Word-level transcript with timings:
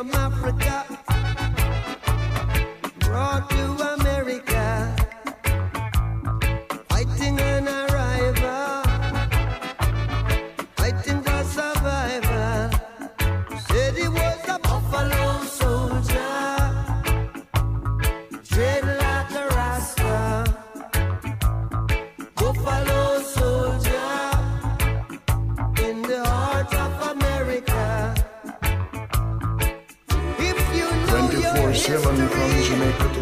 from 0.00 0.12
Africa. 0.12 1.09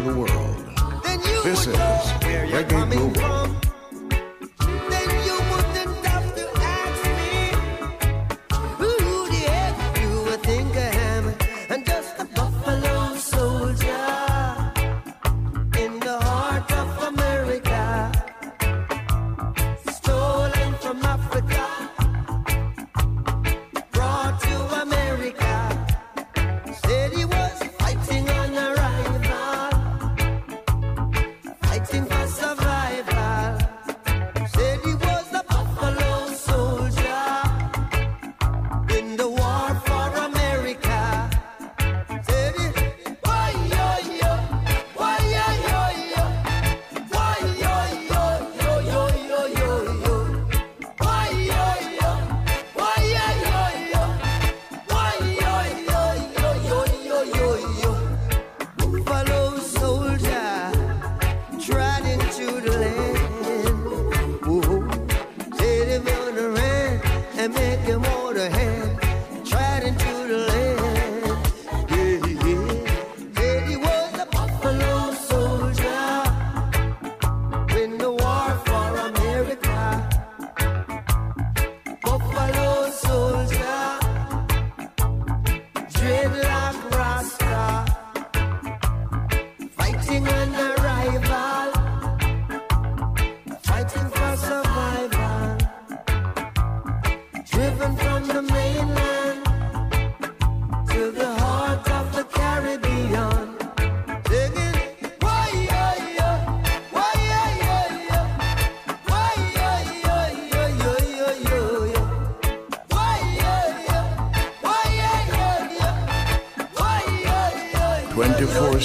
the 0.03 0.13
world. 0.13 0.55
This 1.43 1.67
is 1.67 1.75
Reggae 1.75 2.91
Global. 2.91 3.58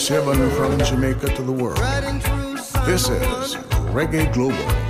from 0.07 0.79
Jamaica 0.81 1.35
to 1.35 1.43
the 1.43 1.51
world. 1.51 1.79
This 2.85 3.09
is 3.09 3.57
Reggae 3.95 4.31
Global. 4.35 4.84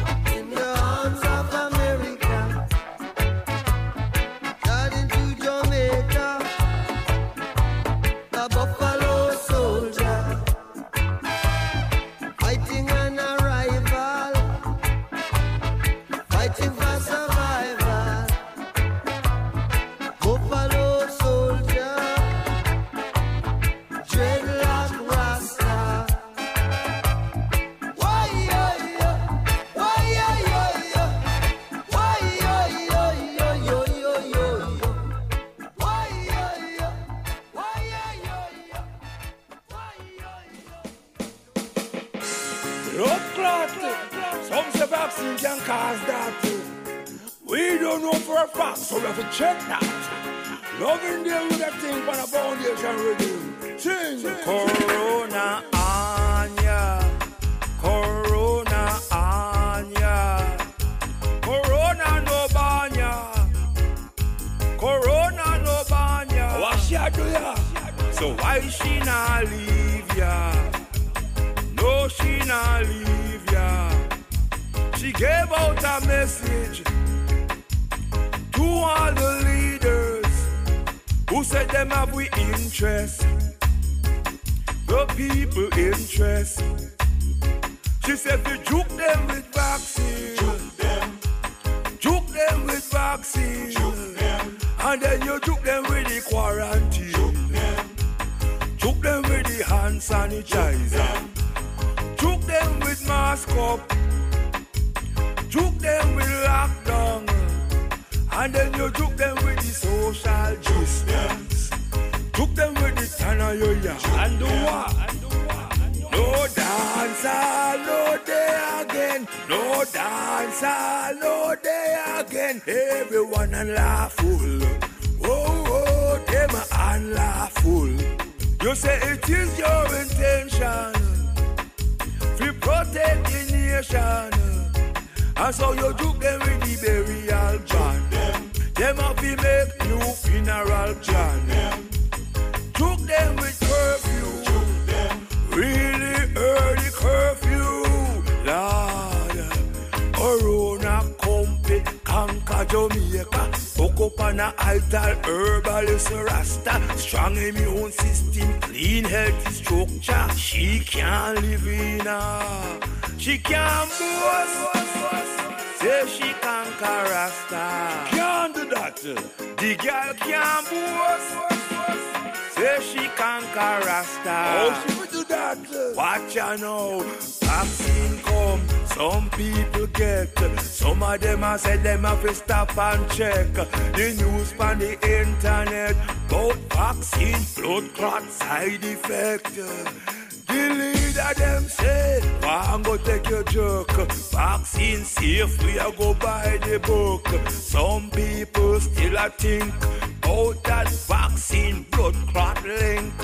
Watch 175.97 176.37
ya 176.37 176.57
now, 176.57 177.01
vaccine 177.41 178.19
come, 178.23 178.61
some 178.87 179.31
people 179.31 179.87
get. 179.89 180.61
Some 180.61 181.03
of 181.03 181.21
them 181.21 181.43
I 181.43 181.57
said 181.57 181.83
them 181.83 182.05
have 182.05 182.23
to 182.23 182.35
stop 182.35 182.77
and 182.77 183.11
check. 183.11 183.53
The 183.53 184.15
news 184.17 184.55
on 184.59 184.79
the 184.79 184.93
internet 185.21 185.97
about 186.29 186.57
vaccine, 186.71 187.41
blood 187.57 187.95
clot 187.95 188.23
side 188.31 188.85
effect. 188.85 189.55
The 189.55 190.63
leader 190.79 191.35
them 191.37 191.65
say, 191.65 192.21
I'm 192.43 192.83
go 192.83 192.97
take 192.97 193.29
your 193.29 193.45
jerk. 193.45 193.91
Vaccine 194.33 195.05
safe, 195.05 195.63
we 195.65 195.79
a 195.79 195.91
go 195.93 196.15
buy 196.15 196.59
the 196.63 196.79
book. 196.79 197.27
Some 197.51 198.11
people 198.11 198.81
still 198.81 199.17
a 199.17 199.31
think 199.31 199.75
about 200.23 200.63
that 200.65 200.89
vaccine 201.09 201.87
blood 201.91 202.17
clot 202.29 202.63
link. 202.65 203.15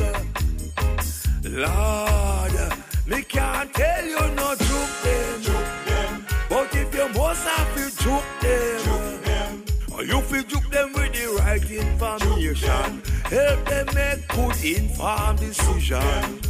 Lord, 1.52 2.52
me 3.08 3.22
can't 3.22 3.74
tell 3.74 4.06
you 4.06 4.20
no 4.36 4.54
juke 4.54 4.96
them. 5.02 5.42
them. 5.84 6.26
But 6.48 6.74
if 6.76 6.94
you 6.94 7.08
must 7.08 7.44
have 7.44 7.74
to 7.74 8.04
juke 8.04 8.22
them, 8.40 9.22
them. 9.22 9.64
or 9.92 10.04
you 10.04 10.20
feel 10.20 10.44
juke 10.44 10.70
them 10.70 10.92
with 10.92 11.12
the 11.12 11.26
right 11.40 11.68
information, 11.68 13.02
help 13.24 13.68
them 13.68 13.86
make 13.94 14.28
good 14.28 14.64
informed 14.64 15.40
decision. 15.40 16.40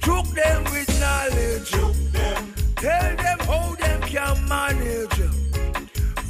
Juke 0.00 0.26
them 0.34 0.64
with 0.64 1.00
knowledge, 1.00 1.70
them. 2.10 2.54
tell 2.74 3.16
them 3.16 3.38
how 3.46 3.74
them 3.76 4.00
can 4.02 4.48
manage. 4.48 5.20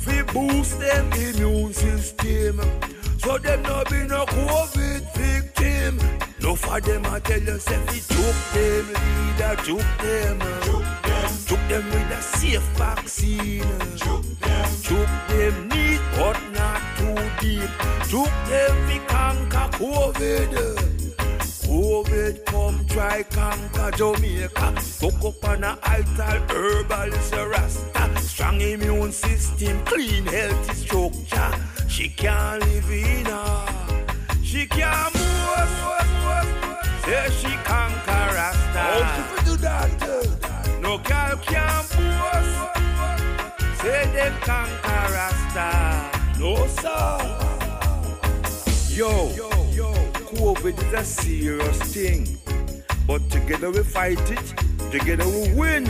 We 0.07 0.23
boost 0.35 0.79
them 0.79 1.13
immune 1.15 1.73
system, 1.73 2.61
so 3.27 3.39
them 3.39 3.63
no 3.63 3.83
be 3.91 4.07
no 4.07 4.25
COVID 4.25 5.03
victim. 5.17 5.99
No 6.41 6.55
for 6.55 6.81
them 6.81 7.05
I 7.07 7.19
tell 7.19 7.41
you, 7.41 7.59
say 7.59 7.79
we 7.91 7.99
took 8.15 8.39
them, 8.55 8.87
leader, 9.05 9.57
took 9.67 9.89
them, 10.05 10.39
took 11.49 11.63
them 11.69 11.85
with 11.93 12.19
a 12.19 12.23
safe 12.23 12.63
vaccine, 12.79 13.73
took 14.89 15.11
them 15.31 15.69
neat 15.69 16.01
but 16.17 16.39
not 16.55 16.81
too 16.99 17.19
deep, 17.41 17.71
took 18.09 18.33
them 18.51 18.75
we 18.87 18.99
conquer 19.09 19.69
COVID. 19.79 21.06
COVID 21.67 22.45
come 22.47 22.87
try 22.87 23.25
conquer 23.25 23.91
Jamaica. 23.97 24.73
Hook 25.01 25.25
up 25.25 25.45
on 25.49 25.65
a 25.65 25.79
idol, 25.83 26.41
herbal 26.49 27.13
is 27.13 27.33
a 27.33 27.49
rasta. 27.49 28.21
Strong 28.21 28.61
immune 28.61 29.13
system, 29.13 29.85
clean 29.85 30.27
healthy 30.27 30.75
structure. 30.75 31.53
She 31.89 32.09
can't 32.09 32.61
live 32.65 32.91
in 32.91 33.27
her. 33.27 33.67
She 34.43 34.67
can't 34.67 35.13
move. 35.15 35.37
Say 37.05 37.29
she 37.41 37.53
conquer 37.65 38.27
rasta. 38.37 38.79
How 38.79 39.35
will 39.35 39.45
do 39.45 39.57
that? 39.63 40.03
Eh? 40.03 40.81
No 40.81 40.99
girl 40.99 41.37
can't 41.43 41.87
boast. 41.97 42.57
Say 43.81 44.07
them 44.15 44.35
conquer 44.41 45.05
rasta. 45.15 45.69
No, 46.39 46.67
sir. 46.67 47.19
Yo, 48.95 49.31
yo, 49.37 49.56
COVID 50.37 50.77
is 50.79 50.93
a 50.93 51.03
serious 51.03 51.79
thing. 51.95 52.39
But 53.07 53.29
together 53.31 53.71
we 53.71 53.83
fight 53.83 54.21
it, 54.31 54.55
together 54.91 55.27
we 55.27 55.53
win. 55.55 55.87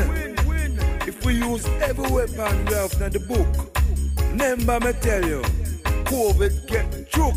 If 1.06 1.24
we 1.24 1.34
use 1.34 1.66
every 1.82 2.08
weapon 2.10 2.64
we 2.66 2.74
have 2.74 2.92
in 3.02 3.12
the 3.12 3.20
book, 3.20 3.48
remember 4.30 4.78
me 4.80 4.92
tell 5.00 5.24
you, 5.24 5.42
COVID 6.04 6.66
get 6.68 7.10
choke. 7.10 7.36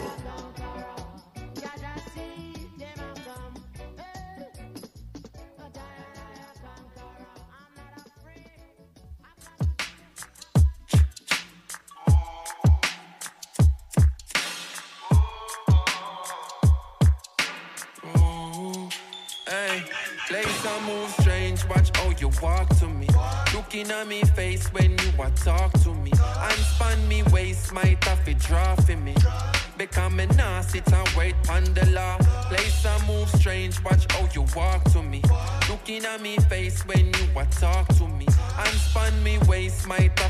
Strange, 33.51 33.83
watch 33.83 34.05
how 34.11 34.25
you 34.33 34.45
walk 34.55 34.83
to 34.91 35.03
me. 35.03 35.21
Looking 35.69 36.05
at 36.05 36.21
me 36.21 36.37
face 36.49 36.85
when 36.87 37.07
you 37.07 37.25
a 37.35 37.45
talk 37.59 37.87
to 37.99 38.07
me. 38.07 38.25
And 38.57 38.75
span 38.79 39.23
me 39.23 39.39
waist, 39.47 39.87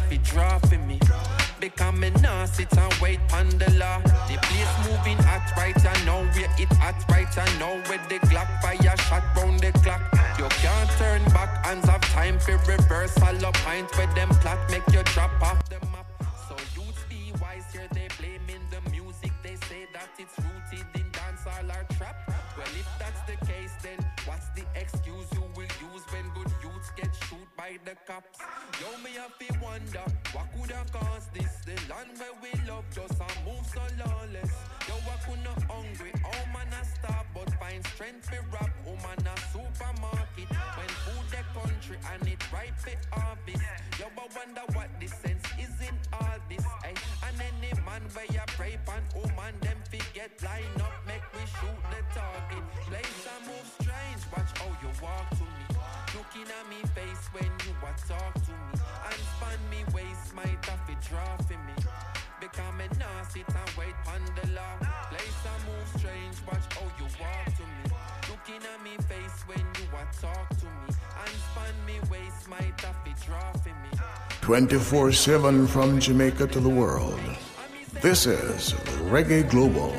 to 0.09 0.17
draw 0.17 0.57
for 0.57 0.77
me. 0.89 0.99
Become 1.59 2.03
a 2.03 2.09
nah 2.21 2.45
sit 2.45 2.75
and 2.75 2.93
wait 3.01 3.19
on 3.33 3.47
the. 3.59 4.01
The 4.27 4.37
place 4.47 4.73
moving 4.85 5.21
hot 5.29 5.45
right 5.55 5.77
I 5.93 6.05
know 6.05 6.23
where 6.33 6.51
it 6.57 6.73
hot 6.81 6.95
right 7.11 7.37
I 7.37 7.45
know 7.59 7.73
where 7.87 8.01
the 8.09 8.17
Glock 8.29 8.49
fire 8.61 8.97
shot 8.97 9.23
round 9.37 9.59
the 9.59 9.71
clock. 9.83 10.01
You 10.39 10.47
can't 10.63 10.89
turn 10.97 11.23
back, 11.25 11.63
hands 11.65 11.87
have 11.87 12.01
time 12.17 12.39
for 12.39 12.57
reversal 12.65 13.45
up 13.45 13.53
pint 13.65 13.95
where 13.97 14.11
them 14.15 14.29
plot 14.41 14.59
make 14.71 14.87
you 14.91 15.03
drop 15.13 15.31
off 15.41 15.69
the 15.69 15.79
map. 15.93 16.07
So 16.47 16.55
youths 16.75 17.03
be 17.09 17.33
wise 17.39 17.67
here, 17.71 17.87
they 17.93 18.07
blaming 18.17 18.65
the 18.71 18.81
music. 18.89 19.31
They 19.43 19.55
say 19.67 19.85
that 19.93 20.09
it's 20.17 20.37
rooted 20.39 20.70
Well, 22.61 22.77
if 22.77 22.89
that's 22.99 23.21
the 23.25 23.43
case, 23.47 23.73
then 23.81 23.97
what's 24.29 24.45
the 24.53 24.61
excuse 24.77 25.25
you 25.33 25.41
will 25.57 25.73
use 25.81 26.05
when 26.13 26.29
good 26.37 26.53
youths 26.61 26.91
get 26.95 27.09
shoot 27.25 27.49
by 27.57 27.79
the 27.85 27.97
cops? 28.05 28.37
Yo, 28.77 28.85
me 29.01 29.17
have 29.17 29.33
to 29.41 29.49
wonder 29.57 30.05
what 30.29 30.45
could 30.53 30.69
have 30.69 30.91
caused 30.93 31.33
this. 31.33 31.49
The 31.65 31.73
land 31.89 32.13
where 32.21 32.37
we 32.37 32.53
love 32.69 32.85
just 32.93 33.17
a 33.17 33.29
move 33.49 33.65
so 33.65 33.81
lawless. 33.97 34.53
Yo, 34.85 34.93
I 34.93 35.17
could 35.25 35.41
not 35.41 35.57
hungry, 35.73 36.13
oh 36.21 36.43
man 36.53 36.69
I 36.69 36.85
stop, 36.85 37.25
but 37.33 37.49
find 37.57 37.81
strength 37.97 38.29
for 38.29 38.45
rap. 38.53 38.69
Oh 38.85 38.93
man 38.93 39.25
a 39.25 39.35
supermarket 39.49 40.49
when 40.77 40.91
country 41.53 41.97
and 42.13 42.27
it 42.27 42.41
ripe 42.51 42.77
for 42.77 42.95
harvest. 43.11 43.63
Yo, 43.99 44.05
I 44.17 44.25
wonder 44.35 44.65
what 44.73 44.89
the 44.99 45.07
sense 45.07 45.45
is 45.59 45.73
in 45.81 45.95
all 46.13 46.37
this. 46.49 46.65
Ay, 46.83 46.93
and 47.27 47.37
any 47.41 47.73
man 47.85 48.03
where 48.13 48.25
you 48.31 48.45
pray 48.57 48.77
pan, 48.85 49.03
oh 49.15 49.27
man 49.37 49.53
them 49.61 49.77
forget 49.89 50.31
line 50.43 50.81
up, 50.81 50.93
make 51.07 51.25
we 51.33 51.43
shoot 51.57 51.79
the 51.91 52.01
target. 52.13 52.65
Place 52.87 53.27
I 53.27 53.37
move 53.47 53.67
strange, 53.79 54.21
watch 54.31 54.51
how 54.59 54.71
you 54.81 54.91
walk 55.01 55.29
to 55.37 55.45
me. 55.45 55.65
Looking 56.15 56.49
at 56.49 56.65
me 56.69 56.79
face 56.95 57.25
when 57.33 57.51
you 57.65 57.73
a 57.81 57.91
talk 58.07 58.33
to 58.33 58.51
me. 58.51 58.71
And 59.07 59.21
span 59.35 59.59
me 59.69 59.81
waist, 59.93 60.35
my 60.35 60.45
to 60.45 60.95
draw 61.07 61.37
for 61.47 61.59
me. 61.67 61.75
Become 62.39 62.81
a 62.81 62.87
nah 62.97 63.21
sit 63.29 63.47
and 63.47 63.71
wait 63.77 63.95
on 64.07 64.21
the 64.35 64.45
law. 64.53 64.75
Place 65.09 65.41
I 65.45 65.55
move 65.67 65.87
strange, 65.97 66.37
watch 66.47 66.65
how 66.73 66.87
you 66.97 67.07
walk 67.19 67.45
to 67.57 67.63
me. 67.63 68.10
Looking 68.31 68.63
at 68.63 68.81
me 68.81 68.95
face 69.09 69.43
when 69.45 69.59
you 69.59 69.85
a 69.91 70.21
talk 70.21 70.47
to 70.47 70.65
me. 70.65 70.87
And 70.87 71.35
span 71.51 71.75
me 71.85 71.99
to 72.77 73.25
draw 73.25 73.51
for 73.51 73.69
me. 73.69 73.99
24 74.39 75.11
7 75.11 75.67
from 75.67 75.99
Jamaica 75.99 76.47
to 76.47 76.61
the 76.61 76.69
world. 76.69 77.19
This 78.01 78.27
is 78.27 78.71
Reggae 79.11 79.49
Global. 79.49 79.93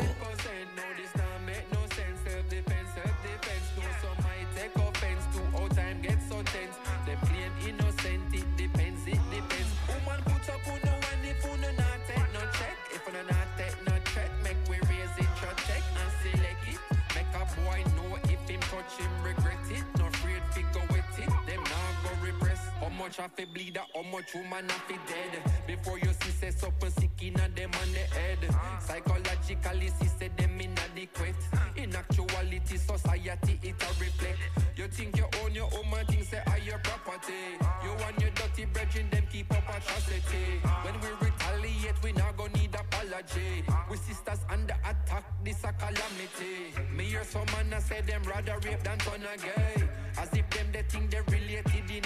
Much 23.12 23.20
have 23.20 23.36
to 23.36 23.46
bleed, 23.46 23.76
or 23.76 24.02
how 24.02 24.10
much 24.10 24.34
woman 24.34 24.68
have 24.68 24.88
to 24.88 24.94
dead. 25.12 25.52
Before 25.66 25.98
you 25.98 26.08
see 26.22 26.30
say 26.30 26.50
something 26.50 26.90
sick 26.90 27.10
in 27.20 27.34
a 27.34 27.48
them 27.48 27.70
on 27.82 27.92
the 27.92 28.04
head. 28.16 28.38
Psychologically, 28.80 29.88
see 30.00 30.08
say 30.18 30.30
them 30.36 30.58
inadequate. 30.58 31.36
In 31.76 31.94
actuality, 31.94 32.76
society 32.78 33.60
it 33.62 33.82
a 33.82 33.88
reflect. 34.00 34.38
You 34.76 34.88
think 34.88 35.18
you 35.18 35.26
own 35.44 35.54
your 35.54 35.68
own 35.76 35.90
man, 35.90 36.06
think 36.06 36.24
say 36.24 36.42
are 36.46 36.58
your 36.58 36.78
property. 36.78 37.58
You 37.84 37.92
and 37.92 38.18
your 38.22 38.30
dirty 38.30 38.64
brethren, 38.64 39.08
them 39.10 39.24
keep 39.30 39.50
up 39.52 39.68
atrocity. 39.68 40.60
When 40.82 40.94
we 41.02 41.08
retaliate, 41.20 42.02
we 42.02 42.12
not 42.12 42.36
gonna 42.38 42.52
need 42.54 42.74
apology. 42.74 43.64
We 43.90 43.96
sisters 43.98 44.40
under 44.48 44.76
attack, 44.88 45.24
this 45.44 45.62
a 45.64 45.72
calamity. 45.72 46.72
Me 46.96 47.04
hear 47.04 47.24
some 47.24 47.44
man 47.52 47.72
a 47.74 47.80
say 47.80 48.00
them 48.00 48.22
rather 48.22 48.56
rape 48.64 48.82
than 48.82 48.96
turn 48.98 49.22
a 49.22 49.36
gay. 49.36 49.88
As 50.18 50.32
if 50.32 50.48
them 50.50 50.66
they 50.72 50.82
think 50.82 51.10
they 51.10 51.20
related 51.28 51.90
in 51.90 52.02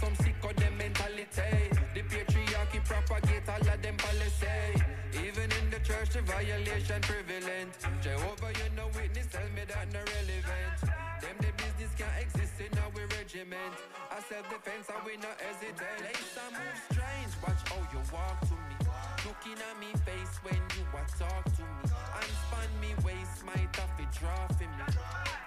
some 0.00 0.16
sick 0.16 0.40
of 0.42 0.56
them 0.56 0.76
mentality. 0.78 1.52
The 1.94 2.02
patriarchy 2.08 2.80
propagate 2.88 3.48
all 3.48 3.68
of 3.68 3.82
them 3.82 3.96
policy. 3.98 4.80
Even 5.12 5.48
in 5.60 5.66
the 5.68 5.80
church, 5.84 6.10
the 6.16 6.22
violation 6.22 7.00
prevalent. 7.02 7.76
Jehovah, 8.00 8.52
you 8.56 8.68
know 8.76 8.88
witness, 8.96 9.28
tell 9.28 9.48
me 9.52 9.62
that 9.68 9.92
no 9.92 10.00
relevant. 10.00 10.76
Them 11.20 11.36
the 11.44 11.52
business 11.60 11.92
can't 12.00 12.16
exist 12.24 12.56
in 12.64 12.72
our 12.80 13.04
regiment. 13.12 13.74
I 14.08 14.18
self-defense, 14.24 14.88
and 14.88 15.02
we 15.04 15.14
not 15.20 15.36
hesitate. 15.36 16.00
Place 16.00 16.36
I 16.40 16.48
move 16.56 16.78
strange, 16.88 17.32
watch 17.44 17.62
how 17.68 17.82
you 17.92 18.00
walk 18.08 18.40
to 18.48 18.56
me. 18.56 18.76
Looking 19.28 19.60
at 19.60 19.76
me 19.76 19.92
face 20.08 20.34
when 20.40 20.60
you 20.80 20.84
a 20.96 21.02
talk 21.20 21.44
to 21.44 21.62
me. 21.62 21.99
And 22.20 22.32
span 22.44 22.70
me 22.84 22.92
waist, 23.04 23.44
might 23.46 23.72
have 23.80 23.96
to 23.96 24.04
draw 24.18 24.46
for 24.58 24.68
me. 24.68 24.84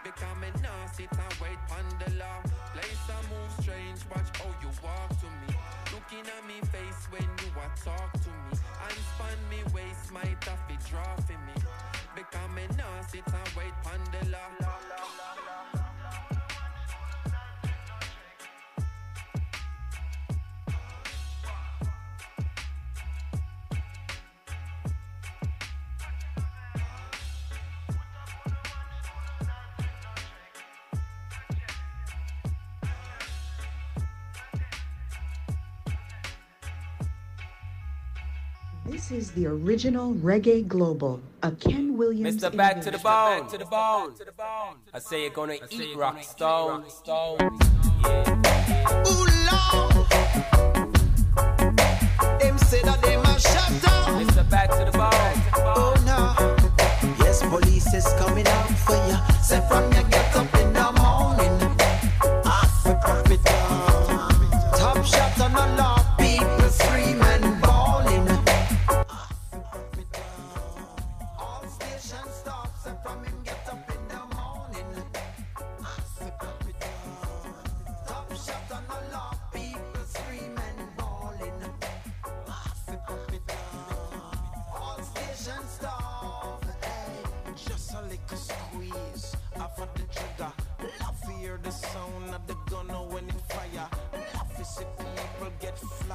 Become 0.04 0.44
a 0.44 0.52
sit 0.96 1.12
and 1.12 1.36
wait 1.42 1.62
on 1.70 1.86
the 2.02 2.10
law. 2.18 2.42
Place 2.74 3.04
move 3.30 3.52
strange, 3.62 4.02
watch 4.10 4.30
how 4.42 4.50
you 4.62 4.70
walk 4.82 5.10
to 5.22 5.30
me. 5.42 5.54
Looking 5.94 6.26
at 6.26 6.44
me 6.50 6.58
face 6.74 7.06
when 7.14 7.30
you 7.42 7.50
a 7.54 7.78
talk 7.86 8.12
to 8.26 8.30
me. 8.30 8.58
And 8.58 8.98
span 9.14 9.40
me 9.52 9.62
waist, 9.74 10.12
might 10.12 10.42
have 10.50 10.64
to 10.68 10.76
draw 10.90 11.16
for 11.28 11.38
me. 11.46 11.56
Become 12.16 12.58
a 12.58 12.66
nah 12.78 13.02
sit 13.06 13.28
and 13.28 13.50
wait 13.56 13.74
on. 13.86 14.04
Is 39.14 39.32
the 39.32 39.46
original 39.46 40.14
Reggae 40.16 40.68
Global, 40.68 41.22
a 41.44 41.52
Ken 41.52 41.96
Williams. 41.96 42.38
Mr. 42.38 42.56
Back 42.56 42.82
to 42.82 42.90
the 42.90 42.98
invention. 42.98 43.04
bone. 43.04 43.48
to 43.48 43.58
the 43.60 43.66
bone. 43.66 44.16
To 44.16 44.26
the 44.26 44.32
bone. 44.32 44.78
I 44.94 45.00
say 45.00 45.22
you're 45.22 45.30
gonna 45.30 45.58
eat 45.70 45.96
rock 45.96 46.24
stone. 46.24 46.90
Stone. 46.90 47.40
Ooh, 47.42 47.50
Lord. 49.50 50.10
Them 52.42 52.58
say 52.58 52.82
that 52.82 53.00
they 53.04 53.18
must 53.18 53.46
shut 53.46 53.82
down. 53.84 54.26
Mr. 54.26 54.50
Back 54.50 54.70
to 54.72 54.86
the 54.86 54.98
bone. 54.98 55.38
Oh 55.78 55.94
no. 56.06 56.34
Yes, 57.24 57.44
police 57.44 57.94
is 57.94 58.08
coming 58.18 58.48
out 58.48 58.70
for 58.80 58.96
ya. 58.96 59.26
Say 59.42 59.62
from 59.70 59.92
ya 59.92 60.02
get 60.10 60.36
up 60.36 60.54
in 60.56 60.74
the 60.74 60.92
morning. 61.00 61.54
Africa. 62.46 63.24
Top 63.44 63.63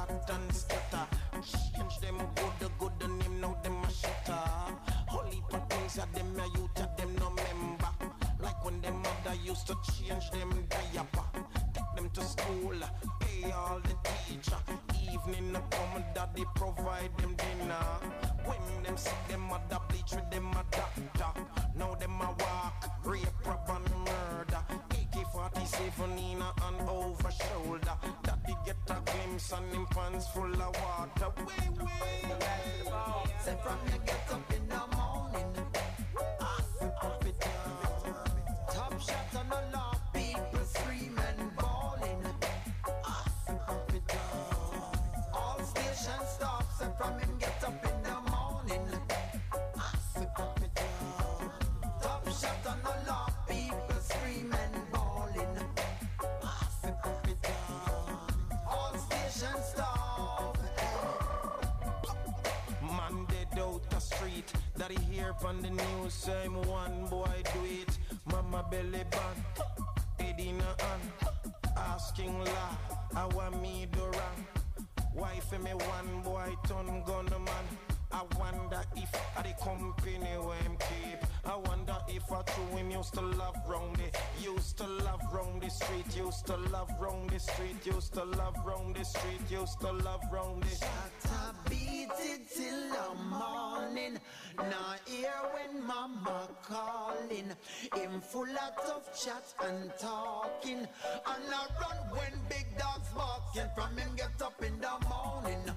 flat 0.07 0.29
and 0.29 0.53
stutter. 0.53 1.07
Change 1.41 1.99
them 1.99 2.17
good, 2.35 2.53
the 2.59 2.69
good 2.79 2.91
the 2.99 3.07
name 3.07 3.41
now 3.41 3.57
them 3.63 3.83
a 3.83 3.91
shutter. 3.91 4.39
Holy 5.07 5.41
things 5.69 5.95
that 5.95 6.13
them 6.13 6.39
a 6.39 6.45
youth 6.57 6.79
at 6.79 6.97
them 6.97 7.15
no 7.15 7.29
member. 7.29 7.89
Like 8.41 8.63
when 8.63 8.81
them 8.81 9.01
mother 9.01 9.37
used 9.43 9.67
to 9.67 9.75
change 9.91 10.31
them 10.31 10.51
diaper. 10.69 11.25
Take 11.73 11.95
them 11.95 12.09
to 12.11 12.23
school, 12.23 12.75
pay 13.19 13.51
all 13.51 13.79
the 13.79 13.95
teacher. 14.27 14.57
Evening 15.11 15.55
a 15.55 15.61
come, 15.75 16.03
daddy 16.13 16.45
provide 16.55 17.17
them 17.17 17.35
dinner. 17.35 17.85
When 18.45 18.83
them 18.83 18.97
sick, 18.97 19.27
them 19.27 19.41
mother 19.41 19.79
bleach 19.89 20.11
with 20.11 20.29
them 20.31 20.51
a 20.51 20.63
doctor. 20.71 21.41
Now 21.75 21.95
them 21.95 22.21
a 22.21 22.35
walk, 22.43 22.89
rape, 23.05 23.45
rob 23.45 23.69
and 23.69 23.98
Get 28.89 29.05
glimpse 29.05 29.51
and 29.53 29.71
full 30.33 30.51
of 30.51 30.75
water. 30.81 31.31
Way, 31.45 31.85
way. 31.85 32.39
Say 33.39 33.55
from 33.63 33.77
you 33.85 33.99
get 34.03 34.31
up 34.31 34.51
in 34.51 34.67
the 34.67 34.75
morning. 34.77 34.98
Street. 64.89 64.97
That 64.97 65.05
he 65.05 65.15
hear 65.15 65.35
on 65.45 65.61
the 65.61 65.69
news. 65.69 66.13
Same 66.13 66.61
one 66.63 67.07
boy 67.09 67.43
do 67.53 67.59
it. 67.65 67.97
Mama 68.25 68.65
belly 68.69 69.03
band. 69.11 69.43
Head 70.19 70.39
in 70.39 70.59
a 70.61 70.83
hand. 70.83 71.01
Asking 71.77 72.39
la. 72.39 72.77
I 73.15 73.25
want 73.35 73.61
me 73.61 73.87
do 73.91 73.99
wrong. 73.99 74.47
Wife 75.15 75.51
me 75.63 75.71
one 75.71 76.21
boy 76.23 76.55
turn 76.67 77.03
gunman. 77.05 77.65
I 78.11 78.23
wonder 78.39 78.81
if 78.95 79.09
I 79.37 79.43
the 79.43 79.53
company 79.63 80.35
where 80.41 80.57
him 80.57 80.77
keep. 80.79 81.19
I 81.45 81.55
wonder 81.55 81.95
if 82.07 82.31
I 82.31 82.41
true 82.41 82.77
him 82.77 82.91
used 82.91 83.13
to 83.13 83.21
love 83.21 83.55
round 83.67 83.97
the 83.97 84.09
used 84.41 84.77
to 84.77 84.87
love 84.87 85.21
round 85.31 85.61
the 85.61 85.69
street, 85.69 86.05
used 86.15 86.47
to 86.47 86.55
love 86.55 86.89
round 86.99 87.29
the 87.29 87.39
street, 87.39 87.85
used 87.85 88.13
to 88.13 88.23
love 88.23 88.55
round 88.65 88.95
the 88.95 89.05
street, 89.05 89.41
used 89.49 89.79
to 89.81 89.91
love 89.91 90.23
round 90.31 90.63
the 90.63 90.85
I 91.25 91.69
beat 91.69 92.09
it 92.19 92.41
till 92.55 92.89
the 92.89 93.23
morning. 93.23 94.17
Now 94.57 94.95
hear 95.05 95.31
when 95.53 95.85
mama 95.85 96.47
calling. 96.63 97.51
Him 97.95 98.21
full 98.21 98.43
of 98.43 99.03
chat 99.17 99.53
and 99.63 99.91
talking. 99.99 100.79
And 100.79 100.87
I 101.25 101.67
run 101.81 101.97
when 102.11 102.39
big 102.49 102.65
dogs 102.77 103.09
barking. 103.15 103.69
From 103.75 103.97
him 103.97 104.15
get 104.15 104.41
up 104.41 104.61
in 104.63 104.79
the 104.79 105.07
morning. 105.07 105.71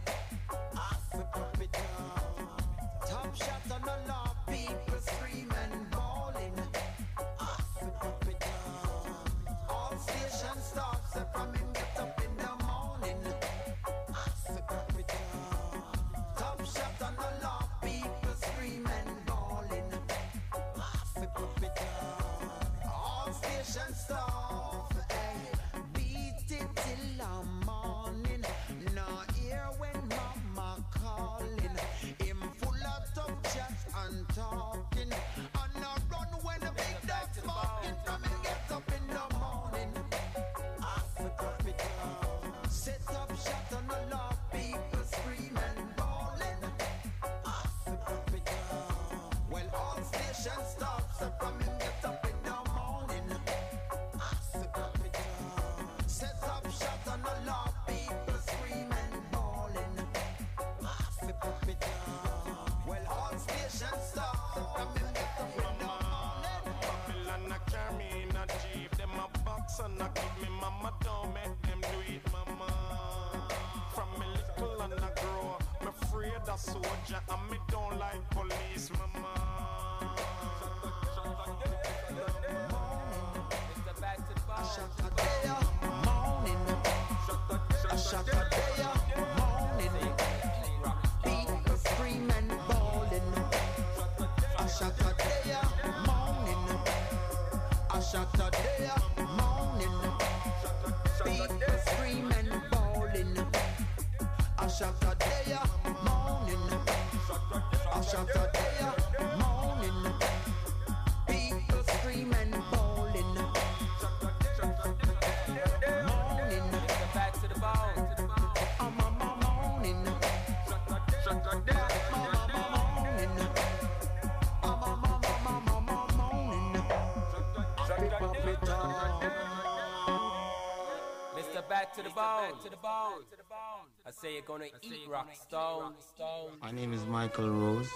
Say 134.22 134.34
you're 134.34 134.42
gonna 134.42 134.66
eat 134.82 135.08
rock 135.10 135.34
stone. 135.34 135.94
Stone. 135.98 136.52
My 136.62 136.70
name 136.70 136.92
is 136.92 137.04
Michael 137.06 137.50
Rose, 137.50 137.90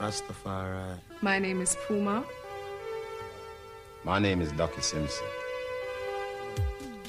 Rastafari. 0.00 0.98
My 1.22 1.38
name 1.38 1.60
is 1.60 1.76
Puma. 1.86 2.24
My 4.02 4.18
name 4.18 4.40
is 4.40 4.50
Duckie 4.50 4.80
Simpson. 4.80 5.28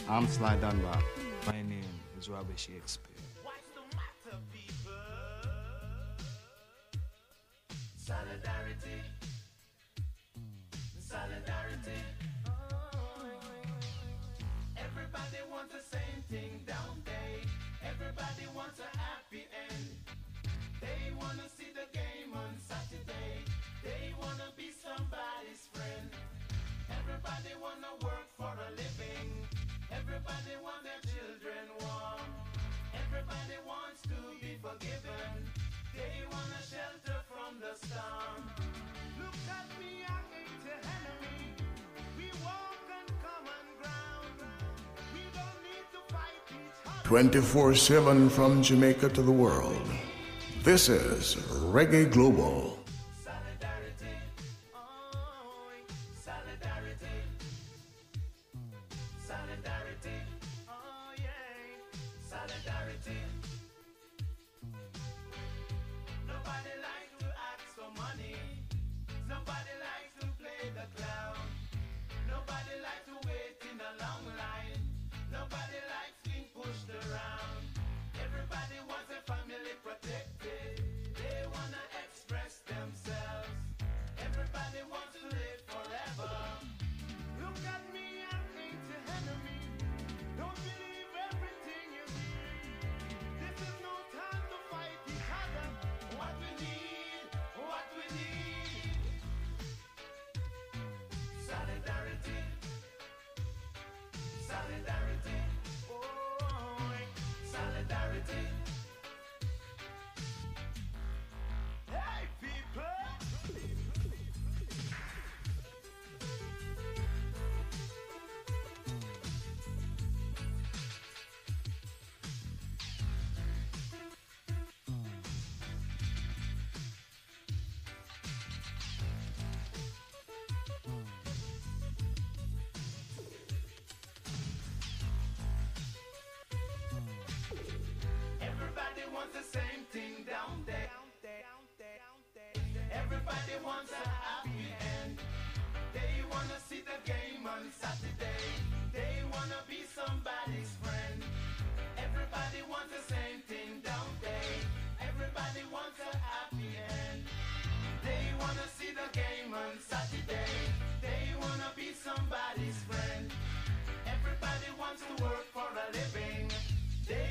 I'm 0.08 0.28
Sly 0.28 0.58
Dunbar. 0.58 1.00
My 1.48 1.64
name 1.64 1.90
is 2.20 2.30
Robert 2.30 2.60
Shakespeare. 2.60 3.11
Wanna 27.62 27.94
work 28.02 28.28
for 28.38 28.50
a 28.50 28.70
living. 28.74 29.30
Everybody 29.94 30.54
want 30.66 30.82
their 30.82 31.02
children 31.06 31.66
warm. 31.80 32.26
Everybody 33.06 33.58
wants 33.70 34.02
to 34.10 34.18
be 34.42 34.58
forgiven. 34.58 35.30
They 35.94 36.26
want 36.32 36.50
shelter 36.66 37.22
from 37.30 37.62
the 37.62 37.74
storm. 37.86 38.42
Look 39.22 39.38
at 39.46 39.68
me, 39.78 40.02
I 40.10 40.18
ain't 40.42 40.66
enemy. 40.90 41.54
We 42.18 42.34
walk 42.42 42.82
on 42.98 43.06
common 43.22 43.66
ground. 43.78 44.38
We 45.14 45.22
don't 45.38 45.60
need 45.62 45.86
to 45.94 46.02
fight 46.10 46.42
each 46.50 46.82
other. 46.88 47.08
24 47.08 47.76
7 47.76 48.30
from 48.30 48.64
Jamaica 48.64 49.10
to 49.10 49.22
the 49.22 49.32
world. 49.32 49.86
This 50.64 50.90
is 50.90 51.36
Reggae 51.76 52.12
Global. 52.12 52.81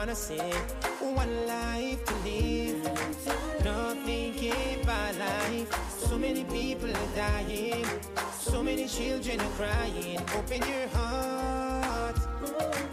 Wanna 0.00 0.14
say. 0.14 0.50
One 1.00 1.46
life 1.46 2.02
to 2.06 2.14
live. 2.24 2.82
Nothing 3.62 4.32
keep 4.32 4.86
life. 4.86 5.68
So 6.08 6.16
many 6.16 6.42
people 6.44 6.88
are 6.88 7.10
dying. 7.14 7.84
So 8.32 8.62
many 8.62 8.86
children 8.88 9.38
are 9.40 9.54
crying. 9.60 10.18
Open 10.38 10.62
your 10.72 10.88
heart 10.96 12.16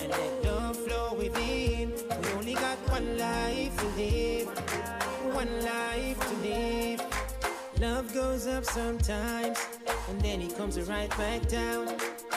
and 0.02 0.10
let 0.10 0.44
love 0.44 0.76
flow 0.76 1.14
within. 1.18 1.94
We 2.24 2.30
only 2.40 2.56
got 2.56 2.78
one 2.92 3.18
life 3.18 3.74
to 3.78 3.88
live. 4.02 4.48
One 5.34 5.54
life 5.64 6.20
to 6.28 6.36
live. 6.50 7.02
Love 7.80 8.14
goes 8.14 8.48
up 8.48 8.66
sometimes, 8.66 9.58
and 10.10 10.20
then 10.20 10.42
it 10.42 10.58
comes 10.58 10.76
right 10.90 11.12
back 11.18 11.48
down. 11.48 11.88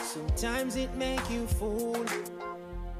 Sometimes 0.04 0.76
it 0.76 0.94
make 0.94 1.28
you 1.28 1.46
fool, 1.58 2.04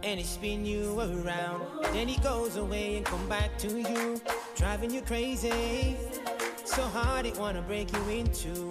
and 0.03 0.19
it 0.21 0.27
spin 0.27 0.65
you 0.65 0.99
around. 0.99 1.63
Then 1.93 2.09
it 2.09 2.23
goes 2.23 2.57
away 2.57 2.97
and 2.97 3.05
come 3.05 3.29
back 3.29 3.59
to 3.59 3.81
you, 3.81 4.21
driving 4.57 4.91
you 4.91 5.03
crazy. 5.03 5.97
So 6.65 6.83
hard 6.83 7.27
it 7.27 7.37
wanna 7.39 7.63
break 7.63 7.93
you 7.93 8.03
into 8.09 8.71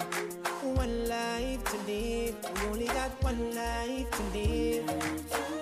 one 0.64 1.08
life 1.08 1.64
to 1.66 1.78
live. 1.92 2.36
We 2.56 2.68
only 2.68 2.86
got 2.88 3.12
one 3.24 3.56
life 3.56 4.10
to 4.12 4.24
live. 4.38 4.86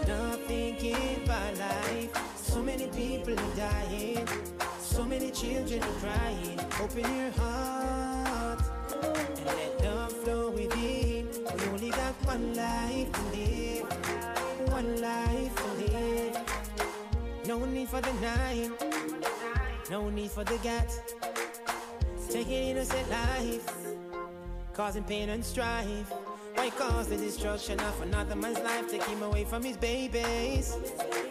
Nothing 0.08 0.76
keep 0.76 1.30
our 1.30 1.54
life. 1.56 2.38
So 2.38 2.64
many 2.64 2.88
people 2.88 3.34
are 3.34 3.56
dying. 3.56 4.28
So 4.80 5.04
many 5.04 5.32
children 5.32 5.84
are 5.84 6.00
crying. 6.00 6.60
Open 6.82 7.18
your 7.18 7.32
heart 7.32 8.62
and 8.94 9.46
let 9.46 9.84
love 9.84 10.14
flow 10.14 10.50
within. 10.52 11.28
We 11.58 11.66
only 11.70 11.90
got 11.90 12.14
one 12.26 12.54
life 12.54 13.12
to 13.12 13.22
live. 13.36 14.37
One 14.78 15.02
life. 15.02 15.58
No 17.48 17.66
need 17.66 17.90
for 17.90 18.00
the 18.00 18.14
nine. 18.22 18.72
No 19.90 20.12
need 20.12 20.30
for 20.30 20.44
the 20.44 20.56
gat. 20.58 20.94
Taking 22.30 22.78
innocent 22.78 23.10
life. 23.10 23.68
causing 24.74 25.04
pain 25.04 25.30
and 25.30 25.44
strife. 25.44 26.14
Why 26.58 26.72
cause 26.72 27.08
the 27.08 27.18
destruction 27.18 27.80
of 27.80 28.02
another 28.02 28.36
man's 28.36 28.58
life? 28.62 28.90
Take 28.90 29.04
him 29.04 29.22
away 29.22 29.44
from 29.44 29.62
his 29.62 29.78
babies. 29.78 30.76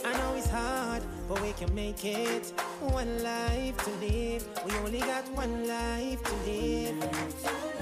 I 0.04 0.12
know 0.18 0.34
it's 0.36 0.48
hard, 0.48 1.02
but 1.28 1.42
we 1.42 1.52
can 1.52 1.74
make 1.74 2.04
it. 2.04 2.52
One 2.78 3.24
life 3.24 3.76
to 3.76 3.90
live. 4.06 4.46
We 4.64 4.72
only 4.76 5.00
got 5.00 5.28
one 5.32 5.66
life 5.66 6.22
to 6.22 6.34
live. 6.48 6.96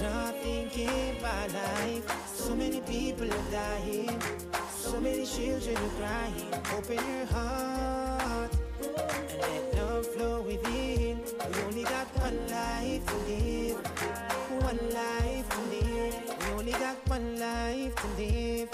Not 0.01 0.33
thinking 0.41 1.17
about 1.19 1.53
life. 1.53 2.25
So 2.33 2.55
many 2.55 2.81
people 2.81 3.31
are 3.31 3.51
dying. 3.51 4.19
So 4.71 4.99
many 4.99 5.27
children 5.27 5.77
are 5.77 5.95
crying. 5.99 6.51
Open 6.75 6.95
your 6.95 7.25
heart 7.27 8.51
and 8.81 9.39
let 9.39 9.75
love 9.75 10.07
flow 10.07 10.41
within. 10.41 11.21
We 11.21 11.61
only 11.61 11.83
got 11.83 12.07
one 12.17 12.39
life 12.47 13.05
to 13.05 13.17
live. 13.29 13.77
One 14.63 14.79
life 14.89 15.47
to 15.49 15.61
live. 15.69 15.94
Only 16.65 16.79
got 16.79 17.09
one 17.09 17.39
life 17.39 17.95
to 17.95 18.07
live. 18.17 18.69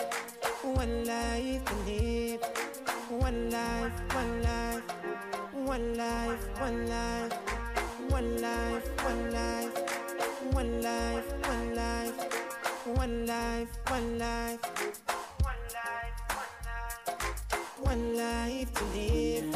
One 0.64 1.04
life 1.04 1.66
to 1.66 1.76
live. 1.84 2.42
One 3.10 3.50
life, 3.50 3.92
one 4.16 4.44
life. 4.44 4.84
One 5.52 5.98
life, 5.98 6.62
one 6.62 6.88
life. 6.88 7.34
One 8.08 8.42
life, 8.42 8.88
one 9.04 9.32
life. 9.34 9.76
One 10.54 10.82
life, 10.82 11.34
one 11.44 11.76
life. 11.76 12.16
One 12.86 13.26
life, 13.26 13.68
one 13.92 14.20
life. 14.20 14.62
One 17.82 18.16
life 18.16 18.74
to 18.74 18.86
live. 18.96 19.52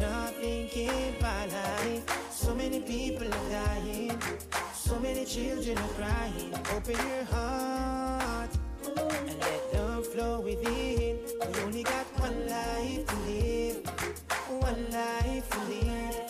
Not 0.00 0.32
thinking 0.36 1.14
about 1.18 1.52
life. 1.52 2.30
So 2.30 2.54
many 2.54 2.80
people 2.80 3.26
are 3.26 3.50
dying. 3.50 4.18
So 4.90 4.98
many 4.98 5.24
children 5.24 5.78
are 5.78 5.88
crying. 5.90 6.52
Open 6.74 6.96
your 7.08 7.24
heart 7.26 8.50
and 8.88 9.38
let 9.38 9.74
love 9.74 10.04
flow 10.08 10.40
within. 10.40 11.16
We 11.54 11.60
only 11.60 11.84
got 11.84 12.06
one 12.18 12.48
life 12.48 13.06
to 13.06 13.16
live. 13.30 13.86
One 14.48 14.90
life 14.90 15.48
to 15.48 15.60
live. 15.68 16.29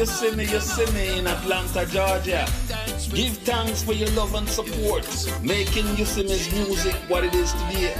This 0.00 0.22
is 0.22 0.22
Yosemite 0.22 0.52
Yosemite 0.52 1.18
in 1.18 1.26
Atlanta, 1.26 1.84
Georgia. 1.84 2.46
Give 3.12 3.36
thanks 3.44 3.82
for 3.82 3.92
your 3.92 4.08
love 4.12 4.34
and 4.34 4.48
support, 4.48 5.04
making 5.42 5.94
Yosemite's 5.94 6.50
music 6.54 6.94
what 7.08 7.22
it 7.22 7.34
is 7.34 7.52
today. 7.52 7.94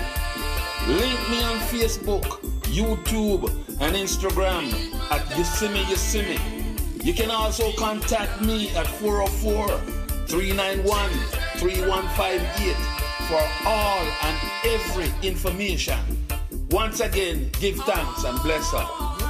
Link 0.88 1.20
me 1.28 1.42
on 1.42 1.58
Facebook, 1.68 2.24
YouTube, 2.72 3.50
and 3.82 3.94
Instagram 3.94 4.72
at 5.10 5.36
Yosemite 5.36 5.90
Yosemite. 5.90 6.40
You 7.04 7.12
can 7.12 7.30
also 7.30 7.70
contact 7.72 8.40
me 8.40 8.70
at 8.76 8.86
404 8.86 9.68
391 10.26 11.10
3158 11.58 12.76
for 13.28 13.68
all 13.68 14.00
and 14.22 14.50
every 14.64 15.12
information. 15.22 15.98
Once 16.70 17.00
again, 17.00 17.50
give 17.60 17.76
thanks 17.80 18.24
and 18.24 18.40
bless 18.40 18.72
her. 18.72 18.88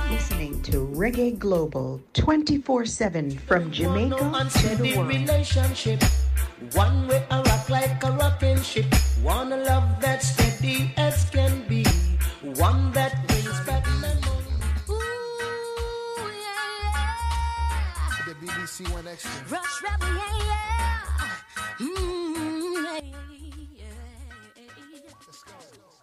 Listening 0.09 0.62
to 0.62 0.87
Reggae 0.87 1.37
Global 1.37 1.99
24 2.14 2.87
7 2.87 3.31
from 3.46 3.70
Jamaica 3.70 4.11
no 4.11 4.49
to 4.49 4.77
the 4.77 4.96
world. 4.96 5.09
relationship. 5.09 6.03
One 6.73 7.07
way 7.09 7.25
I 7.31 7.40
rock 7.42 7.70
like 7.70 8.03
a 8.05 8.11
rocking 8.12 8.61
ship. 8.62 8.87
Wanna 9.23 9.57
love 9.59 10.01
that 10.01 10.23
steady 10.23 10.92
as 10.96 11.31
can 11.31 11.62
be. 11.68 11.85
One 12.42 12.90
that 12.92 13.14
brings 13.29 13.61
back 13.64 13.87
memories. 14.01 14.27
The 18.27 18.35
BBC 18.42 18.92
One 18.92 19.07
Extra. 19.07 19.31
Rush 19.49 19.83
Rebel, 19.83 20.09
yeah, 20.14 20.37
yeah. 20.51 21.87
Mm, 21.87 22.75
yeah, 22.85 23.01
yeah. 23.79 23.87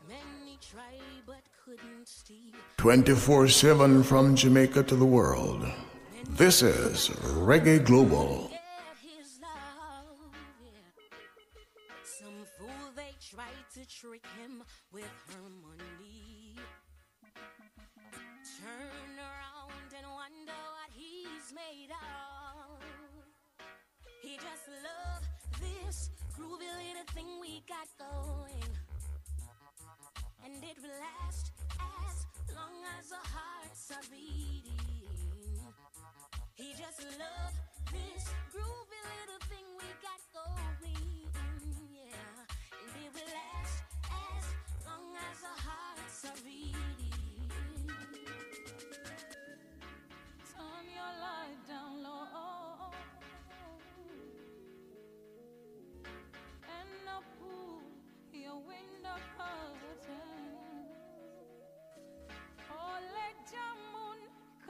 Many 0.08 0.58
tried 0.62 1.22
but 1.26 1.43
couldn't 1.65 2.08
steal. 2.08 2.56
24 2.78 3.48
7 3.50 4.04
from 4.04 4.36
Jamaica 4.36 4.84
to 4.84 4.96
the 4.96 5.06
world. 5.06 5.65
This 6.38 6.62
is 6.62 7.10
Reggae 7.34 7.84
Global. 7.84 8.57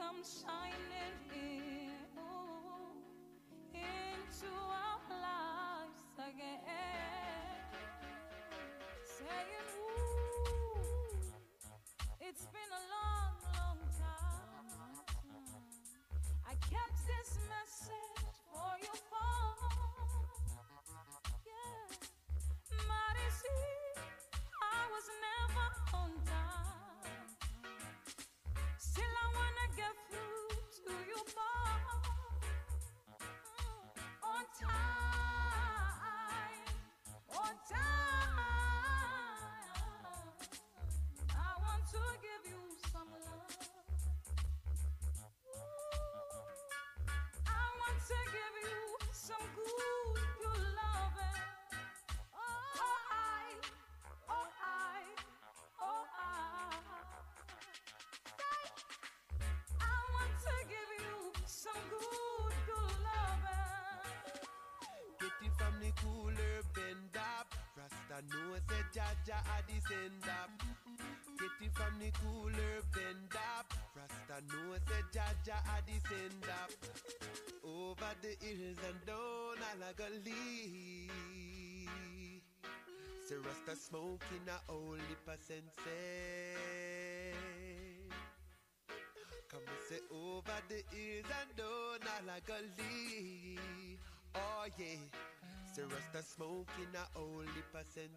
Come 0.08 0.22
shining 0.24 1.18
in 1.34 1.90
oh, 2.16 2.96
into 3.74 4.48
Jah 68.98 69.14
Jah 69.24 69.38
a 69.54 69.62
descend 69.70 70.26
up. 70.26 70.50
Get 71.38 71.54
it 71.62 71.72
from 71.72 71.94
the 72.00 72.10
cooler 72.18 72.82
bend 72.90 73.30
up. 73.54 73.72
Rasta 73.94 74.42
know 74.50 74.74
say 74.74 75.02
Jah 75.14 75.34
Jah 75.46 75.62
a 75.70 75.78
descend 75.86 76.42
up. 76.50 76.72
Over 77.62 78.12
the 78.22 78.34
hills 78.44 78.82
and 78.88 79.06
down 79.06 79.62
all 79.62 79.94
go 79.96 80.04
lead. 80.26 81.10
Say 83.24 83.36
Rasta 83.36 83.76
smoking 83.80 84.48
a 84.48 84.72
holy 84.72 85.16
percent 85.24 85.70
Come 89.48 89.62
and 89.62 89.82
say 89.88 90.02
over 90.10 90.58
the 90.68 90.82
hills 90.90 91.30
and 91.38 91.56
down 91.56 92.02
all 92.10 92.40
go 92.44 92.54
lead. 92.76 93.98
Oh 94.34 94.66
yeah. 94.76 95.27
Say 95.78 95.84
Rasta 95.84 96.28
smoking 96.34 96.92
a 96.92 97.06
holy 97.16 97.46
percent 97.72 98.10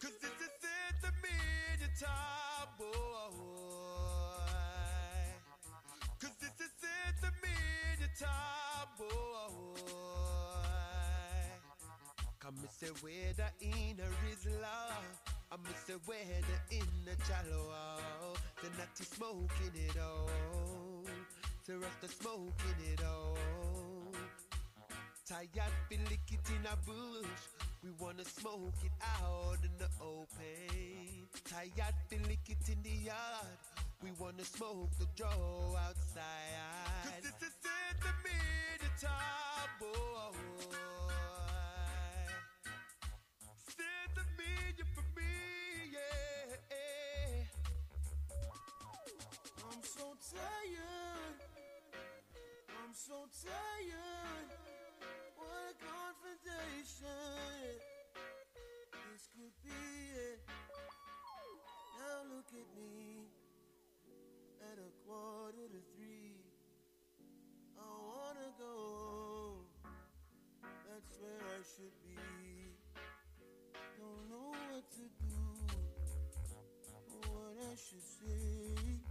Cause 0.00 0.16
this 0.20 0.32
is 0.42 0.58
it 0.58 0.94
to 1.02 1.10
me 1.22 1.30
your 1.78 1.94
time, 1.96 2.68
boy. 2.76 3.30
Cause 6.20 6.34
this 6.40 6.56
is 6.58 6.74
it 6.82 7.14
to 7.22 7.30
me 7.44 7.54
your 8.00 8.10
time, 8.18 8.90
boy. 8.98 9.54
Come 12.40 12.56
and 12.58 12.70
say 12.70 12.90
where 13.02 13.34
the 13.36 13.50
inner 13.64 14.10
is 14.32 14.46
love. 14.60 15.06
I 15.52 15.56
miss 15.62 15.84
the 15.86 16.00
weather 16.08 16.60
in 16.72 16.88
the 17.04 17.14
shallow. 17.24 18.34
The 18.60 18.68
natty 18.70 19.04
smoking 19.04 19.76
it 19.76 19.96
all. 20.00 20.85
The 21.66 21.78
rasta 21.78 22.06
smoking 22.06 22.78
it 22.92 23.02
all. 23.04 23.36
Tired, 25.28 25.72
feel 25.88 25.98
lick 26.08 26.20
it 26.30 26.48
in 26.50 26.64
a 26.64 26.76
bush. 26.86 27.42
We 27.82 27.90
wanna 27.98 28.24
smoke 28.24 28.84
it 28.84 28.92
out 29.20 29.58
in 29.64 29.72
the 29.76 29.88
open. 30.00 31.26
Tired, 31.44 31.94
feel 32.08 32.20
lick 32.28 32.48
it 32.48 32.68
in 32.68 32.80
the 32.84 33.06
yard. 33.06 33.58
We 34.00 34.12
wanna 34.12 34.44
smoke 34.44 34.90
the 35.00 35.08
draw 35.16 35.74
outside. 35.88 37.02
Cause 37.02 37.22
this 37.24 37.48
is 37.48 37.56
it 37.64 38.00
to 38.00 38.12
the 38.84 38.90
top 39.04 39.68
boy. 39.80 40.38
Sit 43.66 44.14
to 44.14 44.22
me, 44.38 44.84
for 44.94 45.04
me, 45.16 45.32
yeah. 45.90 46.54
I'm 49.68 49.82
so 49.82 50.14
tired. 50.30 51.25
So 52.96 53.28
tired. 53.44 54.48
What 55.36 55.68
a 55.68 55.74
confrontation. 55.84 57.76
This 59.12 59.28
could 59.36 59.52
be 59.62 60.16
it. 60.16 60.40
Now 62.00 62.34
look 62.34 62.48
at 62.48 62.68
me. 62.74 63.28
At 64.72 64.78
a 64.78 64.90
quarter 65.06 65.68
to 65.68 65.80
three. 65.94 66.40
I 67.76 67.84
wanna 67.84 68.50
go. 68.58 69.58
That's 70.88 71.20
where 71.20 71.44
I 71.52 71.60
should 71.76 71.92
be. 72.02 72.16
Don't 74.00 74.30
know 74.30 74.56
what 74.72 74.90
to 74.92 75.04
do. 75.20 75.36
Or 77.12 77.28
what 77.28 77.56
I 77.60 77.76
should 77.76 78.02
say. 78.02 79.05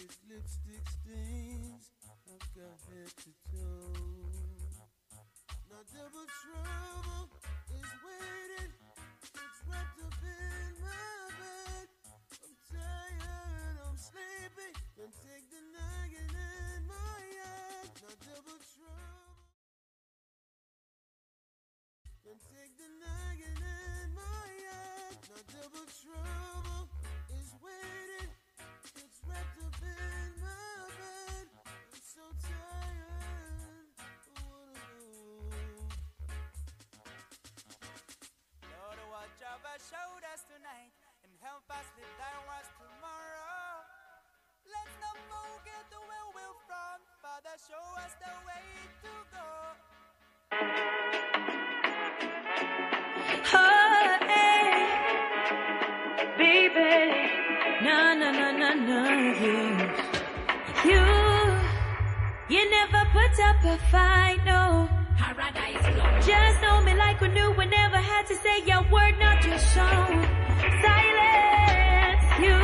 With 0.00 0.16
lipstick 0.32 0.86
stains. 0.88 1.92
I've 2.24 2.48
got 2.56 2.78
head 2.88 3.12
to 3.20 3.32
toe. 3.52 3.92
Now 5.68 5.84
double 5.92 6.24
trouble 6.40 7.28
is 7.68 7.90
waiting. 8.00 8.72
It's 9.20 9.60
wrapped 9.68 10.00
up 10.00 10.16
in 10.24 10.72
my 10.80 11.20
bed. 11.36 11.86
I'm 12.40 12.54
tired, 12.72 13.76
I'm 13.84 13.98
sleepy. 14.00 14.72
Don't 14.96 15.12
take 15.20 15.46
the 15.52 15.60
nagging 15.68 16.32
in 16.32 16.80
my 16.88 17.20
head. 17.36 17.92
Now 18.00 18.16
double 18.24 18.60
trouble. 18.72 19.44
Don't 22.24 22.40
take 22.48 22.72
the 22.80 22.88
nagging 23.04 23.60
in 23.60 24.08
my 24.16 24.48
head. 24.64 25.12
Now 25.28 25.44
double 25.60 25.86
trouble 25.92 26.88
is 27.36 27.52
waiting. 27.60 28.32
It's 28.96 29.20
wrapped 29.26 29.60
up 29.64 29.69
help 41.42 41.64
us 41.70 41.86
live 41.96 42.42
words 42.48 42.68
tomorrow. 42.76 43.80
Let's 44.68 44.94
not 45.00 45.16
forget 45.32 45.88
where 45.88 46.28
we're 46.36 46.58
from. 46.68 47.00
Father, 47.24 47.56
show 47.64 47.86
us 48.04 48.12
the 48.20 48.32
way 48.44 48.68
to 49.04 49.12
go. 49.32 49.48
Oh, 53.52 54.18
eh. 54.20 54.28
hey. 54.28 54.84
Baby, 56.36 56.92
no, 57.84 57.98
no, 58.20 58.28
no, 58.30 58.48
no, 58.52 58.70
no, 58.74 59.02
you, 59.44 59.58
you, 60.84 61.02
you 62.54 62.62
never 62.70 63.02
put 63.16 63.34
up 63.40 63.64
a 63.64 63.78
fight, 63.90 64.40
no. 64.44 64.99
Just 65.54 66.62
know 66.62 66.80
me 66.82 66.94
like 66.94 67.20
we 67.20 67.28
knew 67.28 67.50
we 67.52 67.66
never 67.66 67.96
had 67.96 68.26
to 68.26 68.36
say 68.36 68.62
your 68.66 68.82
word, 68.90 69.14
not 69.18 69.44
your 69.44 69.58
show. 69.58 70.06
Silence, 70.82 72.24
you, 72.44 72.56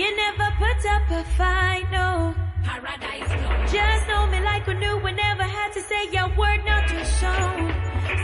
you 0.00 0.16
never 0.16 0.48
put 0.58 0.86
up 0.94 1.10
a 1.10 1.24
fight, 1.36 1.86
no. 1.90 2.34
paradise. 2.62 3.72
Just 3.72 4.08
know 4.08 4.26
me 4.28 4.40
like 4.40 4.66
we 4.66 4.74
knew 4.74 4.96
we 4.98 5.12
never 5.12 5.42
had 5.42 5.72
to 5.72 5.80
say 5.80 6.08
your 6.12 6.28
word, 6.36 6.64
not 6.64 6.90
your 6.92 7.04
show. 7.04 7.42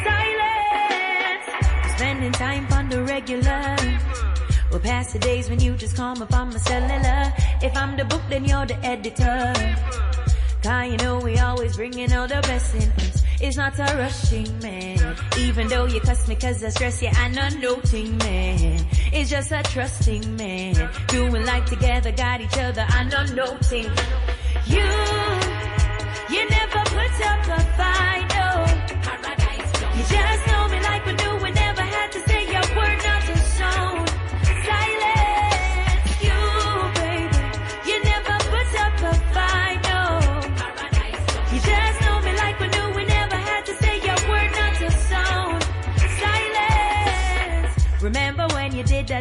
Silence, 0.04 1.46
spending 1.96 2.32
time 2.32 2.66
on 2.72 2.88
the 2.88 3.02
regular. 3.02 3.76
We'll 4.70 4.80
pass 4.80 5.12
the 5.12 5.18
days 5.18 5.48
when 5.50 5.60
you 5.60 5.74
just 5.76 5.96
call 5.96 6.14
me 6.14 6.26
on 6.32 6.50
my 6.50 6.58
cellular. 6.58 7.32
If 7.62 7.76
I'm 7.76 7.96
the 7.96 8.04
book, 8.04 8.22
then 8.28 8.44
you're 8.44 8.66
the 8.66 8.78
editor. 8.84 9.54
Cause 10.62 10.90
you 10.90 10.96
know 10.98 11.18
we 11.20 11.38
always 11.38 11.76
bringing 11.76 12.12
all 12.12 12.26
the 12.26 12.40
best 12.42 12.74
in 12.74 12.90
us. 12.92 13.22
It's 13.40 13.56
not 13.56 13.78
a 13.78 13.96
rushing 13.96 14.58
man. 14.58 15.16
Even 15.38 15.68
though 15.68 15.86
you 15.86 16.00
cuss 16.00 16.26
me 16.26 16.34
cause 16.34 16.62
I 16.64 16.70
stress 16.70 17.00
you, 17.00 17.08
I'm 17.14 17.32
not 17.32 17.54
noting 17.56 18.18
man. 18.18 18.84
It's 19.12 19.30
just 19.30 19.52
a 19.52 19.62
trusting 19.62 20.36
man. 20.36 20.90
Doing 21.06 21.44
life 21.44 21.66
together, 21.66 22.10
got 22.10 22.40
each 22.40 22.58
other, 22.58 22.84
I'm 22.88 23.08
not 23.08 23.32
noting. 23.34 23.86
You, 24.66 24.88
you 26.30 26.48
never 26.50 26.80
put 26.84 27.20
up 27.26 27.46
a 27.46 27.60
fight, 27.76 28.26
no. 28.34 28.78
You 29.96 30.04
just 30.04 30.47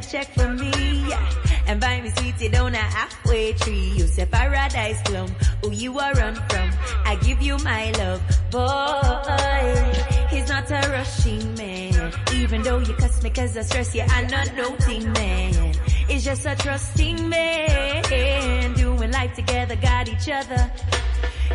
that 0.02 0.12
check 0.12 0.28
for 0.34 0.50
me? 0.50 0.72
yeah. 1.10 1.30
And 1.68 1.82
buy 1.82 2.00
me 2.02 2.10
sweetie 2.10 2.50
down 2.50 2.74
a 2.74 2.78
Half 2.78 3.26
Way 3.26 3.54
Tree. 3.54 3.93
You 3.98 4.08
say 4.08 4.26
paradise 4.26 5.02
plum. 5.04 5.30
Who 5.64 5.72
you 5.72 6.00
are 6.00 6.14
run 6.14 6.36
from? 6.50 6.70
I 7.06 7.16
give 7.16 7.41
you 7.41 7.58
my 7.60 7.91
love, 7.91 8.22
boy. 8.52 9.93
He's 10.30 10.48
not 10.50 10.70
a 10.72 10.89
rushing 10.91 11.56
man. 11.56 12.14
Even 12.34 12.62
though 12.62 12.80
you 12.80 12.93
cuss 12.93 13.24
me 13.24 13.30
cause 13.32 13.58
I 13.58 13.62
stress 13.64 13.95
you, 13.95 14.04
I'm 14.08 14.28
not 14.28 14.56
noting 14.56 15.12
man. 15.14 15.74
It's 16.10 16.24
just 16.24 16.45
a 16.45 16.56
trusting 16.56 17.28
man. 17.28 18.74
Doing 18.76 19.12
life 19.12 19.34
together, 19.36 19.76
got 19.76 20.08
each 20.08 20.30
other. 20.30 20.72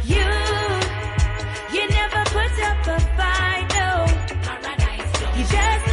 You, 0.04 0.24
you 1.74 1.88
never 1.88 2.22
put 2.36 2.52
up 2.68 2.86
a 2.86 3.00
fight, 3.16 3.66
no. 3.78 3.92
You 5.38 5.44
just 5.44 5.91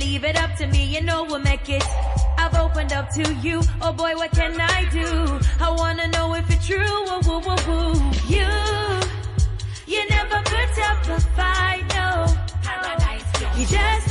leave 0.00 0.24
it 0.24 0.36
up 0.36 0.56
to 0.56 0.66
me, 0.66 0.84
you 0.84 1.02
know 1.02 1.24
we'll 1.24 1.38
make 1.40 1.68
it. 1.68 1.84
I've 2.38 2.54
opened 2.54 2.92
up 2.92 3.10
to 3.10 3.34
you. 3.34 3.60
Oh 3.82 3.92
boy, 3.92 4.14
what 4.16 4.30
can 4.32 4.58
I 4.58 4.88
do? 4.90 5.38
I 5.60 5.70
wanna 5.70 6.08
know 6.08 6.34
if 6.34 6.50
it's 6.50 6.66
true. 6.66 6.98
Woo, 7.06 7.20
woo, 7.26 7.40
woo, 7.46 7.60
woo. 7.68 7.92
You, 8.34 8.48
you 9.86 10.00
never 10.08 10.38
put 10.52 10.72
up 10.88 11.00
a 11.16 11.20
fight, 11.36 11.84
no. 11.94 12.26
You 13.58 13.66
just 13.66 14.09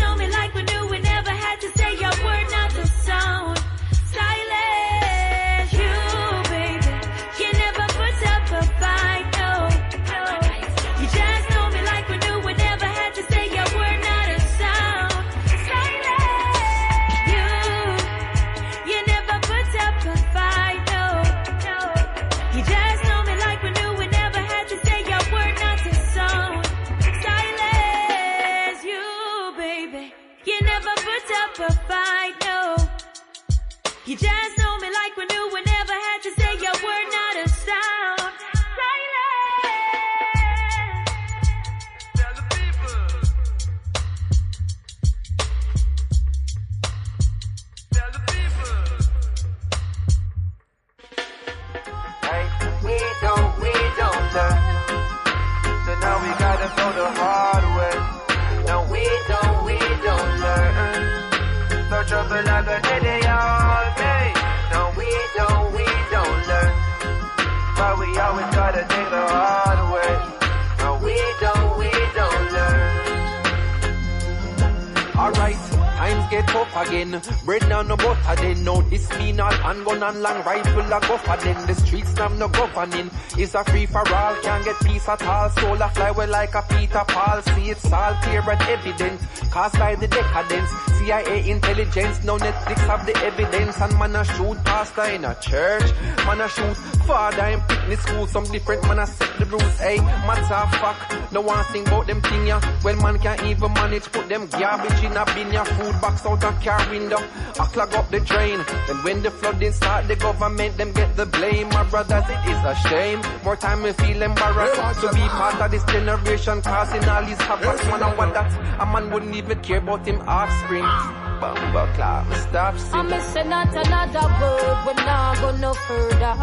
long 80.21 80.43
rifle 80.43 80.81
a 80.81 80.99
go 81.01 81.17
for 81.17 81.37
then. 81.37 81.67
The 81.67 81.73
streets 81.75 82.13
now 82.15 82.27
no 82.29 82.47
governing. 82.47 83.09
It's 83.37 83.55
a 83.55 83.63
free 83.63 83.85
for 83.85 84.07
all, 84.13 84.35
can't 84.41 84.65
get 84.65 84.79
peace 84.79 85.07
at 85.07 85.21
all. 85.23 85.49
Soul 85.51 85.81
a 85.81 85.89
fly 85.89 86.11
well 86.11 86.29
like 86.29 86.55
a 86.55 86.61
Peter 86.69 87.03
Paul. 87.07 87.41
See 87.41 87.69
it's 87.69 87.91
all 87.91 88.13
clear 88.23 88.41
and 88.41 88.61
evident. 88.61 89.21
Caused 89.51 89.79
by 89.79 89.95
the 89.95 90.07
decadence. 90.07 90.69
CIA 90.97 91.49
intelligence, 91.49 92.23
no 92.23 92.37
Netflix 92.37 92.77
have 92.87 93.05
the 93.05 93.15
evidence. 93.17 93.79
And 93.81 93.97
man 93.97 94.15
a 94.15 94.23
shoot 94.23 94.57
pastor 94.63 95.05
in 95.05 95.25
a 95.25 95.35
church. 95.39 95.91
Man 96.25 96.41
a 96.41 96.49
shoot 96.49 96.77
father 97.07 97.45
in 97.45 97.61
picnic 97.61 97.99
school. 97.99 98.27
Some 98.27 98.45
different 98.45 98.83
man 98.83 98.99
a 98.99 99.07
set 99.07 99.28
rules. 99.49 99.79
Hey, 99.79 99.97
matter 99.97 100.53
of 100.53 100.71
fact, 100.81 101.31
no 101.31 101.41
one 101.41 101.63
think 101.65 101.87
about 101.87 102.07
them 102.07 102.21
thing 102.21 102.47
ya. 102.47 102.61
Well 102.83 102.95
man 102.97 103.19
can't 103.19 103.41
even 103.43 103.73
manage 103.73 104.11
put 104.11 104.29
them 104.29 104.47
garbage 104.47 105.03
in 105.03 105.15
a 105.15 105.25
bin 105.33 105.51
ya. 105.51 105.63
Food 105.63 105.99
box 106.01 106.25
out 106.25 106.43
a 106.43 106.51
car 106.63 106.89
window. 106.89 107.17
I 107.59 107.65
clog 107.73 107.93
up 107.93 108.09
the 108.09 108.19
drain. 108.19 108.59
Then 108.87 109.03
when 109.03 109.21
the 109.21 109.31
flooding 109.31 109.73
start, 109.73 110.07
the 110.07 110.15
government 110.15 110.77
them 110.77 110.91
get 110.93 111.15
the 111.15 111.25
blame. 111.25 111.69
My 111.69 111.83
brothers, 111.83 112.23
it 112.27 112.49
is 112.49 112.63
a 112.65 112.75
shame. 112.87 113.21
More 113.43 113.55
time 113.55 113.83
we 113.83 113.91
feel 113.93 114.21
embarrassed 114.21 115.01
to 115.01 115.13
be 115.13 115.25
part 115.39 115.61
of 115.61 115.71
this 115.71 115.83
generation 115.85 116.61
causing 116.61 117.03
all 117.05 117.25
these 117.25 117.41
havoc. 117.41 117.77
Man, 117.89 118.03
I 118.03 118.15
want 118.15 118.33
that 118.33 118.51
a 118.81 118.85
man 118.85 119.11
wouldn't 119.11 119.35
even 119.35 119.59
care 119.61 119.79
about 119.79 120.05
him 120.05 120.21
offspring. 120.27 121.28
Bumba 121.39 121.93
clap, 121.95 122.33
stop 122.33 122.75
I'm 122.91 123.07
missing 123.07 123.49
not 123.49 123.69
another 123.73 124.27
word, 124.41 124.77
we're 124.85 124.93
not 125.05 125.37
go 125.39 125.51
no 125.55 125.73
further. 125.73 126.35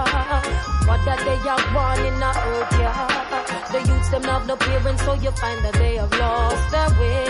What 0.88 1.04
that 1.04 1.20
they 1.20 1.36
are 1.52 1.64
born 1.74 2.00
in 2.06 2.18
the 2.18 2.30
earth, 2.32 2.72
yeah. 2.80 3.72
The 3.72 3.78
youths 3.88 4.08
them 4.08 4.22
have 4.24 4.46
no 4.46 4.56
parents, 4.56 5.04
so 5.04 5.12
you 5.14 5.30
find 5.32 5.62
that 5.64 5.74
they 5.74 5.96
have 5.96 6.10
lost 6.12 6.70
their 6.70 6.88
way. 6.98 7.28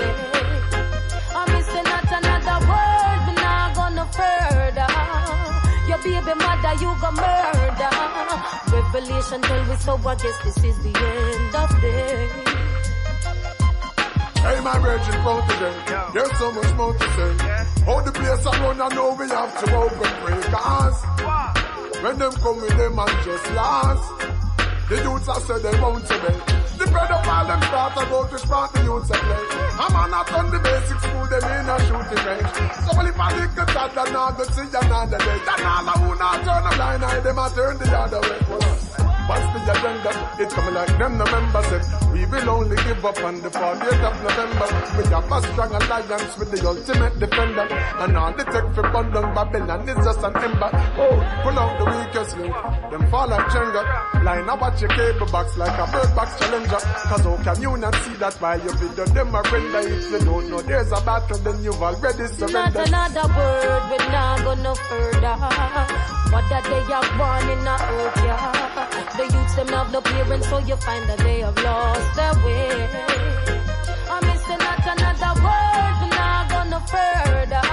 I'm 1.35 1.51
missing 1.53 1.85
not 1.91 2.07
another 2.07 2.59
word, 2.71 3.21
we're 3.27 3.43
not 3.43 3.75
go 3.75 3.89
no 3.99 4.05
further. 4.15 4.87
Your 5.89 5.99
baby 5.99 6.35
mother, 6.39 6.75
you 6.79 6.95
go 7.03 7.11
murder. 7.19 7.91
Revelation 8.71 9.43
tell 9.43 9.65
me 9.65 9.77
so, 9.77 10.01
I 10.07 10.15
guess 10.15 10.39
this 10.45 10.63
is 10.63 10.79
the 10.85 10.95
end 10.95 11.55
of 11.55 11.81
day. 11.81 12.56
Hey, 14.47 14.61
my 14.61 14.79
virgin 14.79 15.19
protege, 15.27 15.75
there's 16.15 16.39
so 16.39 16.53
much 16.53 16.73
more 16.75 16.95
to 16.95 17.07
say. 17.19 17.33
How 17.83 18.01
the 18.01 18.13
place 18.13 18.47
I 18.47 18.53
run, 18.63 18.81
I 18.81 18.89
know 18.95 19.15
we 19.19 19.27
have 19.29 19.53
to 19.59 19.67
open 19.75 20.13
breakers. 20.23 20.97
When 22.03 22.19
them 22.19 22.33
come 22.33 22.61
with 22.63 22.77
them 22.79 22.99
and 22.99 23.25
just 23.27 23.47
last, 23.59 24.07
the 24.89 25.03
youths 25.03 25.29
I 25.29 25.39
said 25.41 25.63
they 25.67 25.75
want 25.81 26.07
to 26.07 26.15
obey. 26.15 26.39
The 26.79 26.85
pedophile 26.85 27.47
them 27.49 27.63
start 27.63 27.97
to 27.99 28.07
go 28.07 28.27
to 28.29 28.39
start 28.39 28.73
the 28.73 28.83
youths 28.85 29.11
a 29.11 29.15
play. 29.19 29.67
Man 29.93 30.11
not 30.11 30.33
on 30.33 30.51
the 30.53 30.61
basic 30.61 30.99
school, 31.01 31.27
them 31.27 31.43
in 31.43 31.67
a 31.67 31.77
shooting 31.91 32.23
range. 32.23 32.53
So 32.87 32.91
well 32.95 33.07
if 33.07 33.19
I 33.19 33.37
top, 33.77 33.95
then 33.95 34.15
I 34.15 34.35
go 34.37 34.45
see 34.45 34.63
another 34.63 35.19
day. 35.19 35.39
Then 35.43 35.67
all 35.67 35.91
who 35.99 36.15
not 36.23 36.45
turn 36.47 36.65
a 36.65 36.77
blind 36.77 37.05
eye, 37.05 37.21
them 37.21 37.39
a 37.39 37.51
turn 37.51 37.79
the 37.79 37.99
other 37.99 38.21
way. 38.21 38.39
Well, 38.49 39.06
What's 39.27 39.43
the 39.53 39.61
agenda? 39.73 40.11
It 40.39 40.51
coming 40.51 40.75
like 40.75 40.99
them, 40.99 41.19
the 41.19 41.25
members 41.27 41.67
said. 41.67 41.85
We 42.13 42.25
will 42.27 42.49
only 42.51 42.77
give 42.77 43.05
up 43.05 43.19
on 43.25 43.41
the 43.43 43.51
40th 43.51 44.03
of 44.07 44.15
November. 44.23 44.67
We 44.97 45.03
have 45.11 45.33
a 45.33 45.39
strong 45.53 45.73
alliance 45.75 46.39
with 46.39 46.51
the 46.53 46.61
ultimate 46.67 47.19
defender. 47.19 47.67
And 47.99 48.17
all 48.17 48.33
the 48.33 48.45
tech 48.45 48.73
for 48.75 48.83
bundle 48.95 49.23
Babylon 49.35 49.89
is 49.89 49.97
just 50.05 50.21
an 50.23 50.37
ember. 50.37 50.71
Oh, 50.97 51.17
pull 51.43 51.59
out 51.59 51.75
the 51.79 51.85
weakest 51.91 52.37
link. 52.39 52.55
Them 52.91 53.11
fall 53.11 53.29
like 53.29 53.47
Jenga. 53.51 54.23
Line 54.25 54.49
up 54.49 54.63
at 54.63 54.81
your 54.81 54.91
cable 54.91 55.27
box 55.27 55.57
like 55.57 55.77
a 55.79 55.87
bird 55.91 56.15
box 56.15 56.39
challenger. 56.39 56.79
Cause 57.11 57.25
how 57.27 57.37
can 57.43 57.63
you 57.63 57.77
not 57.77 57.95
see 57.97 58.15
that 58.23 58.39
by 58.41 58.57
your 58.57 58.75
video? 58.77 59.05
Them 59.07 59.35
a 59.35 59.43
render. 59.43 59.83
If 59.91 60.11
you 60.11 60.19
don't 60.21 60.51
know 60.51 60.61
there's 60.63 60.93
a 60.93 61.01
battle, 61.05 61.39
then 61.39 61.63
you've 61.65 61.83
already 61.83 62.23
Not 62.23 62.31
surrendered. 62.31 62.89
another 62.89 63.27
word, 63.35 63.83
we 63.91 63.99
not 64.09 64.39
go 64.45 64.55
no 64.63 64.75
further. 64.75 65.35
What 66.33 66.45
that 66.51 66.65
they 66.65 66.83
are 66.93 67.07
born 67.19 67.51
in 67.59 67.65
the 67.65 67.75
earth, 67.75 68.17
yeah. 68.25 69.16
The 69.17 69.23
youths 69.23 69.55
them 69.55 69.69
have 69.69 69.91
no 69.93 70.03
parents, 70.03 70.47
so 70.49 70.59
you 70.59 70.77
find 70.77 71.09
that 71.09 71.19
they 71.19 71.41
have 71.41 71.57
lost 71.65 72.15
their 72.17 72.35
way. 72.45 72.69
I'm 74.11 74.23
missing 74.27 74.59
not 74.59 74.85
another 74.93 75.33
word, 75.41 75.95
we 76.03 76.09
not 76.13 76.51
go 76.53 76.61
no 76.69 76.81
further. 76.85 77.65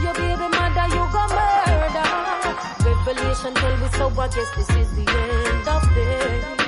Your 0.00 0.14
baby 0.14 0.46
mother, 0.54 0.86
you 0.94 1.02
go 1.10 1.22
murder. 1.34 2.08
Revelation 2.86 3.54
tell 3.54 3.76
me 3.78 3.88
so, 3.98 4.06
I 4.20 4.28
guess 4.28 4.50
this 4.54 4.70
is 4.76 4.94
the 4.94 5.06
end 5.10 5.66
of 5.66 5.82
day. 5.92 6.63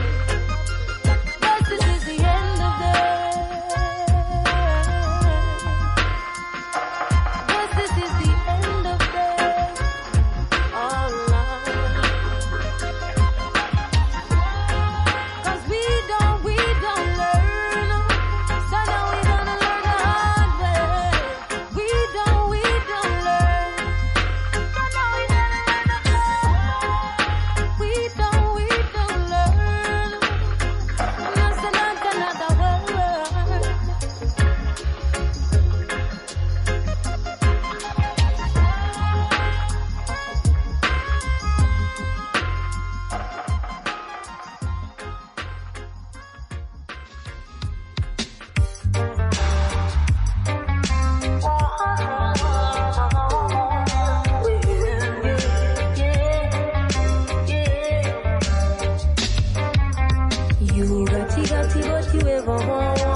You 60.96 61.04
got 61.04 61.38
it, 61.38 61.50
got 61.50 61.76
it, 61.76 61.84
what 61.84 62.14
you 62.14 62.20
ever 62.26 62.56
want. 62.56 63.15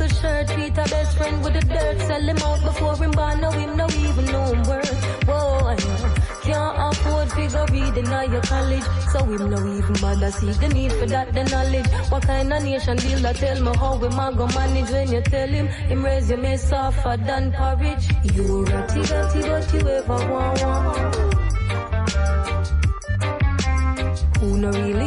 a 0.00 0.08
shirt, 0.08 0.48
treat 0.48 0.76
her 0.76 0.84
best 0.84 1.16
friend 1.16 1.42
with 1.42 1.54
the 1.54 1.60
dirt. 1.60 1.98
Sell 2.00 2.20
him 2.20 2.38
out 2.38 2.62
before 2.62 2.96
him 2.96 3.10
born, 3.12 3.40
no 3.40 3.50
him, 3.50 3.76
no 3.76 3.86
even 3.88 4.24
know 4.26 4.44
him 4.52 4.62
worth. 4.64 5.04
Whoa, 5.26 5.66
I 5.66 5.76
can't 6.42 6.76
afford 6.78 7.32
figure 7.32 7.66
reading 7.70 8.06
at 8.06 8.30
your 8.30 8.42
college. 8.42 8.84
So 9.12 9.18
him 9.24 9.50
no 9.50 9.58
even 9.76 9.96
bother 10.00 10.30
see 10.30 10.52
the 10.52 10.68
need 10.68 10.92
for 10.92 11.06
that, 11.06 11.32
the 11.32 11.44
knowledge. 11.44 11.86
What 12.10 12.22
kind 12.22 12.52
of 12.52 12.62
nation 12.62 12.96
deal 12.96 13.18
that 13.20 13.36
tell 13.36 13.60
me 13.60 13.72
how 13.76 13.96
we 13.96 14.08
man 14.08 14.34
go 14.36 14.46
manage 14.48 14.90
when 14.90 15.12
you 15.12 15.20
tell 15.22 15.48
him, 15.48 15.66
him 15.66 16.04
raise 16.04 16.28
your 16.28 16.38
mess 16.38 16.68
softer 16.68 17.16
than 17.16 17.52
porridge. 17.52 18.08
You 18.34 18.64
ratty, 18.64 19.00
ratty, 19.00 19.40
that 19.40 19.72
you 19.72 19.88
ever 19.88 20.32
want, 20.32 20.62
want. 20.62 21.46
Who 24.38 24.58
no 24.58 24.70
really 24.70 25.05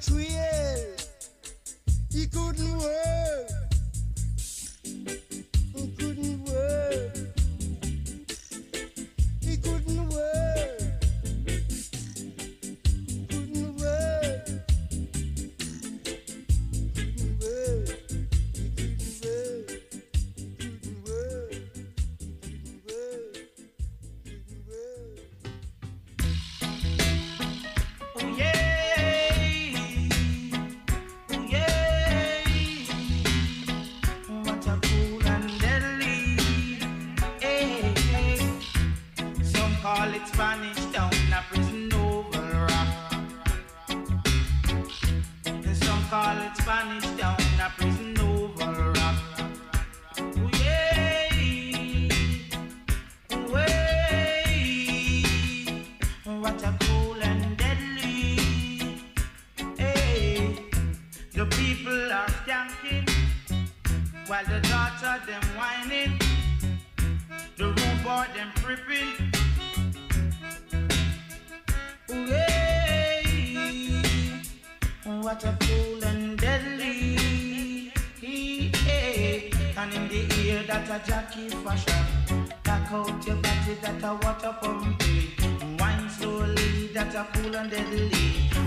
between 0.00 0.29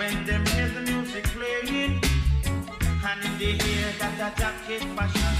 When 0.00 0.24
them 0.24 0.46
hear 0.46 0.68
the 0.68 0.80
music 0.80 1.24
playing, 1.24 2.00
and 3.04 3.22
they 3.38 3.52
hear 3.52 3.92
that 3.98 4.16
a 4.16 4.40
jacket 4.40 4.82
fashion 4.96 5.36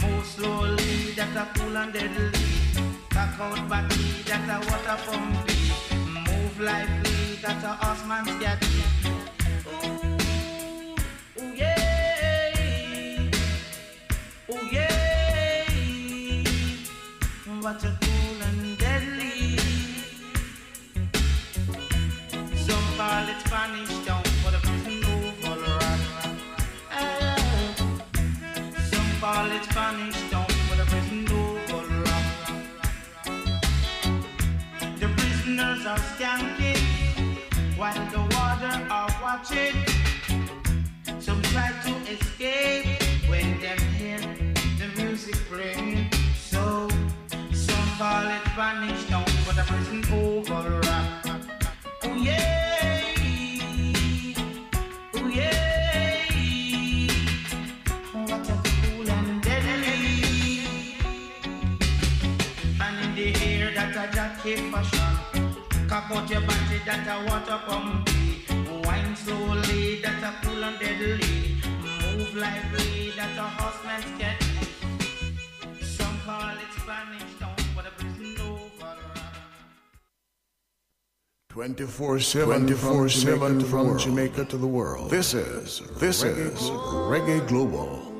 move 0.00 0.24
slowly, 0.24 1.10
that 1.16 1.34
a 1.34 1.58
cool 1.58 1.76
and 1.76 1.92
deadly. 1.92 2.30
Back 3.10 3.40
out 3.40 3.68
body, 3.68 4.22
that 4.26 4.48
a 4.48 4.58
water 4.70 4.96
pumping. 5.06 5.58
Move 6.22 6.60
lively, 6.60 7.34
that 7.42 7.64
a 7.64 7.72
horseman's 7.82 8.30
gadget. 8.40 8.70
What 17.60 17.82
a 17.82 17.98
cool 18.00 18.42
and 18.46 18.78
deadly. 18.78 19.58
Some 22.54 22.86
call 22.96 23.28
it 23.28 23.40
Spanish 23.44 23.95
are 35.86 35.98
skanking 35.98 37.38
while 37.76 37.94
the 38.10 38.18
water 38.34 38.74
are 38.90 39.08
watching. 39.22 39.74
Some 41.20 41.40
try 41.42 41.70
to 41.84 41.92
escape 42.10 43.00
when 43.28 43.60
they 43.60 43.76
hear 43.96 44.18
the 44.78 44.88
music 45.00 45.36
playing. 45.48 46.10
So 46.34 46.88
some 47.52 47.88
call 47.98 48.26
it 48.26 48.42
Spanish 48.52 49.06
town 49.06 49.26
for 49.44 49.54
the 49.54 49.62
prison 49.62 50.02
oval 50.12 50.80
cock 66.08 66.30
your 66.30 66.40
body 66.40 66.78
that 66.84 67.06
a 67.06 67.16
water 67.28 67.60
pumpy. 67.66 68.44
Wine 68.84 69.16
slowly 69.16 70.00
that 70.02 70.22
a 70.22 70.46
cool 70.46 70.64
and 70.64 70.78
deadly. 70.78 71.58
Move 72.16 72.34
lively 72.34 73.10
that 73.16 73.36
a 73.36 73.48
horseman's 73.58 74.18
get. 74.18 74.42
Some 75.82 76.18
call 76.24 76.50
it 76.50 76.72
Spanish 76.80 77.38
town, 77.40 77.56
but 77.74 77.86
a 77.86 77.90
prison 77.90 78.36
oval. 78.40 78.96
24 81.48 82.20
7 82.20 82.66
24 82.66 83.08
7 83.08 83.60
from 83.64 83.98
Jamaica 83.98 84.44
to 84.44 84.56
the 84.56 84.66
world. 84.66 85.10
This 85.10 85.34
is, 85.34 85.82
this 85.98 86.22
is 86.22 86.70
Reggae 87.10 87.46
Global. 87.48 88.15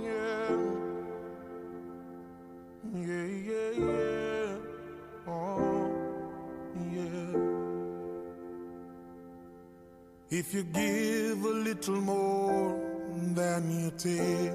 If 10.38 10.52
you 10.52 10.64
give 10.64 11.44
a 11.46 11.56
little 11.68 11.98
more 12.02 12.78
than 13.34 13.70
you 13.70 13.90
take, 13.96 14.52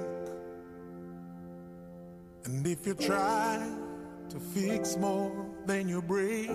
and 2.44 2.64
if 2.64 2.86
you 2.86 2.94
try 2.94 3.68
to 4.28 4.38
fix 4.38 4.96
more 4.96 5.44
than 5.66 5.88
you 5.88 6.00
break, 6.00 6.50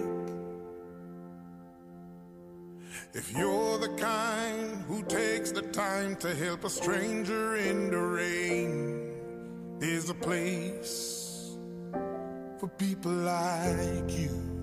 if 3.14 3.34
you're 3.34 3.78
the 3.80 3.94
kind 3.98 4.82
who 4.88 5.04
takes 5.04 5.52
the 5.52 5.64
time 5.74 6.16
to 6.24 6.34
help 6.34 6.64
a 6.64 6.70
stranger 6.70 7.58
in 7.58 7.92
the 7.92 8.00
rain, 8.00 9.12
there's 9.78 10.10
a 10.10 10.16
place 10.16 11.58
for 12.60 12.70
people 12.78 13.12
like 13.12 14.10
you. 14.10 14.57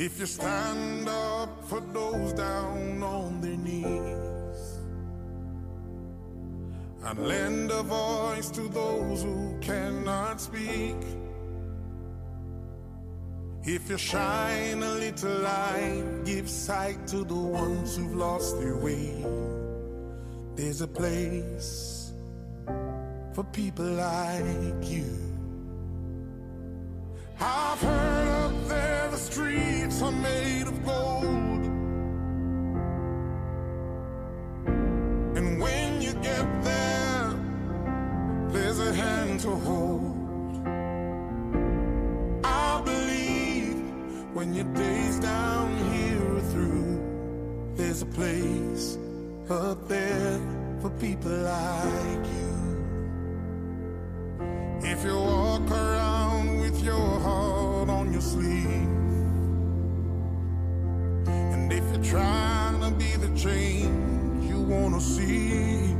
If 0.00 0.20
you 0.20 0.26
stand 0.26 1.08
up 1.08 1.64
for 1.64 1.80
those 1.80 2.32
down 2.32 3.02
on 3.02 3.40
their 3.40 3.56
knees 3.56 4.78
and 7.02 7.26
lend 7.26 7.72
a 7.72 7.82
voice 7.82 8.48
to 8.50 8.68
those 8.68 9.24
who 9.24 9.58
cannot 9.60 10.40
speak. 10.40 10.94
If 13.64 13.90
you 13.90 13.98
shine 13.98 14.84
a 14.84 14.94
little 14.94 15.40
light, 15.40 16.22
give 16.24 16.48
sight 16.48 17.08
to 17.08 17.24
the 17.24 17.34
ones 17.34 17.96
who've 17.96 18.14
lost 18.14 18.60
their 18.60 18.76
way. 18.76 19.24
There's 20.54 20.80
a 20.80 20.86
place 20.86 22.12
for 23.34 23.42
people 23.42 23.84
like 23.84 24.88
you. 24.88 25.27
I've 27.40 27.80
heard 27.80 28.28
up 28.28 28.68
there 28.68 29.08
the 29.12 29.16
streets 29.16 30.02
are 30.02 30.10
made 30.10 30.66
of 30.66 30.84
gold. 30.84 31.64
And 35.36 35.60
when 35.60 36.02
you 36.02 36.14
get 36.14 36.62
there, 36.64 37.34
there's 38.48 38.80
a 38.80 38.92
hand 38.92 39.40
to 39.40 39.50
hold. 39.50 40.16
I 42.44 42.80
believe 42.84 43.84
when 44.34 44.54
your 44.54 44.66
days 44.74 45.20
down 45.20 45.76
here 45.92 46.36
are 46.36 46.40
through, 46.52 47.74
there's 47.76 48.02
a 48.02 48.06
place 48.06 48.98
up 49.48 49.86
there 49.86 50.40
for 50.80 50.90
people 50.98 51.30
like 51.30 52.26
you. 52.26 52.67
If 54.40 55.04
you 55.04 55.16
walk 55.16 55.70
around 55.70 56.60
with 56.60 56.82
your 56.84 57.20
heart 57.20 57.88
on 57.90 58.12
your 58.12 58.20
sleeve, 58.20 58.88
and 61.26 61.72
if 61.72 61.84
you're 61.92 62.04
trying 62.04 62.80
to 62.80 62.90
be 62.92 63.16
the 63.16 63.36
change 63.36 64.44
you 64.48 64.60
wanna 64.60 65.00
see, 65.00 65.94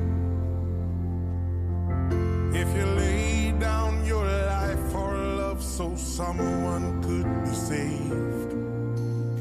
if 2.55 2.69
you 2.77 2.87
lay 3.03 3.53
down 3.59 4.05
your 4.07 4.25
life 4.25 4.81
for 4.93 5.17
love 5.17 5.63
so 5.63 5.97
someone 5.97 7.03
could 7.03 7.29
be 7.45 7.55
saved, 7.55 8.55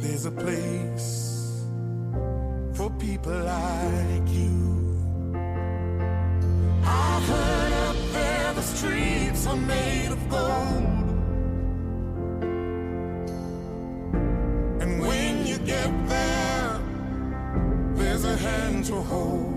there's 0.02 0.26
a 0.26 0.32
place 0.32 1.64
for 2.74 2.90
people 2.92 3.40
like 3.44 4.30
you. 4.30 4.56
I've 6.84 7.28
heard 7.28 7.67
the 8.58 8.64
streets 8.64 9.46
are 9.46 9.56
made 9.56 10.08
of 10.08 10.30
gold. 10.30 11.10
And 14.82 15.00
when 15.00 15.46
you 15.46 15.60
get 15.60 15.92
there, 16.10 16.82
there's 17.94 18.24
a 18.26 18.36
hand 18.36 18.84
to 18.86 18.96
hold. 18.96 19.54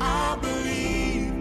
I 0.00 0.38
believe 0.40 1.32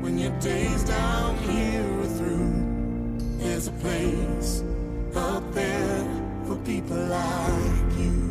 when 0.00 0.16
your 0.16 0.38
days 0.38 0.84
down 0.84 1.36
here 1.38 1.82
are 2.02 2.12
through, 2.18 3.18
there's 3.38 3.66
a 3.66 3.72
place 3.82 4.62
up 5.16 5.42
there 5.54 6.06
for 6.46 6.54
people 6.58 6.96
like 6.96 7.98
you. 7.98 8.27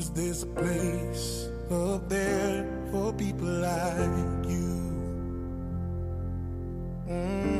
Cause 0.00 0.12
there's 0.14 0.42
a 0.44 0.46
place 0.46 1.50
up 1.70 2.08
there 2.08 2.64
for 2.90 3.12
people 3.12 3.52
like 3.60 4.48
you. 4.48 4.80
Mhm. 7.06 7.59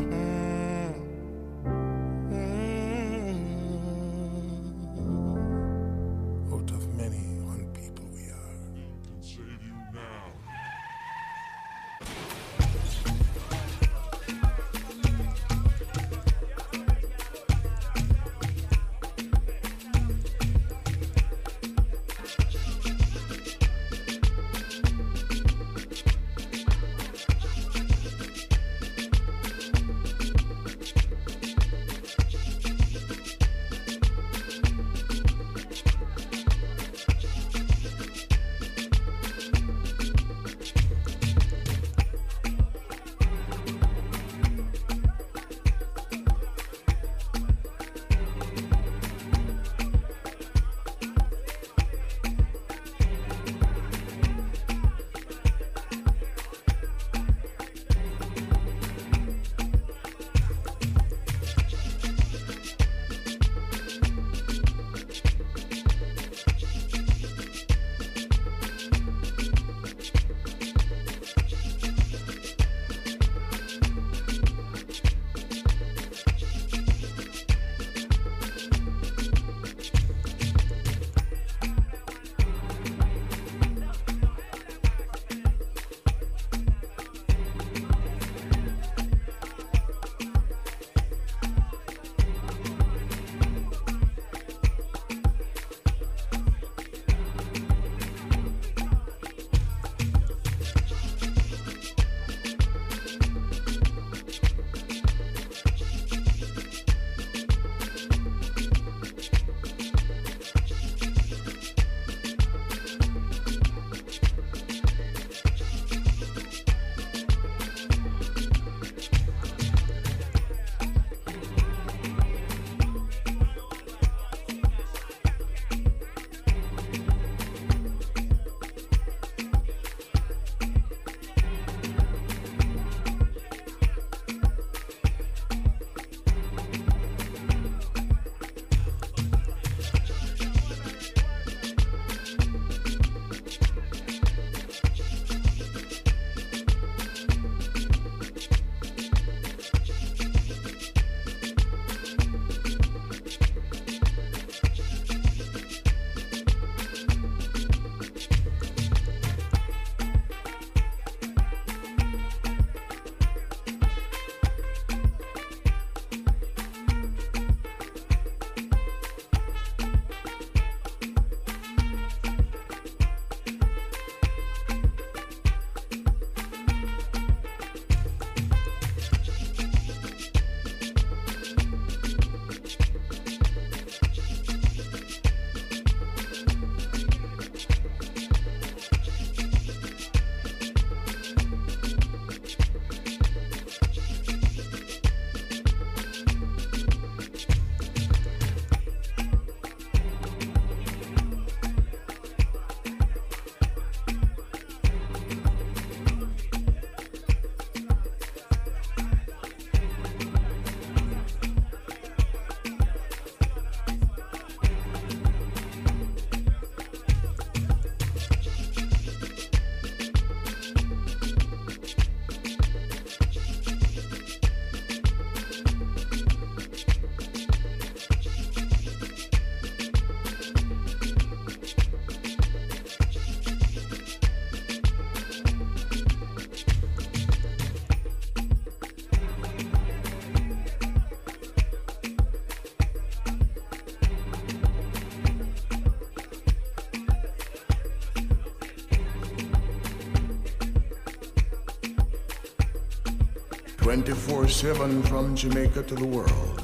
24 254.01 254.49
7 254.49 255.03
from 255.03 255.37
Jamaica 255.37 255.83
to 255.83 255.95
the 255.95 256.07
world. 256.07 256.63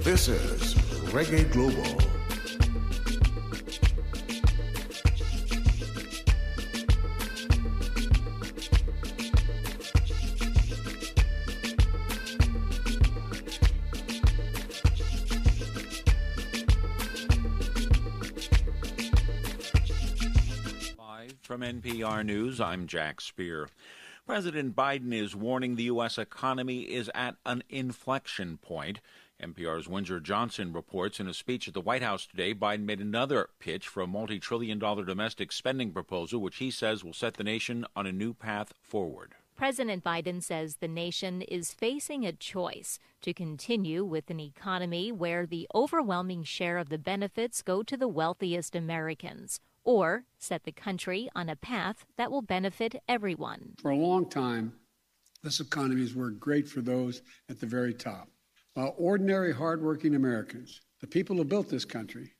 This 0.00 0.26
is 0.26 0.74
Reggae 1.12 1.48
Global. 1.52 2.02
From 21.42 21.60
NPR 21.60 22.26
News, 22.26 22.60
I'm 22.60 22.88
Jack 22.88 23.20
Speer. 23.20 23.68
President 24.26 24.74
Biden 24.74 25.12
is 25.12 25.36
warning 25.36 25.76
the 25.76 25.84
U.S. 25.84 26.18
economy 26.18 26.80
is 26.80 27.08
at 27.14 27.36
an 27.46 27.62
inflection 27.68 28.58
point. 28.58 29.00
NPR's 29.40 29.86
Windsor 29.86 30.18
Johnston 30.18 30.72
reports 30.72 31.20
in 31.20 31.28
a 31.28 31.34
speech 31.34 31.68
at 31.68 31.74
the 31.74 31.80
White 31.80 32.02
House 32.02 32.26
today, 32.26 32.52
Biden 32.52 32.80
made 32.80 33.00
another 33.00 33.50
pitch 33.60 33.86
for 33.86 34.00
a 34.00 34.06
multi 34.08 34.40
trillion 34.40 34.80
dollar 34.80 35.04
domestic 35.04 35.52
spending 35.52 35.92
proposal, 35.92 36.40
which 36.40 36.56
he 36.56 36.72
says 36.72 37.04
will 37.04 37.12
set 37.12 37.34
the 37.34 37.44
nation 37.44 37.86
on 37.94 38.04
a 38.04 38.12
new 38.12 38.34
path 38.34 38.74
forward. 38.82 39.36
President 39.54 40.02
Biden 40.02 40.42
says 40.42 40.76
the 40.76 40.88
nation 40.88 41.40
is 41.42 41.72
facing 41.72 42.26
a 42.26 42.32
choice 42.32 42.98
to 43.22 43.32
continue 43.32 44.04
with 44.04 44.28
an 44.28 44.40
economy 44.40 45.12
where 45.12 45.46
the 45.46 45.68
overwhelming 45.72 46.42
share 46.42 46.78
of 46.78 46.88
the 46.88 46.98
benefits 46.98 47.62
go 47.62 47.84
to 47.84 47.96
the 47.96 48.08
wealthiest 48.08 48.74
Americans 48.74 49.60
or 49.86 50.24
set 50.38 50.64
the 50.64 50.72
country 50.72 51.30
on 51.34 51.48
a 51.48 51.56
path 51.56 52.04
that 52.18 52.30
will 52.30 52.42
benefit 52.42 52.96
everyone. 53.08 53.74
For 53.80 53.92
a 53.92 53.96
long 53.96 54.28
time, 54.28 54.74
this 55.42 55.60
economy 55.60 56.02
has 56.02 56.14
worked 56.14 56.40
great 56.40 56.68
for 56.68 56.82
those 56.82 57.22
at 57.48 57.60
the 57.60 57.66
very 57.66 57.94
top, 57.94 58.28
while 58.74 58.94
ordinary, 58.98 59.54
hardworking 59.54 60.14
Americans, 60.14 60.80
the 61.00 61.06
people 61.06 61.36
who 61.36 61.44
built 61.44 61.68
this 61.68 61.84
country, 61.84 62.32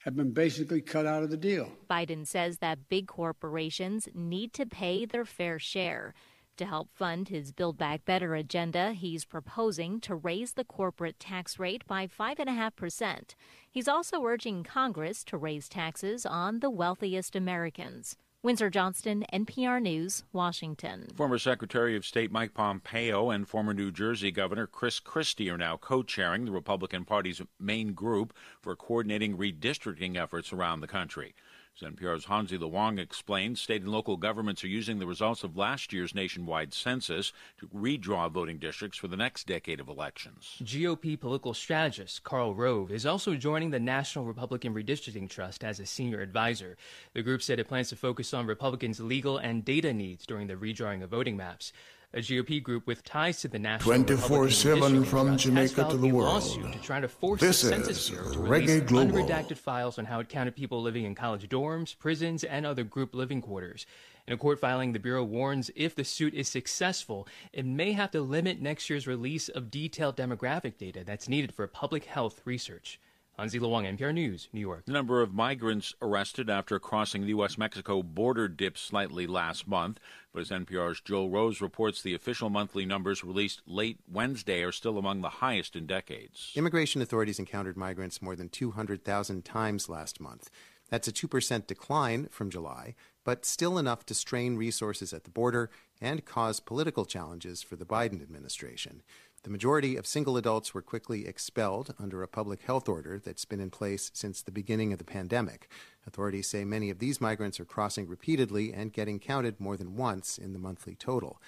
have 0.00 0.16
been 0.16 0.32
basically 0.32 0.80
cut 0.80 1.04
out 1.04 1.22
of 1.22 1.30
the 1.30 1.36
deal. 1.36 1.70
Biden 1.90 2.26
says 2.26 2.58
that 2.58 2.88
big 2.88 3.08
corporations 3.08 4.08
need 4.14 4.52
to 4.54 4.64
pay 4.64 5.04
their 5.04 5.24
fair 5.24 5.58
share. 5.58 6.14
To 6.56 6.64
help 6.64 6.88
fund 6.94 7.28
his 7.28 7.52
Build 7.52 7.76
Back 7.76 8.06
Better 8.06 8.34
agenda, 8.34 8.92
he's 8.92 9.26
proposing 9.26 10.00
to 10.00 10.14
raise 10.14 10.54
the 10.54 10.64
corporate 10.64 11.20
tax 11.20 11.58
rate 11.58 11.86
by 11.86 12.06
5.5%. 12.06 13.34
He's 13.70 13.86
also 13.86 14.24
urging 14.24 14.64
Congress 14.64 15.22
to 15.24 15.36
raise 15.36 15.68
taxes 15.68 16.24
on 16.24 16.60
the 16.60 16.70
wealthiest 16.70 17.36
Americans. 17.36 18.16
Windsor 18.42 18.70
Johnston, 18.70 19.24
NPR 19.32 19.82
News, 19.82 20.24
Washington. 20.32 21.08
Former 21.14 21.36
Secretary 21.36 21.96
of 21.96 22.06
State 22.06 22.30
Mike 22.30 22.54
Pompeo 22.54 23.28
and 23.28 23.46
former 23.46 23.74
New 23.74 23.90
Jersey 23.90 24.30
Governor 24.30 24.66
Chris 24.66 24.98
Christie 25.00 25.50
are 25.50 25.58
now 25.58 25.76
co 25.76 26.02
chairing 26.02 26.44
the 26.44 26.52
Republican 26.52 27.04
Party's 27.04 27.42
main 27.58 27.92
group 27.92 28.32
for 28.62 28.76
coordinating 28.76 29.36
redistricting 29.36 30.16
efforts 30.16 30.52
around 30.52 30.80
the 30.80 30.86
country. 30.86 31.34
As 31.82 31.86
NPR's 31.86 32.24
Hansi 32.24 32.56
Lo 32.56 32.68
Wang 32.68 32.98
explained, 32.98 33.58
state 33.58 33.82
and 33.82 33.92
local 33.92 34.16
governments 34.16 34.64
are 34.64 34.68
using 34.68 34.98
the 34.98 35.06
results 35.06 35.44
of 35.44 35.58
last 35.58 35.92
year's 35.92 36.14
nationwide 36.14 36.72
census 36.72 37.34
to 37.58 37.66
redraw 37.66 38.30
voting 38.30 38.56
districts 38.56 38.96
for 38.96 39.08
the 39.08 39.16
next 39.16 39.46
decade 39.46 39.78
of 39.78 39.88
elections. 39.88 40.56
GOP 40.62 41.20
political 41.20 41.52
strategist 41.52 42.24
Karl 42.24 42.54
Rove 42.54 42.90
is 42.90 43.04
also 43.04 43.34
joining 43.34 43.72
the 43.72 43.80
National 43.80 44.24
Republican 44.24 44.72
Redistricting 44.72 45.28
Trust 45.28 45.62
as 45.62 45.78
a 45.78 45.84
senior 45.84 46.22
advisor. 46.22 46.78
The 47.12 47.22
group 47.22 47.42
said 47.42 47.58
it 47.58 47.68
plans 47.68 47.90
to 47.90 47.96
focus 47.96 48.32
on 48.32 48.46
Republicans' 48.46 49.00
legal 49.00 49.36
and 49.36 49.62
data 49.62 49.92
needs 49.92 50.24
during 50.24 50.46
the 50.46 50.54
redrawing 50.54 51.02
of 51.02 51.10
voting 51.10 51.36
maps 51.36 51.74
a 52.16 52.20
GOP 52.20 52.62
group 52.62 52.86
with 52.86 53.04
ties 53.04 53.42
to 53.42 53.48
the 53.48 53.58
National 53.58 53.94
24 53.94 54.48
7 54.48 55.04
from 55.04 55.36
Jamaica 55.36 55.88
to 55.90 55.98
the 55.98 56.08
world. 56.08 56.42
To 56.72 56.78
try 56.80 56.98
to 56.98 57.08
force 57.08 57.42
this 57.42 57.60
the 57.60 57.68
Census 57.68 57.98
is 58.04 58.10
Bureau 58.10 58.32
to 58.32 58.38
release 58.40 58.80
Global. 58.84 59.12
unredacted 59.18 59.58
files 59.58 59.98
on 59.98 60.06
how 60.06 60.20
it 60.20 60.30
counted 60.30 60.56
people 60.56 60.80
living 60.80 61.04
in 61.04 61.14
college 61.14 61.46
dorms, 61.50 61.96
prisons, 61.98 62.42
and 62.42 62.64
other 62.64 62.84
group 62.84 63.14
living 63.14 63.42
quarters. 63.42 63.84
In 64.26 64.32
a 64.32 64.38
court 64.38 64.58
filing, 64.58 64.92
the 64.92 64.98
Bureau 64.98 65.24
warns 65.24 65.70
if 65.76 65.94
the 65.94 66.04
suit 66.04 66.32
is 66.32 66.48
successful, 66.48 67.28
it 67.52 67.66
may 67.66 67.92
have 67.92 68.10
to 68.12 68.22
limit 68.22 68.62
next 68.62 68.88
year's 68.88 69.06
release 69.06 69.50
of 69.50 69.70
detailed 69.70 70.16
demographic 70.16 70.78
data 70.78 71.04
that's 71.04 71.28
needed 71.28 71.52
for 71.52 71.66
public 71.66 72.06
health 72.06 72.40
research. 72.46 72.98
Hansi 73.38 73.58
Lo 73.58 73.68
Wang, 73.68 73.84
NPR 73.84 74.14
News, 74.14 74.48
New 74.54 74.60
York. 74.60 74.86
The 74.86 74.92
number 74.92 75.20
of 75.20 75.34
migrants 75.34 75.94
arrested 76.00 76.48
after 76.48 76.78
crossing 76.78 77.20
the 77.20 77.28
U.S. 77.28 77.58
Mexico 77.58 78.02
border 78.02 78.48
dipped 78.48 78.78
slightly 78.78 79.26
last 79.26 79.68
month. 79.68 80.00
But 80.32 80.40
as 80.40 80.48
NPR's 80.48 81.02
Joel 81.02 81.28
Rose 81.28 81.60
reports, 81.60 82.00
the 82.00 82.14
official 82.14 82.48
monthly 82.48 82.86
numbers 82.86 83.22
released 83.22 83.60
late 83.66 83.98
Wednesday 84.10 84.62
are 84.62 84.72
still 84.72 84.96
among 84.96 85.20
the 85.20 85.28
highest 85.28 85.76
in 85.76 85.86
decades. 85.86 86.50
Immigration 86.54 87.02
authorities 87.02 87.38
encountered 87.38 87.76
migrants 87.76 88.22
more 88.22 88.36
than 88.36 88.48
200,000 88.48 89.44
times 89.44 89.90
last 89.90 90.18
month. 90.18 90.48
That's 90.88 91.08
a 91.08 91.12
2% 91.12 91.66
decline 91.66 92.28
from 92.30 92.48
July, 92.48 92.94
but 93.22 93.44
still 93.44 93.76
enough 93.76 94.06
to 94.06 94.14
strain 94.14 94.56
resources 94.56 95.12
at 95.12 95.24
the 95.24 95.30
border 95.30 95.68
and 96.00 96.24
cause 96.24 96.60
political 96.60 97.04
challenges 97.04 97.62
for 97.62 97.76
the 97.76 97.84
Biden 97.84 98.22
administration. 98.22 99.02
The 99.46 99.52
majority 99.52 99.94
of 99.94 100.08
single 100.08 100.36
adults 100.36 100.74
were 100.74 100.82
quickly 100.82 101.24
expelled 101.24 101.94
under 102.00 102.20
a 102.20 102.26
public 102.26 102.62
health 102.62 102.88
order 102.88 103.20
that's 103.20 103.44
been 103.44 103.60
in 103.60 103.70
place 103.70 104.10
since 104.12 104.42
the 104.42 104.50
beginning 104.50 104.92
of 104.92 104.98
the 104.98 105.04
pandemic. 105.04 105.70
Authorities 106.04 106.48
say 106.48 106.64
many 106.64 106.90
of 106.90 106.98
these 106.98 107.20
migrants 107.20 107.60
are 107.60 107.64
crossing 107.64 108.08
repeatedly 108.08 108.72
and 108.72 108.92
getting 108.92 109.20
counted 109.20 109.60
more 109.60 109.76
than 109.76 109.94
once 109.94 110.36
in 110.36 110.52
the 110.52 110.58
monthly 110.58 110.96
total. 110.96 111.40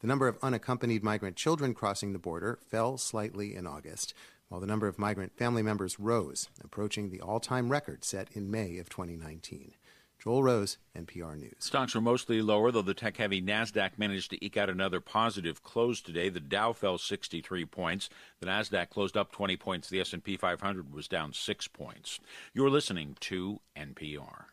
The 0.00 0.06
number 0.06 0.28
of 0.28 0.36
unaccompanied 0.42 1.02
migrant 1.02 1.36
children 1.36 1.72
crossing 1.72 2.12
the 2.12 2.18
border 2.18 2.58
fell 2.68 2.98
slightly 2.98 3.54
in 3.54 3.66
August, 3.66 4.12
while 4.50 4.60
the 4.60 4.66
number 4.66 4.86
of 4.86 4.98
migrant 4.98 5.34
family 5.38 5.62
members 5.62 5.98
rose, 5.98 6.50
approaching 6.62 7.08
the 7.08 7.22
all 7.22 7.40
time 7.40 7.72
record 7.72 8.04
set 8.04 8.28
in 8.34 8.50
May 8.50 8.76
of 8.76 8.90
2019. 8.90 9.72
Joel 10.18 10.42
Rose, 10.42 10.78
NPR 10.96 11.38
News. 11.38 11.54
Stocks 11.60 11.94
were 11.94 12.00
mostly 12.00 12.42
lower, 12.42 12.72
though 12.72 12.82
the 12.82 12.94
tech 12.94 13.16
heavy 13.18 13.40
NASDAQ 13.40 13.92
managed 13.96 14.30
to 14.30 14.44
eke 14.44 14.56
out 14.56 14.68
another 14.68 15.00
positive 15.00 15.62
close 15.62 16.00
today. 16.00 16.28
The 16.28 16.40
Dow 16.40 16.72
fell 16.72 16.98
63 16.98 17.64
points. 17.66 18.08
The 18.40 18.46
NASDAQ 18.46 18.90
closed 18.90 19.16
up 19.16 19.30
20 19.30 19.56
points. 19.56 19.88
The 19.88 20.00
S&P 20.00 20.36
500 20.36 20.92
was 20.92 21.06
down 21.06 21.32
6 21.32 21.68
points. 21.68 22.18
You're 22.52 22.70
listening 22.70 23.16
to 23.20 23.60
NPR. 23.76 24.46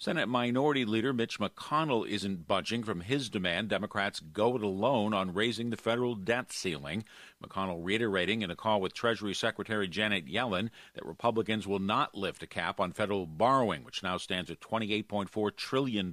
Senate 0.00 0.28
Minority 0.28 0.84
Leader 0.84 1.12
Mitch 1.12 1.40
McConnell 1.40 2.06
isn't 2.06 2.46
budging 2.46 2.84
from 2.84 3.00
his 3.00 3.28
demand 3.28 3.68
Democrats 3.68 4.20
go 4.20 4.54
it 4.54 4.62
alone 4.62 5.12
on 5.12 5.34
raising 5.34 5.70
the 5.70 5.76
federal 5.76 6.14
debt 6.14 6.52
ceiling. 6.52 7.02
McConnell 7.42 7.84
reiterating 7.84 8.42
in 8.42 8.50
a 8.52 8.54
call 8.54 8.80
with 8.80 8.94
Treasury 8.94 9.34
Secretary 9.34 9.88
Janet 9.88 10.26
Yellen 10.28 10.70
that 10.94 11.04
Republicans 11.04 11.66
will 11.66 11.80
not 11.80 12.14
lift 12.14 12.44
a 12.44 12.46
cap 12.46 12.78
on 12.78 12.92
federal 12.92 13.26
borrowing, 13.26 13.82
which 13.82 14.04
now 14.04 14.16
stands 14.18 14.52
at 14.52 14.60
$28.4 14.60 15.56
trillion. 15.56 16.12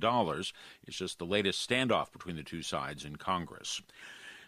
It's 0.88 0.98
just 0.98 1.20
the 1.20 1.26
latest 1.28 1.70
standoff 1.70 2.12
between 2.12 2.38
the 2.38 2.44
two 2.44 2.64
sides 2.64 3.06
in 3.06 3.18
Congress. 3.18 3.84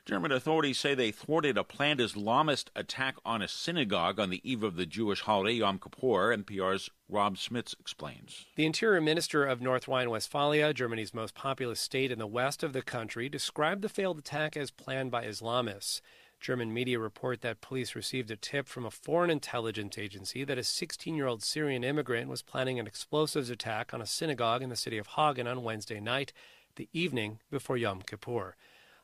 German 0.08 0.32
authorities 0.32 0.80
say 0.80 0.96
they 0.96 1.12
thwarted 1.12 1.58
a 1.58 1.66
planned 1.66 2.00
Islamist 2.00 2.70
attack 2.78 3.18
on 3.26 3.42
a 3.42 3.48
synagogue 3.50 4.22
on 4.22 4.30
the 4.30 4.40
eve 4.50 4.64
of 4.64 4.78
the 4.78 4.86
Jewish 4.86 5.20
holiday 5.20 5.56
Yom 5.56 5.80
Kippur. 5.80 6.34
NPR's 6.34 6.90
Rob 7.10 7.36
Schmitz 7.36 7.76
explains. 7.78 8.46
The 8.56 8.66
Interior 8.66 9.02
Minister 9.02 9.44
of 9.44 9.60
North 9.60 9.86
Rhine 9.86 10.10
Westphalia, 10.10 10.74
Germany's 10.74 11.14
most 11.14 11.36
populous 11.36 11.82
state 11.82 12.10
in 12.10 12.20
the 12.20 12.26
west 12.26 12.64
of 12.64 12.72
the 12.72 12.82
country, 12.82 13.28
described 13.28 13.82
the 13.82 13.90
failed 13.90 14.18
attack 14.18 14.56
as 14.56 14.72
planned 14.72 15.12
by 15.12 15.26
Islamists. 15.26 16.00
German 16.40 16.74
media 16.74 17.00
report 17.00 17.42
that 17.42 17.60
police 17.60 17.94
received 17.94 18.32
a 18.32 18.38
tip 18.38 18.70
from 18.70 18.86
a 18.86 18.92
foreign 18.92 19.30
intelligence 19.30 19.98
agency 19.98 20.46
that 20.46 20.58
a 20.58 20.64
16 20.64 21.16
year 21.16 21.28
old 21.28 21.44
Syrian 21.44 21.84
immigrant 21.84 22.30
was 22.30 22.42
planning 22.42 22.80
an 22.80 22.88
explosives 22.88 23.50
attack 23.50 23.94
on 23.94 24.02
a 24.02 24.06
synagogue 24.06 24.62
in 24.62 24.70
the 24.70 24.78
city 24.78 24.98
of 24.98 25.08
Hagen 25.18 25.48
on 25.48 25.64
Wednesday 25.64 26.00
night, 26.00 26.32
the 26.78 26.88
evening 26.94 27.40
before 27.52 27.76
Yom 27.76 28.02
Kippur. 28.02 28.56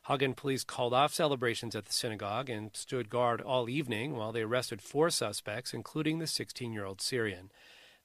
Hagen 0.06 0.34
police 0.34 0.64
called 0.64 0.92
off 0.92 1.14
celebrations 1.14 1.74
at 1.74 1.86
the 1.86 1.92
synagogue 1.92 2.50
and 2.50 2.70
stood 2.74 3.08
guard 3.08 3.40
all 3.40 3.70
evening 3.70 4.14
while 4.14 4.32
they 4.32 4.42
arrested 4.42 4.82
four 4.82 5.08
suspects, 5.08 5.72
including 5.72 6.18
the 6.18 6.26
16 6.26 6.72
year 6.72 6.84
old 6.84 7.00
Syrian. 7.00 7.50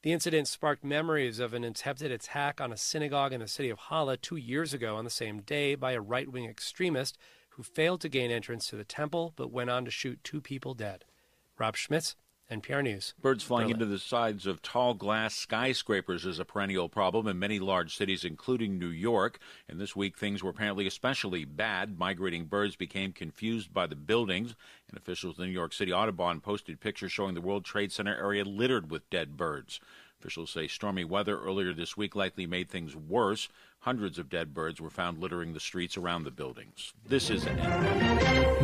The 0.01 0.13
incident 0.13 0.47
sparked 0.47 0.83
memories 0.83 1.39
of 1.39 1.53
an 1.53 1.65
attempted 1.65 2.09
attack 2.09 2.61
on 2.61 2.71
a 2.71 2.77
synagogue 2.77 3.33
in 3.33 3.41
the 3.41 3.49
city 3.49 3.69
of 3.69 3.79
Halle 3.79 4.15
two 4.15 4.37
years 4.37 4.73
ago 4.73 4.95
on 4.95 5.03
the 5.03 5.09
same 5.09 5.41
day 5.41 5.75
by 5.75 5.91
a 5.91 5.99
right 5.99 6.31
wing 6.31 6.45
extremist 6.45 7.17
who 7.49 7.63
failed 7.63 7.99
to 8.01 8.09
gain 8.09 8.31
entrance 8.31 8.67
to 8.67 8.77
the 8.77 8.85
temple 8.85 9.33
but 9.35 9.51
went 9.51 9.69
on 9.69 9.83
to 9.83 9.91
shoot 9.91 10.23
two 10.23 10.39
people 10.39 10.73
dead. 10.73 11.03
Rob 11.57 11.75
Schmitz, 11.75 12.15
NPR 12.51 12.81
News. 12.81 13.13
Birds 13.21 13.43
flying 13.43 13.69
into 13.69 13.85
the 13.85 13.99
sides 13.99 14.47
of 14.47 14.63
tall 14.63 14.95
glass 14.95 15.35
skyscrapers 15.35 16.25
is 16.25 16.39
a 16.39 16.45
perennial 16.45 16.89
problem 16.89 17.27
in 17.27 17.37
many 17.37 17.59
large 17.59 17.95
cities, 17.95 18.23
including 18.23 18.79
New 18.79 18.87
York. 18.87 19.37
And 19.67 19.79
this 19.79 19.95
week, 19.95 20.17
things 20.17 20.41
were 20.41 20.49
apparently 20.49 20.87
especially 20.87 21.45
bad. 21.45 21.99
Migrating 21.99 22.45
birds 22.45 22.75
became 22.75 23.13
confused 23.13 23.71
by 23.71 23.85
the 23.85 23.95
buildings, 23.95 24.55
and 24.87 24.97
officials 24.97 25.37
in 25.37 25.43
the 25.43 25.47
New 25.47 25.53
York 25.53 25.73
City 25.73 25.93
Audubon 25.93 26.41
posted 26.41 26.79
pictures 26.79 27.11
showing 27.11 27.35
the 27.35 27.41
World 27.41 27.65
Trade 27.65 27.91
Center 27.91 28.15
area 28.15 28.43
littered 28.43 28.89
with 28.89 29.07
dead 29.11 29.37
birds. 29.37 29.79
Officials 30.21 30.49
say 30.49 30.67
stormy 30.67 31.05
weather 31.05 31.39
earlier 31.39 31.71
this 31.73 31.95
week 31.95 32.13
likely 32.13 32.45
made 32.45 32.69
things 32.69 32.93
worse. 32.93 33.47
Hundreds 33.79 34.19
of 34.19 34.29
dead 34.29 34.53
birds 34.53 34.81
were 34.81 34.89
found 34.89 35.17
littering 35.17 35.53
the 35.53 35.61
streets 35.61 35.95
around 35.95 36.25
the 36.25 36.31
buildings. 36.31 36.93
This 37.07 37.29
is 37.29 37.45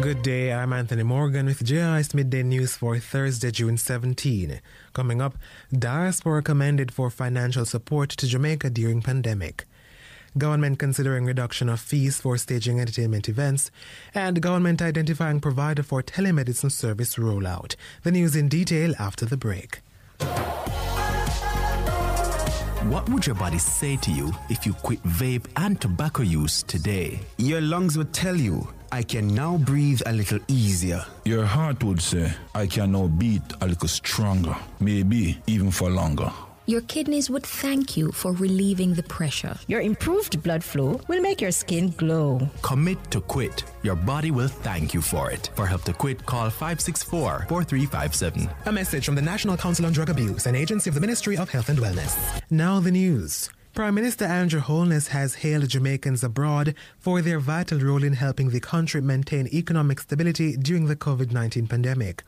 Good 0.01 0.21
day, 0.21 0.51
I'm 0.51 0.73
Anthony 0.73 1.03
Morgan 1.03 1.45
with 1.45 1.63
JIS 1.63 2.13
Midday 2.13 2.43
News 2.43 2.75
for 2.75 2.99
Thursday, 2.99 3.51
June 3.51 3.77
17. 3.77 4.59
Coming 4.91 5.21
up, 5.21 5.37
diaspora 5.71 6.43
commended 6.43 6.93
for 6.93 7.09
financial 7.09 7.63
support 7.63 8.09
to 8.09 8.27
Jamaica 8.27 8.71
during 8.71 9.01
pandemic. 9.01 9.63
Government 10.37 10.77
considering 10.77 11.23
reduction 11.23 11.69
of 11.69 11.79
fees 11.79 12.19
for 12.19 12.37
staging 12.37 12.81
entertainment 12.81 13.29
events, 13.29 13.71
and 14.13 14.41
government 14.41 14.81
identifying 14.81 15.39
provider 15.39 15.83
for 15.83 16.03
telemedicine 16.03 16.69
service 16.69 17.15
rollout. 17.15 17.77
The 18.03 18.11
news 18.11 18.35
in 18.35 18.49
detail 18.49 18.93
after 18.99 19.25
the 19.25 19.37
break. 19.37 19.79
What 22.89 23.09
would 23.09 23.25
your 23.25 23.36
body 23.36 23.57
say 23.57 23.97
to 23.97 24.11
you 24.11 24.31
if 24.49 24.63
you 24.63 24.73
quit 24.73 25.01
vape 25.01 25.47
and 25.55 25.81
tobacco 25.81 26.21
use 26.21 26.61
today? 26.61 27.19
Your 27.38 27.59
lungs 27.59 27.97
would 27.97 28.13
tell 28.13 28.36
you, 28.36 28.67
I 28.91 29.01
can 29.01 29.33
now 29.33 29.57
breathe 29.57 30.03
a 30.05 30.13
little 30.13 30.38
easier. 30.47 31.03
Your 31.25 31.45
heart 31.45 31.83
would 31.83 31.99
say, 31.99 32.31
I 32.53 32.67
can 32.67 32.91
now 32.91 33.07
beat 33.07 33.41
a 33.61 33.65
little 33.67 33.88
stronger, 33.88 34.55
maybe 34.79 35.36
even 35.47 35.71
for 35.71 35.89
longer. 35.89 36.31
Your 36.68 36.82
kidneys 36.82 37.30
would 37.30 37.45
thank 37.45 37.95
you 37.95 38.11
for 38.11 38.34
relieving 38.34 38.95
the 38.95 39.03
pressure. 39.03 39.55
Your 39.68 39.82
improved 39.82 40.41
blood 40.41 40.63
flow 40.63 40.99
will 41.07 41.22
make 41.22 41.39
your 41.39 41.51
skin 41.51 41.91
glow. 41.91 42.49
Commit 42.63 42.97
to 43.11 43.22
quit. 43.22 43.63
Your 43.84 43.95
body 43.95 44.32
will 44.32 44.47
thank 44.47 44.91
you 44.91 45.01
for 45.01 45.30
it. 45.30 45.51
For 45.55 45.68
help 45.68 45.84
to 45.84 45.93
quit, 45.93 46.26
call 46.26 46.49
564 46.49 47.45
4357. 47.47 48.49
A 48.66 48.72
message 48.72 49.05
from 49.05 49.13
the 49.13 49.22
National 49.22 49.55
Council 49.55 49.86
on 49.86 49.93
Drug 49.93 50.09
Abuse, 50.09 50.47
an 50.47 50.55
agency 50.55 50.89
of 50.89 50.95
the 50.95 51.01
Ministry 51.01 51.38
of 51.38 51.51
Health 51.51 51.70
and 51.70 51.78
Wellness. 51.78 52.18
Now 52.49 52.80
the 52.80 52.91
news. 52.91 53.51
Prime 53.76 53.93
Minister 53.93 54.26
Andrew 54.26 54.61
Holness 54.61 55.09
has 55.09 55.36
hailed 55.36 55.68
Jamaicans 55.68 56.24
abroad 56.24 56.74
for 56.97 57.22
their 57.22 57.39
vital 57.39 57.78
role 57.78 58.03
in 58.03 58.13
helping 58.13 58.49
the 58.49 58.61
country 58.61 59.01
maintain 59.01 59.47
economic 59.53 59.99
stability 59.99 60.57
during 60.57 60.86
the 60.86 60.95
COVID 60.95 61.32
19 61.32 61.68
pandemic. 61.68 62.24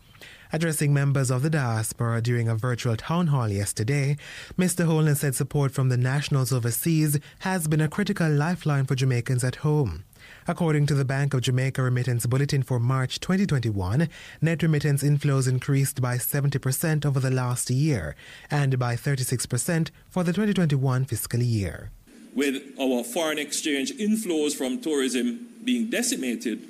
Addressing 0.53 0.93
members 0.93 1.29
of 1.29 1.41
the 1.41 1.49
diaspora 1.49 2.21
during 2.21 2.47
a 2.47 2.55
virtual 2.55 2.95
town 2.95 3.27
hall 3.27 3.49
yesterday, 3.49 4.15
Mr. 4.57 4.85
Holness 4.85 5.19
said 5.19 5.35
support 5.35 5.71
from 5.73 5.89
the 5.89 5.97
nationals 5.97 6.53
overseas 6.53 7.19
has 7.39 7.67
been 7.67 7.81
a 7.81 7.89
critical 7.89 8.29
lifeline 8.29 8.85
for 8.85 8.95
Jamaicans 8.95 9.43
at 9.43 9.57
home. 9.57 10.05
According 10.47 10.85
to 10.87 10.93
the 10.93 11.03
Bank 11.03 11.33
of 11.33 11.41
Jamaica 11.41 11.81
Remittance 11.81 12.25
Bulletin 12.25 12.63
for 12.63 12.79
March 12.79 13.19
2021, 13.19 14.07
net 14.41 14.63
remittance 14.63 15.03
inflows 15.03 15.49
increased 15.49 16.01
by 16.01 16.15
70% 16.15 17.05
over 17.05 17.19
the 17.19 17.31
last 17.31 17.69
year 17.69 18.15
and 18.49 18.79
by 18.79 18.95
36% 18.95 19.89
for 20.09 20.23
the 20.23 20.31
2021 20.31 21.03
fiscal 21.05 21.41
year. 21.41 21.91
With 22.33 22.63
our 22.79 23.03
foreign 23.03 23.39
exchange 23.39 23.91
inflows 23.97 24.55
from 24.55 24.79
tourism 24.79 25.47
being 25.65 25.89
decimated, 25.89 26.65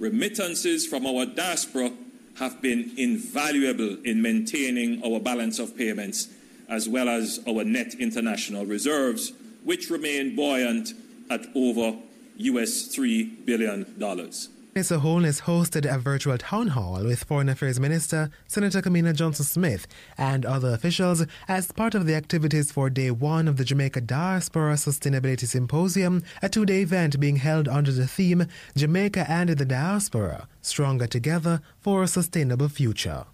remittances 0.00 0.86
from 0.86 1.06
our 1.06 1.26
diaspora 1.26 1.92
have 2.40 2.60
been 2.62 2.90
invaluable 2.96 3.98
in 4.02 4.20
maintaining 4.20 5.04
our 5.04 5.20
balance 5.20 5.58
of 5.58 5.76
payments 5.76 6.28
as 6.70 6.88
well 6.88 7.08
as 7.08 7.38
our 7.46 7.64
net 7.64 7.94
international 7.98 8.64
reserves, 8.64 9.32
which 9.62 9.90
remain 9.90 10.34
buoyant 10.34 10.94
at 11.28 11.46
over 11.54 11.98
US 12.38 12.96
$3 12.96 13.44
billion. 13.44 13.84
Mr. 14.74 15.00
Holness 15.00 15.40
hosted 15.40 15.84
a 15.84 15.98
virtual 15.98 16.38
town 16.38 16.68
hall 16.68 17.02
with 17.02 17.24
Foreign 17.24 17.48
Affairs 17.48 17.80
Minister 17.80 18.30
Senator 18.46 18.80
Kamina 18.80 19.12
Johnson 19.12 19.44
Smith 19.44 19.88
and 20.16 20.46
other 20.46 20.72
officials 20.72 21.26
as 21.48 21.72
part 21.72 21.96
of 21.96 22.06
the 22.06 22.14
activities 22.14 22.70
for 22.70 22.88
day 22.88 23.10
one 23.10 23.48
of 23.48 23.56
the 23.56 23.64
Jamaica 23.64 24.02
Diaspora 24.02 24.74
Sustainability 24.74 25.48
Symposium, 25.48 26.22
a 26.40 26.48
two 26.48 26.64
day 26.64 26.82
event 26.82 27.18
being 27.18 27.36
held 27.36 27.66
under 27.66 27.90
the 27.90 28.06
theme 28.06 28.46
Jamaica 28.76 29.28
and 29.28 29.50
the 29.50 29.64
Diaspora 29.64 30.46
Stronger 30.62 31.08
Together 31.08 31.60
for 31.80 32.04
a 32.04 32.06
Sustainable 32.06 32.68
Future. 32.68 33.26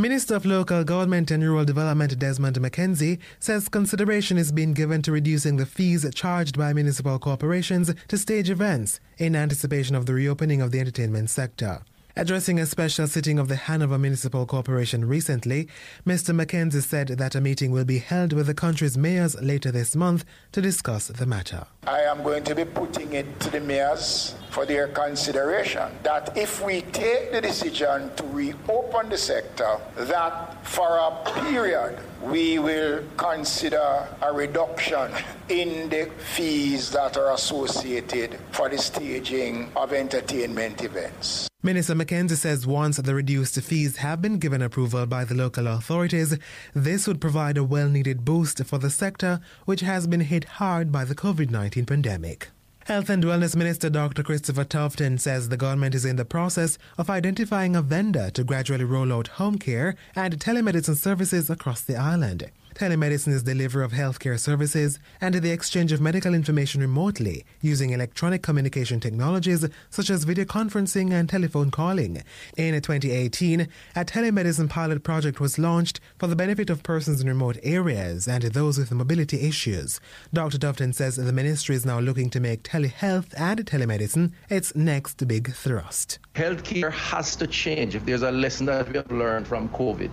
Minister 0.00 0.34
of 0.34 0.46
Local 0.46 0.82
Government 0.82 1.30
and 1.30 1.42
Rural 1.42 1.66
Development 1.66 2.18
Desmond 2.18 2.56
McKenzie 2.56 3.18
says 3.38 3.68
consideration 3.68 4.38
is 4.38 4.50
being 4.50 4.72
given 4.72 5.02
to 5.02 5.12
reducing 5.12 5.58
the 5.58 5.66
fees 5.66 6.08
charged 6.14 6.56
by 6.56 6.72
municipal 6.72 7.18
corporations 7.18 7.92
to 8.08 8.16
stage 8.16 8.48
events 8.48 8.98
in 9.18 9.36
anticipation 9.36 9.94
of 9.94 10.06
the 10.06 10.14
reopening 10.14 10.62
of 10.62 10.70
the 10.70 10.80
entertainment 10.80 11.28
sector. 11.28 11.82
Addressing 12.20 12.60
a 12.60 12.66
special 12.66 13.06
sitting 13.06 13.38
of 13.38 13.48
the 13.48 13.56
Hanover 13.56 13.96
Municipal 13.96 14.44
Corporation 14.44 15.06
recently, 15.06 15.68
Mr. 16.06 16.38
McKenzie 16.38 16.82
said 16.82 17.08
that 17.08 17.34
a 17.34 17.40
meeting 17.40 17.70
will 17.70 17.86
be 17.86 17.98
held 17.98 18.34
with 18.34 18.46
the 18.46 18.52
country's 18.52 18.98
mayors 18.98 19.40
later 19.40 19.70
this 19.72 19.96
month 19.96 20.26
to 20.52 20.60
discuss 20.60 21.06
the 21.06 21.24
matter. 21.24 21.64
I 21.86 22.02
am 22.02 22.22
going 22.22 22.44
to 22.44 22.54
be 22.54 22.66
putting 22.66 23.14
it 23.14 23.40
to 23.40 23.48
the 23.48 23.60
mayors 23.60 24.34
for 24.50 24.66
their 24.66 24.88
consideration 24.88 25.90
that 26.02 26.36
if 26.36 26.62
we 26.62 26.82
take 26.82 27.32
the 27.32 27.40
decision 27.40 28.14
to 28.16 28.24
reopen 28.24 29.08
the 29.08 29.16
sector, 29.16 29.78
that 29.96 30.66
for 30.66 30.98
a 30.98 31.22
period 31.48 31.98
we 32.22 32.58
will 32.58 33.02
consider 33.16 34.06
a 34.20 34.30
reduction 34.30 35.10
in 35.48 35.88
the 35.88 36.10
fees 36.18 36.90
that 36.90 37.16
are 37.16 37.32
associated 37.32 38.38
for 38.50 38.68
the 38.68 38.76
staging 38.76 39.72
of 39.74 39.94
entertainment 39.94 40.84
events. 40.84 41.49
Minister 41.62 41.94
McKenzie 41.94 42.36
says 42.36 42.66
once 42.66 42.96
the 42.96 43.14
reduced 43.14 43.60
fees 43.60 43.98
have 43.98 44.22
been 44.22 44.38
given 44.38 44.62
approval 44.62 45.04
by 45.04 45.26
the 45.26 45.34
local 45.34 45.66
authorities, 45.66 46.38
this 46.72 47.06
would 47.06 47.20
provide 47.20 47.58
a 47.58 47.64
well 47.64 47.90
needed 47.90 48.24
boost 48.24 48.64
for 48.64 48.78
the 48.78 48.88
sector, 48.88 49.40
which 49.66 49.82
has 49.82 50.06
been 50.06 50.22
hit 50.22 50.44
hard 50.56 50.90
by 50.90 51.04
the 51.04 51.14
COVID 51.14 51.50
19 51.50 51.84
pandemic. 51.84 52.48
Health 52.86 53.10
and 53.10 53.22
Wellness 53.22 53.54
Minister 53.54 53.90
Dr. 53.90 54.22
Christopher 54.22 54.64
Tufton 54.64 55.18
says 55.18 55.50
the 55.50 55.58
government 55.58 55.94
is 55.94 56.06
in 56.06 56.16
the 56.16 56.24
process 56.24 56.78
of 56.96 57.10
identifying 57.10 57.76
a 57.76 57.82
vendor 57.82 58.30
to 58.30 58.42
gradually 58.42 58.84
roll 58.84 59.12
out 59.12 59.28
home 59.28 59.58
care 59.58 59.96
and 60.16 60.38
telemedicine 60.38 60.96
services 60.96 61.50
across 61.50 61.82
the 61.82 61.94
island. 61.94 62.50
Telemedicine 62.74 63.32
is 63.32 63.44
the 63.44 63.52
delivery 63.52 63.84
of 63.84 63.92
healthcare 63.92 64.38
services 64.38 64.98
and 65.20 65.34
the 65.34 65.50
exchange 65.50 65.92
of 65.92 66.00
medical 66.00 66.34
information 66.34 66.80
remotely 66.80 67.44
using 67.60 67.90
electronic 67.90 68.42
communication 68.42 69.00
technologies 69.00 69.66
such 69.90 70.08
as 70.08 70.24
video 70.24 70.44
conferencing 70.44 71.12
and 71.12 71.28
telephone 71.28 71.70
calling. 71.70 72.22
In 72.56 72.74
2018, 72.74 73.68
a 73.96 74.04
telemedicine 74.04 74.70
pilot 74.70 75.02
project 75.02 75.40
was 75.40 75.58
launched 75.58 76.00
for 76.18 76.26
the 76.26 76.36
benefit 76.36 76.70
of 76.70 76.82
persons 76.82 77.20
in 77.20 77.28
remote 77.28 77.58
areas 77.62 78.28
and 78.28 78.42
those 78.44 78.78
with 78.78 78.92
mobility 78.92 79.40
issues. 79.46 80.00
Dr. 80.32 80.58
Tufton 80.58 80.94
says 80.94 81.16
the 81.16 81.32
ministry 81.32 81.74
is 81.74 81.84
now 81.84 81.98
looking 81.98 82.30
to 82.30 82.40
make 82.40 82.62
telehealth 82.62 83.34
and 83.36 83.64
telemedicine 83.66 84.32
its 84.48 84.74
next 84.74 85.26
big 85.26 85.52
thrust. 85.52 86.18
Healthcare 86.34 86.92
has 86.92 87.36
to 87.36 87.46
change. 87.46 87.94
If 87.94 88.06
there's 88.06 88.22
a 88.22 88.30
lesson 88.30 88.66
that 88.66 88.88
we 88.88 88.96
have 88.96 89.10
learned 89.10 89.46
from 89.46 89.68
COVID, 89.70 90.12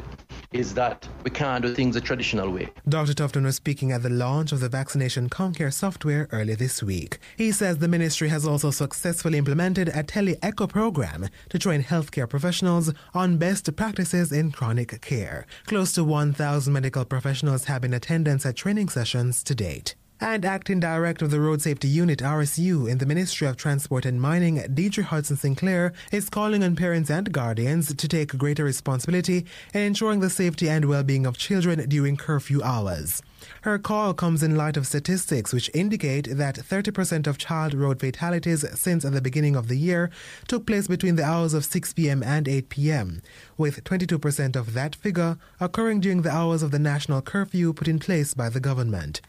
is 0.51 0.73
that 0.73 1.07
we 1.23 1.29
can't 1.29 1.63
do 1.63 1.73
things 1.73 1.95
the 1.95 2.01
traditional 2.01 2.49
way. 2.49 2.69
Dr. 2.87 3.13
Tufton 3.13 3.43
was 3.43 3.55
speaking 3.55 3.91
at 3.91 4.03
the 4.03 4.09
launch 4.09 4.51
of 4.51 4.59
the 4.59 4.69
vaccination 4.69 5.29
ComCare 5.29 5.73
software 5.73 6.27
earlier 6.31 6.55
this 6.55 6.81
week. 6.81 7.19
He 7.37 7.51
says 7.51 7.77
the 7.77 7.87
ministry 7.87 8.29
has 8.29 8.45
also 8.45 8.71
successfully 8.71 9.37
implemented 9.37 9.89
a 9.89 10.03
tele-echo 10.03 10.67
program 10.67 11.27
to 11.49 11.59
train 11.59 11.83
healthcare 11.83 12.29
professionals 12.29 12.93
on 13.13 13.37
best 13.37 13.75
practices 13.75 14.31
in 14.31 14.51
chronic 14.51 15.01
care. 15.01 15.45
Close 15.65 15.93
to 15.93 16.03
1,000 16.03 16.71
medical 16.71 17.05
professionals 17.05 17.65
have 17.65 17.81
been 17.81 17.93
attendance 17.93 18.45
at 18.45 18.55
training 18.55 18.89
sessions 18.89 19.43
to 19.43 19.53
date. 19.53 19.95
And 20.19 20.45
acting 20.45 20.79
director 20.79 21.25
of 21.25 21.31
the 21.31 21.39
Road 21.39 21.61
Safety 21.61 21.87
Unit 21.87 22.19
RSU 22.19 22.89
in 22.89 22.97
the 22.97 23.05
Ministry 23.05 23.47
of 23.47 23.55
Transport 23.55 24.03
and 24.03 24.19
Mining, 24.19 24.57
Deidre 24.57 25.03
Hudson 25.03 25.37
Sinclair, 25.37 25.93
is 26.11 26.27
calling 26.27 26.63
on 26.63 26.75
parents 26.75 27.11
and 27.11 27.31
guardians 27.31 27.93
to 27.93 28.07
take 28.07 28.35
greater 28.35 28.63
responsibility 28.63 29.45
in 29.75 29.81
ensuring 29.81 30.19
the 30.19 30.31
safety 30.31 30.69
and 30.69 30.85
well 30.85 31.03
being 31.03 31.27
of 31.27 31.37
children 31.37 31.87
during 31.87 32.17
curfew 32.17 32.63
hours. 32.63 33.21
Her 33.61 33.77
call 33.77 34.15
comes 34.15 34.41
in 34.41 34.55
light 34.55 34.75
of 34.75 34.87
statistics 34.87 35.53
which 35.53 35.69
indicate 35.75 36.27
that 36.35 36.55
30% 36.55 37.27
of 37.27 37.37
child 37.37 37.75
road 37.75 37.99
fatalities 37.99 38.65
since 38.73 39.03
the 39.03 39.21
beginning 39.21 39.55
of 39.55 39.67
the 39.67 39.77
year 39.77 40.09
took 40.47 40.65
place 40.65 40.87
between 40.87 41.15
the 41.15 41.25
hours 41.25 41.53
of 41.53 41.63
6 41.63 41.93
p.m. 41.93 42.23
and 42.23 42.47
8 42.47 42.69
p.m., 42.69 43.21
with 43.55 43.83
22% 43.83 44.55
of 44.55 44.73
that 44.73 44.95
figure 44.95 45.37
occurring 45.59 45.99
during 45.99 46.23
the 46.23 46.31
hours 46.31 46.63
of 46.63 46.71
the 46.71 46.79
national 46.79 47.21
curfew 47.21 47.71
put 47.71 47.87
in 47.87 47.99
place 47.99 48.33
by 48.33 48.49
the 48.49 48.59
government. 48.59 49.21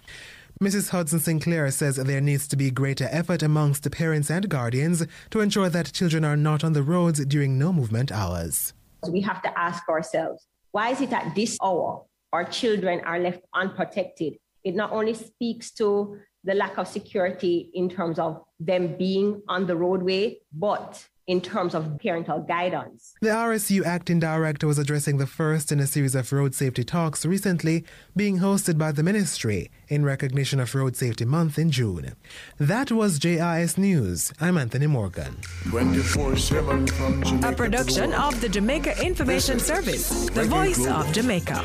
Mrs. 0.61 0.89
Hudson 0.89 1.21
Sinclair 1.21 1.71
says 1.71 1.95
there 1.95 2.21
needs 2.21 2.49
to 2.49 2.57
be 2.57 2.73
greater 2.73 3.07
effort 3.13 3.45
amongst 3.45 3.85
the 3.85 3.91
parents 3.91 4.29
and 4.29 4.49
guardians 4.49 5.07
to 5.31 5.39
ensure 5.39 5.69
that 5.69 5.93
children 5.93 6.25
are 6.25 6.37
not 6.37 6.65
on 6.65 6.73
the 6.73 6.83
roads 6.83 7.25
during 7.27 7.57
no 7.57 7.73
movement 7.73 8.11
hours. 8.11 8.73
We 9.09 9.21
have 9.21 9.41
to 9.43 9.57
ask 9.57 9.89
ourselves 9.89 10.49
why 10.73 10.91
is 10.91 11.01
it 11.01 11.13
at 11.13 11.37
this 11.37 11.57
hour 11.63 12.05
our 12.33 12.45
children 12.45 13.01
are 13.05 13.21
left 13.21 13.43
unprotected? 13.55 14.35
It 14.65 14.75
not 14.75 14.91
only 14.91 15.15
speaks 15.15 15.71
to 15.75 16.19
the 16.43 16.55
lack 16.55 16.77
of 16.77 16.89
security 16.89 17.71
in 17.75 17.89
terms 17.89 18.19
of 18.19 18.43
them 18.59 18.97
being 18.99 19.41
on 19.49 19.69
the 19.69 19.77
roadway, 19.77 20.39
but 20.53 21.07
in 21.29 21.43
terms 21.43 21.75
of 21.75 21.99
parental 22.01 22.41
guidance. 22.41 23.15
The 23.21 23.29
RSU 23.29 23.85
acting 23.85 24.19
director 24.19 24.67
was 24.67 24.79
addressing 24.79 25.19
the 25.19 25.27
first 25.27 25.71
in 25.71 25.79
a 25.79 25.87
series 25.87 26.15
of 26.15 26.33
road 26.33 26.55
safety 26.55 26.83
talks 26.83 27.27
recently 27.27 27.85
being 28.17 28.39
hosted 28.39 28.79
by 28.79 28.93
the 28.93 29.03
ministry 29.03 29.71
in 29.89 30.07
recognition 30.07 30.59
of 30.59 30.75
Road 30.75 30.97
Safety 30.97 31.27
Month 31.27 31.59
in 31.59 31.71
June. 31.71 32.17
That 32.57 32.91
was 32.91 33.19
JIS 33.19 33.77
News. 33.77 34.33
I'm 34.41 34.57
Anthony 34.57 34.87
Morgan. 34.87 35.37
24/7 35.65 36.87
from 36.87 37.23
Jamaica 37.23 37.49
A 37.49 37.55
production 37.55 38.15
of 38.15 38.41
the 38.41 38.49
Jamaica 38.49 39.05
Information 39.05 39.61
Service, 39.61 40.31
the 40.31 40.45
voice 40.45 40.87
of 40.87 41.13
Jamaica. 41.13 41.63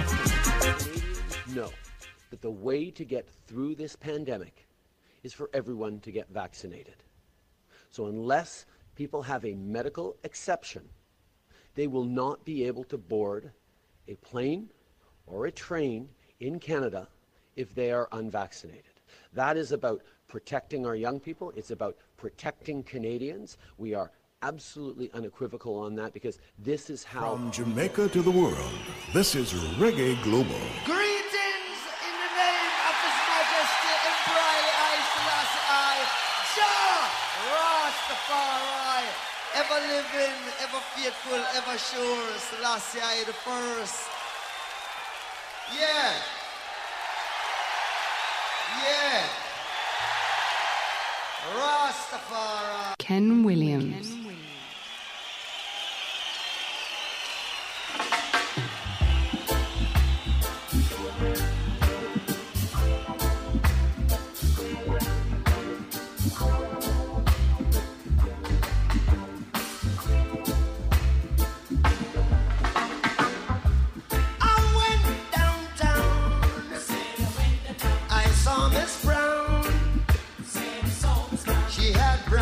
No, 1.56 1.69
that 2.31 2.41
the 2.41 2.52
way 2.52 2.91
to 2.91 3.06
get 3.06 3.30
through 3.48 3.76
this 3.76 3.95
pandemic 3.95 4.68
is 5.23 5.31
for 5.31 5.49
everyone 5.53 6.02
to 6.02 6.11
get 6.11 6.27
vaccinated. 6.30 6.95
So 7.90 8.07
unless 8.07 8.65
people 8.95 9.21
have 9.21 9.45
a 9.45 9.55
medical 9.55 10.15
exception, 10.23 10.83
they 11.75 11.87
will 11.87 12.03
not 12.03 12.43
be 12.45 12.65
able 12.65 12.83
to 12.85 12.97
board 12.97 13.51
a 14.07 14.15
plane 14.15 14.69
or 15.25 15.45
a 15.45 15.51
train 15.51 16.09
in 16.39 16.59
Canada 16.59 17.07
if 17.55 17.73
they 17.73 17.91
are 17.91 18.07
unvaccinated. 18.11 18.83
That 19.33 19.57
is 19.57 19.71
about 19.71 20.01
protecting 20.27 20.85
our 20.85 20.95
young 20.95 21.19
people. 21.19 21.53
It's 21.55 21.71
about 21.71 21.97
protecting 22.17 22.83
Canadians. 22.83 23.57
We 23.77 23.93
are 23.93 24.11
absolutely 24.41 25.09
unequivocal 25.13 25.75
on 25.75 25.95
that 25.95 26.13
because 26.13 26.39
this 26.59 26.89
is 26.89 27.03
how. 27.03 27.35
From 27.35 27.51
Jamaica 27.51 28.09
to 28.09 28.21
the 28.21 28.31
world, 28.31 28.73
this 29.13 29.35
is 29.35 29.53
Reggae 29.77 30.21
Global. 30.23 30.59
Green! 30.85 31.12
ever 39.64 39.88
living, 39.88 40.35
ever 40.61 40.81
faithful, 40.95 41.40
ever 41.56 41.77
sure, 41.77 42.38
Selassie 42.38 42.99
I 43.02 43.23
the 43.26 43.34
first. 43.34 43.99
Yeah. 45.80 46.11
Yeah. 48.84 49.23
Rastafari. 51.56 52.98
Ken 52.99 53.44
Williams. 53.44 54.10
Ken 54.11 54.22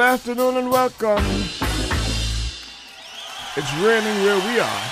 Good 0.00 0.06
afternoon 0.14 0.56
and 0.56 0.70
welcome. 0.70 1.22
It's 3.54 3.74
raining 3.84 4.22
where 4.24 4.38
we 4.48 4.58
are. 4.58 4.89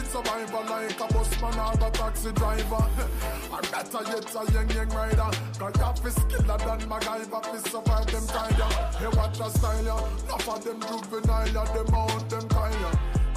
Street, 0.00 0.12
survivor 0.12 0.70
like 0.70 1.00
a 1.00 1.12
busman 1.12 1.58
or 1.58 1.86
a 1.86 1.90
taxi 1.90 2.32
driver. 2.32 2.84
I 3.52 3.60
better 3.70 4.02
yet 4.08 4.34
a 4.34 4.52
young 4.52 4.70
young 4.70 4.88
rider. 4.90 5.30
Cause 5.58 6.02
you 6.04 6.10
fi 6.10 6.20
skiller 6.20 6.58
than 6.58 6.88
MacGyver 6.88 7.44
fi 7.44 7.70
survive 7.70 8.06
them 8.06 8.26
tiger. 8.26 8.70
Hey, 8.98 9.08
watch 9.16 9.40
a 9.40 9.50
style 9.50 9.84
ya. 9.84 9.96
Enough 10.24 10.48
of 10.48 10.64
them 10.64 10.80
juvenile 10.80 11.48
ya, 11.48 11.64
them 11.64 11.94
out 11.94 12.30
them 12.30 12.48
kind 12.48 12.80
ya. 12.80 12.90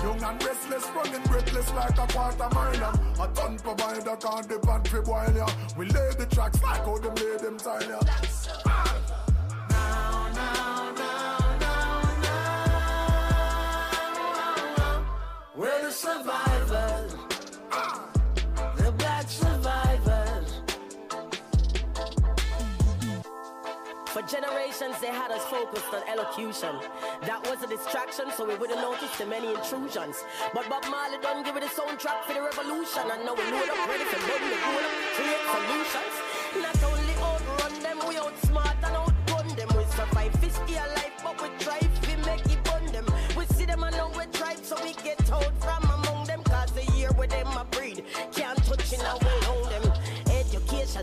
Young 0.03 0.23
and 0.23 0.43
restless, 0.43 0.85
running 0.95 1.23
breathless 1.23 1.73
like 1.73 1.97
a 1.97 2.07
quarter 2.07 2.49
mile. 2.53 2.93
A 3.21 3.27
ton 3.33 3.57
provider 3.57 4.15
can't 4.17 4.47
depend 4.47 4.87
for 4.87 5.01
boil 5.01 5.33
ya. 5.35 5.47
We 5.77 5.85
lay 5.87 6.09
the 6.17 6.25
tracks 6.25 6.61
like 6.61 6.85
how 6.85 6.97
them 6.97 7.15
lay 7.15 7.37
them 7.37 7.57
tile 7.57 7.89
ya. 7.89 7.99
We're 15.55 15.81
the 15.83 15.91
survivors. 15.91 16.52
Generations, 24.27 24.99
they 24.99 25.07
had 25.07 25.31
us 25.31 25.43
focused 25.45 25.93
on 25.93 26.01
elocution. 26.07 26.75
That 27.21 27.41
was 27.47 27.61
a 27.63 27.67
distraction, 27.67 28.31
so 28.35 28.45
we 28.45 28.55
wouldn't 28.55 28.79
notice 28.79 29.15
the 29.17 29.25
many 29.25 29.53
intrusions. 29.53 30.23
But 30.53 30.69
Bob 30.69 30.85
Marley 30.89 31.17
done 31.21 31.43
give 31.43 31.57
it 31.57 31.63
a 31.63 31.67
soundtrack 31.67 32.23
for 32.23 32.33
the 32.33 32.41
revolution, 32.41 33.03
and 33.03 33.25
now 33.25 33.35
we 33.35 33.43
load 33.51 33.69
up, 33.69 33.87
ready 33.87 34.05
for 34.05 34.19
run 34.23 34.43
the 34.47 34.57
rule 34.63 34.85
up, 34.87 34.95
create 35.19 35.45
solutions. 35.51 36.13
Not 36.63 36.77
only 36.83 37.15
outrun 37.19 37.73
them, 37.83 37.97
we 38.07 38.15
outsmart 38.15 38.79
and 38.83 38.95
outgun 38.95 39.47
them. 39.55 39.69
We 39.75 39.83
survive 39.91 40.33
50 40.39 40.73
alive, 40.73 41.02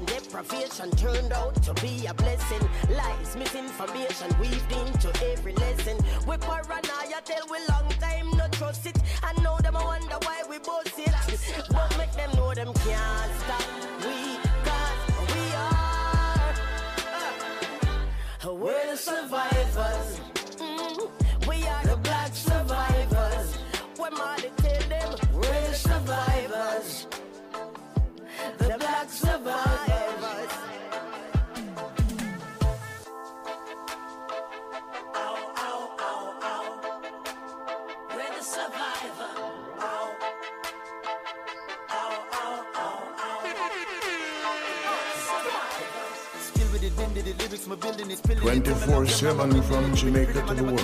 Education, 0.01 0.31
deprivation 0.31 0.91
turned 0.93 1.33
out 1.33 1.55
to 1.63 1.75
be 1.75 2.07
a 2.07 2.15
blessing. 2.15 2.69
Lies, 2.91 3.37
misinformation 3.37 4.29
weaved 4.41 4.73
into 4.73 5.09
every 5.31 5.55
lesson. 5.55 5.97
We 6.27 6.37
paranoia 6.37 7.21
tell 7.25 7.47
we 7.51 7.59
long 7.69 7.89
time 8.01 8.31
no 8.37 8.47
trust 8.53 8.87
it. 8.87 8.97
I 9.23 9.33
know 9.43 9.59
them 9.59 9.77
a 9.77 9.85
wonder 9.85 10.17
why 10.23 10.43
we 10.49 10.59
both 10.59 10.99
it. 10.99 11.15
But 11.71 11.99
make 11.99 12.13
them 12.13 12.31
know 12.37 12.55
them 12.55 12.73
can't 12.75 13.33
stop 13.41 13.65
we, 14.01 14.39
cause 14.65 15.35
we 15.35 15.55
are. 15.55 16.55
uh, 18.43 18.55
we're 18.55 18.97
the. 18.97 19.60
24 47.77 49.07
7 49.07 49.63
from 49.63 49.95
Jamaica 49.95 50.43
to 50.47 50.55
the 50.55 50.65
world. 50.65 50.81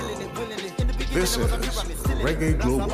This 1.12 1.36
is 1.36 1.50
Reggae 2.22 2.60
Global. 2.60 2.92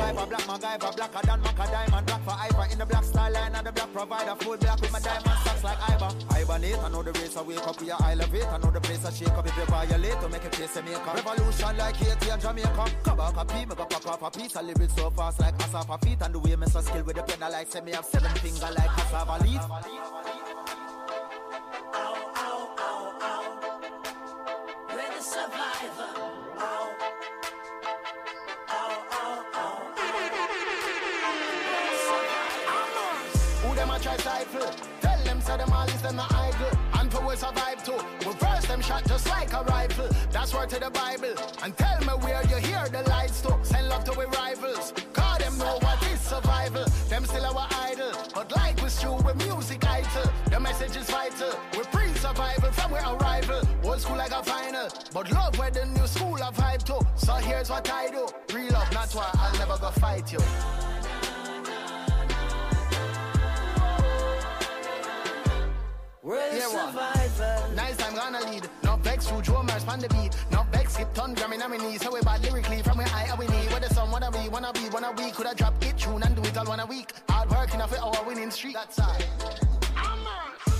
And 6.53 6.63
I 6.75 6.89
know 6.89 7.03
the 7.03 7.11
race, 7.13 7.37
I 7.37 7.41
wake 7.41 7.67
up, 7.67 7.81
we 7.81 7.91
are 7.91 7.99
elevate, 8.11 8.45
I 8.47 8.57
know 8.57 8.71
the 8.71 8.81
place, 8.81 9.05
I 9.05 9.11
shake 9.11 9.29
up 9.29 9.45
if 9.47 9.57
you 9.57 9.65
violate, 9.65 10.19
to 10.21 10.29
make 10.29 10.43
a 10.43 10.49
case 10.49 10.75
of 10.75 10.85
make 10.85 10.95
a 10.95 11.13
Revolution 11.13 11.77
like 11.77 11.95
Haiti 11.95 12.29
and 12.29 12.41
Jamaica. 12.41 12.85
Come 13.03 13.17
back 13.17 13.37
a 13.37 13.45
pee, 13.45 13.65
me 13.65 13.75
go 13.75 13.85
pop 13.85 14.07
off 14.07 14.21
a 14.21 14.39
piece, 14.39 14.55
I 14.55 14.61
live 14.61 14.81
it 14.81 14.91
so 14.91 15.09
fast 15.11 15.39
like 15.39 15.57
Asafa 15.57 16.03
feet, 16.03 16.21
and 16.21 16.33
the 16.33 16.39
way 16.39 16.55
me 16.55 16.67
so 16.67 16.81
skill 16.81 17.03
with 17.03 17.15
the 17.15 17.23
pen, 17.23 17.41
I 17.41 17.49
like 17.49 17.71
say 17.71 17.81
me 17.81 17.91
have 17.91 18.05
seven 18.05 18.31
finger 18.35 18.73
like 18.75 18.89
cassava 18.89 19.43
leaf. 19.43 19.61
We're 25.23 25.29
survivor. 25.29 26.11
Ow, 26.59 26.89
ow, 28.69 29.45
ow. 29.53 29.79
who 33.61 33.75
a 33.89 33.99
try 33.99 34.17
stifle. 34.17 34.69
Tell 34.99 35.23
them 35.23 35.39
say 35.39 35.55
idle. 36.29 36.77
And 36.95 37.09
we 37.25 37.35
survive 37.37 37.85
too. 37.85 37.99
Them 38.67 38.81
shot 38.81 39.05
just 39.07 39.29
like 39.29 39.53
a 39.53 39.63
rifle. 39.63 40.09
That's 40.31 40.53
word 40.53 40.69
to 40.71 40.79
the 40.81 40.89
Bible. 40.89 41.35
And 41.63 41.77
tell 41.77 41.99
me 42.01 42.13
where 42.25 42.43
you 42.43 42.57
hear 42.57 42.85
the. 42.89 43.63
Send 43.63 43.87
love 43.87 44.03
to 44.05 44.11
we 44.17 44.25
rivals. 44.25 44.93
Know 45.63 45.77
what 45.79 46.03
is 46.11 46.19
survival. 46.19 46.85
Them 47.07 47.23
still 47.25 47.45
our 47.45 47.67
idol. 47.87 48.11
But 48.33 48.49
with 49.23 49.37
music 49.37 49.87
idol. 49.87 50.29
The 50.49 50.59
message 50.59 50.97
is 50.97 51.09
vital. 51.09 51.57
We 51.71 51.83
pre-survival 52.23 52.71
from 52.71 52.93
our 52.93 53.17
arrival. 53.17 53.61
Old 53.83 53.99
school 53.99 54.17
like 54.17 54.31
a 54.31 54.43
final. 54.43 54.87
But 55.13 55.31
love 55.31 55.57
where 55.57 55.71
the 55.71 55.85
new 55.85 56.07
school 56.07 56.41
of 56.41 56.55
vibe 56.55 56.83
to. 56.83 57.05
So 57.15 57.33
here's 57.33 57.69
what 57.69 57.89
I 57.89 58.09
do. 58.09 58.27
Real 58.53 58.71
love, 58.71 58.91
not 58.93 59.13
why 59.13 59.29
I'll 59.33 59.57
never 59.57 59.77
go 59.77 59.89
fight 59.91 60.31
you. 60.31 60.39
We're 66.21 66.51
the 66.51 66.57
Yeah, 66.57 66.67
survivors. 66.67 67.75
Nice, 67.75 68.01
I'm 68.01 68.15
gonna 68.15 68.49
lead. 68.49 68.69
No 68.83 68.95
vex, 68.95 69.27
true 69.27 69.41
drummers 69.41 69.83
on 69.85 69.99
the 69.99 70.07
beat. 70.09 70.33
No 70.51 70.65
vex, 70.71 70.93
skip 70.93 71.13
ton, 71.13 71.35
Grammy 71.35 71.59
nominees. 71.59 72.01
So 72.01 72.13
we 72.13 72.21
bad 72.21 72.41
lyrically 72.41 72.81
from 72.81 72.97
where 72.99 73.07
I 73.07 73.35
we 73.37 73.47
need. 73.47 73.69
Where 73.71 73.81
the 73.81 73.93
sun 73.93 74.09
wanna 74.09 74.31
be, 74.31 74.47
wanna 74.47 74.71
be, 74.71 74.87
wanna 74.89 75.13
be. 75.13 75.31
Coulda 75.31 75.53
drop 75.55 75.73
it 75.83 75.97
tune 75.97 76.23
and 76.23 76.35
do 76.35 76.41
it 76.43 76.57
all 76.57 76.65
one 76.65 76.79
a 76.79 76.85
week. 76.85 77.11
Hard 77.29 77.49
work 77.49 77.73
enough 77.73 77.93
for 77.93 78.01
our 78.01 78.23
winning 78.25 78.51
streak. 78.51 78.75
That's 78.75 78.99
all. 78.99 79.72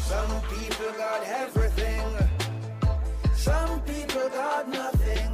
Some 0.09 0.41
people 0.41 0.91
got 0.97 1.23
everything. 1.27 2.03
Some 3.35 3.81
people 3.81 4.29
got 4.29 4.67
nothing. 4.67 5.31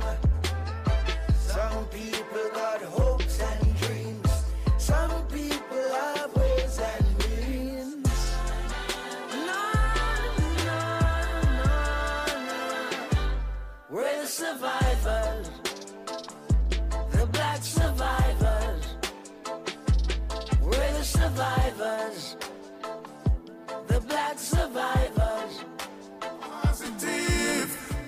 Some 1.37 1.85
people 1.87 2.49
got 2.53 2.81
hopes 2.83 3.39
and 3.41 3.77
dreams. 3.79 4.31
Some 4.77 5.25
people 5.27 5.85
have 6.01 6.35
ways 6.35 6.79
and 6.79 7.05
means. 7.17 8.05
No, 9.49 9.63
no, 10.67 10.81
no. 11.63 11.77
We're 13.89 14.21
the 14.21 14.27
survivors. 14.27 15.49
The 17.11 17.25
black 17.31 17.63
survivors. 17.63 18.85
We're 20.61 20.93
the 20.93 21.03
survivors. 21.03 22.35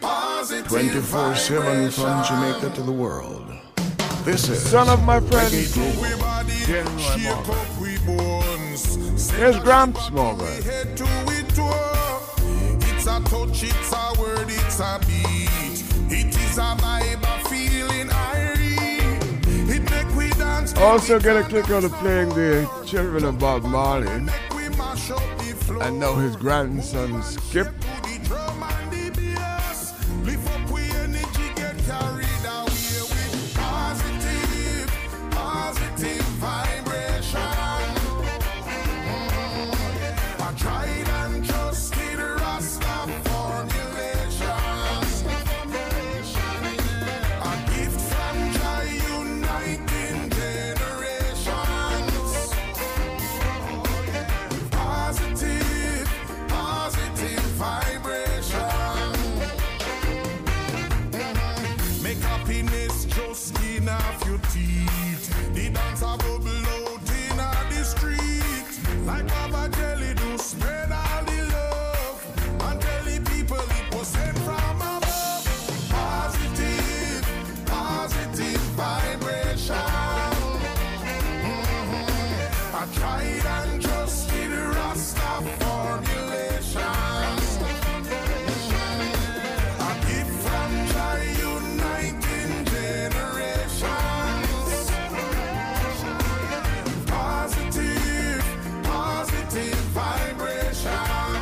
24 0.01 1.35
7 1.35 1.91
from 1.91 2.23
Jamaica 2.25 2.71
to 2.73 2.81
the 2.81 2.91
world. 2.91 3.45
This 4.23 4.49
is 4.49 4.59
Son 4.59 4.89
of 4.89 5.03
my 5.03 5.19
friend, 5.19 5.53
Reggae 5.53 5.73
Global. 5.73 6.31
General 6.65 6.97
Shake 6.97 7.23
Morgan. 7.23 7.55
up 7.55 7.79
we 7.79 7.97
bones. 7.99 9.31
Here's 9.31 9.59
Gramps 9.59 10.09
Morgan. 10.09 10.61
Head 10.63 10.97
to 10.97 11.03
it 11.27 11.49
toe. 11.49 12.19
It's 12.81 13.05
a 13.05 13.19
touch, 13.29 13.63
it's 13.63 13.93
a 13.93 14.19
word, 14.19 14.47
it's 14.49 14.79
a 14.79 14.99
beat. 15.01 15.83
It 16.11 16.35
is 16.35 16.57
a 16.57 16.75
vibe, 16.81 17.21
a 17.23 17.49
feeling 17.49 18.09
I 18.09 18.53
read. 18.57 19.69
It 19.69 19.89
make 19.91 20.15
we 20.15 20.29
dance. 20.31 20.75
Also 20.77 21.19
get 21.19 21.37
a 21.37 21.43
kick 21.47 21.69
out 21.69 21.83
of 21.83 21.93
playing 21.93 22.29
the 22.29 22.67
children 22.87 23.23
of 23.23 23.37
Bob 23.37 23.63
Marley. 23.63 24.07
We 24.55 24.69
mash 24.69 25.11
up 25.11 25.21
the 25.37 25.53
floor. 25.55 25.83
And 25.83 25.99
now 25.99 26.15
his 26.15 26.35
grandson 26.35 27.21
Skip. 27.21 27.67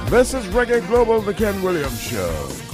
This 0.10 0.34
is 0.34 0.44
Reggae 0.48 0.86
Global, 0.88 1.22
the 1.22 1.36
Ken 1.36 1.62
Williams 1.62 2.02
Show. 2.02 2.69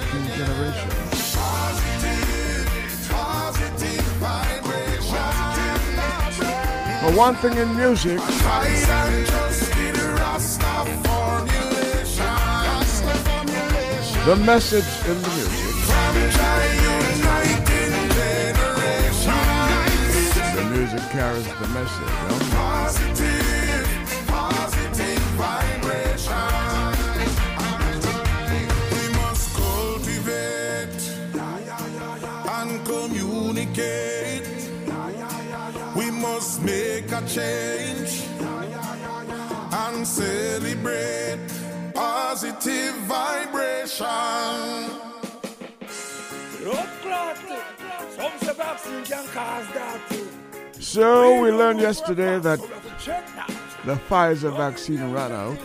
John, 0.00 0.08
Uniting 0.12 0.36
Generation. 0.36 0.90
Positive. 1.10 2.26
For 7.00 7.12
one 7.16 7.34
thing 7.36 7.56
in 7.56 7.76
music, 7.76 8.18
the 14.24 14.36
message 14.44 14.84
in 15.06 15.22
the 15.22 15.28
music, 15.28 15.62
the 20.56 20.64
music 20.74 21.10
carries 21.10 21.46
the 21.46 21.68
message. 21.68 23.45
Communicate. 33.56 34.70
We 35.96 36.10
must 36.10 36.62
make 36.62 37.10
a 37.10 37.22
change 37.26 38.22
and 39.72 40.06
celebrate 40.06 41.38
positive 41.94 42.94
vibration. 43.06 43.96
So 50.78 51.40
we 51.40 51.50
learned 51.50 51.80
yesterday 51.80 52.38
that 52.38 52.60
the 53.84 53.94
Pfizer 54.08 54.54
vaccine 54.56 55.12
ran 55.12 55.32
out, 55.32 55.58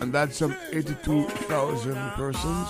and 0.00 0.12
that's 0.12 0.38
some 0.38 0.56
82,000 0.72 1.94
persons 2.12 2.68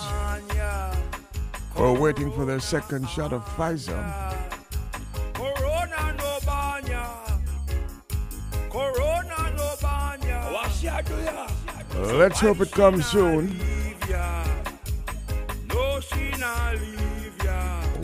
were 1.81 1.93
waiting 1.93 2.31
for 2.31 2.45
their 2.45 2.59
second 2.59 3.09
shot 3.09 3.33
of 3.33 3.43
Pfizer. 3.55 3.97
Let's 11.95 12.39
hope 12.39 12.61
it 12.61 12.71
comes 12.71 13.05
soon. 13.07 13.49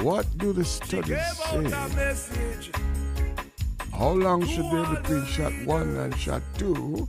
What 0.01 0.25
do 0.37 0.53
the 0.53 0.65
studies 0.65 1.21
say? 1.37 1.69
How 3.91 4.11
long 4.11 4.45
should 4.45 4.69
they 4.71 4.95
between 4.95 5.25
shot 5.25 5.53
one 5.65 5.97
and 5.97 6.15
shot 6.17 6.41
two 6.57 7.07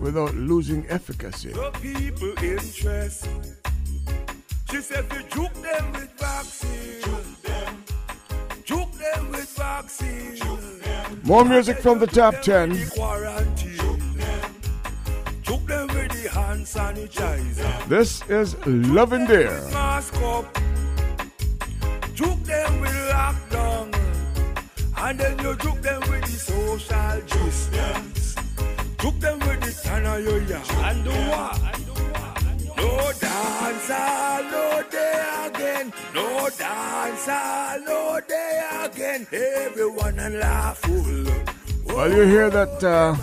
without 0.00 0.34
losing 0.34 0.86
efficacy? 0.88 1.54
The 4.66 4.72
people 4.72 4.72
interest. 4.72 4.72
She 4.72 4.80
said 4.80 5.12
we 5.12 5.18
juke 5.30 5.54
them 5.62 5.92
with 5.92 6.10
vaccine. 6.18 7.02
Juke 7.02 7.42
them. 7.42 7.84
Juke 8.64 8.92
them 8.92 9.30
with 9.30 9.56
vaccine. 9.56 10.38
More 11.22 11.44
music 11.44 11.78
from 11.78 11.98
the 11.98 12.06
top 12.06 12.42
10. 12.42 12.88
Quarantine. 12.90 13.70
Juke 15.42 15.66
them 15.66 15.86
with 15.88 16.12
the. 16.12 16.24
This 17.88 18.22
is 18.28 18.56
Love 18.66 19.12
and 19.12 19.28
Dare. 19.28 19.60
Mask 19.70 20.14
up. 20.22 20.46
Juke 22.14 22.42
them 22.44 22.80
with 22.80 22.90
lockdown. 23.10 23.94
And 24.96 25.20
then 25.20 25.38
you 25.40 25.56
juke 25.56 25.82
them 25.82 26.00
with 26.00 26.22
the 26.22 26.38
social 26.38 27.20
distance. 27.26 28.34
Juke 28.98 29.20
them 29.20 29.38
with 29.40 29.60
the 29.60 29.80
tan 29.82 30.06
of 30.06 30.24
your 30.24 30.40
yard. 30.42 30.70
And 30.70 31.04
do 31.04 31.10
what? 31.10 31.83
No 32.76 33.12
dancer, 33.20 34.50
no 34.50 34.82
day 34.90 35.46
again. 35.46 35.92
No 36.14 36.48
dancer, 36.50 37.80
no 37.84 38.20
day 38.28 38.62
again. 38.84 39.26
Everyone 39.32 40.18
and 40.18 40.38
laughful. 40.38 41.04
Well, 41.86 42.10
you 42.10 42.22
hear 42.22 42.50
that 42.50 42.82
uh, 42.82 43.14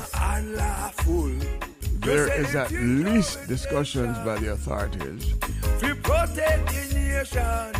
there 1.99 2.31
is 2.39 2.55
at 2.55 2.71
least 2.71 3.47
discussions 3.47 4.17
by 4.19 4.37
the 4.39 4.51
authorities 4.53 5.33
We 5.81 5.93
protect 5.93 6.67
the 6.73 6.83
nation. 6.95 7.75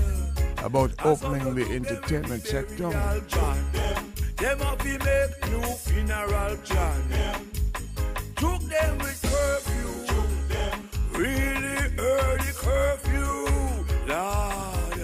about 0.64 0.92
opening 1.06 1.56
the 1.56 1.66
entertainment 1.74 2.44
sector. 2.46 2.90
Them 2.90 4.58
have 4.60 4.78
to 4.80 4.98
make 5.06 5.52
new 5.52 5.62
funeral 5.86 6.58
plan. 6.58 7.42
Took 8.36 8.62
them 8.64 8.98
with 8.98 9.22
curfew. 9.22 9.92
Early 12.02 12.52
curfew. 12.56 13.86
Lord, 14.08 15.02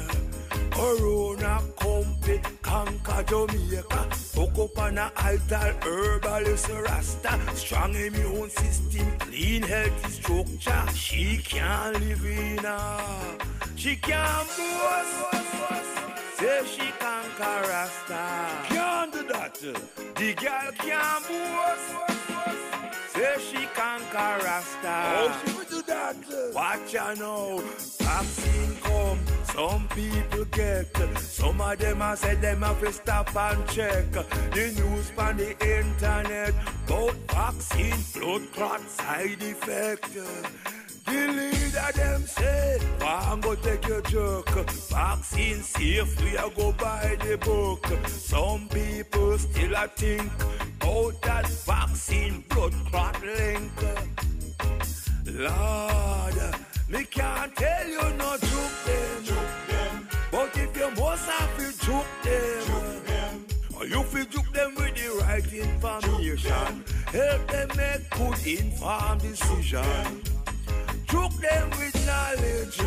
Corona 0.72 1.61
comfy, 1.80 2.41
conquer 2.61 3.24
Jamaica. 3.24 4.07
Hook 4.36 4.57
up 4.57 4.78
on 4.80 4.98
a 4.98 5.11
altar, 5.24 5.76
herbalist 5.84 6.69
Rasta. 6.69 7.40
Strong 7.56 7.95
immune 7.95 8.49
system, 8.49 9.11
clean 9.19 9.61
healthy 9.64 10.10
structure. 10.10 10.94
She 10.95 11.38
can't 11.38 11.99
live 11.99 12.26
in 12.26 12.65
a, 12.65 13.02
she 13.76 13.95
can't 13.95 14.48
boast. 14.57 15.15
Say 16.38 16.61
she 16.65 16.91
conquer 16.99 17.61
Rasta. 17.69 18.22
Can't 18.69 19.11
do 19.14 19.24
that. 19.28 19.60
The 20.15 20.34
girl 20.34 20.72
can't 20.78 21.28
boast. 21.28 22.77
Say 23.18 23.35
she 23.49 23.65
conquer 23.73 24.45
Rasta. 24.45 24.95
Oh, 25.18 25.41
she 25.44 25.52
will 25.57 25.65
do 25.65 25.81
that. 25.88 26.15
Watch 26.53 26.94
her 26.94 27.15
now. 27.15 27.57
Vaccine 27.98 28.77
come. 28.84 29.19
Some 29.56 29.88
people 29.88 30.45
get. 30.45 30.95
Some 31.18 31.60
of 31.60 31.80
them 31.80 32.03
I 32.03 32.14
said 32.14 32.44
them 32.44 32.61
have 32.61 32.80
to 32.80 32.91
stop 32.94 33.35
and 33.35 33.68
check. 33.69 34.11
The 34.11 34.72
news 34.77 35.11
on 35.18 35.38
the 35.38 35.49
internet. 35.80 36.53
About 36.85 37.15
vaccine, 37.31 38.03
blood 38.14 38.52
clot 38.53 38.88
side 38.88 39.41
effect. 39.41 40.15
The 41.07 41.27
leader 41.38 41.91
them 41.95 42.21
say, 42.27 42.79
One 42.99 43.39
go 43.39 43.55
take 43.55 43.88
your 43.88 44.01
jerk. 44.01 44.49
Vaccine 44.89 45.61
safe, 45.61 46.21
we 46.21 46.35
a 46.35 46.49
go 46.49 46.73
buy 46.73 47.17
the 47.23 47.38
book. 47.38 47.85
Some 48.09 48.67
people 48.67 49.38
still 49.38 49.73
a 49.73 49.88
think 49.88 50.31
about 50.81 51.21
that 51.21 51.47
vaccine 51.47 52.43
blood 52.49 52.73
clot 52.89 53.21
link. 53.23 53.71
Lord, 55.25 56.35
me 56.89 57.05
can't 57.05 57.55
tell 57.55 57.88
you 57.88 58.03
no 58.17 58.38
juke 58.38 58.84
them. 58.85 60.07
But 60.29 60.57
if 60.57 60.75
you 60.75 60.91
must 60.91 61.29
have 61.29 61.57
to 61.57 61.85
juke 61.85 62.15
them, 62.23 63.45
or 63.77 63.85
you 63.85 64.03
feel 64.03 64.25
juke 64.25 64.51
them 64.51 64.75
with 64.75 64.93
the 64.95 65.23
right 65.23 65.53
information, 65.53 66.84
help 67.13 67.47
them 67.47 67.69
make 67.77 68.09
good 68.09 68.45
informed 68.45 69.21
decision. 69.21 70.36
Juke 71.09 71.34
them 71.34 71.69
with 71.71 72.05
knowledge. 72.05 72.77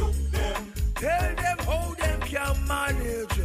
Tell 0.95 1.35
them 1.35 1.59
how 1.67 1.95
them 1.95 2.21
can 2.21 2.67
manage. 2.67 3.39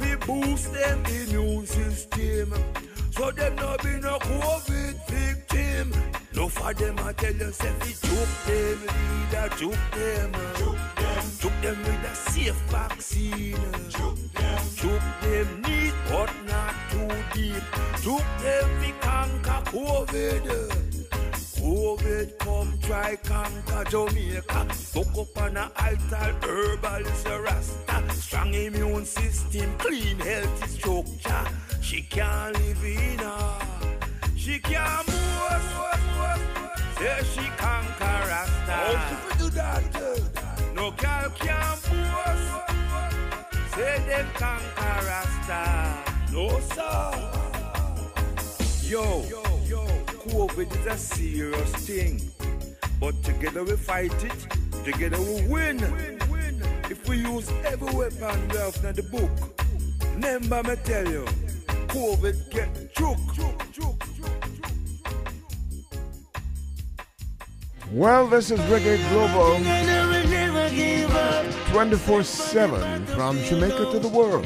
We 0.00 0.16
boost 0.26 0.72
them 0.72 1.04
immune 1.06 1.66
system. 1.66 2.54
So 3.12 3.30
them 3.30 3.56
no 3.56 3.76
be 3.82 3.92
no 4.00 4.18
COVID 4.18 4.96
victim. 5.08 5.92
No 6.34 6.48
for 6.48 6.74
them 6.74 6.98
I 6.98 7.12
tell 7.12 7.32
you 7.32 7.52
say 7.52 7.72
we 7.80 7.92
juke 8.08 8.36
them, 8.46 8.80
leader 8.80 9.48
juke 9.56 9.90
them. 9.92 10.32
Juke 10.58 10.94
them, 10.96 11.24
juke 11.40 11.60
them 11.62 11.78
with 11.84 12.10
a 12.10 12.14
safe 12.14 12.60
vaccine. 12.68 13.56
Juke 13.88 14.32
them, 14.34 14.58
juke 14.74 15.08
them 15.22 15.62
neat 15.62 15.94
but 16.10 16.30
not 16.46 16.74
too 16.90 17.08
deep. 17.32 17.62
Juke 18.02 18.30
them 18.42 18.80
we 18.80 18.92
conquer 19.00 19.62
COVID. 19.70 21.03
COVID 21.64 22.38
come 22.40 22.78
try 22.82 23.16
conquer 23.24 23.84
Jamaica. 23.88 24.66
Fuck 24.92 25.16
up 25.16 25.38
on 25.38 25.56
a 25.56 25.72
altar, 25.80 26.36
herbal 26.42 27.06
is 27.06 27.24
a 27.24 27.40
rasta. 27.40 28.12
Strong 28.12 28.52
immune 28.52 29.06
system, 29.06 29.74
clean 29.78 30.18
healthy 30.18 30.68
structure. 30.68 31.44
She 31.80 32.02
can't 32.02 32.52
live 32.58 32.84
in 32.84 33.18
her. 33.18 33.58
She 34.36 34.58
can't 34.58 35.08
move. 35.08 35.64
Say 36.98 37.20
she 37.32 37.46
conquer 37.56 38.18
rasta. 38.28 38.76
Oh, 38.86 38.98
she 39.08 39.38
do 39.38 39.48
that. 39.50 39.82
Eh? 39.96 40.20
No 40.74 40.90
girl 40.90 41.30
can't 41.38 41.80
move. 41.90 42.44
Say 43.74 43.98
them 44.06 44.26
conquer 44.34 44.98
rasta. 45.08 45.62
No 46.30 46.60
sir. 46.74 47.30
Yo, 48.86 49.24
yo, 49.30 49.53
COVID 50.28 50.70
is 50.80 50.86
a 50.86 50.96
serious 50.96 51.70
thing. 51.86 52.20
But 52.98 53.22
together 53.22 53.62
we 53.62 53.76
fight 53.76 54.12
it, 54.24 54.46
together 54.84 55.20
we 55.20 55.46
win. 55.46 55.78
If 56.90 57.08
we 57.08 57.18
use 57.18 57.50
every 57.64 57.92
weapon 57.94 58.48
we 58.48 58.56
have 58.56 58.76
in 58.84 58.94
the 58.94 59.02
book, 59.02 59.30
remember 60.14 60.62
me 60.62 60.76
tell 60.84 61.06
you, 61.08 61.24
COVID 61.88 62.50
get 62.50 62.94
choke. 62.94 63.18
Well, 67.92 68.26
this 68.26 68.50
is 68.50 68.58
Reggae 68.60 68.98
Global 69.10 69.58
24 71.70 72.22
7 72.24 73.06
from 73.06 73.38
Jamaica 73.44 73.90
to 73.92 73.98
the 74.00 74.08
world. 74.08 74.44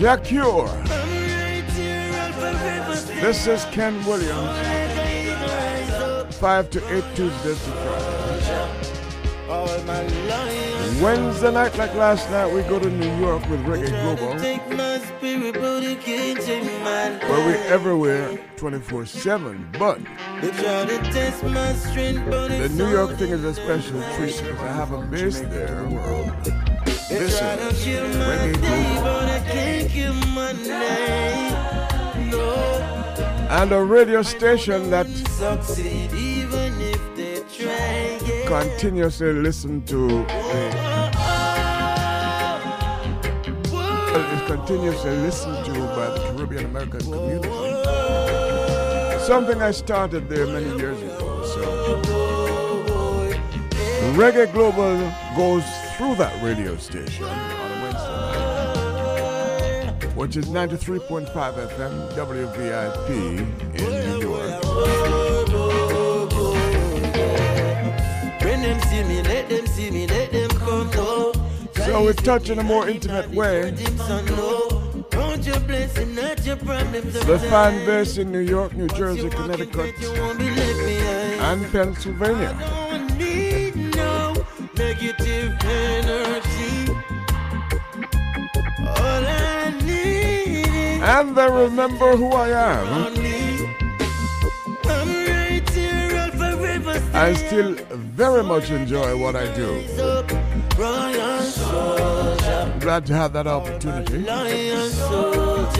Jack 0.00 0.24
Cure. 0.24 0.66
This 3.20 3.46
is 3.46 3.66
Ken 3.66 4.02
Williams. 4.06 4.56
5 6.36 6.70
to 6.70 6.96
8 6.96 7.04
Tuesdays 7.14 7.62
to 7.62 7.70
Friday. 7.70 8.80
Wednesday 11.02 11.52
night, 11.52 11.76
like 11.76 11.94
last 11.94 12.30
night, 12.30 12.50
we 12.50 12.62
go 12.62 12.78
to 12.78 12.88
New 12.88 13.14
York 13.18 13.46
with 13.50 13.60
Reggae 13.66 13.90
Global, 13.90 14.32
but 15.60 15.84
it 15.84 16.00
can't 16.00 16.40
take 16.40 16.64
mine. 16.82 17.18
where 17.28 17.46
we 17.46 17.52
everywhere 17.68 18.38
24 18.56 19.04
7. 19.04 19.68
But 19.78 19.98
They 20.40 20.50
try 20.50 20.86
to 20.86 20.98
test 21.12 21.44
my 21.44 21.74
strength, 21.74 22.24
but 22.30 22.48
the 22.48 22.70
New 22.70 22.88
York 22.88 23.18
thing 23.18 23.32
is 23.32 23.44
a 23.44 23.52
special 23.52 24.00
treat 24.16 24.38
because 24.42 24.60
I 24.60 24.72
have 24.72 24.92
a 24.92 25.02
base 25.02 25.40
there. 25.40 26.69
My 27.20 27.28
Reggae 29.52 30.52
day. 30.64 31.50
No, 32.30 32.40
And 33.50 33.72
a 33.72 33.82
radio 33.82 34.22
station 34.22 34.88
that 34.88 35.06
succeed 35.06 36.10
try. 37.52 38.18
Yeah. 38.24 38.46
continuously 38.48 39.34
listen 39.34 39.82
to 39.82 40.24
well, 43.68 44.24
is 44.32 44.42
continuously 44.46 45.16
listened 45.18 45.62
to 45.66 45.72
by 45.72 46.06
the 46.14 46.20
Caribbean 46.32 46.64
American 46.64 47.00
community. 47.00 47.50
Something 49.26 49.60
I 49.60 49.72
started 49.72 50.30
there 50.30 50.46
many 50.46 50.74
years 50.78 51.02
ago. 51.02 51.44
So 51.44 51.60
Reggae 54.16 54.50
Global 54.54 54.96
goes 55.36 55.64
through 56.00 56.14
that 56.14 56.42
radio 56.42 56.74
station 56.78 57.24
on 57.26 57.72
a 57.72 57.82
Wednesday 57.82 58.20
night, 59.92 60.16
which 60.16 60.34
is 60.34 60.46
93.5 60.46 61.28
FM 61.28 62.10
WVIP 62.14 63.10
in 63.78 63.90
New 64.08 64.18
York. 64.22 64.64
So 71.84 72.06
we 72.06 72.12
touch 72.14 72.48
in 72.48 72.58
a 72.60 72.64
more 72.64 72.88
intimate 72.88 73.28
way. 73.32 73.70
The 77.20 77.38
fan 77.50 77.84
base 77.84 78.16
in 78.16 78.32
New 78.32 78.38
York, 78.38 78.74
New 78.74 78.88
Jersey, 78.88 79.28
Connecticut, 79.28 79.94
and 81.42 81.70
Pennsylvania. 81.70 82.79
Negative 85.00 85.56
energy. 85.64 86.92
All 88.80 89.24
I 89.24 89.72
need 89.82 91.00
And 91.02 91.34
they 91.34 91.48
remember 91.48 92.16
who 92.16 92.28
I 92.32 92.48
am. 92.50 92.86
I'm 94.84 95.08
right 95.08 95.70
here, 95.70 96.18
I'll 96.18 96.30
forever 96.32 97.02
I 97.14 97.32
still 97.32 97.76
very 97.90 98.42
much 98.42 98.70
enjoy 98.70 99.16
what 99.16 99.36
I 99.36 99.46
do. 99.54 99.82
Glad 102.80 103.06
to 103.06 103.14
have 103.14 103.32
that 103.32 103.46
opportunity. 103.46 104.18
lion 104.18 104.90
soldiers, 104.90 105.78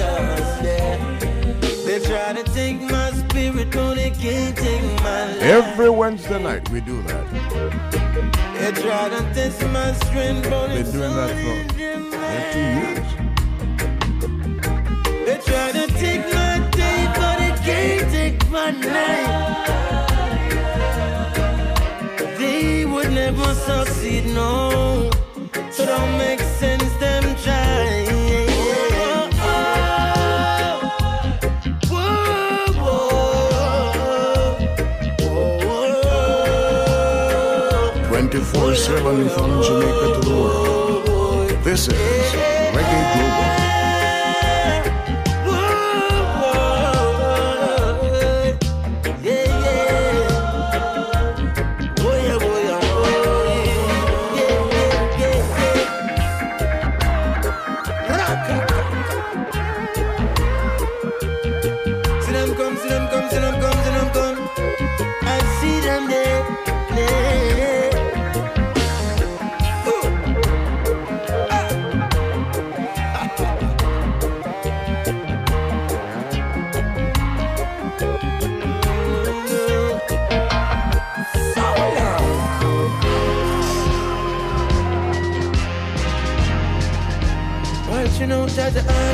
yeah. 0.65 0.97
They 1.85 2.01
try 2.01 2.33
to 2.33 2.45
take 2.55 2.81
my 2.81 3.11
spirit, 3.11 3.71
but 3.71 3.97
they 3.97 4.13
can't 4.13 4.57
take 4.57 4.83
my 5.03 5.27
life. 5.27 5.43
Every 5.43 5.91
Wednesday 5.91 6.43
night 6.43 6.71
we 6.71 6.81
do 6.81 7.03
that. 7.03 8.10
They 8.61 8.73
try 8.73 9.09
to 9.09 9.21
test 9.35 9.63
my 9.69 9.93
strength, 10.05 10.51
but 10.51 10.71
it's 10.73 10.93
doing 10.93 11.15
that 11.17 11.31
for 11.43 11.57
two 12.53 12.61
years. 12.61 13.09
They 15.27 15.39
try 15.51 15.73
to 15.73 15.87
take 15.95 16.25
my 16.35 16.59
day, 16.71 17.01
but 17.17 17.35
they 17.41 17.53
can't 17.65 18.11
take 18.13 18.39
my 18.51 18.71
night. 18.71 19.31
They 22.39 22.85
would 22.85 23.11
never 23.13 23.55
succeed, 23.55 24.27
no. 24.27 25.11
So 25.73 25.87
don't 25.87 26.19
make 26.19 26.41
sense, 26.41 26.90
24 38.87 39.03
7 39.03 39.29
from 39.29 39.63
Jamaica 39.63 40.15
to 40.15 40.29
the 40.29 40.35
world. 40.35 41.65
This 41.65 41.89
is 41.89 42.33
Reggae 42.73 43.13
Global. 43.13 43.60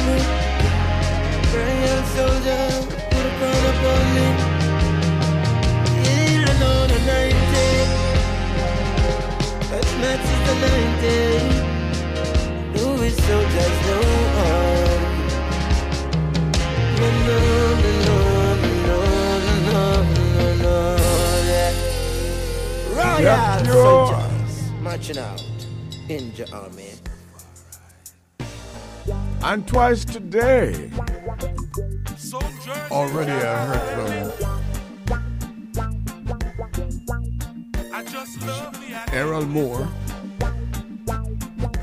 At 0.08 0.20
the 0.20 1.54
army, 1.54 1.54
royal 1.54 2.02
soldier, 2.16 2.66
put 3.10 3.26
a 3.26 3.32
crown 3.38 3.64
upon 3.72 4.04
me. 4.16 4.28
Yeah, 6.04 6.46
I 6.48 6.52
know 6.60 6.78
the 6.86 6.98
90, 7.06 8.06
but 9.70 9.86
not 10.02 10.20
is 10.32 10.40
the 10.46 10.54
90. 10.62 11.74
Do 12.74 12.86
it 13.04 13.16
soldiers 13.26 13.78
no 13.86 13.98
harm. 14.36 15.02
No, 16.98 17.08
no, 17.28 17.38
no, 17.82 17.88
no, 18.06 18.18
no, 18.88 18.98
no, 19.68 19.82
no, 20.34 20.56
no, 20.62 20.76
yeah. 21.50 21.72
Royal 22.94 23.20
Yep, 23.22 23.66
soldiers 23.66 24.54
marching 24.82 25.18
out 25.18 25.42
in 26.08 26.32
the 26.36 26.44
army. 26.54 26.85
And 29.46 29.62
twice 29.64 30.04
today. 30.04 30.90
Already 32.90 33.30
I 33.30 33.64
heard 33.64 33.86
from 33.94 34.50
Errol 39.12 39.46
Moore, 39.46 39.86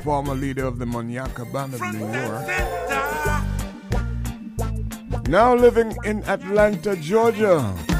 former 0.02 0.34
leader 0.34 0.66
of 0.66 0.78
the 0.78 0.84
Monyaka 0.84 1.50
Band 1.54 1.72
of 1.72 1.80
New 1.94 2.06
York. 2.12 2.46
Now 5.26 5.54
living 5.54 5.96
in 6.04 6.22
Atlanta, 6.24 6.94
Georgia. 6.96 7.93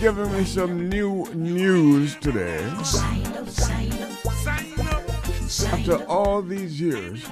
Giving 0.00 0.32
me 0.32 0.44
some 0.44 0.88
new 0.88 1.26
news 1.34 2.16
today. 2.16 2.64
After 5.66 6.02
all 6.08 6.40
these 6.40 6.80
years, 6.80 7.22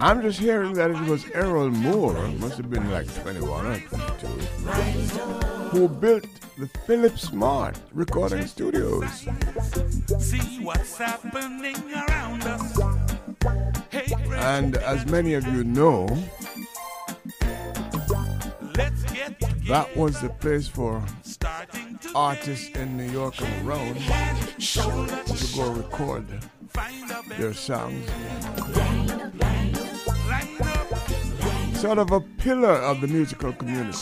I'm 0.00 0.20
just 0.20 0.40
hearing 0.40 0.72
that 0.72 0.90
it 0.90 1.00
was 1.02 1.24
Errol 1.32 1.70
Moore, 1.70 2.26
must 2.40 2.56
have 2.56 2.68
been 2.68 2.90
like 2.90 3.06
21 3.22 3.66
or 3.66 3.78
22, 3.78 4.26
who 5.70 5.88
built 5.88 6.26
the 6.58 6.66
Philip 6.86 7.16
Smart 7.20 7.78
recording 7.92 8.44
studios. 8.48 9.28
And 14.32 14.76
as 14.78 15.06
many 15.06 15.34
of 15.34 15.46
you 15.46 15.62
know, 15.62 16.08
that 18.74 19.88
was 19.96 20.20
the 20.20 20.28
place 20.28 20.68
for 20.68 21.02
artists 22.14 22.68
in 22.76 22.96
New 22.96 23.10
York 23.10 23.34
and 23.40 23.68
around 23.68 23.96
to 24.58 25.56
go 25.56 25.70
record 25.70 26.26
their 27.38 27.52
songs. 27.52 28.08
Sort 31.78 31.98
of 31.98 32.10
a 32.12 32.20
pillar 32.20 32.74
of 32.74 33.00
the 33.00 33.06
musical 33.08 33.52
community. 33.52 33.98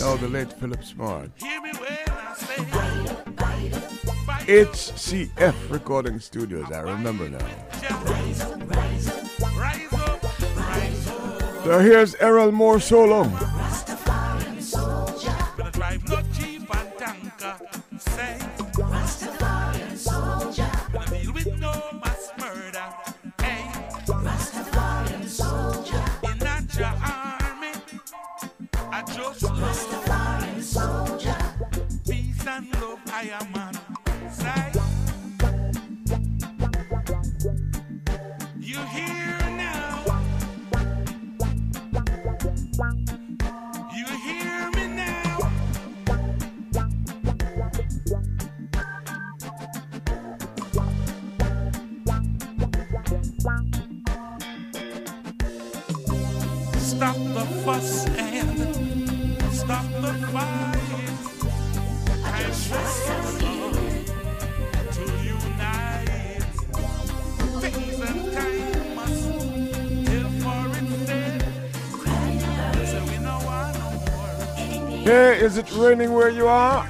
Now 0.00 0.16
the 0.16 0.28
late 0.28 0.52
Philip 0.54 0.82
Smart. 0.84 1.30
HCF 4.46 5.70
Recording 5.70 6.18
Studios, 6.18 6.70
I 6.72 6.80
remember 6.80 7.28
now. 7.28 8.71
So 11.64 11.78
here's 11.78 12.16
Errol 12.16 12.50
Moore 12.50 12.80
solo. 12.80 13.51
Raining 75.74 76.12
where 76.12 76.28
you 76.28 76.46
are? 76.46 76.88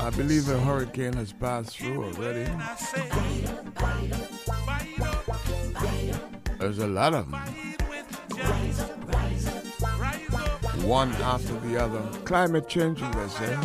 I 0.00 0.10
believe 0.16 0.48
a 0.48 0.58
hurricane 0.60 1.12
has 1.14 1.32
passed 1.32 1.78
through 1.78 2.04
already. 2.04 2.50
There's 6.58 6.78
a 6.78 6.86
lot 6.86 7.14
of 7.14 7.30
them. 7.30 7.40
One 10.84 11.12
after 11.22 11.58
the 11.60 11.76
other. 11.76 12.00
Climate 12.24 12.68
changing, 12.68 13.10
they 13.10 13.28
say. 13.28 13.56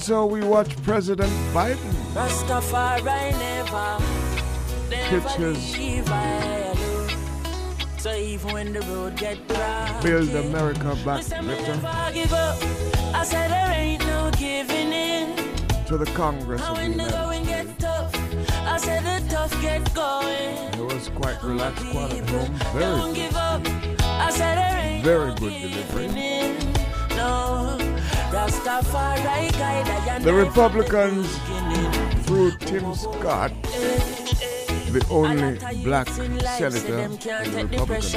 And 0.00 0.06
so 0.06 0.24
we 0.24 0.40
watch 0.40 0.74
President 0.82 1.30
Biden 1.52 1.92
Rastafari 2.14 3.04
never, 3.38 4.02
never 4.88 5.50
leave 5.50 6.08
I. 6.08 6.74
So 7.98 8.14
even 8.14 8.50
when 8.54 8.72
the 8.72 8.80
road 8.80 9.18
get 9.18 9.36
rough, 9.50 10.02
build 10.02 10.30
America 10.30 10.96
back 11.04 11.28
better 11.28 12.14
give 12.14 12.32
up. 12.32 12.56
I 13.14 13.24
said 13.24 13.50
there 13.50 13.72
ain't 13.72 14.00
no 14.06 14.30
giving 14.38 14.90
in. 14.90 15.36
to 15.84 15.98
the 15.98 16.10
Congress 16.16 16.62
of 16.66 16.76
the 16.78 16.88
United 16.88 17.12
going 17.12 17.44
States. 17.44 17.66
get 17.68 17.78
tough, 17.78 18.14
I 18.66 18.78
said 18.78 19.04
the 19.04 19.28
tough 19.28 19.52
get 19.60 19.94
going. 19.94 20.80
It 20.80 20.94
was 20.94 21.10
quite 21.10 21.42
relaxed, 21.42 21.84
quite 21.90 22.14
at 22.14 22.30
home. 22.30 22.54
Very 22.72 22.84
Don't 22.86 23.12
give 23.12 23.36
up. 23.36 23.60
I 24.00 24.30
said 24.30 24.56
there 24.56 24.78
ain't 24.78 25.04
Very 25.04 25.34
good 25.34 25.52
delivery. 25.60 26.69
The 30.22 30.32
Republicans, 30.34 31.38
through 32.26 32.50
Tim 32.58 32.94
Scott, 32.94 33.52
the 33.62 35.06
only 35.10 35.58
black 35.84 36.08
senator 36.08 36.98
in 36.98 37.16
the 37.18 37.68
Republican 37.70 38.10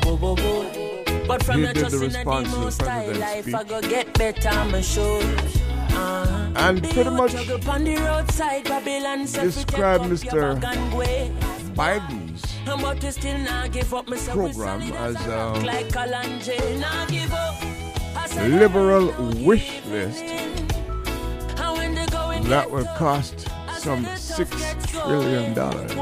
Party, 0.00 1.26
But 1.28 1.42
from 1.42 1.60
he 1.60 1.72
did 1.72 1.90
the 1.90 1.98
response 1.98 2.48
to 2.48 2.54
the 2.54 2.58
demo 2.60 2.70
style 2.70 3.04
president's 3.04 3.20
life, 3.20 3.54
I 3.54 3.58
speech. 3.60 3.68
go 3.68 3.80
get 3.82 4.14
better, 4.14 4.48
I'm 4.48 4.82
sure. 4.82 5.22
Uh, 5.92 6.52
And 6.56 6.82
pretty 6.82 7.10
much 7.10 7.32
juggle 7.32 7.58
pon 7.58 7.84
the 7.84 7.96
roadside, 7.96 8.64
Babylon 8.64 9.26
say 9.26 9.40
fi 9.40 9.44
described 9.62 10.04
Mr. 10.04 10.60
Biden's 11.74 12.42
But 12.64 13.02
we 13.04 13.10
still 13.10 13.38
not 13.38 13.70
give 13.72 13.92
up, 13.92 14.08
me 14.08 14.16
say 14.16 14.32
we 14.34 14.52
program 14.52 14.80
as 14.94 15.16
a 15.26 15.52
liberal 18.42 19.12
wish 19.44 19.82
list 19.86 20.24
that 22.48 22.70
will 22.70 22.84
cost 22.96 23.48
some 23.78 24.06
six 24.16 24.50
trillion 24.86 25.54
dollars, 25.54 25.92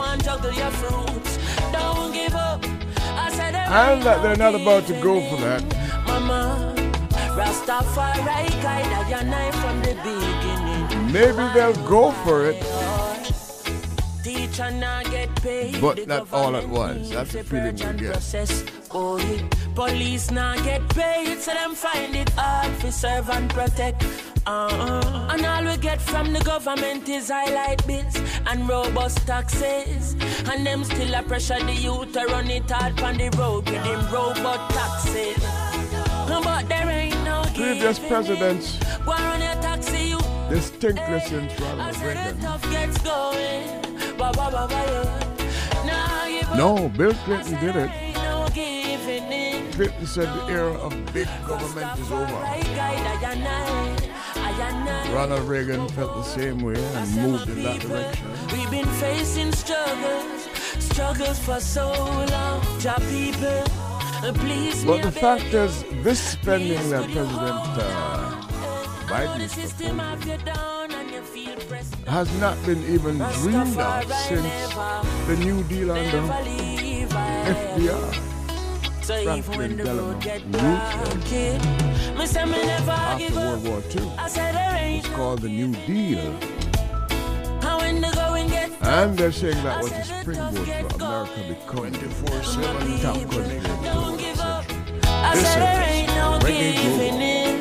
and 3.70 4.02
that 4.02 4.22
they're 4.22 4.36
not 4.36 4.54
about 4.54 4.86
to 4.86 4.92
go 5.00 5.20
for 5.30 5.36
that. 5.40 5.62
Maybe 11.12 11.44
they'll 11.54 11.86
go 11.86 12.10
for 12.24 12.44
it, 12.46 12.56
Teacher 15.44 15.72
not 15.72 15.72
get 15.72 15.72
paid. 15.72 15.80
but 15.80 16.06
not 16.08 16.32
all 16.32 16.56
at 16.56 16.68
once. 16.68 17.10
That's 17.10 17.32
the 17.32 17.44
feeling 17.44 17.80
and 17.82 17.98
get. 17.98 18.12
process. 18.12 18.64
Oh, 18.90 19.18
yeah. 19.18 19.48
Police 19.74 20.30
not 20.30 20.62
get 20.64 20.88
paid, 20.90 21.38
so 21.38 21.52
them 21.52 21.74
find 21.74 22.14
it 22.16 22.30
hard 22.30 22.80
to 22.80 22.92
serve 22.92 23.28
and 23.30 23.50
protect. 23.50 24.04
Uh-uh. 24.46 25.28
And 25.30 25.44
all 25.46 25.64
we 25.64 25.76
get 25.78 26.00
from 26.00 26.32
the 26.32 26.40
government 26.40 27.08
is 27.08 27.30
highlight 27.30 27.86
bills 27.86 28.16
and 28.46 28.68
robust 28.68 29.26
taxes. 29.26 30.14
And 30.50 30.66
them 30.66 30.84
still 30.84 31.14
a 31.14 31.22
pressure 31.22 31.58
the 31.60 31.72
youth 31.72 32.12
to 32.12 32.24
run 32.26 32.50
it 32.50 32.70
hard 32.70 33.00
on 33.00 33.16
the 33.16 33.30
road 33.38 33.68
with 33.68 33.82
them 33.82 34.12
robot 34.12 34.70
taxes. 34.70 35.42
But 36.28 36.68
there 36.68 36.88
ain't 36.90 37.24
no 37.24 37.42
Previous 37.54 37.98
presidents. 37.98 38.78
Go 39.04 39.12
run 39.12 39.40
your 39.40 39.54
taxi, 39.62 40.08
you 40.08 40.18
distinctly 40.50 41.20
since 41.20 41.60
Ronald 41.60 41.96
Reagan. 42.00 42.38
No, 46.56 46.88
Bill 46.90 47.12
Clinton 47.24 47.58
did 47.60 47.76
it. 47.76 47.90
Ain't 47.90 48.14
no 48.16 48.46
giving 48.54 49.32
in. 49.32 49.72
Clinton 49.72 50.06
said 50.06 50.28
the 50.28 50.52
era 50.52 50.72
of 50.74 50.90
big 51.12 51.26
government 51.48 51.98
is 51.98 52.12
over. 52.12 52.24
Right 52.24 52.62
guide, 52.62 53.24
I 53.24 53.32
and 53.32 53.48
I, 53.48 54.10
I 54.36 54.50
and 54.68 54.88
I. 54.88 55.12
Ronald 55.12 55.48
Reagan 55.48 55.88
felt 55.88 56.14
the 56.14 56.22
same 56.22 56.60
way 56.60 56.76
and 56.76 57.16
moved 57.16 57.48
in 57.48 57.62
that 57.64 57.80
direction. 57.80 58.28
We've 58.52 58.70
been 58.70 58.86
facing 58.86 59.50
struggles, 59.52 60.44
struggles 60.78 61.38
for 61.40 61.58
so 61.58 61.90
long. 61.90 62.62
Job 62.78 63.02
people, 63.10 63.64
But 64.86 65.02
the 65.02 65.12
fact 65.12 65.52
is, 65.52 65.82
this 66.04 66.20
spending 66.20 66.90
that 66.90 67.10
President 67.10 67.60
uh, 67.78 68.40
Biden 69.08 69.40
is 69.40 69.54
has 72.06 72.30
not 72.40 72.56
been 72.66 72.82
even 72.84 73.18
dreamed 73.18 73.78
of 73.78 74.12
since 74.12 74.74
the 75.26 75.36
New 75.38 75.62
Deal 75.64 75.90
under 75.92 76.22
FDR. 77.08 78.14
So 79.02 79.22
Franklin 79.42 79.76
the 79.76 79.84
Delano 79.84 80.12
Roosevelt 80.14 80.44
rocky, 80.54 81.58
me 82.18 82.26
say 82.26 82.44
me 82.46 82.52
never 82.64 82.90
after 82.90 83.34
World. 83.34 83.68
War 83.68 83.82
II. 83.94 84.10
I 84.16 84.28
said 84.28 84.54
there 84.54 84.76
ain't 84.76 85.04
It's 85.04 85.14
called 85.14 85.40
the 85.40 85.48
New 85.48 85.72
Deal. 85.86 86.32
how 87.60 87.80
when 87.80 88.00
the 88.00 88.10
going 88.14 88.48
get 88.48 88.70
And 88.82 89.16
they're 89.18 89.32
saying 89.32 89.62
that 89.62 89.82
was 89.82 89.92
a 89.92 90.04
springboard 90.04 90.54
for 90.54 90.96
America 90.96 91.40
becoming 91.48 91.92
the 91.92 92.08
top 93.02 93.16
country 93.30 93.56
in 93.56 93.62
the 93.62 93.68
world, 93.84 94.20
etc. 94.20 94.64
I 95.04 95.34
This 95.34 95.46
said 95.52 95.60
there 95.60 95.82
is 95.82 95.88
ain't 95.92 96.08
no 96.08 96.38
Reggae 96.40 96.72
giving 96.82 97.20
in. 97.20 97.60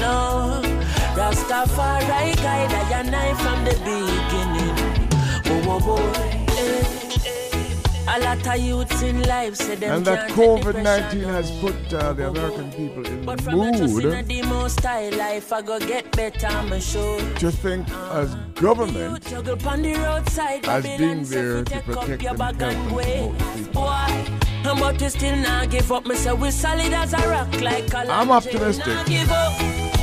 No, 0.00 0.73
Rastafari 1.14 2.34
guide 2.36 2.72
I 2.72 3.00
and 3.00 3.14
I 3.14 3.34
from 3.34 3.64
the 3.64 3.74
beginning. 3.86 4.74
Oh, 5.46 5.70
oh 5.70 5.80
boy. 5.80 6.44
Eh. 6.58 7.04
A 8.06 8.18
lot 8.20 8.46
of 8.46 8.60
youths 8.60 9.00
in 9.02 9.22
life 9.22 9.54
say 9.54 9.76
them 9.76 9.96
And 9.96 10.04
that 10.06 10.28
the 10.28 10.34
COVID 10.34 10.62
pressure 10.62 10.82
19 10.82 11.20
has 11.24 11.50
put 11.60 11.94
uh, 11.94 12.12
the 12.12 12.28
American 12.28 12.70
people 12.72 13.06
in 13.06 13.24
But 13.24 13.38
the 13.38 13.44
from 13.44 13.60
a 13.60 13.78
trust 13.78 13.98
in 14.00 14.12
a 14.12 14.46
mood 14.46 15.16
life, 15.16 15.52
I 15.52 15.62
go 15.62 15.78
get 15.78 16.10
better, 16.12 16.46
I'm 16.48 16.80
sure. 16.80 17.18
to 17.20 17.50
think 17.50 17.88
as 17.90 18.34
government 18.54 19.24
the 19.24 19.56
as 20.68 20.82
being 20.84 21.24
there 21.24 21.64
to 21.64 21.80
protect 21.80 22.22
your 22.22 22.32
and 22.32 22.40
help 22.42 22.60
and 22.60 22.62
and 22.62 22.90
go. 22.90 22.96
promote 22.98 23.38
the 23.38 23.54
people. 23.64 23.82
Why? 23.82 24.40
But 24.64 25.00
we 25.00 25.08
still 25.08 25.36
not 25.36 25.70
give 25.70 25.92
up. 25.92 26.06
Me 26.06 26.16
say 26.16 26.32
we 26.32 26.50
solid 26.50 26.92
as 26.92 27.12
a 27.12 27.28
rock 27.28 27.60
like 27.60 27.92
a 27.94 28.10
I'm 28.10 28.30
optimistic. 28.30 29.93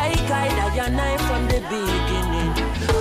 Guide 0.00 0.52
I 0.52 0.88
I 0.88 1.16
from 1.28 1.46
the 1.46 1.60
beginning. 1.68 2.52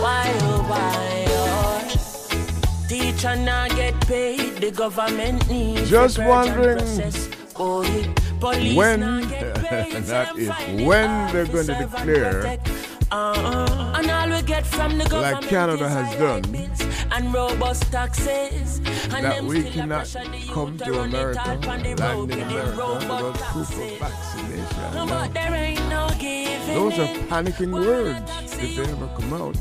Why 0.01 0.25
oh 0.41 0.65
why 0.67 1.25
oh? 1.29 2.85
Teacher 2.89 3.35
now 3.37 3.67
get 3.69 3.99
paid, 4.01 4.57
the 4.57 4.71
government 4.71 5.47
needs 5.49 5.89
Just 5.89 6.17
the 6.17 6.23
purge 6.23 6.47
and 6.47 6.57
wondering. 6.57 7.33
Oh. 7.55 7.83
Police 8.41 8.75
when 8.75 8.99
now 8.99 9.21
get 9.21 9.55
paid, 9.69 9.93
that 10.03 10.37
is 10.37 10.49
when 10.85 11.31
they're 11.31 11.45
going 11.45 11.67
to 11.67 11.75
declare. 11.75 12.57
Uh-uh. 13.11 13.93
And 13.97 14.11
all 14.11 14.29
we 14.29 14.41
get 14.41 14.65
from 14.65 14.97
the 14.97 15.05
government 15.05 15.41
like 15.41 15.49
Canada 15.49 15.87
has 15.87 16.15
done 16.17 16.41
and 17.19 17.33
robust 17.33 17.91
taxes. 17.91 18.77
And 19.13 19.25
that 19.25 19.35
them 19.35 19.47
we 19.47 19.61
still 19.61 19.73
cannot 19.73 20.15
come 20.53 20.77
to 20.77 20.99
America, 21.01 21.39
hard 21.39 21.65
on 21.67 21.83
the 21.83 21.89
road, 21.89 22.29
land 22.29 22.31
in 22.31 22.41
America 22.41 22.93
without 22.93 23.35
proof 23.35 23.71
of 23.71 23.99
vaccination. 23.99 24.93
No, 24.93 25.05
No. 25.05 25.13
but 25.13 25.33
there 25.33 25.53
ain't 25.53 25.89
no 25.89 26.07
giving 26.17 26.75
Those 26.75 26.99
are 26.99 27.07
panicking 27.31 27.71
words 27.73 28.31
if 28.53 28.75
they 28.75 28.83
ever 28.83 29.07
come 29.17 29.33
out. 29.33 29.55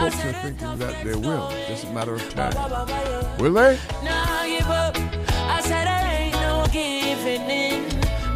Folks 0.00 0.24
are 0.24 0.32
thinking 0.32 0.78
that 0.78 1.04
they 1.04 1.14
will, 1.14 1.50
just 1.68 1.84
a 1.84 1.90
matter 1.90 2.14
of 2.14 2.34
time. 2.34 2.54
ba, 2.54 2.68
ba, 2.68 2.86
yeah. 2.88 3.36
Will 3.36 3.52
they? 3.52 3.78
Nah, 4.02 4.44
give 4.46 4.70
up. 4.70 4.96
I 5.56 5.60
said 5.60 5.84
there 5.86 6.06
ain't 6.20 6.34
no 6.46 6.66
giving 6.72 7.50
in. 7.50 7.88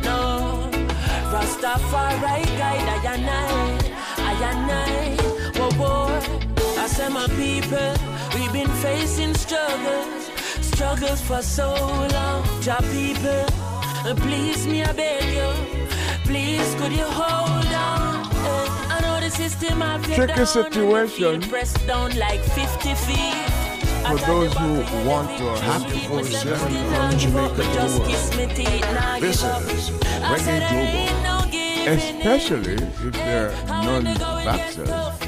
No. 0.02 0.68
Rastafari 1.32 2.44
guide 2.60 2.88
I 2.92 3.14
and 3.14 3.30
I. 3.30 3.42
I 4.18 4.32
and 4.50 4.70
I. 4.70 5.58
Whoa, 5.58 5.70
whoa. 5.80 6.55
I 6.86 6.88
said 6.88 7.12
my 7.12 7.26
people, 7.26 7.94
we've 8.32 8.52
been 8.52 8.70
facing 8.80 9.34
struggles. 9.34 10.30
Struggles 10.60 11.20
for 11.20 11.42
so 11.42 11.74
long. 12.12 12.62
Job 12.62 12.84
people, 12.92 13.44
please 14.22 14.68
me, 14.68 14.84
I 14.84 14.92
beg 14.92 15.24
you. 15.34 15.50
Please, 16.22 16.76
could 16.76 16.92
you 16.92 17.06
hold 17.06 17.66
on? 17.74 18.22
Eh, 18.22 18.94
I 18.94 19.00
know 19.02 19.18
the 19.18 19.30
system 19.30 19.80
Tricky 20.04 20.34
down, 20.34 20.46
situation. 20.46 20.94
and 20.94 21.18
you 21.18 21.40
feel 21.40 21.50
Pressed 21.50 21.84
down 21.88 22.16
like 22.16 22.40
50 22.40 22.94
feet. 22.94 23.50
For 24.06 24.18
those 24.18 24.56
who 24.56 25.08
want 25.08 25.36
to 25.38 25.44
or 25.44 25.56
have 25.56 25.84
to 25.88 26.08
go 26.08 26.22
seven 26.22 26.84
from 26.94 27.18
Jamaica 27.18 27.54
to 27.56 27.62
the 27.62 27.98
world. 27.98 29.20
This 29.20 29.42
is 29.42 29.90
Reggae 30.22 31.10
Global. 31.24 31.56
Especially 31.88 32.74
if 32.74 33.12
they're 33.12 33.50
non-vaxxers. 33.66 35.25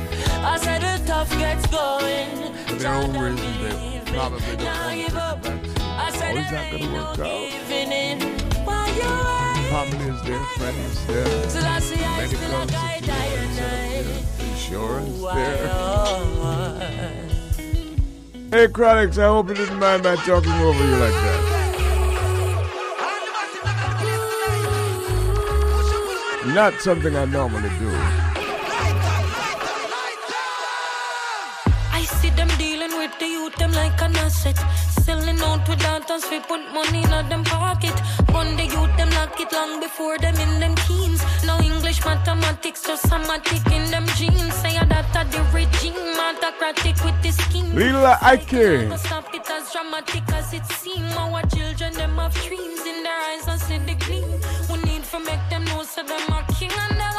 The 1.19 1.25
tough 1.25 1.39
gets 1.41 1.67
going. 1.67 2.55
For 2.69 2.75
their 2.75 2.95
own 2.95 3.11
reasons, 3.19 3.59
they 3.59 4.03
probably 4.07 4.57
don't 4.57 4.67
want 4.79 4.95
to 4.95 4.99
take 4.99 5.09
the 5.09 5.19
vaccine. 5.43 5.83
How 5.83 6.07
is 6.07 6.51
that 6.53 6.71
going 6.71 6.85
to 6.85 6.89
work 6.93 7.19
out? 7.19 7.51
Giving 7.51 7.91
in. 7.91 8.19
Why 8.65 8.87
you 8.95 9.03
Families 9.69 10.21
there, 10.23 10.45
friends 10.45 11.07
there, 11.09 11.25
Till 11.51 11.67
I 11.67 11.81
see 11.81 12.05
I 12.05 12.07
medical 12.19 12.67
guy 12.67 13.01
insurance 14.49 15.21
there. 15.35 15.67
Hey, 18.53 18.67
Chronixx, 18.69 19.19
I 19.19 19.27
hope 19.27 19.49
you 19.49 19.55
didn't 19.55 19.79
mind 19.81 20.05
my 20.05 20.15
talking 20.15 20.53
over 20.53 20.85
you 20.85 20.97
like 20.99 21.13
that. 21.13 21.41
Not 26.55 26.75
something 26.75 27.17
I 27.17 27.25
normally 27.25 27.71
do. 27.81 28.28
The 33.19 33.27
youth, 33.27 33.55
them 33.57 33.73
like 33.73 34.01
an 34.03 34.17
asset. 34.17 34.59
Selling 35.03 35.41
out 35.41 35.69
with 35.69 35.81
daughters, 35.81 36.25
we 36.31 36.41
put 36.41 36.61
money 36.73 37.03
in 37.03 37.29
them 37.29 37.45
pocket. 37.45 37.97
One 38.31 38.57
the 38.57 38.65
youth, 38.65 38.97
them 38.97 39.11
lock 39.11 39.39
it 39.41 39.53
long 39.53 39.81
before 39.81 40.19
them 40.19 40.37
in 40.37 40.61
them 40.61 40.75
teens. 40.87 41.23
No 41.45 41.59
English, 41.61 42.05
mathematics, 42.05 42.83
just 42.85 43.09
somatic 43.09 43.65
in 43.73 43.91
them 43.91 44.07
genes. 44.17 44.55
Say 44.55 44.79
that 44.79 45.17
are 45.17 45.25
the 45.25 45.43
regime, 45.53 45.95
autocratic 46.19 47.03
with 47.05 47.21
the 47.23 47.33
scheme. 47.33 47.75
Lila 47.75 48.19
Ike. 48.23 48.53
Never 48.53 48.99
stop 48.99 49.35
it 49.35 49.51
as 49.51 49.73
dramatic 49.73 50.31
as 50.33 50.53
it 50.53 50.67
seems. 50.67 51.13
Our 51.17 51.43
children, 51.55 51.95
them 51.95 52.17
have 52.17 52.35
dreams 52.35 52.81
in 52.87 53.03
their 53.03 53.19
eyes, 53.31 53.49
I 53.49 53.57
see 53.57 53.79
the 53.79 53.95
gleam. 53.95 54.29
We 54.71 54.77
need 54.89 55.05
to 55.05 55.19
make 55.21 55.45
them 55.51 55.65
know 55.67 55.83
so 55.83 56.03
them 56.03 56.33
are 56.33 56.45
king 56.59 56.71
and 56.71 57.01
them 57.01 57.18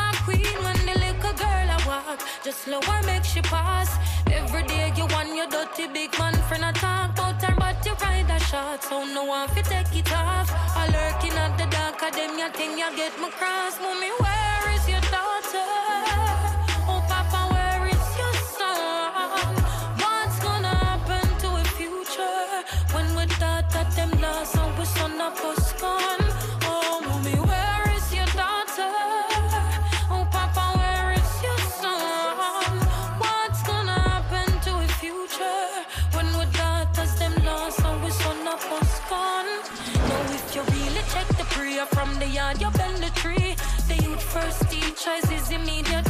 I 2.09 2.13
walk, 2.13 2.25
just 2.43 2.61
slow 2.63 2.81
her 2.81 3.03
make 3.05 3.23
she 3.23 3.41
pass. 3.41 3.97
Every 4.31 4.63
day 4.63 4.91
you 4.95 5.05
want 5.13 5.35
your 5.35 5.47
dirty 5.47 5.87
big 5.87 6.17
man 6.17 6.33
friend 6.47 6.63
a 6.65 6.71
talk 6.73 7.13
about 7.13 7.41
her, 7.43 7.55
but 7.55 7.85
you 7.85 7.93
ride 8.01 8.29
a 8.29 8.39
shot, 8.39 8.83
so 8.83 9.05
no 9.05 9.25
one 9.25 9.47
fi 9.49 9.61
take 9.61 9.95
it 9.95 10.11
off. 10.11 10.49
I 10.75 10.87
lurking 10.87 11.37
at 11.37 11.55
the 11.57 11.67
dark 11.67 12.01
of 12.01 12.11
them, 12.13 12.39
you 12.39 12.49
think 12.49 12.79
you 12.79 12.89
get 12.95 13.13
my 13.21 13.29
cross. 13.29 13.79
Mommy, 13.79 14.09
where 14.17 14.75
is 14.75 14.89
your 14.89 15.01
daughter? 15.11 16.38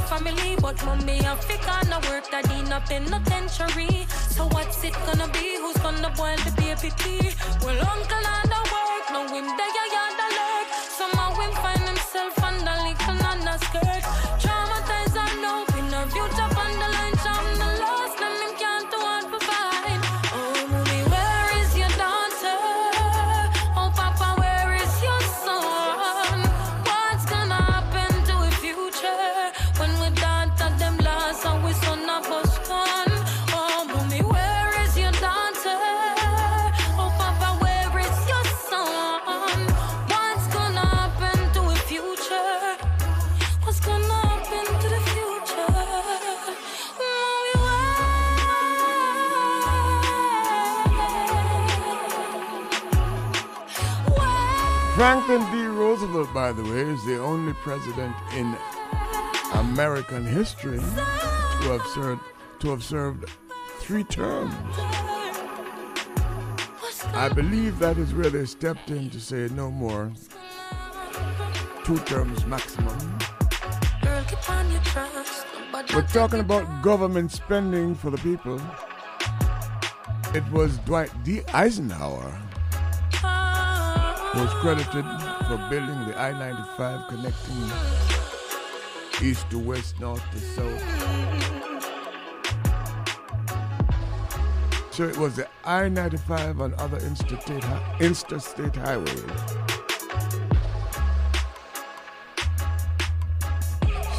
Family, 0.09 0.55
but 0.59 0.83
mommy 0.85 1.19
Africa 1.19 1.85
no 1.87 1.99
work 2.09 2.25
that 2.31 2.49
in 2.57 2.71
a 2.73 2.81
penitentiary. 2.81 4.07
So 4.35 4.47
what's 4.47 4.83
it 4.83 4.95
gonna 5.05 5.27
be? 5.27 5.57
Who's 5.61 5.77
gonna 5.77 6.11
boil 6.17 6.37
the 6.45 6.53
baby 6.57 6.89
tea? 7.01 7.29
Well, 7.61 7.79
uncle 7.93 8.25
on 8.33 8.45
the 8.53 8.61
work, 8.73 9.05
no 9.13 9.21
him 9.33 9.45
there 9.57 9.73
you 9.77 10.08
Franklin 54.99 55.39
D. 55.53 55.65
Roosevelt, 55.65 56.33
by 56.33 56.51
the 56.51 56.61
way, 56.61 56.81
is 56.81 57.05
the 57.05 57.17
only 57.21 57.53
president 57.53 58.13
in 58.35 58.53
American 59.53 60.25
history 60.25 60.77
to 60.77 61.69
have 61.71 61.85
served 61.93 62.21
to 62.59 62.69
have 62.71 62.83
served 62.83 63.29
three 63.77 64.03
terms. 64.03 64.53
I 67.13 67.31
believe 67.33 67.79
that 67.79 67.97
is 67.97 68.13
where 68.13 68.29
they 68.29 68.43
stepped 68.43 68.91
in 68.91 69.09
to 69.11 69.21
say 69.21 69.47
no 69.53 69.71
more. 69.71 70.11
Two 71.85 71.99
terms 71.99 72.45
maximum. 72.45 73.19
We're 75.93 76.07
talking 76.11 76.41
about 76.41 76.83
government 76.83 77.31
spending 77.31 77.95
for 77.95 78.09
the 78.09 78.17
people. 78.17 78.59
It 80.35 80.43
was 80.51 80.77
Dwight 80.79 81.11
D. 81.23 81.41
Eisenhower 81.53 82.37
was 84.35 84.53
credited 84.55 85.05
for 85.47 85.57
building 85.69 86.05
the 86.05 86.15
I 86.15 86.31
95 86.31 87.07
connecting 87.07 87.55
east 89.23 89.49
to 89.49 89.57
west, 89.57 89.99
north 89.99 90.23
to 90.31 90.39
south. 90.39 90.83
So 94.91 95.05
it 95.05 95.17
was 95.17 95.35
the 95.35 95.47
I 95.63 95.89
95 95.89 96.59
and 96.59 96.73
other 96.75 96.97
interstate, 96.97 97.63
interstate 97.99 98.75
highways. 98.75 99.23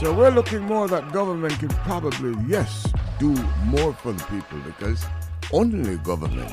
So 0.00 0.12
we're 0.12 0.30
looking 0.30 0.62
more 0.62 0.88
that 0.88 1.12
government 1.12 1.58
can 1.60 1.68
probably, 1.68 2.34
yes, 2.48 2.90
do 3.18 3.30
more 3.66 3.92
for 3.92 4.12
the 4.12 4.24
people 4.24 4.58
because 4.64 5.04
only 5.52 5.98
government 5.98 6.50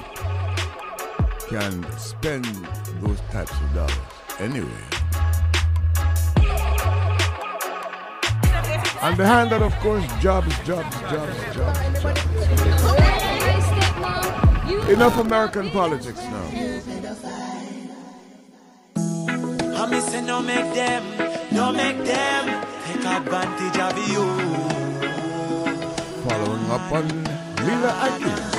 can 1.50 1.98
spend 1.98 2.46
those 3.02 3.20
types 3.32 3.52
of 3.52 3.74
dollars 3.74 3.96
anyway. 4.40 4.84
And 9.02 9.16
behind 9.16 9.52
that, 9.52 9.62
of 9.62 9.74
course, 9.80 10.06
jobs, 10.22 10.54
jobs, 10.66 10.94
jobs, 11.02 11.38
jobs. 11.54 11.86
jobs. 11.86 12.90
Enough 14.90 15.18
American 15.20 15.70
politics 15.70 16.22
now. 16.24 16.48
I 19.78 19.90
me 19.90 20.00
say 20.02 20.22
no 20.22 20.42
make 20.42 20.74
them, 20.74 21.04
no 21.52 21.72
make 21.72 21.98
them 22.04 22.66
take 22.86 23.06
advantage 23.06 23.80
of 23.80 23.98
you. 24.10 24.24
Following 26.28 26.72
up 26.72 26.92
on 26.92 27.08
Mila 27.66 27.92
Atkins. 28.02 28.57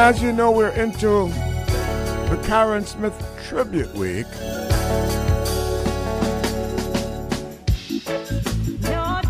as 0.00 0.22
you 0.22 0.32
know, 0.32 0.50
we're 0.50 0.70
into 0.70 1.28
the 2.30 2.42
Karen 2.46 2.86
Smith 2.86 3.12
Tribute 3.46 3.92
Week. 3.92 4.26
No, 8.80 9.20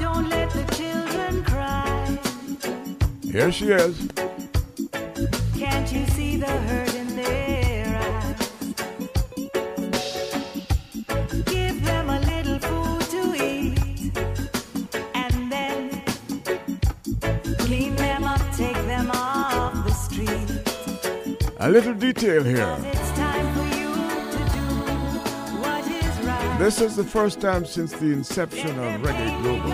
Here 3.32 3.50
she 3.50 3.70
is. 3.70 4.19
detail 22.12 22.42
here. 22.42 22.76
This 26.58 26.80
is 26.80 26.96
the 26.96 27.04
first 27.04 27.40
time 27.40 27.64
since 27.64 27.92
the 27.92 28.06
inception 28.06 28.70
of 28.70 29.00
Reggae 29.00 29.42
Global 29.42 29.70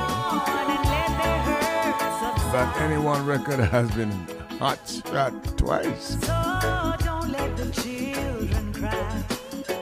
that 2.53 2.77
any 2.81 2.99
one 2.99 3.25
record 3.27 3.59
has 3.59 3.91
been 3.93 4.11
hot 4.59 4.79
shot 4.87 5.33
twice. 5.57 6.17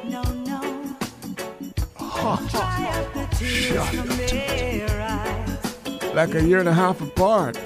No, 0.09 0.23
no. 0.23 0.97
Hot 1.97 2.51
shot. 2.51 2.75
Like 6.15 6.35
a 6.35 6.43
year 6.43 6.61
and 6.61 6.69
a 6.69 6.73
half 6.73 7.01
apart. 7.01 7.59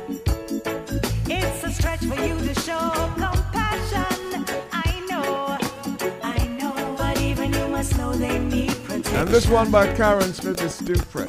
And 9.28 9.34
this 9.34 9.46
one 9.46 9.70
by 9.70 9.94
Karen 9.94 10.32
Smith 10.32 10.62
is 10.62 10.74
still 10.76 10.96
fresh. 10.96 11.28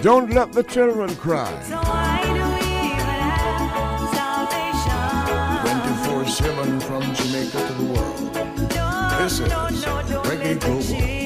Don't 0.00 0.30
let 0.30 0.52
the 0.52 0.62
children 0.66 1.14
cry. 1.16 1.52
Twenty-four 5.66 6.24
seven 6.28 6.80
from 6.80 7.02
Jamaica 7.14 7.58
to 7.66 7.72
the 7.74 7.84
world. 7.92 8.32
This 9.20 9.40
is 9.40 9.52
Reggae 10.24 10.58
Global. 10.58 11.25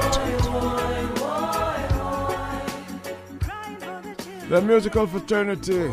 The 4.51 4.59
musical 4.61 5.07
fraternity 5.07 5.89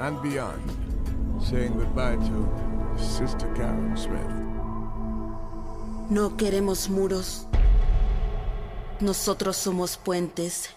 and 0.00 0.20
beyond. 0.20 0.60
Saying 1.40 1.78
goodbye 1.78 2.16
to 2.16 2.48
Sister 2.98 3.46
Karen 3.54 3.96
Smith. 3.96 4.34
No 6.10 6.30
queremos 6.36 6.88
muros. 6.88 7.46
Nosotros 8.98 9.56
somos 9.56 9.96
puentes. 9.96 10.70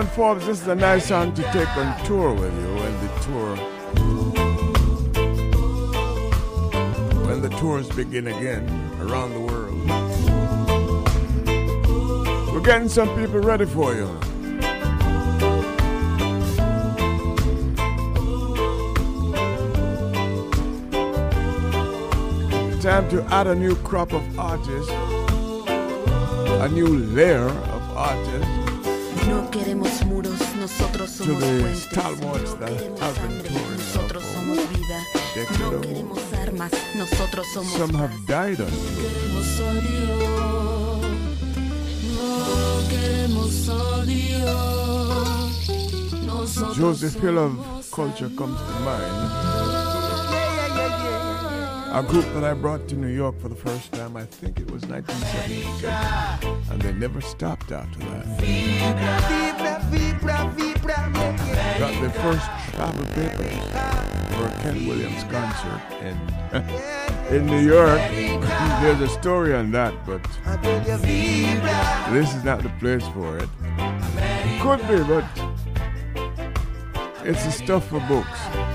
Copeland 0.00 0.16
Forbes, 0.16 0.46
this 0.46 0.62
is 0.62 0.68
a 0.68 0.74
nice 0.74 1.08
song 1.08 1.34
to 1.34 1.42
take 1.52 1.76
on 1.76 2.04
tour 2.06 2.32
with 2.32 2.54
you 2.58 2.74
when 2.74 3.00
the 3.02 3.08
tour. 3.20 3.56
When 7.26 7.42
the 7.42 7.50
tours 7.50 7.86
begin 7.90 8.28
again 8.28 8.66
around 8.98 9.34
the 9.34 9.40
world. 9.40 9.74
We're 12.50 12.62
getting 12.62 12.88
some 12.88 13.14
people 13.14 13.40
ready 13.40 13.66
for 13.66 13.94
you. 13.94 14.06
Time 22.80 23.06
to 23.10 23.22
add 23.28 23.48
a 23.48 23.54
new 23.54 23.76
crop 23.76 24.14
of 24.14 24.38
artists, 24.38 24.90
a 25.68 26.68
new 26.70 26.86
layer 26.86 27.50
of 27.50 27.82
artists 27.98 28.59
No 29.50 29.58
queremos 29.58 30.06
muros, 30.06 30.38
nosotros 30.60 31.10
somos 31.10 31.42
puentes. 31.42 31.88
have 31.98 33.20
been 33.20 33.42
Nosotros 33.76 34.22
somos 34.32 34.58
vida. 34.68 34.98
No 35.58 35.80
queremos 35.80 36.20
armas, 36.40 36.70
nosotros 36.94 37.46
somos 37.52 37.72
Some 37.72 37.94
have 37.94 38.14
died 38.28 38.60
on 38.60 38.70
tour. 38.70 38.76
Queremos 39.00 39.60
odio. 39.60 41.00
No 42.14 42.88
queremos 42.88 43.68
odio. 43.68 44.54
Nosotros 46.26 46.76
Joseph 46.76 47.20
Hill 47.20 47.38
of 47.38 47.90
Culture 47.90 48.30
comes 48.36 48.60
to 48.60 48.72
mind. 48.84 49.50
A 51.92 52.02
group 52.04 52.24
that 52.34 52.44
I 52.44 52.54
brought 52.54 52.86
to 52.90 52.94
New 52.94 53.08
York 53.08 53.34
for 53.40 53.48
the 53.48 53.56
first 53.56 53.90
time, 53.90 54.16
I 54.16 54.24
think 54.24 54.49
it 54.70 54.74
was 54.74 54.86
1976. 54.86 56.70
And 56.70 56.80
they 56.80 56.92
never 56.92 57.20
stopped 57.20 57.72
after 57.72 57.98
that. 57.98 58.26
Got 61.78 62.00
their 62.00 62.10
first 62.10 62.46
travel 62.74 63.04
papers 63.06 63.56
for 64.36 64.44
a 64.46 64.58
Ken 64.62 64.86
Williams 64.86 65.24
concert 65.24 65.82
in, 66.00 66.16
in 67.36 67.46
New 67.46 67.58
York. 67.66 67.98
There's 68.80 69.00
a 69.00 69.08
story 69.08 69.54
on 69.54 69.72
that, 69.72 69.92
but 70.06 70.22
this 72.12 72.32
is 72.32 72.44
not 72.44 72.62
the 72.62 72.70
place 72.78 73.06
for 73.08 73.38
it. 73.38 73.48
Could 74.60 74.86
be, 74.86 75.02
but 75.02 75.24
it's 77.24 77.44
the 77.44 77.50
stuff 77.50 77.88
for 77.88 77.98
books. 78.00 78.69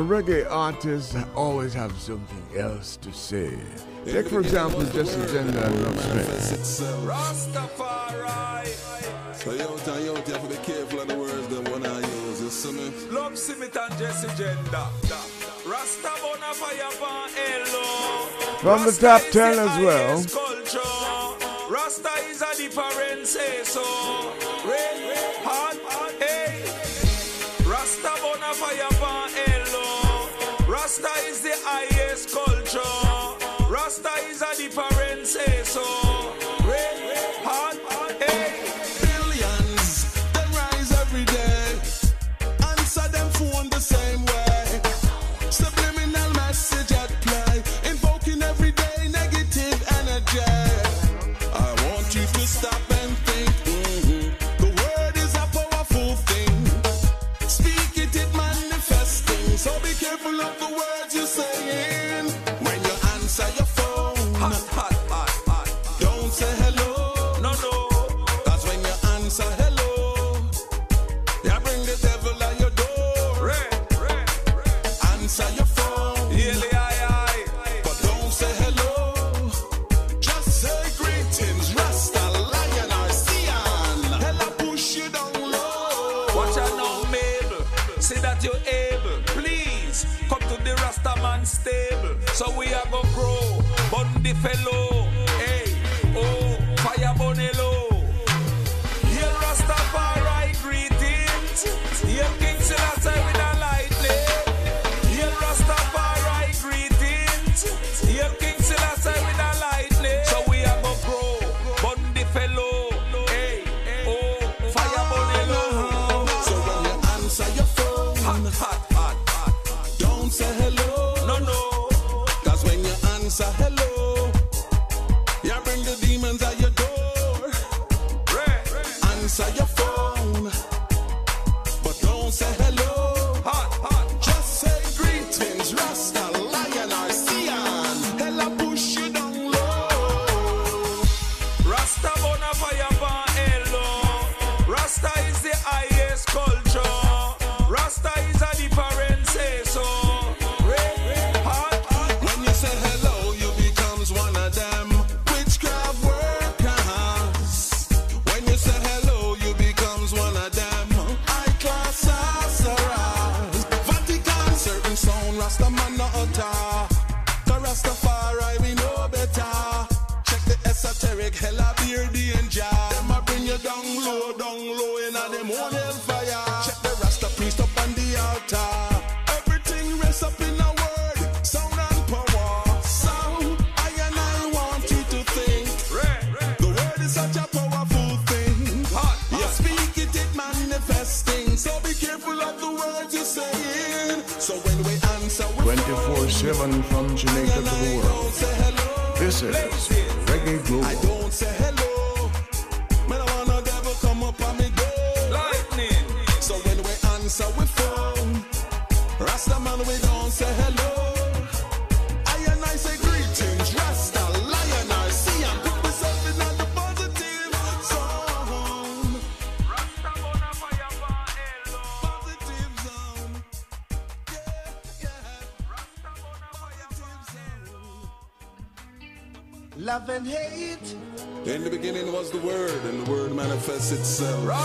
reggae 0.00 0.46
artists 0.50 1.16
always 1.34 1.74
have 1.74 1.92
something 2.00 2.58
else 2.58 2.96
to 2.98 3.12
say. 3.12 3.56
Take, 4.04 4.28
for 4.28 4.40
example, 4.40 4.82
Jesse 4.84 5.20
Gender 5.32 5.58
and 5.58 6.00
Smith. 6.00 6.26
Rastafari. 7.06 8.40
So, 9.34 9.50
and 9.52 10.04
you 10.04 10.14
have 10.14 10.24
to 10.24 10.48
be 10.48 10.56
careful 10.56 11.00
of 11.00 11.08
the 11.08 11.16
words 11.16 11.48
that 11.48 11.70
one 11.70 11.86
I 11.86 11.98
use, 11.98 12.42
you 12.42 12.50
see 12.50 12.72
me? 12.72 12.92
Love 13.10 13.38
Smith 13.38 13.74
and 13.74 13.98
Jesse 13.98 14.28
Rasta 15.66 16.10
Bonafire 16.20 16.90
Hello. 17.34 18.26
From 18.58 18.84
the 18.84 18.92
top 18.92 19.22
10 19.30 19.58
as 19.58 19.78
well. 19.82 20.49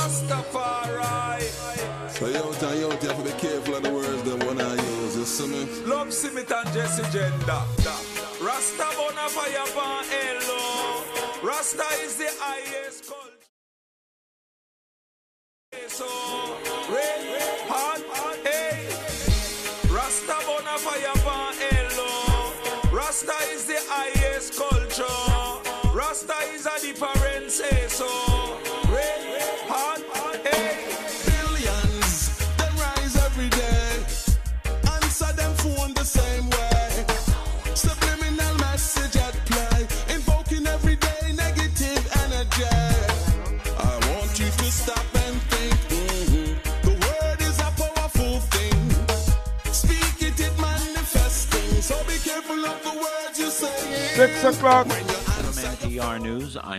Rastafari. 0.06 1.41
So 2.11 2.27
out, 2.27 2.61
and 2.61 2.84
out, 2.84 3.02
you 3.02 3.10
have 3.10 3.18
to 3.18 3.23
be 3.23 3.32
careful 3.40 3.76
of 3.76 3.84
the 3.84 3.91
words 3.91 4.22
that 4.22 4.45
one 4.45 4.61
I 4.61 4.76
use, 4.76 5.18
you 5.18 5.26
see 5.26 5.48
me? 5.48 5.65
Love 5.84 6.10
Simit 6.10 6.52
and 6.52 6.73
Jesse 6.73 7.02
Gender. 7.11 7.61
Rasta 8.40 8.88
bona 8.98 9.27
fire 9.30 9.65
pan 9.73 10.06
hello. 10.07 11.02
Rasta 11.41 11.86
is 12.03 12.18
the 12.18 12.30
highest. 12.38 12.84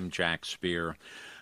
I'm 0.06 0.12
Jack 0.12 0.44
Speer. 0.44 0.96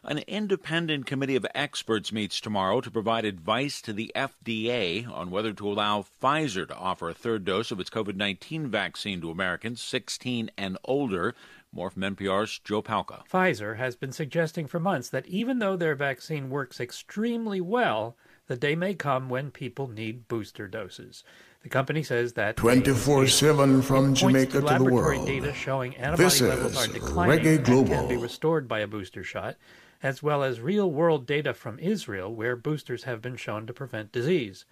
An 0.05 0.21
independent 0.27 1.05
committee 1.05 1.37
of 1.37 1.45
experts 1.55 2.13
meets 2.13 2.41
tomorrow 2.41 2.81
to 2.81 2.91
provide 2.91 3.27
advice 3.27 3.83
to 3.83 3.93
the 3.93 4.11
FDA 4.17 5.07
on 5.07 5.31
whether 5.31 5.53
to 5.53 5.69
allow 5.69 6.01
Pfizer 6.01 6.67
to 6.67 6.75
offer 6.75 7.11
a 7.11 7.15
third 7.15 7.45
dose 7.45 7.71
of 7.71 7.79
its 7.79 7.91
COVID 7.91 8.17
19 8.17 8.69
vaccine 8.69 9.21
to 9.21 9.31
Americans 9.31 9.83
16 9.83 10.51
and 10.57 10.79
older. 10.83 11.35
More 11.73 11.91
from 11.91 12.05
NPR's 12.05 12.59
Joe 12.59 12.81
Palca. 12.81 13.29
Pfizer 13.31 13.77
has 13.77 13.97
been 13.97 14.13
suggesting 14.13 14.67
for 14.67 14.81
months 14.81 15.11
that 15.11 15.27
even 15.27 15.59
though 15.59 15.77
their 15.77 15.95
vaccine 15.95 16.49
works 16.49 16.81
extremely 16.81 17.61
well, 17.61 18.17
the 18.47 18.57
day 18.57 18.75
may 18.75 18.95
come 18.95 19.29
when 19.29 19.51
people 19.51 19.89
need 19.89 20.27
booster 20.27 20.67
doses. 20.67 21.23
The 21.65 21.71
company 21.71 22.03
says 22.03 22.35
that 22.35 22.57
24 22.57 23.27
7 23.27 23.81
from 23.81 24.15
Jamaica 24.15 24.53
to 24.53 24.61
the 24.61 24.67
laboratory 24.67 25.17
world. 25.17 25.27
data 25.27 25.55
showing 25.55 25.97
antibody 25.97 26.25
This 26.25 26.41
levels 26.43 26.77
are 26.77 26.85
is 26.85 26.93
declining 26.93 27.39
Reggae 27.39 27.57
and 27.57 27.65
can 27.65 27.87
be 27.87 27.89
Global. 27.95 28.23
restored 28.23 28.69
by 28.69 28.81
a 28.81 28.87
booster 28.87 29.25
shot, 29.25 29.57
as 30.03 30.23
well 30.23 30.43
as 30.43 30.61
real 30.61 30.91
world 30.91 31.27
data 31.27 31.55
from 31.55 31.79
Israel 31.79 32.35
where 32.35 32.55
boosters 32.55 33.05
have 33.05 33.23
been 33.23 33.37
shown 33.37 33.67
to 33.67 33.73
prevent 33.73 34.13
disease. 34.13 34.67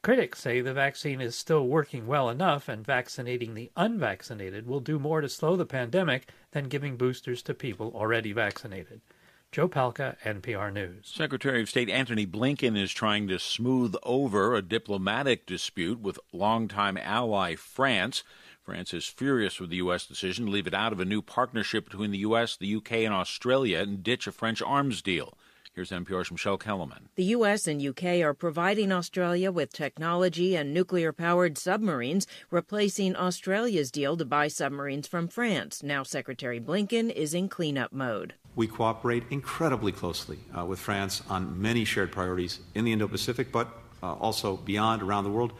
Critics 0.00 0.38
say 0.38 0.62
the 0.62 0.72
vaccine 0.72 1.20
is 1.20 1.36
still 1.36 1.66
working 1.68 2.06
well 2.06 2.30
enough 2.30 2.66
and 2.66 2.82
vaccinating 2.82 3.52
the 3.52 3.70
unvaccinated 3.76 4.66
will 4.66 4.80
do 4.80 4.98
more 4.98 5.20
to 5.20 5.28
slow 5.28 5.54
the 5.54 5.66
pandemic 5.66 6.30
than 6.52 6.70
giving 6.70 6.96
boosters 6.96 7.42
to 7.42 7.52
people 7.52 7.92
already 7.94 8.32
vaccinated. 8.32 9.02
Joe 9.50 9.66
Palca, 9.66 10.16
NPR 10.24 10.70
News. 10.70 11.10
Secretary 11.10 11.62
of 11.62 11.70
State 11.70 11.88
Antony 11.88 12.26
Blinken 12.26 12.76
is 12.76 12.92
trying 12.92 13.28
to 13.28 13.38
smooth 13.38 13.94
over 14.02 14.54
a 14.54 14.60
diplomatic 14.60 15.46
dispute 15.46 16.00
with 16.00 16.20
longtime 16.34 16.98
ally 16.98 17.54
France. 17.54 18.24
France 18.62 18.92
is 18.92 19.06
furious 19.06 19.58
with 19.58 19.70
the 19.70 19.76
U.S. 19.76 20.04
decision 20.04 20.44
to 20.44 20.50
leave 20.50 20.66
it 20.66 20.74
out 20.74 20.92
of 20.92 21.00
a 21.00 21.06
new 21.06 21.22
partnership 21.22 21.86
between 21.86 22.10
the 22.10 22.18
U.S., 22.18 22.58
the 22.58 22.66
U.K., 22.66 23.06
and 23.06 23.14
Australia 23.14 23.78
and 23.78 24.02
ditch 24.02 24.26
a 24.26 24.32
French 24.32 24.60
arms 24.60 25.00
deal. 25.00 25.32
Here's 25.72 25.90
NPR's 25.90 26.30
Michele 26.30 26.58
Kelemen. 26.58 27.06
The 27.14 27.36
US 27.36 27.68
and 27.68 27.80
UK 27.80 28.20
are 28.20 28.34
providing 28.34 28.90
Australia 28.90 29.52
with 29.52 29.72
technology 29.72 30.56
and 30.56 30.74
nuclear 30.74 31.12
powered 31.12 31.56
submarines, 31.56 32.26
replacing 32.50 33.14
Australia's 33.14 33.92
deal 33.92 34.16
to 34.16 34.24
buy 34.24 34.48
submarines 34.48 35.06
from 35.06 35.28
France. 35.28 35.82
Now, 35.82 36.02
Secretary 36.02 36.60
Blinken 36.60 37.12
is 37.12 37.32
in 37.32 37.48
cleanup 37.48 37.92
mode. 37.92 38.34
We 38.58 38.66
cooperate 38.66 39.22
incredibly 39.30 39.92
closely 39.92 40.40
uh, 40.52 40.64
with 40.64 40.80
France 40.80 41.22
on 41.30 41.62
many 41.62 41.84
shared 41.84 42.10
priorities 42.10 42.58
in 42.74 42.84
the 42.84 42.90
Indo 42.90 43.06
Pacific, 43.06 43.52
but 43.52 43.68
uh, 44.02 44.14
also 44.14 44.56
beyond 44.56 45.00
around 45.00 45.22
the 45.22 45.30
world. 45.30 45.52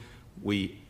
We 0.43 0.81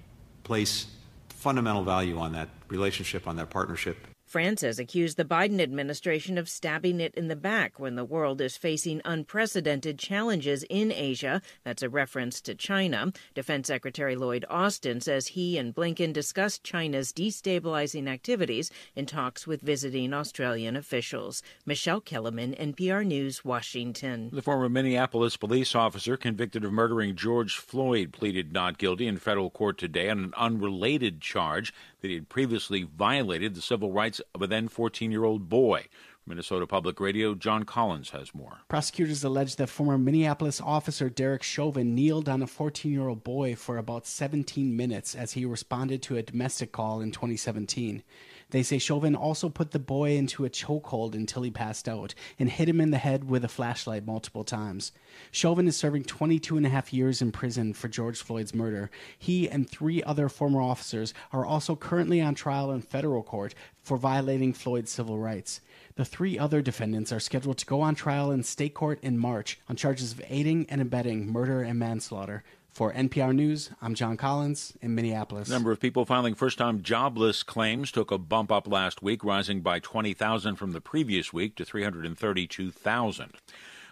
place 0.42 0.86
fundamental 1.28 1.84
value 1.84 2.16
on 2.16 2.32
that 2.32 2.48
relationship, 2.68 3.28
on 3.28 3.36
that 3.36 3.50
partnership. 3.50 3.98
France 4.28 4.60
has 4.60 4.78
accused 4.78 5.16
the 5.16 5.24
Biden 5.24 5.58
administration 5.58 6.36
of 6.36 6.50
stabbing 6.50 7.00
it 7.00 7.14
in 7.14 7.28
the 7.28 7.34
back 7.34 7.80
when 7.80 7.94
the 7.94 8.04
world 8.04 8.42
is 8.42 8.58
facing 8.58 9.00
unprecedented 9.06 9.98
challenges 9.98 10.66
in 10.68 10.92
Asia. 10.92 11.40
That's 11.64 11.82
a 11.82 11.88
reference 11.88 12.42
to 12.42 12.54
China. 12.54 13.10
Defense 13.34 13.68
Secretary 13.68 14.16
Lloyd 14.16 14.44
Austin 14.50 15.00
says 15.00 15.28
he 15.28 15.56
and 15.56 15.74
Blinken 15.74 16.12
discussed 16.12 16.62
China's 16.62 17.10
destabilizing 17.10 18.06
activities 18.06 18.70
in 18.94 19.06
talks 19.06 19.46
with 19.46 19.62
visiting 19.62 20.12
Australian 20.12 20.76
officials. 20.76 21.42
Michele 21.64 22.02
Kelemen, 22.02 22.54
NPR 22.60 23.06
News, 23.06 23.46
Washington. 23.46 24.28
The 24.30 24.42
former 24.42 24.68
Minneapolis 24.68 25.38
police 25.38 25.74
officer 25.74 26.18
convicted 26.18 26.66
of 26.66 26.72
murdering 26.72 27.16
George 27.16 27.56
Floyd 27.56 28.12
pleaded 28.12 28.52
not 28.52 28.76
guilty 28.76 29.06
in 29.06 29.16
federal 29.16 29.48
court 29.48 29.78
today 29.78 30.10
on 30.10 30.18
an 30.18 30.34
unrelated 30.36 31.22
charge 31.22 31.72
that 32.02 32.08
he 32.08 32.14
had 32.14 32.28
previously 32.28 32.82
violated 32.82 33.54
the 33.54 33.62
civil 33.62 33.90
rights 33.90 34.17
of 34.34 34.42
a 34.42 34.46
then 34.46 34.68
14 34.68 35.10
year 35.10 35.24
old 35.24 35.48
boy. 35.48 35.86
Minnesota 36.28 36.66
Public 36.66 37.00
Radio, 37.00 37.34
John 37.34 37.64
Collins 37.64 38.10
has 38.10 38.34
more. 38.34 38.58
Prosecutors 38.68 39.24
allege 39.24 39.56
that 39.56 39.68
former 39.68 39.96
Minneapolis 39.96 40.60
officer 40.60 41.08
Derek 41.08 41.42
Chauvin 41.42 41.94
kneeled 41.94 42.28
on 42.28 42.42
a 42.42 42.46
14 42.46 42.92
year 42.92 43.08
old 43.08 43.24
boy 43.24 43.54
for 43.54 43.78
about 43.78 44.06
17 44.06 44.76
minutes 44.76 45.14
as 45.14 45.32
he 45.32 45.46
responded 45.46 46.02
to 46.02 46.16
a 46.16 46.22
domestic 46.22 46.70
call 46.70 47.00
in 47.00 47.12
2017. 47.12 48.02
They 48.50 48.62
say 48.62 48.78
Chauvin 48.78 49.14
also 49.14 49.50
put 49.50 49.72
the 49.72 49.78
boy 49.78 50.16
into 50.16 50.46
a 50.46 50.50
chokehold 50.50 51.14
until 51.14 51.42
he 51.42 51.50
passed 51.50 51.86
out 51.86 52.14
and 52.38 52.48
hit 52.48 52.68
him 52.68 52.80
in 52.80 52.90
the 52.90 52.98
head 52.98 53.28
with 53.28 53.44
a 53.44 53.48
flashlight 53.48 54.06
multiple 54.06 54.42
times. 54.42 54.90
Chauvin 55.30 55.68
is 55.68 55.76
serving 55.76 56.04
22 56.04 56.56
and 56.56 56.64
a 56.64 56.70
half 56.70 56.90
years 56.90 57.20
in 57.20 57.30
prison 57.30 57.74
for 57.74 57.88
George 57.88 58.22
Floyd's 58.22 58.54
murder. 58.54 58.90
He 59.18 59.50
and 59.50 59.68
three 59.68 60.02
other 60.02 60.30
former 60.30 60.62
officers 60.62 61.12
are 61.30 61.44
also 61.44 61.76
currently 61.76 62.22
on 62.22 62.34
trial 62.34 62.70
in 62.70 62.80
federal 62.80 63.22
court 63.22 63.54
for 63.82 63.98
violating 63.98 64.54
Floyd's 64.54 64.90
civil 64.90 65.18
rights. 65.18 65.60
The 65.96 66.04
three 66.06 66.38
other 66.38 66.62
defendants 66.62 67.12
are 67.12 67.20
scheduled 67.20 67.58
to 67.58 67.66
go 67.66 67.82
on 67.82 67.94
trial 67.94 68.30
in 68.30 68.42
state 68.44 68.72
court 68.72 68.98
in 69.02 69.18
March 69.18 69.58
on 69.68 69.76
charges 69.76 70.12
of 70.12 70.22
aiding 70.28 70.64
and 70.70 70.80
abetting 70.80 71.30
murder 71.30 71.60
and 71.60 71.78
manslaughter. 71.78 72.44
For 72.70 72.92
NPR 72.92 73.34
News, 73.34 73.70
I'm 73.82 73.94
John 73.94 74.16
Collins 74.16 74.74
in 74.80 74.94
Minneapolis. 74.94 75.48
The 75.48 75.54
number 75.54 75.72
of 75.72 75.80
people 75.80 76.04
filing 76.04 76.34
first 76.34 76.58
time 76.58 76.82
jobless 76.82 77.42
claims 77.42 77.90
took 77.90 78.12
a 78.12 78.18
bump 78.18 78.52
up 78.52 78.68
last 78.68 79.02
week, 79.02 79.24
rising 79.24 79.62
by 79.62 79.80
20,000 79.80 80.54
from 80.54 80.70
the 80.70 80.80
previous 80.80 81.32
week 81.32 81.56
to 81.56 81.64
332,000. 81.64 83.32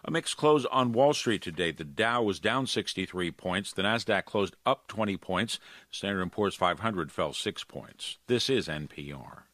A 0.05 0.11
mixed 0.11 0.37
close 0.37 0.65
on 0.67 0.93
Wall 0.93 1.13
Street 1.15 1.43
today. 1.43 1.73
The 1.73 1.83
Dow 1.83 2.23
was 2.23 2.39
down 2.39 2.69
63 2.69 3.33
points. 3.33 3.73
The 3.73 3.83
Nasdaq 3.83 4.25
closed 4.25 4.55
up 4.65 4.87
20 4.87 5.17
points. 5.17 5.59
Standard 5.91 6.31
& 6.31 6.33
Poor's 6.33 6.55
500 6.55 7.11
fell 7.11 7.33
6 7.33 7.65
points. 7.65 8.19
This 8.29 8.49
is 8.49 8.69
NPR. 8.69 9.46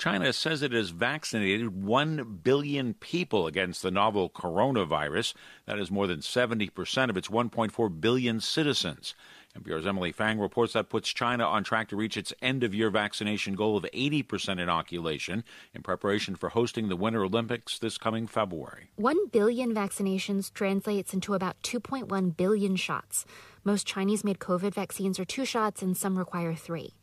China 0.00 0.32
says 0.32 0.62
it 0.62 0.72
has 0.72 0.88
vaccinated 0.88 1.82
1 1.82 2.40
billion 2.42 2.94
people 2.94 3.46
against 3.46 3.82
the 3.82 3.90
novel 3.90 4.30
coronavirus. 4.30 5.34
That 5.66 5.78
is 5.78 5.90
more 5.90 6.06
than 6.06 6.20
70% 6.20 7.10
of 7.10 7.18
its 7.18 7.28
1.4 7.28 8.00
billion 8.00 8.40
citizens. 8.40 9.14
NPR's 9.58 9.86
Emily 9.86 10.10
Feng 10.10 10.38
reports 10.38 10.72
that 10.72 10.88
puts 10.88 11.12
China 11.12 11.44
on 11.44 11.64
track 11.64 11.88
to 11.88 11.96
reach 11.96 12.16
its 12.16 12.32
end 12.40 12.64
of 12.64 12.74
year 12.74 12.88
vaccination 12.88 13.54
goal 13.54 13.76
of 13.76 13.84
80% 13.92 14.58
inoculation 14.58 15.44
in 15.74 15.82
preparation 15.82 16.34
for 16.34 16.48
hosting 16.48 16.88
the 16.88 16.96
Winter 16.96 17.22
Olympics 17.22 17.78
this 17.78 17.98
coming 17.98 18.26
February. 18.26 18.88
1 18.96 19.28
billion 19.28 19.74
vaccinations 19.74 20.50
translates 20.50 21.12
into 21.12 21.34
about 21.34 21.60
2.1 21.62 22.36
billion 22.38 22.74
shots. 22.74 23.26
Most 23.64 23.86
Chinese 23.86 24.24
made 24.24 24.38
COVID 24.38 24.72
vaccines 24.72 25.20
are 25.20 25.26
two 25.26 25.44
shots, 25.44 25.82
and 25.82 25.94
some 25.94 26.16
require 26.16 26.54
three. 26.54 26.94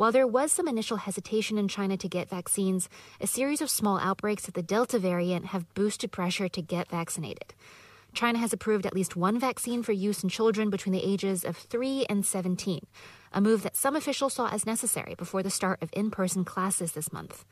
While 0.00 0.12
there 0.12 0.26
was 0.26 0.50
some 0.50 0.66
initial 0.66 0.96
hesitation 0.96 1.58
in 1.58 1.68
China 1.68 1.94
to 1.98 2.08
get 2.08 2.30
vaccines, 2.30 2.88
a 3.20 3.26
series 3.26 3.60
of 3.60 3.68
small 3.68 3.98
outbreaks 3.98 4.48
of 4.48 4.54
the 4.54 4.62
Delta 4.62 4.98
variant 4.98 5.44
have 5.48 5.74
boosted 5.74 6.10
pressure 6.10 6.48
to 6.48 6.62
get 6.62 6.88
vaccinated. 6.88 7.52
China 8.14 8.38
has 8.38 8.54
approved 8.54 8.86
at 8.86 8.94
least 8.94 9.14
one 9.14 9.38
vaccine 9.38 9.82
for 9.82 9.92
use 9.92 10.22
in 10.22 10.30
children 10.30 10.70
between 10.70 10.94
the 10.94 11.04
ages 11.04 11.44
of 11.44 11.54
3 11.54 12.06
and 12.08 12.24
17, 12.24 12.86
a 13.34 13.40
move 13.42 13.62
that 13.62 13.76
some 13.76 13.94
officials 13.94 14.32
saw 14.32 14.48
as 14.48 14.64
necessary 14.64 15.14
before 15.16 15.42
the 15.42 15.50
start 15.50 15.82
of 15.82 15.90
in 15.92 16.10
person 16.10 16.46
classes 16.46 16.92
this 16.92 17.12
month. 17.12 17.44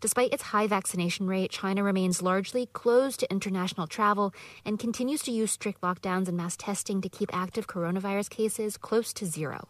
Despite 0.00 0.32
its 0.32 0.44
high 0.54 0.68
vaccination 0.68 1.26
rate, 1.26 1.50
China 1.50 1.82
remains 1.82 2.22
largely 2.22 2.66
closed 2.66 3.18
to 3.18 3.30
international 3.32 3.88
travel 3.88 4.32
and 4.64 4.78
continues 4.78 5.24
to 5.24 5.32
use 5.32 5.50
strict 5.50 5.80
lockdowns 5.80 6.28
and 6.28 6.36
mass 6.36 6.56
testing 6.56 7.00
to 7.00 7.08
keep 7.08 7.36
active 7.36 7.66
coronavirus 7.66 8.30
cases 8.30 8.76
close 8.76 9.12
to 9.14 9.26
zero. 9.26 9.66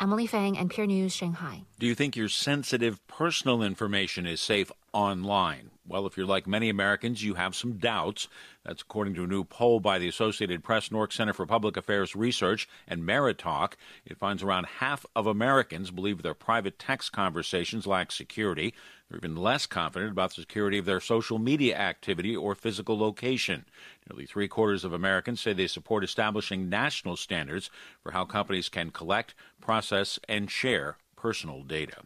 Emily 0.00 0.26
Feng, 0.26 0.56
NPR 0.56 0.86
News, 0.86 1.12
Shanghai. 1.12 1.62
Do 1.78 1.86
you 1.86 1.94
think 1.94 2.16
your 2.16 2.28
sensitive 2.28 3.06
personal 3.06 3.62
information 3.62 4.26
is 4.26 4.40
safe 4.40 4.70
online? 4.92 5.70
Well, 5.86 6.06
if 6.06 6.16
you're 6.16 6.24
like 6.24 6.46
many 6.46 6.70
Americans, 6.70 7.22
you 7.22 7.34
have 7.34 7.54
some 7.54 7.74
doubts. 7.74 8.26
That's 8.64 8.80
according 8.80 9.14
to 9.16 9.24
a 9.24 9.26
new 9.26 9.44
poll 9.44 9.80
by 9.80 9.98
the 9.98 10.08
Associated 10.08 10.64
Press, 10.64 10.88
NORC 10.88 11.12
Center 11.12 11.34
for 11.34 11.44
Public 11.44 11.76
Affairs 11.76 12.16
Research, 12.16 12.66
and 12.88 13.02
MeriTalk. 13.02 13.74
It 14.06 14.16
finds 14.16 14.42
around 14.42 14.64
half 14.78 15.04
of 15.14 15.26
Americans 15.26 15.90
believe 15.90 16.22
their 16.22 16.32
private 16.32 16.78
text 16.78 17.12
conversations 17.12 17.86
lack 17.86 18.12
security. 18.12 18.72
They're 19.10 19.18
even 19.18 19.36
less 19.36 19.66
confident 19.66 20.12
about 20.12 20.30
the 20.30 20.40
security 20.40 20.78
of 20.78 20.86
their 20.86 21.00
social 21.00 21.38
media 21.38 21.76
activity 21.76 22.34
or 22.34 22.54
physical 22.54 22.98
location. 22.98 23.66
Nearly 24.08 24.24
three 24.24 24.48
quarters 24.48 24.84
of 24.84 24.94
Americans 24.94 25.42
say 25.42 25.52
they 25.52 25.66
support 25.66 26.02
establishing 26.02 26.70
national 26.70 27.16
standards 27.16 27.68
for 28.02 28.12
how 28.12 28.24
companies 28.24 28.70
can 28.70 28.90
collect, 28.90 29.34
process, 29.60 30.18
and 30.30 30.50
share 30.50 30.96
personal 31.14 31.62
data. 31.62 32.02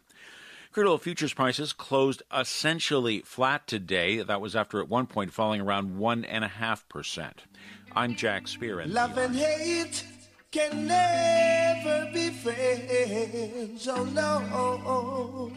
Crude 0.71 0.87
oil 0.87 0.99
futures 0.99 1.33
prices 1.33 1.73
closed 1.73 2.21
essentially 2.31 3.21
flat 3.21 3.65
today. 3.65 4.21
That 4.21 4.39
was 4.39 4.55
after 4.55 4.79
at 4.79 4.87
one 4.87 5.07
point 5.07 5.33
falling 5.33 5.61
around 5.61 5.97
1.5%. 5.97 7.31
I'm 7.95 8.15
Jack 8.15 8.47
Speer. 8.47 8.79
And 8.79 8.93
Love 8.93 9.17
and 9.17 9.35
hate 9.35 10.05
can 10.51 10.85
never 10.85 12.11
be 12.13 12.29
friends. 12.29 13.87
Oh 13.87 14.03
no. 14.05 15.51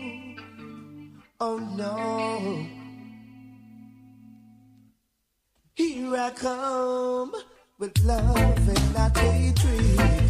Oh 1.38 1.58
no. 1.58 2.66
Here 5.74 6.16
I 6.16 6.30
come 6.30 7.32
with 7.78 7.98
love 8.02 8.68
and 8.68 8.94
not 8.94 9.16
hatred. 9.18 10.21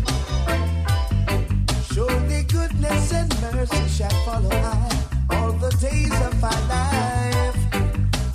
And 2.84 3.30
mercy 3.54 3.88
shall 3.88 4.10
follow 4.24 4.50
I 4.50 4.90
all 5.30 5.52
the 5.52 5.70
days 5.80 6.12
of 6.20 6.40
my 6.40 6.50
life. 6.68 7.56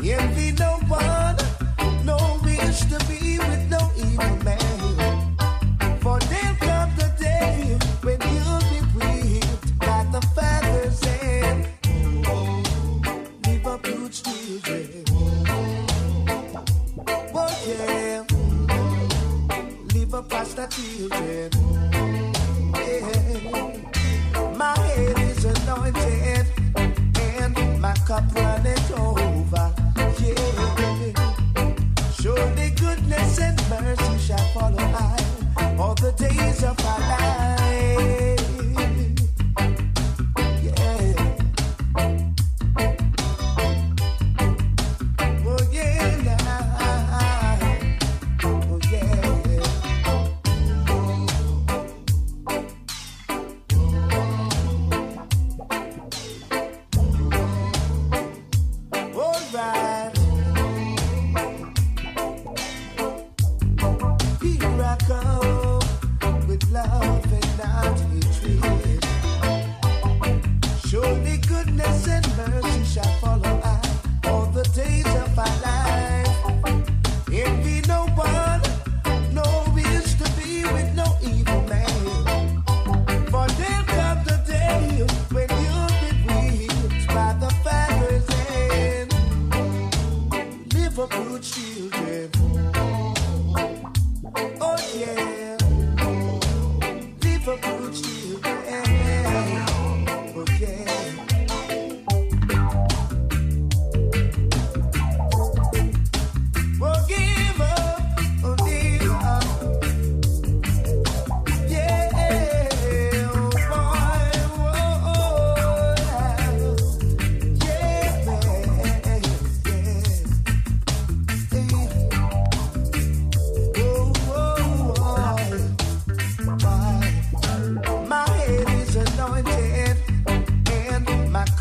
Envy 0.02 0.54
no 0.54 0.80
one, 0.88 1.36
no 2.06 2.40
wish 2.44 2.80
to 2.92 2.98
be 3.10 3.40
with 3.40 3.70
no 3.70 3.92
evil 3.98 4.38
man. 4.46 5.36
For 6.00 6.20
the 6.20 7.12
day 7.20 7.78
when 8.04 8.22
you'll 8.32 8.64
be 8.72 8.80
the 10.12 10.22
father's. 10.34 11.08
Oh 17.40 17.54
yeah. 17.68 18.24
Past 20.30 20.56
the 20.56 20.66
children. 20.68 21.52
Yeah. 22.74 23.87
My 24.58 24.76
head 24.80 25.20
is 25.20 25.46
anointed 25.46 26.48
and 26.76 27.80
my 27.80 27.94
cup 28.08 28.24
runneth 28.36 28.92
over. 28.92 29.74
Yeah. 30.20 30.48
Goodness 32.80 33.40
and 33.40 33.58
mercy 33.70 34.18
shall 34.18 34.38
follow 34.54 34.78
I 34.78 35.76
all 35.80 35.96
the 35.96 36.12
days 36.12 36.64
of 36.64 36.78
my 36.84 36.98
life. 37.10 38.17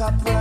And 0.09 0.36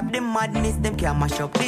stop 0.00 0.12
the 0.12 0.20
madness. 0.20 0.76
Them 0.76 0.96
can't 0.96 1.18
mash 1.18 1.40
up 1.40 1.59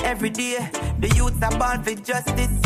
every 0.00 0.30
day 0.30 0.56
the 1.00 1.08
youth 1.16 1.42
are 1.42 1.58
born 1.58 1.82
for 1.82 1.94
justice. 1.94 2.60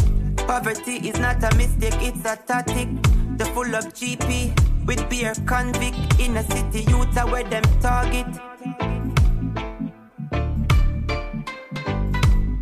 Poverty 0.46 1.08
is 1.08 1.18
not 1.18 1.42
a 1.42 1.54
mistake, 1.56 1.94
it's 2.00 2.24
a 2.24 2.36
tactic. 2.36 2.88
The 3.36 3.44
full 3.46 3.74
of 3.74 3.92
GP 3.92 4.86
with 4.86 5.08
beer 5.10 5.34
convict 5.46 6.20
in 6.20 6.36
a 6.36 6.42
city 6.44 6.90
youth 6.90 7.16
are 7.18 7.26
where 7.30 7.44
them 7.44 7.64
target. 7.80 8.26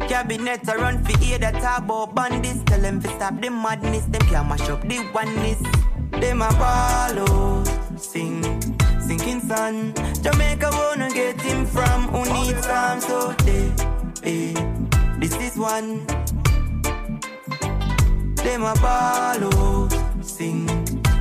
Cabinet 0.08 0.68
a 0.68 0.76
run 0.78 1.04
for 1.04 1.24
ear 1.24 1.38
that 1.38 1.54
talk 1.60 2.14
bandits. 2.14 2.62
Tell 2.64 2.80
them 2.80 3.00
to 3.00 3.08
stop 3.08 3.40
the 3.40 3.50
madness. 3.50 4.04
Them 4.06 4.22
can 4.22 4.48
mash 4.48 4.68
up 4.70 4.80
the 4.82 5.00
oneness. 5.12 5.60
Them 6.12 6.38
ball 6.38 7.18
out, 7.18 7.66
sing, 7.98 8.42
sinking 9.00 9.40
sun. 9.40 9.92
Jamaica 10.22 10.70
wanna 10.72 11.10
get 11.10 11.40
him 11.40 11.66
from 11.66 12.08
who 12.08 12.22
needs 12.32 12.64
some 12.64 13.00
so 13.00 13.33
they, 14.24 14.54
eh, 14.54 14.66
this 15.18 15.36
is 15.36 15.56
one. 15.56 16.06
Them 18.36 18.62
a 18.62 18.74
ball 18.80 19.44
out, 19.44 19.92
sing, 20.22 20.66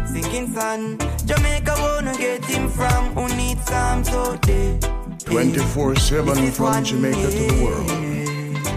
sinking 0.06 0.54
sun. 0.54 0.98
Jamaica 1.26 1.76
wanna 1.80 2.16
get 2.18 2.44
him 2.46 2.70
from 2.70 3.14
who 3.16 3.28
needs 3.36 3.66
some 3.66 4.04
so 4.04 4.36
they. 4.44 4.80
24 5.26 5.96
7 5.96 6.52
from 6.52 6.84
Jamaica 6.84 7.22
to 7.22 7.28
the 7.28 7.64
world. 7.64 7.90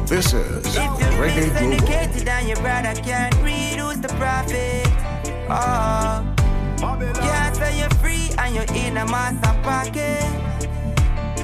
This 0.09 0.32
is 0.32 0.77
Reggae 1.19 1.51
Global. 1.59 2.28
And 2.28 2.48
your 2.48 2.57
brother 2.59 2.94
can't 3.03 3.35
read 3.43 3.78
who's 3.78 4.01
the 4.01 4.09
prophet. 4.19 4.86
Oh, 5.48 6.24
can't 7.15 7.57
say 7.57 7.78
you're 7.78 7.90
free 8.03 8.31
and 8.39 8.55
you're 8.55 8.73
in 8.74 8.97
a 8.97 9.07
master 9.07 9.55
pocket. 9.62 10.23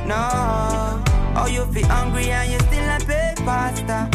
No, 0.07 1.03
oh 1.37 1.47
you 1.47 1.65
feel 1.73 1.87
hungry 1.87 2.31
and 2.31 2.53
you 2.53 2.59
still 2.61 2.87
not 2.87 3.07
pay 3.07 3.35
pasta. 3.45 4.09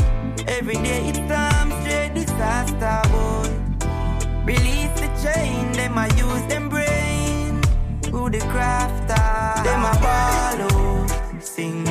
Every 0.48 0.76
day 0.76 1.10
it's 1.10 1.18
some 1.18 1.72
straight 1.82 2.14
disaster, 2.14 3.02
boy. 3.12 3.50
Release 4.46 4.94
the 5.02 5.10
chain, 5.22 5.72
them 5.74 5.98
I 5.98 6.08
use 6.16 6.46
them 6.48 6.70
brain. 6.70 7.62
Who 8.12 8.30
the 8.30 8.40
crafter? 8.52 9.64
Them 9.64 9.84
a 9.84 9.94
follow, 10.04 11.06
sing, 11.42 11.84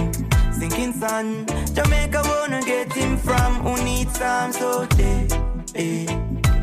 sinking 0.58 0.94
sun. 0.94 1.46
Jamaica 1.74 2.22
wanna 2.24 2.62
get 2.62 2.92
him 2.92 3.18
from 3.18 3.54
who 3.64 3.76
needs 3.84 4.18
some 4.18 4.52
so 4.52 4.86
they, 4.96 5.28
eh, 5.74 6.06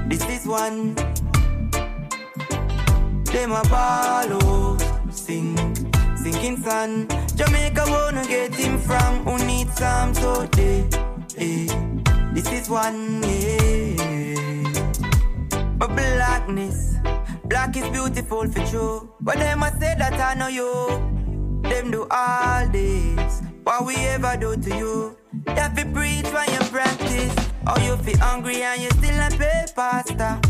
this 0.08 0.24
is 0.30 0.48
one. 0.48 0.96
Them 3.26 3.52
a 3.52 3.64
follow, 3.66 4.78
Jamaica 6.44 7.86
wanna 7.88 8.28
get 8.28 8.54
him 8.54 8.78
from 8.78 9.24
who 9.24 9.38
needs 9.46 9.78
some 9.78 10.14
so 10.14 10.46
they, 10.48 10.86
eh, 11.38 11.68
this 12.34 12.52
is 12.52 12.70
one, 12.70 13.24
yeah. 13.24 14.66
But 15.78 15.96
blackness, 15.96 16.96
black 17.46 17.78
is 17.78 17.88
beautiful 17.92 18.46
for 18.50 18.66
true. 18.68 19.10
But 19.22 19.38
them 19.38 19.64
a 19.64 19.72
say 19.80 19.96
that 19.98 20.20
I 20.20 20.34
know 20.34 20.50
you. 20.50 21.62
Them 21.64 21.92
do 21.92 22.08
all 22.12 22.68
this. 22.68 23.42
What 23.64 23.86
we 23.86 23.96
ever 23.96 24.36
do 24.36 24.58
to 24.58 24.70
you? 24.76 25.16
You 25.48 25.54
have 25.54 25.78
to 25.78 25.86
preach 25.86 26.26
when 26.26 26.52
you 26.52 26.60
practice. 26.70 27.34
Or 27.72 27.80
you 27.82 27.96
feel 28.04 28.18
hungry 28.18 28.62
and 28.64 28.82
you 28.82 28.90
still 28.90 29.16
not 29.16 29.32
pay 29.40 29.66
pasta. 29.74 30.42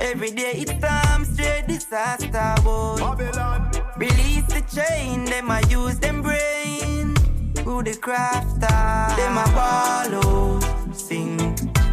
Every 0.00 0.30
day 0.30 0.62
it's 0.62 0.70
some 0.80 1.24
straight 1.24 1.66
disaster, 1.66 2.54
boy. 2.62 2.96
Babylon. 2.98 3.89
Release 4.00 4.46
the 4.46 4.62
chain, 4.74 5.26
them 5.26 5.50
I 5.50 5.60
use 5.68 5.98
them 5.98 6.22
brain. 6.22 7.14
Who 7.66 7.82
the 7.82 7.90
crafter? 7.90 9.14
Them 9.14 9.36
a 9.36 9.44
follow, 9.52 10.58
sing, 10.94 11.36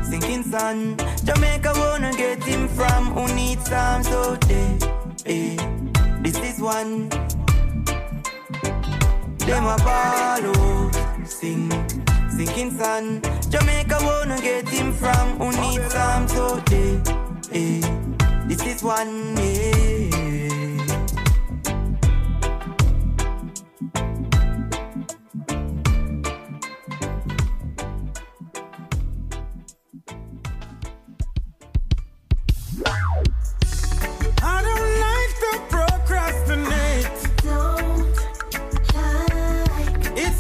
sinking 0.10 0.44
sun. 0.44 0.96
Jamaica 1.26 1.74
wanna 1.76 2.14
get 2.14 2.42
him 2.42 2.70
from 2.70 3.08
who 3.08 3.28
needs 3.36 3.68
some 3.68 4.04
so 4.04 4.38
they, 4.48 4.78
eh, 5.26 5.58
this 6.22 6.38
is 6.40 6.62
one. 6.62 7.10
Them 9.40 9.66
a 9.66 9.78
follow, 9.80 10.90
sing, 11.26 11.70
sinking 12.30 12.72
sun. 12.78 13.22
Jamaica 13.50 13.98
wanna 14.02 14.40
get 14.40 14.70
him 14.70 14.94
from 14.94 15.38
who 15.40 15.52
needs 15.60 15.92
some 15.92 16.26
so 16.30 16.56
they, 16.72 17.02
eh, 17.52 17.82
this 18.48 18.66
is 18.66 18.82
one, 18.82 19.36
yeah. 19.36 20.27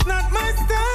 Not 0.07 0.31
my 0.31 0.51
style 0.55 0.86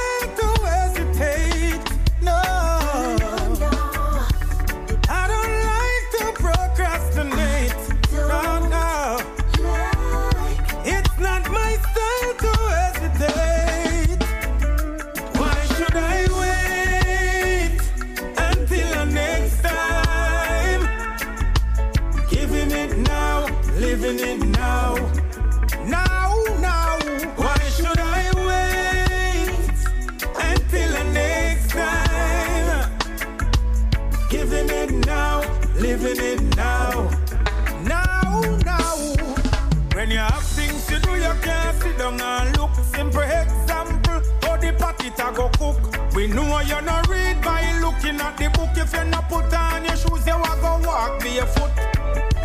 you 46.67 46.81
not 46.81 47.07
read 47.07 47.41
by 47.41 47.63
looking 47.79 48.19
at 48.21 48.37
the 48.37 48.49
book. 48.49 48.69
If 48.75 48.93
you're 48.93 49.05
not 49.05 49.27
put 49.29 49.53
on 49.53 49.85
your 49.85 49.95
shoes, 49.95 50.25
you 50.25 50.35
a 50.35 50.53
go 50.61 50.79
walk 50.85 51.19
barefoot. 51.19 51.71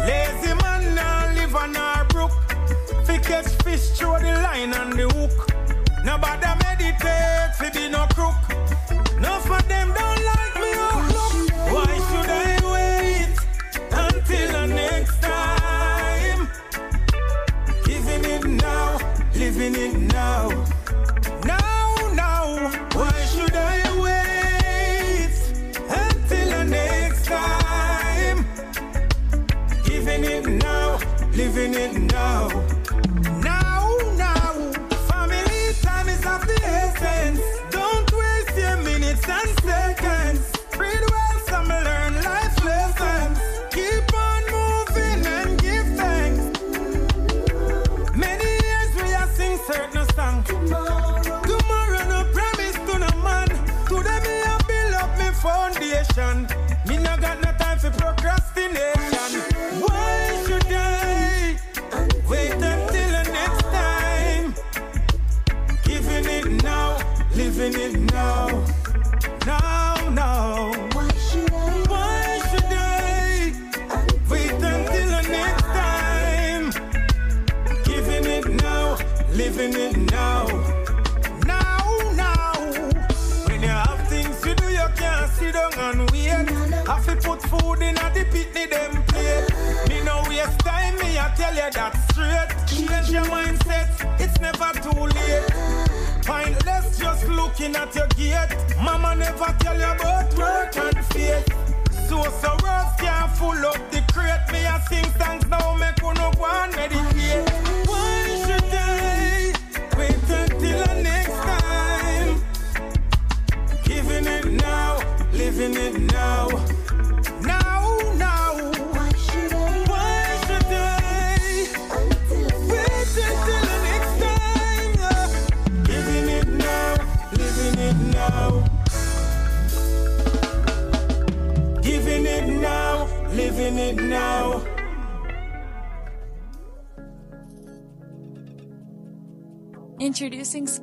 Lazy 0.06 0.54
man 0.54 0.94
now 0.94 1.32
live 1.34 1.54
on 1.54 1.76
our 1.76 2.04
brook. 2.06 2.32
Fi 3.04 3.18
fish 3.62 3.90
through 3.90 4.18
the 4.20 4.32
line 4.42 4.72
and 4.72 4.92
the 4.92 5.08
hook. 5.14 5.36
Nobody 6.04 6.46
meditate, 6.62 7.72
be 7.72 7.88
no. 7.88 7.98
No 7.98 8.07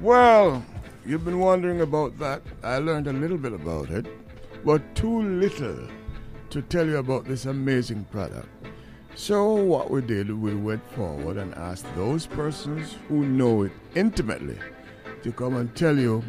Well, 0.00 0.64
you've 1.06 1.24
been 1.24 1.38
wondering 1.38 1.82
about 1.82 2.18
that. 2.18 2.42
I 2.64 2.78
learned 2.78 3.06
a 3.06 3.12
little 3.12 3.38
bit 3.38 3.52
about 3.52 3.90
it, 3.90 4.06
but 4.64 4.82
too 4.96 5.22
little 5.22 5.86
to 6.50 6.62
tell 6.62 6.84
you 6.84 6.96
about 6.96 7.26
this 7.26 7.46
amazing 7.46 8.06
product. 8.10 8.48
So, 9.14 9.52
what 9.52 9.88
we 9.88 10.00
did, 10.00 10.36
we 10.36 10.56
went 10.56 10.84
forward 10.94 11.36
and 11.36 11.54
asked 11.54 11.86
those 11.94 12.26
persons 12.26 12.96
who 13.08 13.24
know 13.24 13.62
it 13.62 13.70
intimately 13.94 14.58
to 15.22 15.30
come 15.30 15.54
and 15.54 15.72
tell 15.76 15.96
you 15.96 16.24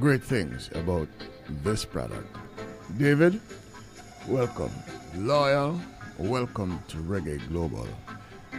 great 0.00 0.22
things 0.22 0.70
about 0.74 1.08
this 1.62 1.84
product. 1.84 2.36
David, 2.96 3.40
welcome. 4.28 4.70
Loyal, 5.14 5.80
welcome 6.18 6.82
to 6.88 6.96
Reggae 6.98 7.46
Global. 7.48 7.86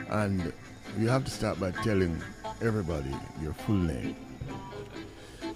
And 0.09 0.53
you 0.97 1.07
have 1.07 1.25
to 1.25 1.31
start 1.31 1.59
by 1.59 1.71
telling 1.71 2.21
everybody 2.61 3.13
your 3.41 3.53
full 3.53 3.75
name. 3.75 4.15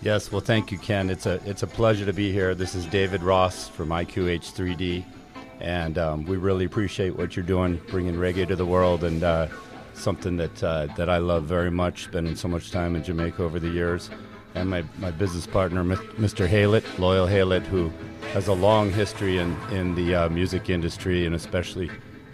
Yes, 0.01 0.31
well, 0.31 0.41
thank 0.41 0.71
you, 0.71 0.77
Ken. 0.77 1.09
It's 1.09 1.25
a 1.25 1.41
it's 1.45 1.63
a 1.63 1.67
pleasure 1.67 2.05
to 2.05 2.13
be 2.13 2.31
here. 2.31 2.55
This 2.55 2.73
is 2.73 2.85
David 2.85 3.21
Ross 3.21 3.67
from 3.67 3.89
IQH3D, 3.89 5.03
and 5.59 5.97
um, 5.97 6.25
we 6.25 6.37
really 6.37 6.63
appreciate 6.63 7.17
what 7.17 7.35
you're 7.35 7.45
doing, 7.45 7.81
bringing 7.89 8.15
reggae 8.15 8.47
to 8.47 8.55
the 8.55 8.65
world, 8.65 9.03
and 9.03 9.23
uh, 9.23 9.47
something 9.93 10.37
that 10.37 10.63
uh, 10.63 10.87
that 10.95 11.09
I 11.09 11.17
love 11.17 11.43
very 11.43 11.69
much. 11.69 12.05
Spending 12.05 12.37
so 12.37 12.47
much 12.47 12.71
time 12.71 12.95
in 12.95 13.03
Jamaica 13.03 13.43
over 13.43 13.59
the 13.59 13.67
years, 13.67 14.09
and 14.55 14.69
my, 14.69 14.83
my 14.97 15.11
business 15.11 15.45
partner, 15.45 15.83
Mr. 15.83 16.47
Haylett, 16.47 16.83
Loyal 16.97 17.27
Haylett, 17.27 17.63
who 17.63 17.91
has 18.33 18.47
a 18.47 18.53
long 18.53 18.91
history 18.91 19.37
in 19.37 19.55
in 19.71 19.95
the 19.95 20.15
uh, 20.15 20.29
music 20.29 20.69
industry 20.69 21.25
and 21.25 21.35
especially 21.35 21.89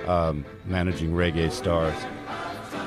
um, 0.07 0.45
managing 0.65 1.11
reggae 1.11 1.51
stars. 1.51 1.95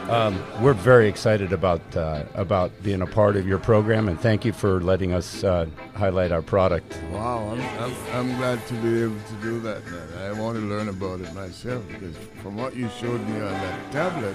Um, 0.08 0.42
we're 0.62 0.72
very 0.72 1.06
excited 1.06 1.52
about 1.52 1.82
uh, 1.94 2.24
about 2.32 2.72
being 2.82 3.02
a 3.02 3.06
part 3.06 3.36
of 3.36 3.46
your 3.46 3.58
program, 3.58 4.08
and 4.08 4.18
thank 4.18 4.42
you 4.42 4.54
for 4.54 4.80
letting 4.80 5.12
us 5.12 5.44
uh, 5.44 5.66
highlight 5.94 6.32
our 6.32 6.40
product. 6.40 6.98
Wow, 7.12 7.46
I'm, 7.50 7.60
I'm, 7.60 7.94
I'm 8.14 8.36
glad 8.38 8.66
to 8.68 8.74
be 8.74 9.02
able 9.02 9.20
to 9.20 9.34
do 9.42 9.60
that. 9.60 9.84
Man. 9.84 10.08
I 10.18 10.32
want 10.32 10.56
to 10.56 10.64
learn 10.64 10.88
about 10.88 11.20
it 11.20 11.34
myself 11.34 11.86
because 11.88 12.16
from 12.42 12.56
what 12.56 12.74
you 12.74 12.88
showed 12.98 13.20
me 13.28 13.34
on 13.34 13.52
that 13.52 13.92
tablet, 13.92 14.34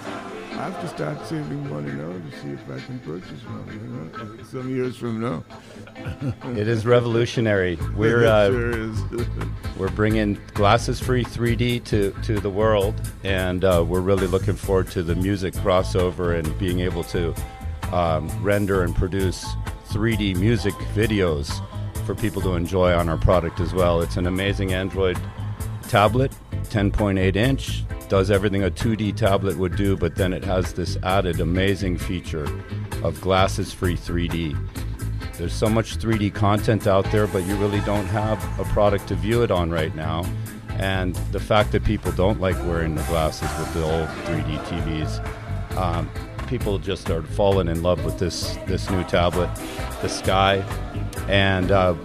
I 0.51 0.69
have 0.69 0.79
to 0.81 0.87
start 0.87 1.25
saving 1.25 1.67
money 1.67 1.91
now 1.91 2.11
to 2.11 2.41
see 2.41 2.49
if 2.49 2.69
I 2.69 2.79
can 2.85 2.99
purchase 2.99 3.41
one. 3.41 3.65
You 3.73 4.27
know, 4.27 4.43
some 4.51 4.69
years 4.69 4.95
from 4.95 5.21
now. 5.21 5.43
It 6.55 6.67
is 6.67 6.85
revolutionary. 6.85 7.79
We're 7.95 8.25
uh, 8.25 8.49
sure 8.49 8.71
is. 8.71 9.01
we're 9.77 9.89
bringing 9.89 10.37
glasses-free 10.53 11.25
3D 11.25 11.83
to 11.85 12.11
to 12.23 12.39
the 12.39 12.49
world, 12.49 12.93
and 13.23 13.65
uh, 13.65 13.83
we're 13.87 14.01
really 14.01 14.27
looking 14.27 14.55
forward 14.55 14.91
to 14.91 15.01
the 15.01 15.15
music 15.15 15.55
crossover 15.63 16.37
and 16.37 16.57
being 16.59 16.81
able 16.81 17.03
to 17.05 17.33
um, 17.91 18.27
render 18.43 18.83
and 18.83 18.95
produce 18.95 19.45
3D 19.87 20.35
music 20.37 20.73
videos 20.93 21.61
for 22.05 22.13
people 22.13 22.41
to 22.41 22.55
enjoy 22.55 22.93
on 22.93 23.07
our 23.07 23.17
product 23.17 23.59
as 23.59 23.73
well. 23.73 24.01
It's 24.01 24.17
an 24.17 24.27
amazing 24.27 24.73
Android 24.73 25.17
tablet, 25.87 26.35
10.8 26.63 27.35
inch, 27.35 27.85
does 28.09 28.29
everything 28.29 28.63
a 28.63 28.71
2D 28.71 29.15
tablet 29.15 29.57
would 29.57 29.75
do, 29.75 29.95
but 29.95 30.15
then 30.15 30.33
it 30.33 30.43
has 30.43 30.73
this 30.73 30.97
added 31.03 31.39
amazing 31.39 31.97
feature 31.97 32.47
of 33.03 33.19
glasses-free 33.21 33.95
3D. 33.95 34.57
There's 35.37 35.53
so 35.53 35.67
much 35.67 35.97
3D 35.97 36.33
content 36.33 36.87
out 36.87 37.09
there, 37.11 37.27
but 37.27 37.45
you 37.45 37.55
really 37.55 37.79
don't 37.81 38.05
have 38.05 38.39
a 38.59 38.63
product 38.65 39.07
to 39.07 39.15
view 39.15 39.43
it 39.43 39.51
on 39.51 39.71
right 39.71 39.95
now. 39.95 40.25
And 40.77 41.15
the 41.31 41.39
fact 41.39 41.71
that 41.71 41.83
people 41.83 42.11
don't 42.11 42.39
like 42.41 42.57
wearing 42.65 42.95
the 42.95 43.03
glasses 43.03 43.49
with 43.59 43.73
the 43.73 43.83
old 43.83 44.09
3D 44.25 44.63
TVs, 44.65 45.42
um, 45.77 46.09
people 46.47 46.77
just 46.79 47.09
are 47.09 47.21
falling 47.23 47.67
in 47.67 47.81
love 47.83 48.03
with 48.05 48.19
this 48.19 48.55
this 48.67 48.89
new 48.89 49.03
tablet, 49.03 49.49
the 50.01 50.07
Sky, 50.09 50.63
and 51.27 51.71
uh, 51.71 51.95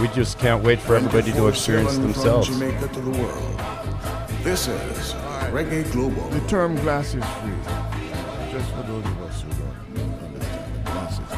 we 0.00 0.08
just 0.08 0.38
can't 0.38 0.62
wait 0.62 0.78
for 0.80 0.96
everybody 0.96 1.32
to 1.32 1.48
experience 1.48 1.96
themselves. 1.96 2.48
From 2.48 2.58
Jamaica 2.60 2.88
to 2.88 3.00
the 3.00 3.10
world. 3.22 3.60
This 4.42 4.68
is 4.68 5.14
Reggae 5.50 5.90
Global. 5.92 6.28
The 6.30 6.40
term 6.48 6.76
glasses 6.76 7.24
free, 7.24 7.52
just 8.52 8.70
for 8.72 8.82
those 8.82 9.04
of 9.04 9.22
us 9.22 9.42
who 9.42 9.50
don't 9.50 10.22
understand 10.22 10.74
the 10.74 10.90
glasses, 10.90 11.30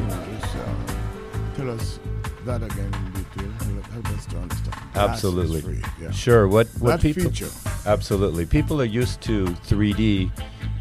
you 0.00 0.06
know, 0.06 0.40
just 0.40 0.56
uh, 0.56 1.56
tell 1.56 1.70
us 1.70 2.00
that 2.44 2.62
again 2.62 2.92
in 2.94 3.12
detail. 3.12 3.50
Help- 3.52 3.66
Help 3.90 4.08
us 4.16 4.26
to 4.26 4.36
understand. 4.38 4.76
Glasses 4.92 5.10
Absolutely. 5.24 5.60
free, 5.62 5.82
yeah. 6.00 6.10
Sure. 6.12 6.46
What 6.48 6.68
what 6.78 6.90
That 6.90 7.00
people 7.00 7.24
feature. 7.30 7.48
Absolutely. 7.86 8.46
People 8.46 8.80
are 8.80 8.84
used 8.84 9.20
to 9.22 9.46
3D 9.46 10.30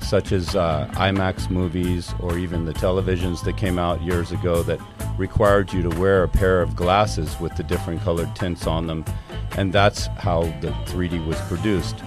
such 0.01 0.31
as 0.31 0.55
uh, 0.55 0.89
IMAX 0.93 1.49
movies 1.49 2.13
or 2.19 2.37
even 2.37 2.65
the 2.65 2.73
televisions 2.73 3.43
that 3.43 3.57
came 3.57 3.77
out 3.77 4.01
years 4.01 4.31
ago 4.31 4.63
that 4.63 4.79
required 5.17 5.71
you 5.73 5.81
to 5.81 5.89
wear 5.99 6.23
a 6.23 6.27
pair 6.27 6.61
of 6.61 6.75
glasses 6.75 7.39
with 7.39 7.55
the 7.55 7.63
different 7.63 8.01
colored 8.01 8.33
tints 8.35 8.67
on 8.67 8.87
them 8.87 9.03
and 9.57 9.73
that's 9.73 10.07
how 10.17 10.43
the 10.61 10.71
3D 10.85 11.25
was 11.25 11.39
produced. 11.41 11.97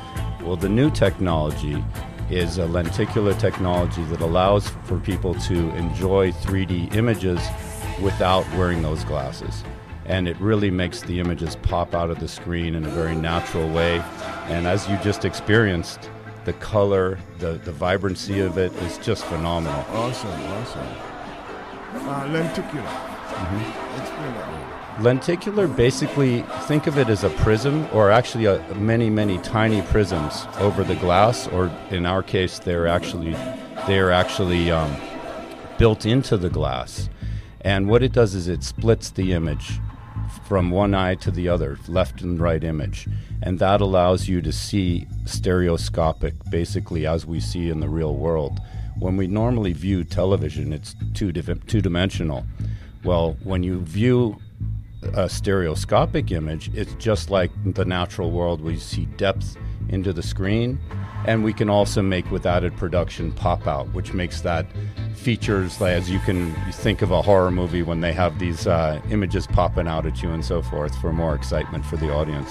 Well, 0.43 0.57
the 0.57 0.69
new 0.69 0.91
technology 0.91 1.85
is 2.31 2.59
a 2.59 2.67
lenticular 2.67 3.35
technology 3.35 4.03
that 4.05 4.21
allows 4.21 4.69
for 4.85 4.99
people 4.99 5.35
to 5.35 5.71
enjoy 5.77 6.33
3D 6.33 6.95
images 6.95 7.41
without 8.01 8.49
wearing 8.55 8.83
those 8.83 9.05
glasses 9.05 9.65
and 10.07 10.27
it 10.27 10.37
really 10.41 10.71
makes 10.71 11.03
the 11.03 11.21
images 11.21 11.57
pop 11.57 11.95
out 11.95 12.11
of 12.11 12.19
the 12.19 12.29
screen 12.29 12.75
in 12.75 12.85
a 12.85 12.91
very 12.91 13.15
natural 13.15 13.69
way. 13.73 13.99
And 14.49 14.67
as 14.67 14.89
you 14.89 14.97
just 14.99 15.25
experienced, 15.25 16.11
the 16.45 16.53
color, 16.55 17.19
the, 17.39 17.53
the 17.65 17.73
vibrancy 17.73 18.41
of 18.41 18.59
it 18.59 18.73
is 18.83 18.99
just 18.99 19.25
phenomenal. 19.25 19.85
Awesome, 19.91 20.31
awesome. 20.31 20.87
Uh, 21.95 22.29
lenticular. 22.33 22.85
Mm-hmm. 22.85 24.01
Explain 24.01 24.35
that. 24.35 24.53
one. 24.53 25.03
Lenticular, 25.03 25.69
basically, 25.69 26.43
think 26.63 26.87
of 26.87 26.99
it 26.99 27.09
as 27.09 27.25
a 27.25 27.31
prism, 27.31 27.87
or 27.93 28.11
actually 28.11 28.45
a, 28.45 28.63
many, 28.75 29.09
many 29.09 29.39
tiny 29.39 29.83
prisms 29.83 30.47
over 30.59 30.85
the 30.85 30.97
glass. 30.97 31.49
Or 31.49 31.71
in 31.91 32.05
our 32.07 32.23
case, 32.23 32.59
they're 32.59 32.87
actually 32.87 33.35
they 33.87 33.99
are 33.99 34.11
actually 34.11 34.71
um, 34.71 34.95
built 35.79 36.07
into 36.07 36.37
the 36.37 36.51
glass. 36.51 37.09
And 37.63 37.89
what 37.89 38.03
it 38.03 38.13
does 38.13 38.35
is 38.35 38.49
it 38.49 38.63
splits 38.63 39.11
the 39.11 39.33
image 39.33 39.81
from 40.47 40.71
one 40.71 40.95
eye 40.95 41.15
to 41.17 41.31
the 41.31 41.49
other, 41.49 41.79
left 41.89 42.21
and 42.23 42.41
right 42.41 42.63
image, 42.63 43.09
and 43.43 43.59
that 43.59 43.81
allows 43.81 44.29
you 44.29 44.43
to 44.43 44.53
see 44.53 45.07
stereoscopic, 45.25 46.35
basically 46.51 47.07
as 47.07 47.27
we 47.27 47.41
see 47.41 47.69
in 47.69 47.81
the 47.81 47.89
real 47.89 48.15
world. 48.15 48.61
When 48.99 49.17
we 49.17 49.27
normally 49.27 49.73
view 49.73 50.05
television, 50.05 50.73
it's 50.73 50.95
two 51.15 51.33
div- 51.33 51.67
two 51.67 51.81
dimensional. 51.81 52.45
Well, 53.05 53.37
when 53.43 53.63
you 53.63 53.81
view 53.81 54.39
a 55.15 55.29
stereoscopic 55.29 56.31
image, 56.31 56.71
it's 56.75 56.95
just 56.95 57.31
like 57.31 57.51
the 57.75 57.85
natural 57.85 58.31
world. 58.31 58.61
We 58.61 58.77
see 58.77 59.07
depth 59.17 59.57
into 59.89 60.13
the 60.13 60.23
screen, 60.23 60.79
and 61.27 61.43
we 61.43 61.53
can 61.53 61.69
also 61.69 62.03
make 62.03 62.31
with 62.31 62.47
added 62.47 62.77
production 62.77 63.33
pop 63.33 63.67
out, 63.67 63.93
which 63.93 64.13
makes 64.13 64.41
that 64.43 64.67
features 65.23 65.81
like, 65.81 65.93
as 65.93 66.11
you 66.11 66.19
can 66.21 66.53
think 66.73 67.01
of 67.03 67.11
a 67.13 67.23
horror 67.23 67.51
movie 67.51 67.83
when 67.83 68.01
they 68.01 68.13
have 68.13 68.39
these 68.39 68.67
uh, 68.67 69.01
images 69.11 69.47
popping 69.47 69.87
out 69.87 70.05
at 70.05 70.23
you 70.23 70.31
and 70.31 70.45
so 70.45 70.61
forth 70.61 70.95
for 71.01 71.13
more 71.13 71.35
excitement 71.35 71.85
for 71.87 71.97
the 71.97 72.13
audience. 72.13 72.51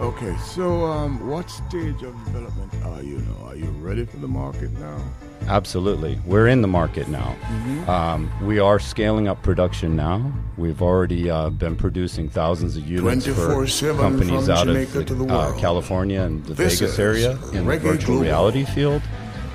Okay, 0.00 0.36
so 0.38 0.84
um, 0.84 1.24
what 1.28 1.48
stage 1.50 2.02
of 2.02 2.14
development 2.24 2.72
are 2.84 3.02
you 3.02 3.18
now? 3.18 3.46
Are 3.46 3.56
you 3.56 3.66
ready 3.80 4.04
for 4.04 4.16
the 4.18 4.28
market 4.28 4.72
now? 4.78 4.98
Absolutely. 5.46 6.18
We're 6.24 6.48
in 6.48 6.62
the 6.62 6.68
market 6.68 7.06
now. 7.08 7.36
Mhm. 7.48 7.88
Um, 7.88 8.46
we 8.46 8.58
are 8.58 8.78
scaling 8.78 9.28
up 9.28 9.42
production 9.42 9.94
now. 9.94 10.32
We've 10.56 10.82
already 10.82 11.30
uh, 11.30 11.50
been 11.50 11.76
producing 11.76 12.28
thousands 12.28 12.76
of 12.76 12.88
units 12.88 13.26
for 13.26 13.66
companies 13.94 14.48
out 14.48 14.66
Jamaica 14.66 15.00
of 15.00 15.30
uh. 15.30 15.52
California 15.58 16.22
and 16.22 16.44
the 16.46 16.54
This 16.54 16.80
Vegas 16.80 16.98
area 16.98 17.32
in 17.52 17.66
the 17.66 17.78
virtual 17.78 18.16
Global. 18.16 18.22
reality 18.22 18.64
field. 18.64 19.02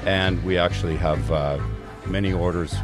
And 0.05 0.41
we 0.45 0.57
actually 0.57 0.95
have 0.97 1.31
uh, 1.31 1.59
many 2.09 2.33
orders 2.33 2.75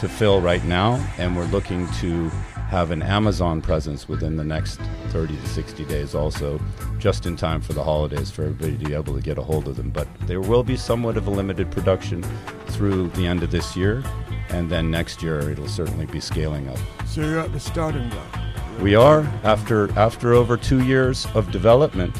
to 0.00 0.08
fill 0.08 0.40
right 0.40 0.64
now, 0.64 0.94
and 1.18 1.36
we're 1.36 1.46
looking 1.46 1.88
to 1.94 2.30
have 2.68 2.90
an 2.90 3.02
Amazon 3.02 3.62
presence 3.62 4.08
within 4.08 4.36
the 4.36 4.44
next 4.44 4.78
30 5.08 5.36
to 5.36 5.48
60 5.48 5.84
days 5.86 6.14
also, 6.14 6.60
just 6.98 7.24
in 7.26 7.34
time 7.34 7.60
for 7.60 7.72
the 7.72 7.82
holidays 7.82 8.30
for 8.30 8.42
everybody 8.42 8.76
to 8.76 8.84
be 8.84 8.94
able 8.94 9.14
to 9.14 9.22
get 9.22 9.38
a 9.38 9.42
hold 9.42 9.66
of 9.68 9.76
them. 9.76 9.90
But 9.90 10.06
there 10.26 10.40
will 10.40 10.62
be 10.62 10.76
somewhat 10.76 11.16
of 11.16 11.26
a 11.26 11.30
limited 11.30 11.70
production 11.70 12.22
through 12.66 13.08
the 13.10 13.26
end 13.26 13.42
of 13.42 13.50
this 13.50 13.74
year, 13.74 14.04
and 14.50 14.70
then 14.70 14.90
next 14.90 15.22
year 15.22 15.50
it'll 15.50 15.66
certainly 15.66 16.06
be 16.06 16.20
scaling 16.20 16.68
up. 16.68 16.78
So 17.06 17.22
you're 17.22 17.40
at 17.40 17.52
the 17.52 17.60
starting 17.60 18.08
block. 18.10 18.38
We 18.80 18.94
are 18.94 19.22
after 19.42 19.90
after 19.98 20.34
over 20.34 20.56
two 20.56 20.84
years 20.84 21.26
of 21.34 21.50
development, 21.50 22.16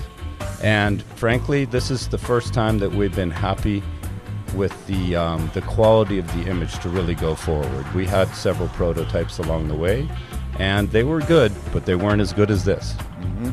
and 0.63 1.03
frankly, 1.03 1.67
this 1.67 1.91
is 1.91 2.09
the 2.09 2.19
first 2.19 2.53
time 2.53 2.79
that 2.79 2.91
we've 2.91 3.15
been 3.15 3.31
happy 3.31 3.83
with 4.55 4.87
the 4.87 5.17
um, 5.17 5.51
the 5.55 5.63
quality 5.63 6.19
of 6.19 6.27
the 6.35 6.49
image 6.51 6.79
to 6.81 6.89
really 6.89 7.15
go 7.15 7.35
forward. 7.35 7.93
We 7.95 8.07
had 8.07 8.29
several 8.35 8.69
prototypes 8.71 9.39
along 9.39 9.69
the 9.69 9.75
way, 9.75 10.09
and 10.59 10.91
they 10.91 11.05
were 11.05 11.21
good, 11.21 11.53
but 11.73 11.87
they 11.87 11.95
weren't 11.95 12.21
as 12.21 12.33
good 12.33 12.51
as 12.51 12.65
this. 12.65 12.93
hmm 12.93 13.51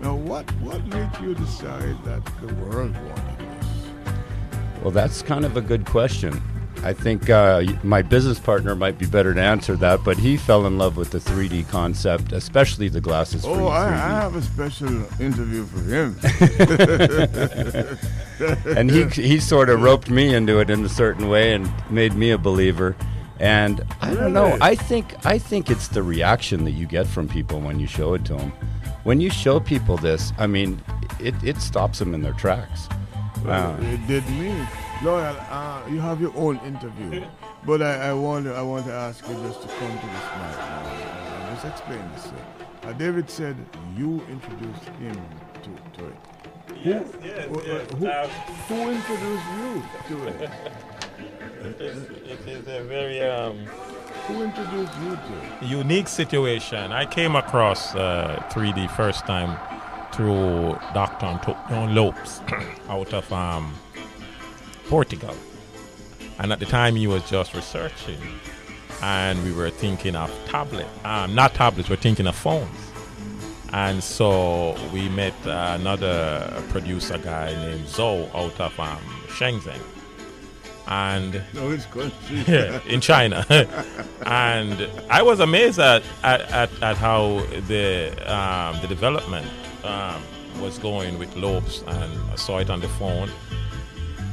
Now, 0.00 0.14
what 0.14 0.50
what 0.60 0.84
made 0.86 1.10
you 1.20 1.34
decide 1.34 2.02
that 2.04 2.24
the 2.40 2.54
world 2.54 2.94
wanted 2.94 3.38
this? 3.38 3.66
Well, 4.82 4.90
that's 4.90 5.22
kind 5.22 5.44
of 5.44 5.56
a 5.56 5.60
good 5.60 5.84
question. 5.86 6.40
I 6.84 6.92
think 6.92 7.28
uh, 7.28 7.62
my 7.82 8.02
business 8.02 8.38
partner 8.38 8.74
might 8.76 8.98
be 8.98 9.06
better 9.06 9.34
to 9.34 9.40
answer 9.40 9.76
that, 9.76 10.04
but 10.04 10.16
he 10.16 10.36
fell 10.36 10.66
in 10.66 10.78
love 10.78 10.96
with 10.96 11.10
the 11.10 11.18
3D 11.18 11.68
concept, 11.68 12.32
especially 12.32 12.88
the 12.88 13.00
glasses. 13.00 13.44
Oh, 13.44 13.66
I, 13.66 13.86
I 13.86 13.90
have 13.90 14.36
a 14.36 14.42
special 14.42 14.88
interview 15.20 15.64
for 15.66 15.80
him. 15.82 16.16
and 18.76 18.90
he 18.90 19.04
he 19.06 19.38
sort 19.40 19.68
of 19.70 19.82
roped 19.82 20.10
me 20.10 20.34
into 20.34 20.60
it 20.60 20.70
in 20.70 20.84
a 20.84 20.88
certain 20.88 21.28
way 21.28 21.54
and 21.54 21.68
made 21.90 22.14
me 22.14 22.30
a 22.30 22.38
believer. 22.38 22.94
And 23.40 23.84
I 24.00 24.14
don't 24.14 24.32
know. 24.32 24.56
I 24.60 24.74
think 24.74 25.14
I 25.26 25.38
think 25.38 25.70
it's 25.70 25.88
the 25.88 26.02
reaction 26.02 26.64
that 26.64 26.72
you 26.72 26.86
get 26.86 27.06
from 27.06 27.28
people 27.28 27.60
when 27.60 27.78
you 27.80 27.86
show 27.86 28.14
it 28.14 28.24
to 28.26 28.34
them. 28.36 28.52
When 29.04 29.20
you 29.20 29.30
show 29.30 29.60
people 29.60 29.96
this, 29.96 30.32
I 30.38 30.46
mean, 30.46 30.82
it, 31.20 31.34
it 31.42 31.56
stops 31.58 31.98
them 31.98 32.14
in 32.14 32.22
their 32.22 32.32
tracks. 32.34 32.88
Well, 33.44 33.72
Uh, 33.72 33.80
it 33.82 34.06
did 34.06 34.28
me. 34.30 34.54
Loyal, 35.02 35.36
uh, 35.50 35.82
you 35.88 36.00
have 36.00 36.20
your 36.20 36.32
own 36.36 36.58
interview, 36.66 37.24
but 37.64 37.80
I, 37.82 38.08
I 38.08 38.12
want 38.12 38.46
to, 38.46 38.54
I 38.54 38.62
want 38.62 38.84
to 38.86 38.92
ask 38.92 39.26
you 39.28 39.34
just 39.34 39.62
to 39.62 39.68
come 39.68 39.90
to 39.90 40.06
this 40.06 40.24
mic 40.24 40.56
now. 40.56 40.82
Uh, 40.84 41.54
just 41.54 41.66
explain 41.66 42.02
this. 42.14 42.32
Uh, 42.82 42.92
David 42.94 43.30
said 43.30 43.56
you 43.96 44.20
introduced 44.28 44.84
him 45.00 45.14
to, 45.62 45.98
to 45.98 46.06
it. 46.08 46.16
Yes, 46.84 47.06
who, 47.12 47.26
yes, 47.26 47.46
who, 47.48 47.62
yes. 47.64 47.90
who, 47.92 48.06
Um, 48.10 48.30
who 48.68 48.90
introduced 48.90 49.46
you 49.56 49.82
to 50.08 50.26
it? 50.44 50.50
It 51.60 51.80
is, 51.80 52.02
it 52.04 52.48
is 52.48 52.68
a 52.68 52.84
very 52.84 53.20
um, 53.20 53.56
Who 54.28 54.42
introduced 54.44 54.92
you 55.02 55.10
to 55.16 55.64
it? 55.64 55.68
unique 55.68 56.06
situation. 56.06 56.92
I 56.92 57.04
came 57.04 57.34
across 57.34 57.94
uh, 57.96 58.40
3D 58.50 58.88
first 58.92 59.26
time 59.26 59.58
through 60.12 60.78
Dr. 60.94 61.26
Antonio 61.26 61.86
Lopes 61.92 62.40
out 62.88 63.12
of 63.12 63.32
um, 63.32 63.74
Portugal. 64.88 65.34
And 66.38 66.52
at 66.52 66.58
the 66.58 66.66
time, 66.66 66.96
he 66.96 67.06
was 67.06 67.28
just 67.28 67.54
researching, 67.54 68.20
and 69.02 69.42
we 69.44 69.52
were 69.52 69.70
thinking 69.70 70.14
of 70.14 70.30
tablet, 70.46 70.86
um, 71.04 71.34
not 71.34 71.54
tablets, 71.54 71.90
we're 71.90 71.96
thinking 71.96 72.26
of 72.26 72.36
phones. 72.36 72.70
And 73.72 74.02
so 74.02 74.76
we 74.92 75.08
met 75.10 75.34
uh, 75.46 75.76
another 75.78 76.62
producer 76.70 77.18
guy 77.18 77.52
named 77.52 77.86
Zhou 77.86 78.34
out 78.34 78.58
of 78.60 78.80
um, 78.80 78.98
Shenzhen. 79.26 79.78
And 80.86 81.42
No, 81.52 81.70
it's 81.70 81.86
yeah, 82.48 82.80
in 82.86 83.00
China. 83.02 83.44
and 84.26 84.88
I 85.10 85.22
was 85.22 85.40
amazed 85.40 85.78
at, 85.78 86.02
at, 86.22 86.40
at, 86.50 86.82
at 86.82 86.96
how 86.96 87.40
the, 87.66 88.10
um, 88.32 88.80
the 88.80 88.86
development 88.88 89.46
um, 89.84 90.22
was 90.60 90.78
going 90.78 91.18
with 91.18 91.34
Lopes, 91.36 91.82
and 91.86 92.30
I 92.30 92.36
saw 92.36 92.58
it 92.58 92.70
on 92.70 92.80
the 92.80 92.88
phone. 92.88 93.30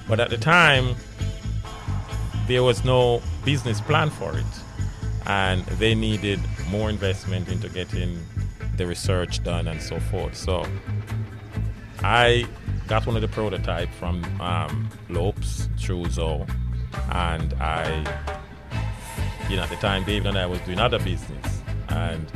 But 0.07 0.19
at 0.19 0.29
the 0.29 0.37
time, 0.37 0.95
there 2.47 2.63
was 2.63 2.85
no 2.85 3.21
business 3.43 3.81
plan 3.81 4.09
for 4.09 4.37
it. 4.37 4.45
And 5.25 5.65
they 5.79 5.95
needed 5.95 6.39
more 6.69 6.89
investment 6.89 7.49
into 7.49 7.69
getting 7.69 8.19
the 8.77 8.85
research 8.85 9.43
done 9.43 9.67
and 9.67 9.81
so 9.81 9.99
forth. 9.99 10.35
So 10.35 10.65
I 11.99 12.45
got 12.87 13.05
one 13.07 13.15
of 13.15 13.21
the 13.21 13.27
prototype 13.27 13.89
from 13.93 14.23
um, 14.39 14.89
Lopes 15.09 15.69
through 15.79 16.09
Zoe, 16.09 16.45
and 17.11 17.53
I, 17.55 17.97
you 19.49 19.55
know, 19.55 19.63
at 19.63 19.69
the 19.69 19.75
time 19.77 20.03
David 20.03 20.27
and 20.27 20.37
I 20.37 20.45
was 20.45 20.59
doing 20.61 20.79
other 20.79 20.99
business, 20.99 21.61
and 21.89 22.31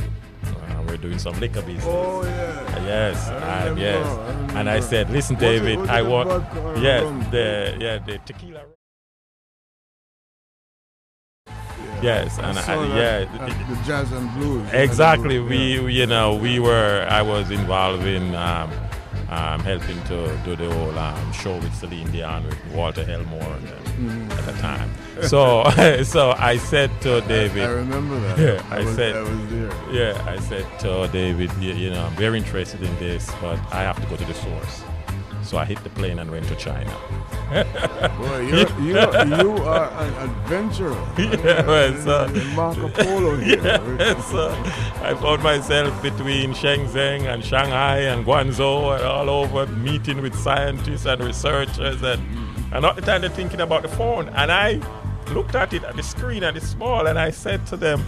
uh, 0.71 0.83
we're 0.87 0.97
doing 0.97 1.19
some 1.19 1.39
liquor 1.39 1.61
business. 1.61 1.85
Oh 1.87 2.23
yeah. 2.23 2.85
Yes, 2.85 3.27
I 3.29 3.67
and 3.67 3.79
yes, 3.79 4.05
I 4.07 4.59
and 4.59 4.69
I 4.69 4.79
said, 4.79 5.09
"Listen, 5.09 5.35
Was 5.35 5.41
David, 5.43 5.79
it 5.79 5.89
I 5.89 6.01
want, 6.01 6.29
yes, 6.81 7.03
rum? 7.03 7.27
the 7.31 7.77
yeah 7.79 7.97
the 7.99 8.17
tequila." 8.25 8.61
Yes, 12.01 12.37
and 12.39 12.57
I 12.57 12.73
I, 12.73 12.97
yeah, 12.97 13.39
at 13.39 13.67
the 13.67 13.83
jazz 13.85 14.11
and 14.13 14.33
blues. 14.35 14.65
Exactly. 14.71 15.35
Yeah. 15.37 15.81
We, 15.83 15.93
you 15.93 16.05
know, 16.05 16.35
we 16.35 16.59
were. 16.59 17.05
I 17.09 17.21
was 17.21 17.51
involved 17.51 18.05
in 18.05 18.33
um, 18.35 18.71
um, 19.29 19.59
helping 19.61 20.01
to 20.05 20.37
do 20.45 20.55
the 20.55 20.73
whole 20.73 20.97
um, 20.97 21.33
show 21.33 21.55
with 21.57 21.73
Celine 21.75 22.09
Dion 22.11 22.45
with 22.45 22.57
Walter 22.73 23.05
Elmore 23.09 23.41
and, 23.41 23.67
uh, 23.67 23.71
Mhm. 23.99 24.31
at 24.37 24.45
the 24.45 24.53
time. 24.61 24.89
So, 25.27 25.63
so 26.03 26.31
I 26.37 26.57
said 26.57 26.89
to 27.01 27.21
David. 27.21 27.63
I 27.63 27.71
remember 27.71 28.19
that. 28.19 28.37
Yeah, 28.39 28.65
I 28.69 28.77
I, 28.77 28.83
was- 28.83 28.95
said. 28.95 29.15
I 29.15 29.21
was 29.21 29.49
there. 29.49 29.71
Yeah, 29.91 30.23
I 30.27 30.39
said 30.39 30.65
to 30.81 31.07
David, 31.11 31.51
you, 31.59 31.73
you 31.73 31.89
know, 31.89 32.05
I'm 32.05 32.15
very 32.15 32.37
interested 32.37 32.81
in 32.81 32.95
this, 32.99 33.29
but 33.41 33.57
I 33.71 33.81
have 33.81 33.99
to 34.01 34.07
go 34.07 34.15
to 34.15 34.25
the 34.25 34.33
source. 34.33 34.83
So 35.41 35.57
I 35.57 35.65
hit 35.65 35.83
the 35.83 35.89
plane 35.89 36.19
and 36.19 36.29
went 36.29 36.47
to 36.49 36.55
China. 36.55 36.91
Boy, 37.49 38.39
you're, 38.51 38.69
you're, 38.81 39.25
you 39.41 39.51
are 39.63 39.89
an 40.03 40.29
adventurer. 40.29 41.07
Yeah, 41.17 41.65
well, 41.65 41.95
so, 41.97 42.27
Marco 42.55 42.89
Polo 42.89 43.35
here. 43.37 43.57
yeah, 43.63 44.21
so 44.21 44.49
I 45.01 45.15
found 45.15 45.41
myself 45.41 45.99
between 46.03 46.53
Shenzhen 46.53 47.21
and 47.33 47.43
Shanghai 47.43 47.99
and 48.01 48.25
Guangzhou 48.25 48.95
and 48.97 49.03
all 49.03 49.29
over 49.29 49.65
meeting 49.67 50.21
with 50.21 50.35
scientists 50.35 51.05
and 51.07 51.23
researchers 51.23 52.03
and, 52.03 52.21
and 52.71 52.85
all 52.85 52.93
the 52.93 53.01
time 53.01 53.21
they're 53.21 53.29
thinking 53.31 53.61
about 53.61 53.81
the 53.81 53.87
phone. 53.89 54.29
And 54.29 54.51
I 54.51 54.79
looked 55.31 55.55
at 55.55 55.73
it 55.73 55.83
at 55.83 55.95
the 55.95 56.03
screen 56.03 56.43
and 56.43 56.55
it's 56.57 56.67
small 56.67 57.07
and 57.07 57.17
I 57.19 57.31
said 57.31 57.65
to 57.67 57.77
them, 57.77 58.01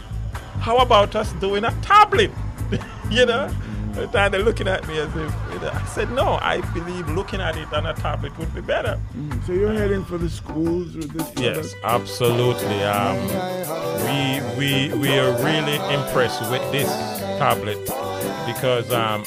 how 0.60 0.78
about 0.78 1.16
us 1.16 1.32
doing 1.34 1.64
a 1.64 1.72
tablet? 1.82 2.32
you 3.10 3.26
know? 3.26 3.50
And 3.94 4.34
they're 4.34 4.42
looking 4.42 4.70
at 4.70 4.88
me 4.88 4.98
as 5.00 5.10
if, 5.10 5.34
you 5.52 5.60
know, 5.60 5.70
I 5.74 5.86
said, 5.86 6.12
no, 6.12 6.40
I 6.42 6.62
believe 6.74 7.10
looking 7.10 7.42
at 7.42 7.58
it 7.58 7.72
on 7.74 7.86
a 7.86 7.94
tablet 7.94 8.38
would 8.40 8.54
be 8.56 8.62
better. 8.62 8.98
Mm, 9.18 9.46
So 9.46 9.52
you're 9.52 9.74
heading 9.74 10.06
for 10.06 10.18
the 10.18 10.30
schools 10.30 10.96
with 10.96 11.12
this 11.12 11.32
Yes, 11.38 11.76
absolutely. 11.84 12.84
Um, 12.84 13.18
we 14.06 14.42
we 14.58 14.94
we 14.98 15.20
are 15.20 15.34
really 15.44 15.76
impressed 15.94 16.42
with 16.50 16.62
this 16.72 16.88
tablet 17.38 17.80
because 18.48 18.90
um, 18.94 19.26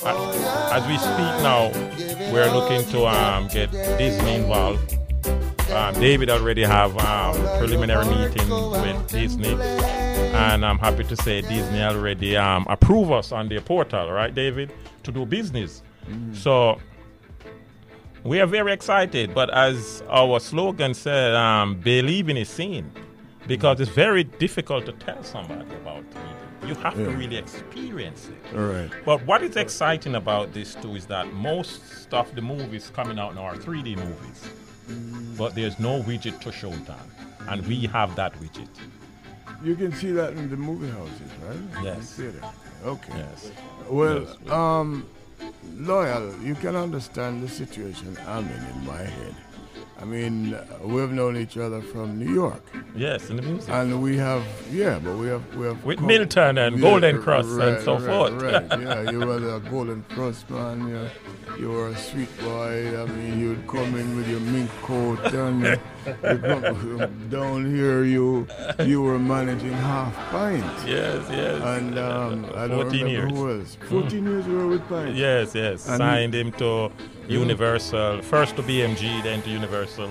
as 0.72 0.86
we 0.86 0.96
speak 0.96 1.34
now, 1.42 1.70
we're 2.32 2.50
looking 2.50 2.84
to 2.92 3.06
um, 3.06 3.48
get 3.48 3.70
Disney 3.72 4.36
involved. 4.36 4.96
Um, 5.74 5.94
David 5.94 6.30
already 6.30 6.62
have 6.62 6.96
um, 6.98 7.34
preliminary 7.58 8.04
meeting 8.06 8.48
with 8.48 9.08
Disney, 9.08 9.54
and 9.54 10.64
I'm 10.64 10.78
happy 10.78 11.02
to 11.04 11.16
say 11.16 11.40
Disney 11.40 11.82
already 11.82 12.36
um, 12.36 12.64
approve 12.68 13.10
us 13.10 13.32
on 13.32 13.48
their 13.48 13.60
portal, 13.60 14.10
right, 14.12 14.32
David, 14.34 14.72
to 15.02 15.10
do 15.12 15.26
business. 15.26 15.82
So 16.32 16.78
we 18.22 18.40
are 18.40 18.46
very 18.46 18.72
excited, 18.72 19.34
but 19.34 19.52
as 19.52 20.02
our 20.08 20.38
slogan 20.38 20.94
said, 20.94 21.34
um, 21.34 21.76
believing 21.80 22.36
is 22.36 22.48
seen. 22.48 22.90
because 23.46 23.78
it's 23.80 23.90
very 23.90 24.24
difficult 24.24 24.86
to 24.86 24.92
tell 24.92 25.22
somebody 25.22 25.60
about 25.74 26.02
3D. 26.10 26.68
You 26.68 26.74
have 26.76 26.94
to 26.94 27.10
really 27.10 27.36
experience 27.36 28.30
it. 28.30 28.56
All 28.56 28.64
right. 28.64 28.90
But 29.04 29.26
what 29.26 29.42
is 29.42 29.56
exciting 29.56 30.14
about 30.14 30.54
this 30.54 30.74
too 30.76 30.94
is 30.96 31.04
that 31.06 31.30
most 31.34 32.08
of 32.14 32.34
the 32.34 32.40
movies 32.40 32.90
coming 32.94 33.18
out 33.18 33.34
now 33.34 33.42
are 33.42 33.54
3D 33.56 33.96
movies, 33.98 34.48
but 35.38 35.54
there's 35.54 35.78
no 35.78 36.02
widget 36.02 36.40
to 36.40 36.52
show 36.52 36.70
that. 36.70 37.06
and 37.48 37.66
we 37.66 37.86
have 37.86 38.14
that 38.16 38.32
widget. 38.40 38.68
You 39.62 39.76
can 39.76 39.92
see 39.92 40.12
that 40.12 40.32
in 40.34 40.48
the 40.50 40.56
movie 40.56 40.88
houses, 40.90 41.30
right? 41.46 41.84
Yes. 41.84 42.16
That. 42.16 42.54
Okay. 42.84 43.12
Yes. 43.16 43.50
Well, 43.88 44.20
Yes. 44.22 44.50
um, 44.50 45.06
loyal, 45.76 46.34
you 46.42 46.54
can 46.54 46.74
understand 46.76 47.42
the 47.42 47.48
situation 47.48 48.16
I'm 48.26 48.46
in 48.56 48.62
in 48.72 48.86
my 48.86 49.02
head. 49.02 49.34
I 50.00 50.04
mean, 50.04 50.58
we've 50.82 51.10
known 51.10 51.36
each 51.36 51.56
other 51.56 51.80
from 51.80 52.18
New 52.18 52.32
York. 52.32 52.62
Yes, 52.96 53.30
in 53.30 53.36
the 53.36 53.42
music. 53.42 53.70
And 53.70 54.02
we 54.02 54.16
have, 54.16 54.44
yeah, 54.70 54.98
but 54.98 55.16
we 55.16 55.28
have, 55.28 55.56
we 55.56 55.66
have 55.66 55.84
With 55.84 56.00
Milton 56.00 56.58
and 56.58 56.80
Golden 56.80 57.22
Cross 57.22 57.46
and 57.46 57.82
so 57.82 57.98
right, 57.98 58.06
forth. 58.06 58.42
Right, 58.42 58.80
yeah, 58.80 59.10
you 59.10 59.20
were 59.20 59.38
the 59.38 59.60
Golden 59.70 60.02
Cross 60.10 60.44
man. 60.48 60.88
You, 60.88 61.08
you 61.58 61.70
were 61.70 61.88
a 61.88 61.96
sweet 61.96 62.28
boy. 62.40 63.00
I 63.00 63.06
mean, 63.06 63.38
you'd 63.38 63.66
come 63.68 63.94
in 63.94 64.16
with 64.16 64.28
your 64.28 64.40
mink 64.40 64.70
coat 64.82 65.32
and 65.32 65.80
down 67.30 67.74
here. 67.74 68.04
You 68.04 68.46
you 68.84 69.02
were 69.02 69.18
managing 69.18 69.72
Half 69.72 70.14
Pint. 70.30 70.64
Yes, 70.86 71.26
yes. 71.30 71.62
And 71.62 71.98
um, 71.98 72.46
I 72.54 72.66
don't 72.68 72.82
14 72.82 73.04
remember 73.04 73.08
years. 73.08 73.32
who 73.32 73.60
else. 73.60 73.76
14 73.88 74.24
years 74.24 74.46
you 74.46 74.52
were 74.54 74.66
with 74.68 74.88
pint. 74.88 75.14
Yes, 75.14 75.54
yes. 75.54 75.88
And 75.88 75.98
Signed 75.98 76.34
him 76.34 76.52
to 76.52 76.90
Universal, 77.28 78.22
first 78.22 78.56
to 78.56 78.62
BMG, 78.62 79.22
then 79.22 79.42
to 79.42 79.50
Universal. 79.50 80.10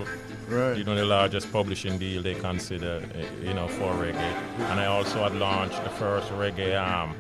Right. 0.50 0.78
You 0.78 0.84
know, 0.84 0.96
the 0.96 1.06
largest 1.06 1.52
publishing 1.52 1.98
deal 1.98 2.22
they 2.22 2.36
consider, 2.36 3.02
eh, 3.16 3.26
you 3.42 3.54
know, 3.54 3.68
for 3.68 3.94
reggae. 3.94 4.34
And 4.70 4.80
I 4.80 4.88
also 4.88 5.24
had 5.24 5.36
launched 5.36 5.82
the 5.84 5.90
first 5.92 6.30
reggae 6.34 6.76
um, 6.78 7.16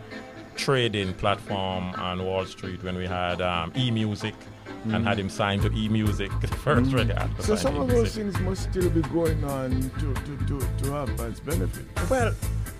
trading 0.55 1.13
platform 1.15 1.93
on 1.95 2.23
Wall 2.23 2.45
Street 2.45 2.83
when 2.83 2.95
we 2.95 3.07
had 3.07 3.41
um, 3.41 3.71
e-music 3.75 4.35
and 4.83 4.91
Mhm. 4.93 5.03
had 5.03 5.19
him 5.19 5.29
signed 5.29 5.61
to 5.63 5.71
e-music, 5.73 6.31
the 6.41 6.47
first 6.47 6.91
Mm. 6.91 6.93
reggae 7.07 7.17
act. 7.17 7.43
So 7.43 7.55
sign 7.55 7.63
some 7.63 7.75
to 7.75 7.81
of 7.81 7.87
those 7.89 8.15
things 8.15 8.39
must 8.41 8.63
still 8.63 8.89
be 8.89 9.01
going 9.01 9.43
on 9.43 9.69
to, 9.99 10.13
to, 10.13 10.37
to, 10.47 10.67
to 10.83 10.91
have 10.91 11.19
as 11.21 11.39
benefit. 11.39 11.85
Well, 12.09 12.33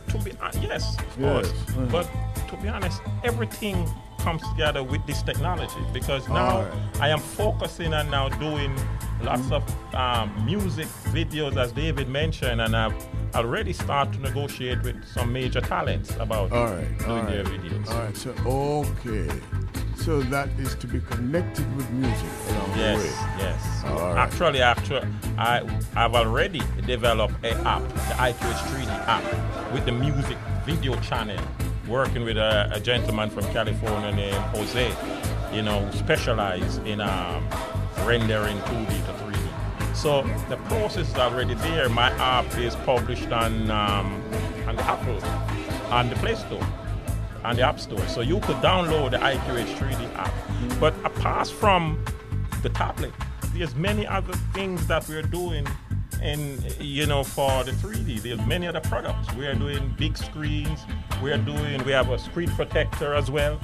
to 0.10 0.18
be 0.20 0.32
uh, 0.42 0.52
yes, 0.62 0.98
of 1.00 1.06
Yes. 1.20 1.48
course. 1.48 1.52
Mhm. 1.76 1.92
But 1.92 2.08
to 2.50 2.58
be 2.58 2.68
honest, 2.68 3.02
everything 3.24 3.90
comes 4.20 4.42
together 4.52 4.84
with 4.84 5.06
this 5.06 5.22
technology 5.22 5.82
because 5.92 6.28
now 6.30 6.58
Alright. 6.60 6.74
I 7.02 7.10
am 7.10 7.20
focusing 7.20 7.94
on 7.94 8.10
now 8.10 8.30
doing 8.30 8.74
lots 9.22 9.52
of 9.52 9.64
um, 9.94 10.32
music 10.46 10.88
videos, 11.12 11.58
as 11.58 11.72
David 11.74 12.08
mentioned, 12.10 12.62
and 12.62 12.76
I've 12.76 12.94
already 13.36 13.74
started 13.74 14.14
to 14.14 14.20
negotiate 14.22 14.82
with 14.84 14.96
some 15.06 15.34
major 15.34 15.60
talents 15.62 16.12
about 16.20 16.52
All 16.54 16.68
right, 16.68 16.98
doing 17.00 17.12
all 17.12 17.26
their 17.26 17.44
right. 17.44 17.62
videos. 17.62 17.90
All 17.92 18.00
right, 18.00 18.16
so 18.18 18.32
okay. 18.46 19.30
So 20.04 20.20
that 20.24 20.50
is 20.60 20.76
to 20.76 20.88
be 20.88 21.00
connected 21.00 21.66
with 21.78 21.90
music 21.92 22.28
along 22.50 22.78
Yes, 22.78 23.02
the 23.02 23.08
way. 23.08 23.14
yes. 23.40 23.84
Right. 23.86 24.18
Actually, 24.18 24.62
actually, 24.62 25.08
I 25.38 25.62
I've 25.96 26.14
already 26.14 26.62
developed 26.86 27.36
a 27.46 27.54
app, 27.66 27.88
the 27.88 28.16
IQH3D 28.28 28.90
app, 29.08 29.24
with 29.74 29.86
the 29.86 29.94
music 29.94 30.38
video 30.66 30.96
channel, 31.00 31.40
working 31.88 32.26
with 32.26 32.36
a, 32.36 32.70
a 32.74 32.82
gentleman 32.82 33.30
from 33.30 33.46
California 33.54 34.12
named 34.12 34.36
Jose, 34.56 34.92
you 35.54 35.62
know, 35.62 35.80
who 35.86 36.78
in 36.80 37.00
um, 37.00 37.48
rendering 38.06 38.58
2D 38.60 38.90
to 39.06 39.14
3D. 39.24 39.96
So 39.96 40.24
the 40.50 40.58
process 40.68 41.08
is 41.08 41.16
already 41.16 41.54
there. 41.54 41.88
My 41.88 42.10
app 42.20 42.58
is 42.58 42.76
published 42.84 43.32
on 43.32 43.72
um, 43.72 44.22
on 44.68 44.76
the 44.76 44.84
Apple, 44.84 45.20
on 45.94 46.10
the 46.10 46.16
Play 46.18 46.36
Store 46.36 46.68
on 47.44 47.56
the 47.56 47.62
App 47.62 47.80
Store. 47.80 48.06
So 48.08 48.22
you 48.22 48.40
could 48.42 48.58
download 48.58 49.12
the 49.12 49.18
IQH3D 49.18 50.16
app. 50.16 50.34
But 50.80 50.94
apart 51.04 51.50
from 51.50 52.04
the 52.62 52.70
tablet, 52.70 53.12
there's 53.54 53.76
many 53.76 54.08
other 54.08 54.34
things 54.54 54.88
that 54.88 55.08
we're 55.08 55.22
doing 55.22 55.68
in 56.22 56.64
you 56.80 57.06
know 57.06 57.24
for 57.24 57.64
the 57.64 57.72
3D. 57.72 58.22
There's 58.22 58.46
many 58.48 58.68
other 58.68 58.82
products. 58.82 59.34
We 59.36 59.46
are 59.46 59.56
doing 59.56 59.94
big 59.98 60.18
screens. 60.18 60.80
We 61.22 61.32
are 61.32 61.38
doing 61.38 61.84
we 61.84 61.92
have 61.92 62.10
a 62.10 62.18
screen 62.18 62.50
protector 62.52 63.14
as 63.14 63.30
well 63.30 63.60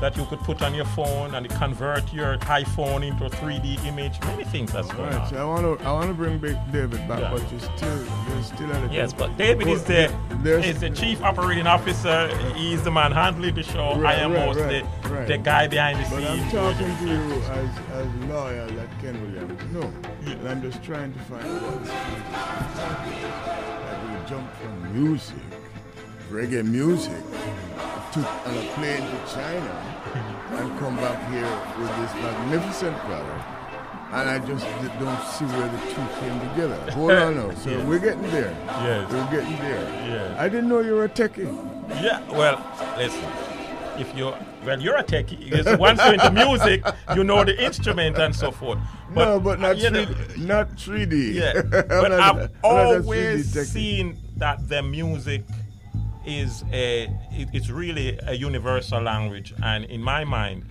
that 0.00 0.16
you 0.16 0.24
could 0.26 0.38
put 0.40 0.62
on 0.62 0.74
your 0.74 0.84
phone 0.86 1.34
and 1.34 1.48
convert 1.50 2.12
your 2.12 2.38
iPhone 2.38 3.06
into 3.06 3.26
a 3.26 3.30
3D 3.30 3.84
image. 3.86 4.18
Many 4.22 4.44
things 4.44 4.72
that's 4.72 4.88
All 4.90 4.96
going 4.96 5.10
right, 5.10 5.20
on. 5.20 5.28
so 5.28 5.36
I 5.36 5.44
want 5.44 5.78
to 5.80 5.84
I 5.86 5.92
want 5.92 6.08
to 6.08 6.14
bring 6.14 6.38
back 6.38 6.56
David 6.72 7.06
back, 7.08 7.20
Yeah. 7.20 7.30
but 7.32 7.50
you're 7.50 7.60
still 7.60 8.04
you're 8.28 8.42
still 8.42 8.72
at 8.72 8.84
it. 8.84 8.92
Yes, 8.92 9.12
but 9.12 9.36
David 9.36 9.68
is 9.68 9.84
the 9.84 10.10
is 10.44 10.80
the 10.80 10.90
chief 10.90 11.22
operating 11.22 11.66
officer. 11.66 12.28
He's 12.54 12.82
the 12.82 12.90
man 12.90 13.12
handling 13.12 13.54
the 13.54 13.62
show. 13.62 13.90
I 14.04 14.14
am 14.14 14.32
right, 14.32 14.56
right, 14.56 14.84
right. 15.10 15.26
the 15.28 15.38
guy 15.38 15.68
behind 15.68 15.98
the 16.00 16.04
scenes. 16.08 16.24
But. 16.24 16.30
I'm 16.30 16.50
talking 16.50 16.96
to 16.96 17.06
you 17.06 17.42
as 17.42 17.68
as 17.92 18.06
loyal 18.28 18.68
that 18.70 18.88
Ken 19.00 19.20
Williams. 19.20 19.60
No, 19.72 19.82
and 20.30 20.48
I'm 20.48 20.62
just 20.62 20.82
trying 20.82 21.12
to 21.12 21.18
find 21.20 21.44
out 21.46 21.84
that 21.84 23.98
we 24.04 24.10
jump 24.28 24.50
from 24.56 25.04
music, 25.04 25.36
reggae 26.30 26.64
music, 26.64 27.22
to 28.12 28.20
on 28.20 28.56
a 28.56 28.66
plane 28.74 29.00
to 29.02 29.32
China 29.34 29.72
and 30.52 30.78
come 30.78 30.96
back 30.96 31.30
here 31.30 31.80
with 31.80 31.96
this 31.96 32.14
magnificent 32.22 32.96
product. 32.98 33.44
And 34.12 34.28
I 34.28 34.38
just 34.40 34.64
don't 34.98 35.22
see 35.22 35.44
where 35.44 35.68
the 35.68 35.78
two 35.92 36.20
came 36.20 36.40
together. 36.50 36.90
Hold 36.94 37.12
on 37.12 37.36
now. 37.36 37.54
So 37.54 37.70
Yes. 37.70 37.86
we're 37.86 37.98
getting 38.00 38.22
there. 38.22 38.50
Yes. 38.66 39.12
We're 39.12 39.30
getting 39.30 39.56
there. 39.58 39.80
Yes. 40.08 40.36
I 40.40 40.48
didn't 40.48 40.68
know 40.68 40.80
you 40.80 40.94
were 40.94 41.04
a 41.04 41.08
techie. 41.08 41.46
Yeah, 42.02 42.20
well, 42.32 42.58
listen. 42.96 43.24
If 43.98 44.12
you're 44.16 44.36
well, 44.64 44.80
you're 44.80 44.96
a 44.96 45.04
techie. 45.04 45.78
Once 45.78 46.00
you're 46.02 46.14
into 46.14 46.30
music, 46.32 46.82
you 47.14 47.22
know 47.22 47.44
the 47.44 47.62
instrument 47.62 48.18
and 48.18 48.34
so 48.34 48.50
forth. 48.50 48.78
no, 49.14 49.38
but 49.38 49.60
not 49.60 49.76
you 49.78 49.90
3D. 49.90 50.38
not 50.38 50.70
3D. 50.70 51.34
Yeah, 51.34 51.62
but 51.70 52.10
I've 52.10 52.12
I'm 52.12 52.36
not 52.36 52.38
a 52.38 52.48
3D 52.48 52.58
always 52.64 53.68
seen 53.70 54.16
that 54.38 54.68
the 54.68 54.82
music 54.82 55.42
is 56.26 56.64
a 56.72 57.04
it, 57.32 57.48
it's 57.52 57.70
really 57.70 58.18
a 58.22 58.34
universal 58.34 59.00
language, 59.02 59.52
and 59.62 59.84
in 59.86 60.02
my 60.02 60.24
mind, 60.24 60.64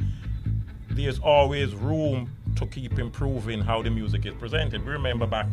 there's 0.90 1.20
always 1.20 1.74
room 1.76 2.30
to 2.56 2.66
keep 2.66 3.00
improving 3.00 3.62
how 3.62 3.82
the 3.82 3.90
music 3.90 4.26
is 4.26 4.34
presented. 4.34 4.86
We 4.86 4.92
remember 4.92 5.26
back 5.28 5.48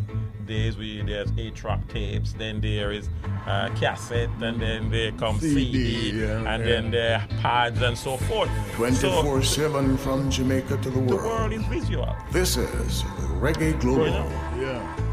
days 0.47 0.77
we 0.77 1.03
there's 1.03 1.31
eight 1.39 1.55
track 1.55 1.87
tapes, 1.89 2.33
then 2.33 2.61
there 2.61 2.91
is 2.93 3.09
uh, 3.47 3.69
cassette, 3.77 4.31
and 4.41 4.61
then 4.61 4.91
there 4.91 5.13
comes 5.13 5.41
CD, 5.41 6.11
CD, 6.11 6.21
yeah, 6.21 6.39
and 6.39 6.47
yeah. 6.47 6.57
then 6.71 6.91
there 6.91 7.19
are 7.21 7.27
pads 7.41 7.81
and 7.83 7.97
so 7.97 8.17
forth. 8.17 8.51
24 8.75 9.43
So 9.43 9.63
7 9.71 9.97
from 9.99 10.31
Jamaica 10.31 10.77
to 10.79 10.91
the 10.91 10.91
the 10.91 10.99
world. 11.17 11.25
world 11.25 11.53
is 11.53 11.63
visual. 11.67 12.15
This 12.33 12.57
is 12.57 13.03
Reggae 13.41 13.79
Global. 13.81 14.07
Yeah. 14.59 15.06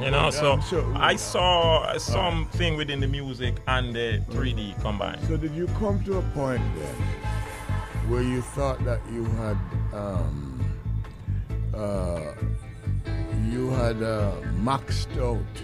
You 0.00 0.10
know, 0.10 0.30
so 0.30 0.60
sure- 0.60 0.92
I 0.94 1.16
saw 1.16 1.96
something 1.98 2.76
within 2.76 3.00
the 3.00 3.06
music 3.08 3.56
and 3.66 3.94
the 3.94 4.22
3D 4.30 4.74
combined. 4.82 5.20
So 5.26 5.36
did 5.36 5.54
you 5.54 5.66
come 5.78 6.04
to 6.04 6.18
a 6.18 6.22
point 6.34 6.62
then 6.76 6.94
where 8.10 8.22
you 8.22 8.42
thought 8.42 8.84
that 8.84 9.00
you 9.12 9.24
had 9.24 9.56
um, 9.94 10.60
uh, 11.74 12.32
you 13.50 13.70
had 13.70 14.02
uh, 14.02 14.32
maxed 14.62 15.16
out 15.18 15.62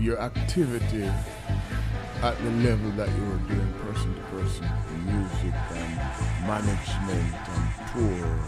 your 0.00 0.18
activity 0.20 1.04
at 2.22 2.36
the 2.42 2.50
level 2.66 2.90
that 2.92 3.08
you 3.16 3.24
were 3.26 3.54
doing 3.54 3.72
person 3.84 4.14
to 4.14 4.20
person 4.32 4.66
music 5.04 5.54
and 5.74 6.46
management 6.46 7.34
and 7.54 7.92
tour? 7.92 8.38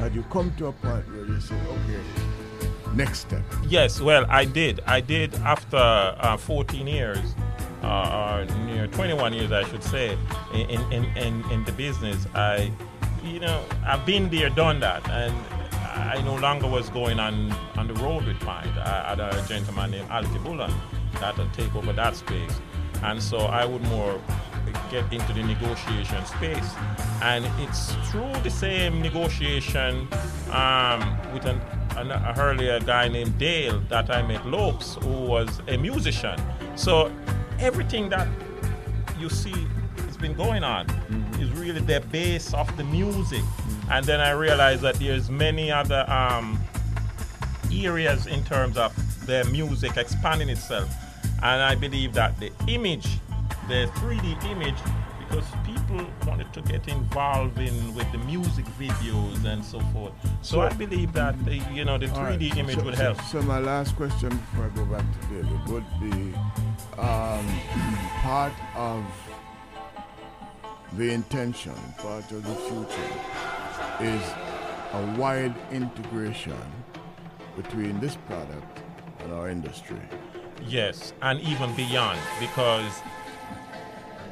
Had 0.00 0.14
you 0.14 0.22
come 0.24 0.52
to 0.56 0.66
a 0.68 0.72
point 0.72 1.06
where 1.12 1.26
you 1.26 1.40
said, 1.40 1.60
okay, 1.66 2.00
next 2.94 3.20
step? 3.20 3.42
Yes, 3.68 4.00
well, 4.00 4.26
I 4.28 4.44
did. 4.44 4.80
I 4.86 5.00
did 5.00 5.34
after 5.36 5.76
uh, 5.76 6.36
14 6.36 6.86
years, 6.86 7.34
uh, 7.82 7.86
uh, 7.86 8.46
near 8.66 8.86
21 8.86 9.32
years, 9.32 9.52
I 9.52 9.64
should 9.64 9.82
say, 9.82 10.16
in, 10.52 10.80
in, 10.92 11.04
in, 11.16 11.50
in 11.50 11.64
the 11.64 11.72
business. 11.72 12.26
I, 12.34 12.70
you 13.24 13.40
know, 13.40 13.64
I've 13.86 14.04
been 14.06 14.28
there, 14.30 14.50
done 14.50 14.80
that, 14.80 15.08
and 15.08 15.34
I 15.82 16.20
no 16.22 16.36
longer 16.36 16.66
was 16.66 16.88
going 16.88 17.18
on 17.18 17.52
on 17.76 17.86
the 17.86 17.94
road 17.94 18.26
with 18.26 18.42
mine. 18.44 18.68
I 18.78 19.10
had 19.10 19.20
a 19.20 19.44
gentleman 19.46 19.90
named 19.92 20.10
Al 20.10 20.24
Bullen 20.38 20.72
that 21.20 21.36
would 21.36 21.52
take 21.52 21.74
over 21.74 21.92
that 21.92 22.16
space, 22.16 22.60
and 23.02 23.22
so 23.22 23.38
I 23.38 23.64
would 23.64 23.82
more 23.82 24.20
get 24.90 25.12
into 25.12 25.32
the 25.32 25.42
negotiation 25.42 26.24
space. 26.26 26.74
And 27.22 27.46
it's 27.58 27.94
through 28.10 28.32
the 28.42 28.50
same 28.50 29.00
negotiation 29.00 30.08
um, 30.52 31.18
with 31.32 31.44
an, 31.44 31.60
an, 31.96 32.10
a 32.10 32.34
earlier 32.38 32.80
guy 32.80 33.08
named 33.08 33.38
Dale 33.38 33.80
that 33.88 34.10
I 34.10 34.22
met 34.22 34.46
Lopes, 34.46 34.96
who 35.02 35.22
was 35.22 35.60
a 35.68 35.76
musician. 35.76 36.40
So 36.76 37.12
everything 37.58 38.08
that 38.10 38.28
you 39.18 39.28
see 39.28 39.66
has 40.06 40.16
been 40.16 40.34
going 40.34 40.64
on 40.64 40.88
is 41.38 41.50
really 41.52 41.80
the 41.80 42.00
base 42.00 42.54
of 42.54 42.74
the 42.76 42.84
music. 42.84 43.42
And 43.90 44.04
then 44.04 44.20
I 44.20 44.30
realized 44.30 44.82
that 44.82 44.96
there's 44.96 45.30
many 45.30 45.70
other 45.70 46.08
um, 46.08 46.58
areas 47.72 48.26
in 48.26 48.44
terms 48.44 48.76
of 48.76 48.94
the 49.26 49.44
music 49.50 49.96
expanding 49.96 50.48
itself. 50.48 50.90
And 51.42 51.62
I 51.62 51.74
believe 51.74 52.12
that 52.14 52.38
the 52.38 52.52
image, 52.68 53.06
the 53.68 53.90
3D 53.94 54.44
image, 54.50 54.78
because 55.18 55.44
people 55.90 56.06
wanted 56.26 56.52
to 56.52 56.62
get 56.62 56.86
involved 56.88 57.58
in 57.58 57.94
with 57.94 58.10
the 58.12 58.18
music 58.18 58.64
videos 58.78 59.44
and 59.44 59.64
so 59.64 59.80
forth. 59.92 60.12
So, 60.42 60.56
So- 60.56 60.60
I 60.62 60.70
believe 60.70 61.12
that 61.14 61.42
the, 61.44 61.56
you 61.72 61.84
know 61.84 61.98
the 61.98 62.06
3D 62.06 62.16
All 62.18 62.24
right, 62.24 62.56
image 62.58 62.76
so- 62.76 62.84
would 62.84 62.96
so- 62.96 63.02
help. 63.02 63.20
So, 63.22 63.42
my 63.42 63.58
last 63.58 63.96
question 63.96 64.28
before 64.30 64.66
I 64.66 64.68
go 64.70 64.84
back 64.84 65.04
to 65.20 65.26
David 65.28 65.68
would 65.68 66.00
be 66.00 66.34
um, 66.98 67.46
part 68.22 68.52
of 68.76 69.04
the 70.94 71.12
intention, 71.12 71.74
part 71.98 72.30
of 72.32 72.42
the 72.44 72.54
future 72.68 73.12
is 74.00 74.22
a 74.92 75.14
wide 75.18 75.54
integration 75.70 76.56
between 77.56 78.00
this 78.00 78.16
product 78.26 78.80
and 79.20 79.32
our 79.32 79.48
industry. 79.48 80.00
Yes, 80.66 81.14
and 81.22 81.40
even 81.40 81.74
beyond, 81.74 82.18
because 82.38 82.92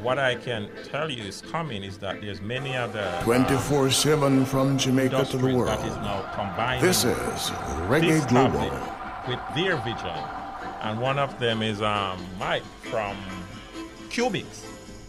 what 0.02 0.18
I 0.18 0.35
can 0.36 0.68
tell 0.85 1.10
you 1.10 1.25
is 1.25 1.41
coming 1.43 1.83
is 1.83 1.99
that 1.99 2.20
there's 2.20 2.41
many 2.41 2.77
other 2.77 3.01
uh, 3.01 3.23
24 3.25 3.91
7 3.91 4.44
from 4.47 4.78
Jamaica 4.78 5.25
to 5.27 5.36
the 5.39 5.47
world. 5.57 5.68
that 5.68 5.85
is 5.86 5.97
now 5.97 6.23
combining 6.35 6.83
This 6.85 7.05
is 7.05 7.15
Reggae 7.89 8.09
this 8.09 8.27
Global. 8.27 8.70
with 9.27 9.41
their 9.55 9.77
vision, 9.78 10.18
and 10.83 11.01
one 11.01 11.18
of 11.18 11.39
them 11.39 11.62
is 11.62 11.83
um, 11.83 12.25
Mike 12.39 12.62
from 12.91 13.17
Cubics, 14.10 14.65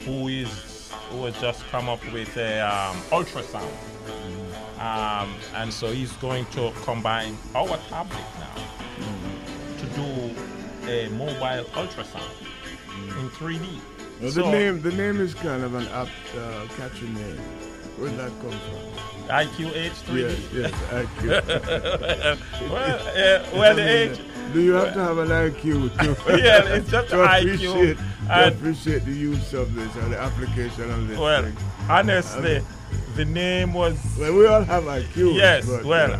who 0.06 0.27
is 0.27 0.92
who 1.11 1.26
has 1.26 1.40
just 1.40 1.64
come 1.68 1.90
up 1.90 2.00
with 2.11 2.35
a 2.38 2.59
um, 2.59 2.95
ultrasound, 3.11 3.72
um, 4.80 5.34
and 5.56 5.72
so 5.74 5.92
he's 5.92 6.11
going 6.14 6.45
to 6.48 6.72
combine 6.84 7.35
our 7.56 7.77
tablet 7.90 8.24
now 8.40 8.64
to 9.80 9.85
do 9.95 10.35
a 10.90 11.08
mobile 11.09 11.66
ultrasound 11.74 12.32
in 13.19 13.30
3D. 13.30 13.80
Now, 14.19 14.25
the 14.27 14.31
So- 14.31 14.51
name 14.51 14.81
the 14.81 14.91
name 14.91 15.19
is 15.22 15.33
kind 15.33 15.64
of 15.64 15.73
an 15.75 15.88
apt 15.88 16.11
uh, 16.38 16.65
catchy 16.77 17.07
name. 17.07 17.39
Where'd 17.98 18.17
that 18.17 18.31
come 18.41 18.51
from? 18.51 19.30
IQH 19.30 20.03
3D. 20.07 20.39
Yes, 20.53 20.72
yes, 20.72 20.72
IQ. 20.91 22.69
well, 22.72 22.99
uh, 22.99 23.57
well, 23.57 23.75
the 23.75 23.88
age. 23.89 24.19
Do 24.53 24.61
you 24.61 24.72
have 24.73 24.93
to 24.95 24.99
have 25.03 25.17
an 25.19 25.27
IQ 25.30 25.95
to, 25.99 26.38
Yeah, 26.43 26.65
it's 26.73 26.89
just 26.89 27.09
to 27.09 27.17
IQ 27.17 27.41
appreciate, 27.43 27.98
to 27.98 28.48
appreciate 28.48 29.06
the 29.06 29.11
use 29.11 29.53
of 29.53 29.75
this 29.75 29.95
and 29.98 30.11
the 30.14 30.19
application 30.19 30.89
of 30.89 31.07
this 31.07 31.19
Well, 31.19 31.43
thing? 31.43 31.56
honestly, 31.88 32.56
I 32.57 32.59
mean, 32.59 32.65
the 33.15 33.25
name 33.25 33.73
was. 33.73 33.95
well, 34.19 34.33
we 34.33 34.48
all 34.48 34.64
have 34.64 34.83
IQ. 34.85 35.35
Yes, 35.35 35.67
but, 35.67 35.85
well, 35.85 36.09
you 36.09 36.15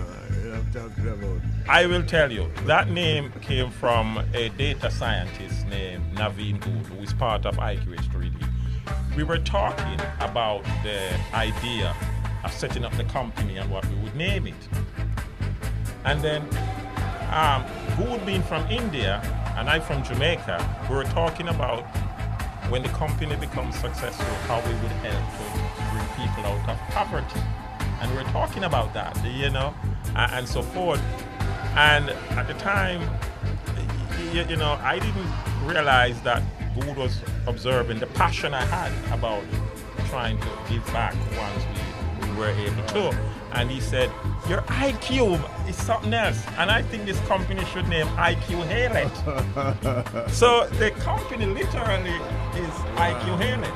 know, 0.50 0.56
I'm 0.58 0.72
talking 0.72 1.08
about. 1.08 1.39
I 1.70 1.86
will 1.86 2.02
tell 2.02 2.32
you, 2.32 2.52
that 2.66 2.90
name 2.90 3.32
came 3.42 3.70
from 3.70 4.18
a 4.34 4.50
data 4.50 4.90
scientist 4.90 5.68
named 5.68 6.04
Naveen 6.16 6.60
Good, 6.60 6.88
who 6.88 7.04
is 7.04 7.14
part 7.14 7.46
of 7.46 7.58
IQH3D. 7.58 8.44
We 9.16 9.22
were 9.22 9.38
talking 9.38 10.00
about 10.20 10.64
the 10.82 11.00
idea 11.32 11.96
of 12.44 12.52
setting 12.52 12.84
up 12.84 12.98
the 12.98 13.04
company 13.04 13.58
and 13.58 13.70
what 13.70 13.86
we 13.88 13.96
would 13.98 14.16
name 14.16 14.48
it. 14.48 14.56
And 16.06 16.24
then, 16.24 16.42
um, 17.32 17.64
Good 17.98 18.26
being 18.26 18.42
from 18.42 18.66
India 18.72 19.22
and 19.56 19.70
I 19.70 19.80
from 19.80 20.04
Jamaica, 20.04 20.88
we 20.90 20.96
were 20.96 21.04
talking 21.04 21.50
about 21.50 21.84
when 22.70 22.82
the 22.82 22.90
company 22.90 23.36
becomes 23.36 23.76
successful, 23.76 24.26
how 24.48 24.60
we 24.62 24.74
would 24.74 24.92
help 25.06 25.24
to 25.38 25.92
bring 25.94 26.08
people 26.18 26.52
out 26.52 26.68
of 26.68 26.80
poverty. 26.96 27.42
And 28.02 28.12
we're 28.16 28.32
talking 28.32 28.64
about 28.64 28.92
that, 28.96 29.24
you 29.24 29.52
know, 29.52 29.76
and 30.16 30.50
so 30.50 30.64
forth. 30.64 31.00
And 31.76 32.10
at 32.10 32.48
the 32.48 32.54
time, 32.56 33.02
you, 34.34 34.44
you 34.44 34.58
know, 34.58 34.80
I 34.82 35.00
didn't 35.00 35.32
realize 35.64 36.22
that 36.22 36.44
Good 36.80 36.98
was 36.98 37.20
observing 37.48 38.00
the 38.00 38.08
passion 38.08 38.54
I 38.54 38.64
had 38.66 38.92
about 39.14 39.44
trying 40.10 40.40
to 40.40 40.48
give 40.70 40.86
back 40.88 41.16
once 41.38 41.66
we, 42.22 42.30
we 42.30 42.38
were 42.38 42.50
able 42.50 42.84
to. 42.88 43.18
And 43.54 43.72
he 43.72 43.80
said, 43.80 44.12
Your 44.48 44.62
IQ 44.62 45.40
is 45.68 45.76
something 45.76 46.14
else. 46.14 46.44
And 46.58 46.70
I 46.70 46.84
think 46.84 47.06
this 47.06 47.20
company 47.22 47.66
should 47.66 47.88
name 47.88 48.06
IQ 48.08 48.66
Halet. 48.68 50.30
so 50.32 50.68
the 50.78 50.92
company 50.92 51.46
literally 51.46 52.18
is 52.56 52.74
IQ 52.96 53.38
Halet. 53.42 53.74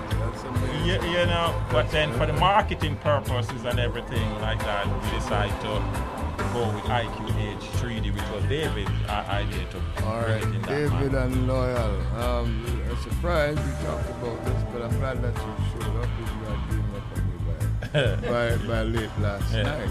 You, 0.85 0.93
you 1.09 1.25
know, 1.25 1.59
but 1.71 1.89
then 1.91 2.11
for 2.13 2.25
the 2.25 2.33
marketing 2.33 2.97
purposes 2.97 3.63
and 3.65 3.79
everything 3.79 4.29
like 4.41 4.59
that, 4.59 4.85
we 4.85 5.17
decided 5.17 5.59
to 5.61 6.12
go 6.53 6.69
with 6.73 6.83
IQH 6.85 7.61
3D, 7.79 8.13
which 8.13 8.29
was 8.33 8.43
David's 8.49 8.89
uh, 9.07 9.25
idea 9.29 9.65
to 9.71 10.05
All 10.05 10.21
bring 10.21 10.37
it 10.37 10.43
in 10.55 10.61
David 10.63 10.91
manner. 11.13 11.17
and 11.19 11.47
Loyal. 11.47 12.01
Um, 12.23 12.65
I'm 12.89 12.97
surprised 13.03 13.59
we 13.59 13.85
talked 13.85 14.09
about 14.09 14.45
this, 14.45 14.63
but 14.71 14.81
I'm 14.83 14.97
glad 14.99 15.21
that 15.21 15.35
you 15.35 15.55
showed 15.71 15.95
up 15.97 16.09
if 16.21 16.29
you 16.29 16.43
had 16.49 16.69
been 16.69 16.85
up 16.95 17.17
on 17.17 17.21
me 17.27 18.21
by, 18.21 18.57
by, 18.57 18.67
by 18.67 18.83
late 18.83 19.09
last 19.21 19.53
Yeah. 19.53 19.63
night. 19.63 19.89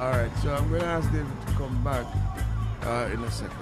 All 0.00 0.10
right, 0.12 0.30
so 0.42 0.54
I'm 0.54 0.68
going 0.68 0.80
to 0.80 0.86
ask 0.86 1.10
David 1.12 1.26
to 1.46 1.52
come 1.54 1.84
back 1.84 2.06
uh, 2.82 3.08
in 3.12 3.22
a 3.22 3.30
second. 3.30 3.56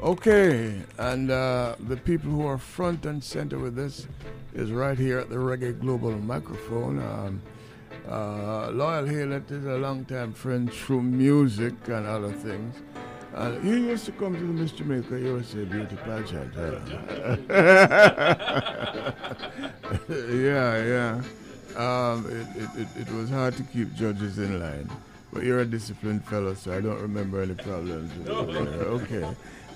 Okay, 0.00 0.82
and 0.98 1.30
uh, 1.30 1.76
the 1.88 1.96
people 1.96 2.30
who 2.30 2.46
are 2.46 2.58
front 2.58 3.06
and 3.06 3.22
center 3.22 3.58
with 3.58 3.74
this 3.74 4.06
is 4.52 4.70
right 4.70 4.98
here 4.98 5.18
at 5.18 5.30
the 5.30 5.36
Reggae 5.36 5.78
Global 5.80 6.10
microphone. 6.12 6.98
Um, 6.98 7.42
uh, 8.08 8.70
Loyal 8.70 9.06
Halet 9.06 9.50
is 9.50 9.64
a 9.64 9.76
longtime 9.78 10.34
friend 10.34 10.70
through 10.70 11.02
music 11.02 11.74
and 11.86 12.06
other 12.06 12.32
things. 12.32 12.76
Uh, 13.34 13.58
he 13.60 13.70
used 13.70 14.04
to 14.04 14.12
come 14.12 14.34
to 14.34 14.40
the 14.40 14.46
Miss 14.46 14.72
Jamaica 14.72 15.18
USA 15.18 15.64
Beauty 15.64 15.96
Pageant. 15.96 16.54
yeah, 20.08 20.84
yeah. 20.84 21.22
Um, 21.76 22.26
it, 22.28 22.62
it, 22.62 22.70
it, 22.80 22.88
it 23.00 23.12
was 23.14 23.30
hard 23.30 23.56
to 23.56 23.62
keep 23.64 23.92
judges 23.94 24.38
in 24.38 24.60
line. 24.60 24.90
But 25.32 25.42
you're 25.42 25.60
a 25.60 25.66
disciplined 25.66 26.24
fellow, 26.26 26.54
so 26.54 26.76
I 26.76 26.80
don't 26.80 27.00
remember 27.00 27.42
any 27.42 27.54
problems. 27.54 28.12
Okay. 28.28 29.26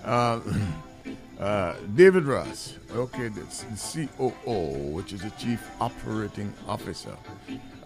Um, 0.09 0.73
uh, 1.39 1.75
David 1.95 2.25
Ross, 2.25 2.75
okay, 2.95 3.29
that's 3.29 3.63
the 3.65 4.09
COO, 4.17 4.61
which 4.95 5.13
is 5.13 5.21
the 5.21 5.31
Chief 5.39 5.61
Operating 5.81 6.53
Officer 6.67 7.15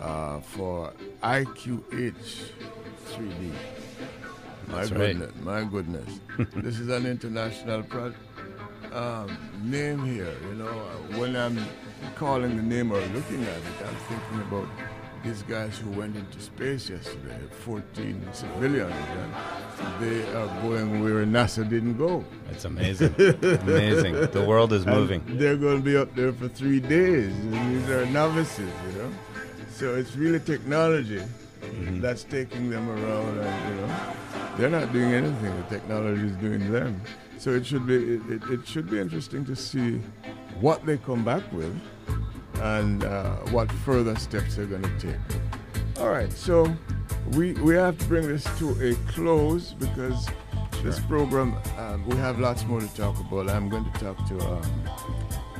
uh, 0.01 0.39
for 0.41 0.93
IQH 1.23 2.51
3D. 3.11 3.53
My 4.69 4.75
That's 4.79 4.91
right. 4.93 4.99
goodness, 5.19 5.33
my 5.43 5.65
goodness. 5.65 6.21
this 6.57 6.79
is 6.79 6.89
an 6.89 7.07
international 7.07 7.83
pro- 7.83 8.15
um, 8.93 9.37
name 9.63 10.05
here. 10.05 10.33
You 10.49 10.55
know, 10.55 10.69
Uh, 10.69 11.19
when 11.19 11.35
I'm 11.35 11.59
calling 12.15 12.57
the 12.57 12.63
name 12.63 12.93
or 12.93 13.01
looking 13.17 13.43
at 13.43 13.57
it, 13.59 13.79
I'm 13.85 13.97
thinking 14.09 14.41
about 14.47 14.69
these 15.23 15.43
guys 15.43 15.79
who 15.79 15.91
went 15.91 16.17
into 16.17 16.41
space 16.41 16.91
yesterday, 16.91 17.39
14 17.65 18.29
civilians, 18.33 18.93
and 18.93 19.33
they 20.05 20.23
are 20.35 20.47
going 20.63 21.03
where 21.03 21.25
NASA 21.25 21.69
didn't 21.69 21.97
go. 21.99 22.25
It's 22.51 22.65
amazing. 22.65 23.15
Amazing. 23.19 24.15
The 24.33 24.45
world 24.47 24.73
is 24.73 24.83
And 24.87 24.95
moving. 24.97 25.23
they're 25.39 25.57
going 25.57 25.79
to 25.79 25.83
be 25.85 25.97
up 25.97 26.15
there 26.15 26.33
for 26.33 26.49
three 26.49 26.81
days. 26.81 27.33
And 27.33 27.53
these 27.77 27.89
are 27.91 28.05
novices, 28.07 28.71
you 28.93 28.99
know. 29.03 29.11
So 29.71 29.95
it's 29.95 30.17
really 30.17 30.41
technology 30.41 31.23
Mm-hmm. 31.63 32.01
that's 32.01 32.25
taking 32.25 32.69
them 32.71 32.91
around, 32.91 33.39
and 33.39 33.69
you 33.71 33.81
know, 33.81 33.97
they're 34.59 34.69
not 34.69 34.93
doing 34.93 35.15
anything. 35.15 35.57
The 35.57 35.63
technology 35.79 36.27
is 36.27 36.33
doing 36.37 36.73
them. 36.73 37.01
So 37.39 37.51
it 37.51 37.65
should 37.65 37.87
be 37.87 37.95
it, 38.17 38.21
it, 38.29 38.43
it 38.51 38.67
should 38.67 38.91
be 38.91 38.99
interesting 38.99 39.45
to 39.45 39.55
see 39.55 40.01
what 40.61 40.85
they 40.85 40.99
come 40.99 41.25
back 41.25 41.45
with 41.53 41.73
and 42.61 43.05
uh, 43.05 43.37
what 43.51 43.71
further 43.71 44.17
steps 44.17 44.57
they're 44.57 44.67
going 44.67 44.83
to 44.83 44.99
take. 44.99 45.17
All 45.99 46.11
right, 46.11 46.33
so 46.33 46.75
we 47.33 47.53
we 47.55 47.75
have 47.75 47.99
to 47.99 48.05
bring 48.07 48.27
this 48.27 48.45
to 48.59 48.71
a 48.83 48.95
close 49.13 49.73
because 49.73 50.29
this 50.83 50.99
program 51.01 51.57
um, 51.79 52.07
we 52.07 52.17
have 52.17 52.39
lots 52.39 52.65
more 52.65 52.81
to 52.81 52.95
talk 52.95 53.19
about. 53.21 53.49
I'm 53.49 53.69
going 53.69 53.85
to 53.85 53.99
talk 54.01 54.17
to 54.29 54.39
um, 54.41 54.89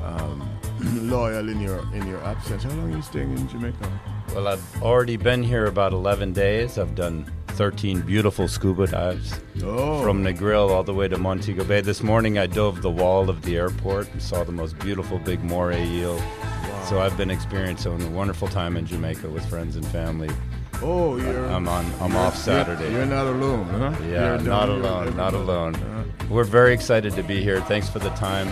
um, 0.03 0.59
loyal 1.09 1.49
in 1.49 1.61
your 1.61 1.81
in 1.95 2.07
your 2.07 2.23
absence. 2.25 2.65
How 2.65 2.71
long 2.71 2.93
are 2.93 2.97
you 2.97 3.03
staying 3.03 3.37
in 3.37 3.49
Jamaica? 3.49 4.01
Well, 4.35 4.49
I've 4.49 4.83
already 4.83 5.17
been 5.17 5.43
here 5.43 5.67
about 5.67 5.93
11 5.93 6.33
days. 6.33 6.79
I've 6.79 6.95
done 6.95 7.31
13 7.53 8.01
beautiful 8.01 8.49
scuba 8.49 8.87
dives 8.87 9.39
Oh. 9.63 10.03
from 10.03 10.25
Negril 10.25 10.71
all 10.71 10.83
the 10.83 10.95
way 10.95 11.07
to 11.09 11.19
Montego 11.19 11.65
Bay. 11.65 11.81
This 11.81 12.03
morning 12.03 12.39
I 12.39 12.47
dove 12.47 12.83
the 12.83 12.91
wall 12.91 13.29
of 13.31 13.43
the 13.43 13.57
airport 13.57 14.11
and 14.13 14.23
saw 14.23 14.43
the 14.45 14.53
most 14.53 14.79
beautiful 14.79 15.19
big 15.19 15.43
moray 15.45 15.87
eel. 15.87 16.19
So 16.89 17.01
I've 17.01 17.17
been 17.17 17.31
experiencing 17.31 18.03
a 18.03 18.11
wonderful 18.11 18.49
time 18.49 18.77
in 18.77 18.87
Jamaica 18.87 19.29
with 19.29 19.45
friends 19.49 19.77
and 19.77 19.87
family. 19.87 20.31
Oh, 20.83 21.17
you're. 21.17 21.47
I'm 21.47 21.69
on. 21.69 21.87
I'm 22.01 22.17
off 22.17 22.37
Saturday. 22.37 22.85
You're, 22.91 22.99
you're 23.05 23.07
not 23.07 23.27
alone, 23.27 23.67
huh? 23.69 23.95
Yeah, 24.05 24.09
You're 24.35 24.39
not 24.41 24.69
alone, 24.69 25.17
not 25.17 25.33
alone. 25.35 25.77
Uh-huh. 25.77 26.27
We're 26.29 26.43
very 26.45 26.75
excited 26.75 27.13
to 27.15 27.23
be 27.23 27.41
here. 27.41 27.61
Thanks 27.61 27.89
for 27.89 28.01
the 28.01 28.11
time. 28.11 28.49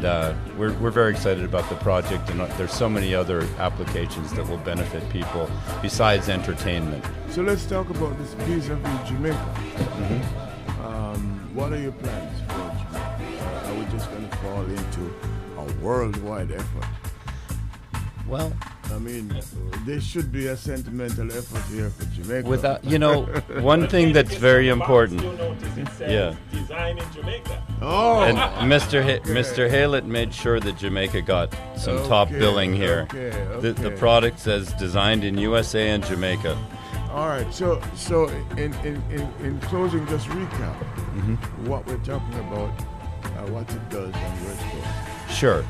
And 0.00 0.06
uh, 0.06 0.34
we're, 0.56 0.72
we're 0.78 0.90
very 0.90 1.10
excited 1.10 1.44
about 1.44 1.68
the 1.68 1.74
project, 1.74 2.30
and 2.30 2.40
uh, 2.40 2.46
there's 2.56 2.72
so 2.72 2.88
many 2.88 3.14
other 3.14 3.42
applications 3.58 4.32
that 4.32 4.48
will 4.48 4.56
benefit 4.56 5.06
people 5.10 5.50
besides 5.82 6.30
entertainment. 6.30 7.04
So 7.28 7.42
let's 7.42 7.66
talk 7.66 7.90
about 7.90 8.16
this 8.16 8.32
vis-a-vis 8.32 9.08
Jamaica. 9.10 9.36
Mm-hmm. 9.36 10.86
Um, 10.86 11.50
what 11.54 11.74
are 11.74 11.78
your 11.78 11.92
plans 11.92 12.40
for 12.40 12.96
Jamaica? 12.96 13.66
Are 13.66 13.74
we 13.74 13.84
just 13.90 14.10
going 14.10 14.26
to 14.26 14.36
fall 14.38 14.64
into 14.64 15.14
a 15.58 15.84
worldwide 15.84 16.50
effort? 16.52 16.86
Well, 18.26 18.54
I 18.92 18.98
mean, 18.98 19.34
there 19.86 20.00
should 20.00 20.32
be 20.32 20.48
a 20.48 20.56
sentimental 20.56 21.30
effort 21.32 21.62
here 21.72 21.90
for 21.90 22.04
Jamaica. 22.06 22.48
Without, 22.48 22.84
you 22.84 22.98
know, 22.98 23.22
one 23.60 23.86
thing 23.88 24.12
that's 24.12 24.34
very 24.34 24.68
important. 24.68 25.22
Yeah. 26.00 26.34
Design 26.52 26.98
in 26.98 27.12
Jamaica. 27.12 27.62
Oh. 27.80 28.22
And 28.22 28.36
Mr. 28.70 29.02
Ha- 29.02 29.22
Mr. 29.30 29.70
Haylett 29.70 30.04
made 30.06 30.34
sure 30.34 30.60
that 30.60 30.76
Jamaica 30.76 31.22
got 31.22 31.54
some 31.76 31.98
top 32.08 32.30
billing 32.30 32.74
here. 32.74 33.06
okay, 33.12 33.30
The, 33.60 33.72
the 33.72 33.90
product 33.92 34.38
says 34.40 34.72
designed 34.74 35.24
in 35.24 35.38
USA 35.38 35.90
and 35.90 36.04
Jamaica. 36.04 36.58
All 37.10 37.28
right. 37.28 37.52
So, 37.54 37.80
so 37.94 38.28
in 38.56 38.72
in, 38.84 39.02
in, 39.10 39.20
in 39.42 39.60
closing, 39.60 40.06
just 40.08 40.26
recap 40.28 40.76
Mm-hmm. 41.10 41.66
what 41.66 41.84
we're 41.86 41.96
talking 41.98 42.38
about, 42.38 42.70
uh, 43.24 43.46
what 43.50 43.68
it 43.70 43.88
does, 43.90 44.14
and 44.14 44.40
where 44.44 44.52
it 44.54 45.26
goes. 45.28 45.36
Sure. 45.36 45.64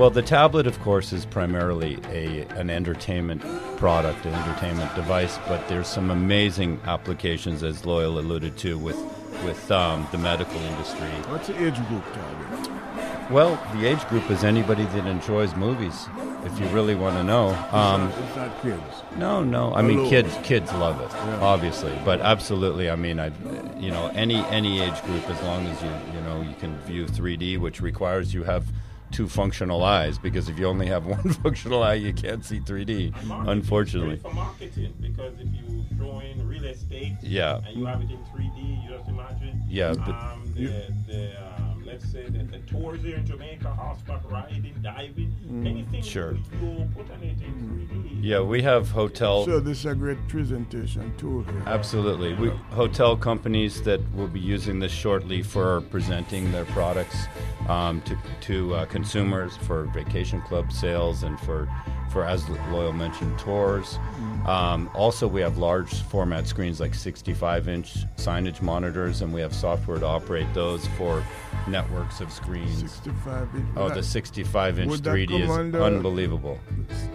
Well, 0.00 0.08
the 0.08 0.22
tablet, 0.22 0.66
of 0.66 0.80
course, 0.80 1.12
is 1.12 1.26
primarily 1.26 1.98
a 2.08 2.46
an 2.58 2.70
entertainment 2.70 3.42
product, 3.76 4.24
an 4.24 4.32
entertainment 4.32 4.94
device. 4.94 5.38
But 5.46 5.68
there's 5.68 5.88
some 5.88 6.10
amazing 6.10 6.80
applications, 6.86 7.62
as 7.62 7.84
Loyal 7.84 8.18
alluded 8.18 8.56
to, 8.56 8.78
with 8.78 8.96
with 9.44 9.70
um, 9.70 10.08
the 10.10 10.16
medical 10.16 10.58
industry. 10.58 11.06
What's 11.28 11.48
the 11.48 11.66
age 11.66 11.76
group 11.88 12.02
target? 12.14 13.30
Well, 13.30 13.62
the 13.74 13.84
age 13.84 14.00
group 14.08 14.30
is 14.30 14.42
anybody 14.42 14.86
that 14.86 15.06
enjoys 15.06 15.54
movies. 15.54 16.08
If 16.46 16.58
you 16.58 16.64
really 16.68 16.94
want 16.94 17.16
to 17.16 17.22
know, 17.22 17.48
um, 17.70 18.08
it's, 18.08 18.16
not, 18.16 18.26
it's 18.26 18.36
not 18.36 18.62
kids. 18.62 19.02
no, 19.18 19.44
no. 19.44 19.74
I 19.74 19.82
mean, 19.82 20.08
kids 20.08 20.34
kids 20.42 20.72
love 20.72 20.98
it, 21.02 21.10
Yeah. 21.12 21.40
obviously. 21.42 21.92
But 22.06 22.22
absolutely, 22.22 22.88
I 22.88 22.96
mean, 22.96 23.20
I, 23.20 23.32
you 23.78 23.90
know, 23.90 24.10
any 24.14 24.36
any 24.46 24.80
age 24.80 25.02
group, 25.02 25.28
as 25.28 25.42
long 25.42 25.66
as 25.66 25.82
you 25.82 25.92
you 26.14 26.22
know 26.22 26.40
you 26.40 26.54
can 26.58 26.78
view 26.86 27.04
3D, 27.04 27.58
which 27.58 27.82
requires 27.82 28.32
you 28.32 28.44
have 28.44 28.64
two 29.10 29.28
functional 29.28 29.82
eyes, 29.84 30.18
because 30.18 30.48
if 30.48 30.58
you 30.58 30.66
only 30.66 30.86
have 30.86 31.06
one 31.16 31.32
functional 31.34 31.82
eye, 31.82 31.94
you 31.94 32.12
can't 32.12 32.44
see 32.44 32.60
3D. 32.60 33.14
Unfortunately. 33.48 34.16
For 34.16 34.32
marketing 34.32 34.94
because 35.00 35.34
if 35.38 35.48
you 35.52 35.84
throw 35.96 36.20
in 36.20 36.46
real 36.48 36.64
estate 36.64 37.14
Yeah. 37.22 37.60
and 37.66 37.76
you 37.78 37.86
have 37.86 38.00
it 38.00 38.10
in 38.10 38.18
3D, 38.34 38.84
you 38.84 38.90
just 38.96 39.08
imagine. 39.08 39.62
Yeah, 39.68 39.90
Um, 39.90 40.52
the, 40.54 40.66
the, 41.06 41.42
um, 41.46 41.49
let's 41.90 42.10
say 42.10 42.24
the, 42.28 42.44
the 42.44 42.58
tours 42.60 43.02
here 43.02 43.16
in 43.16 43.26
Jamaica, 43.26 43.68
horseback 43.68 44.30
riding, 44.30 44.74
diving, 44.82 45.34
anything 45.66 46.02
Sure. 46.02 46.32
you 46.32 46.88
put 46.94 47.10
on 47.10 47.22
it 47.22 47.40
in 47.42 47.88
3D. 47.90 48.18
Yeah, 48.22 48.40
we 48.40 48.62
have 48.62 48.90
hotel. 48.90 49.44
So 49.44 49.60
this 49.60 49.78
is 49.78 49.86
a 49.86 49.94
great 49.94 50.18
presentation 50.28 51.12
tool 51.16 51.42
here. 51.42 51.62
Absolutely. 51.66 52.34
We 52.34 52.50
hotel 52.70 53.16
companies 53.16 53.82
that 53.82 54.00
will 54.14 54.28
be 54.28 54.40
using 54.40 54.78
this 54.78 54.92
shortly 54.92 55.42
for 55.42 55.80
presenting 55.82 56.52
their 56.52 56.66
products 56.66 57.26
um, 57.68 58.00
to, 58.02 58.16
to 58.42 58.74
uh, 58.74 58.84
consumers 58.86 59.56
for 59.56 59.84
vacation 59.86 60.40
club 60.42 60.72
sales 60.72 61.22
and 61.22 61.40
for, 61.40 61.68
for 62.10 62.24
as 62.24 62.48
Loyal 62.70 62.92
mentioned, 62.92 63.38
tours. 63.38 63.98
Um, 64.46 64.90
also, 64.94 65.26
we 65.28 65.40
have 65.40 65.58
large 65.58 65.92
format 66.02 66.46
screens 66.46 66.80
like 66.80 66.94
65 66.94 67.68
inch 67.68 67.94
signage 68.16 68.60
monitors, 68.62 69.22
and 69.22 69.32
we 69.32 69.40
have 69.40 69.54
software 69.54 69.98
to 69.98 70.06
operate 70.06 70.52
those 70.54 70.86
for 70.98 71.22
networks 71.68 72.20
of 72.20 72.32
screens. 72.32 72.78
65 72.80 73.54
inch. 73.54 73.66
Oh, 73.76 73.88
the 73.88 74.02
65 74.02 74.78
inch 74.78 74.92
3D 75.02 75.40
is 75.40 75.50
under 75.50 75.82
unbelievable. 75.82 76.58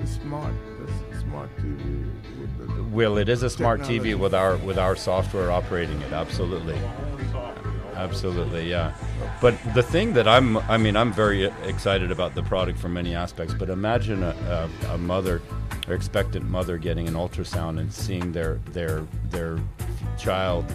Smart, 0.06 0.54
the 1.12 1.20
smart 1.20 1.56
TV. 1.58 2.10
The, 2.58 2.66
the 2.66 2.84
Well, 2.84 3.18
it 3.18 3.28
is 3.30 3.44
a 3.44 3.50
smart 3.50 3.80
technology. 3.82 4.12
TV 4.14 4.20
with 4.20 4.34
our 4.34 4.58
with 4.58 4.78
our 4.78 4.96
software 4.96 5.52
operating 5.52 6.00
it. 6.02 6.14
Absolutely, 6.14 6.78
absolutely, 7.96 8.70
yeah. 8.70 8.96
But 9.42 9.58
the 9.74 9.84
thing 9.84 10.14
that 10.14 10.28
I'm, 10.28 10.58
I 10.58 10.78
mean, 10.78 10.96
I'm 10.96 11.12
very 11.12 11.46
excited 11.64 12.12
about 12.12 12.36
the 12.36 12.44
product 12.44 12.80
from 12.80 12.94
many 12.94 13.16
aspects. 13.16 13.54
But 13.54 13.70
imagine 13.70 14.24
a, 14.24 14.70
a, 14.90 14.94
a 14.94 14.98
mother, 14.98 15.42
or 15.88 15.94
expectant 15.94 16.48
mother, 16.50 16.78
getting 16.78 17.08
an 17.08 17.14
ultrasound 17.14 17.80
and 17.80 17.92
seeing 17.92 18.32
their 18.32 18.56
their 18.72 19.06
their 19.30 19.58
child 20.18 20.66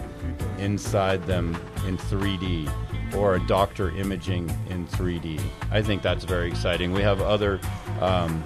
inside 0.57 1.25
them 1.25 1.55
in 1.87 1.97
3D, 1.97 2.71
or 3.15 3.35
a 3.35 3.47
doctor 3.47 3.91
imaging 3.91 4.49
in 4.69 4.87
3D. 4.87 5.41
I 5.71 5.81
think 5.81 6.01
that's 6.01 6.25
very 6.25 6.49
exciting. 6.49 6.91
We 6.91 7.01
have 7.01 7.21
other. 7.21 7.59
Um, 7.99 8.43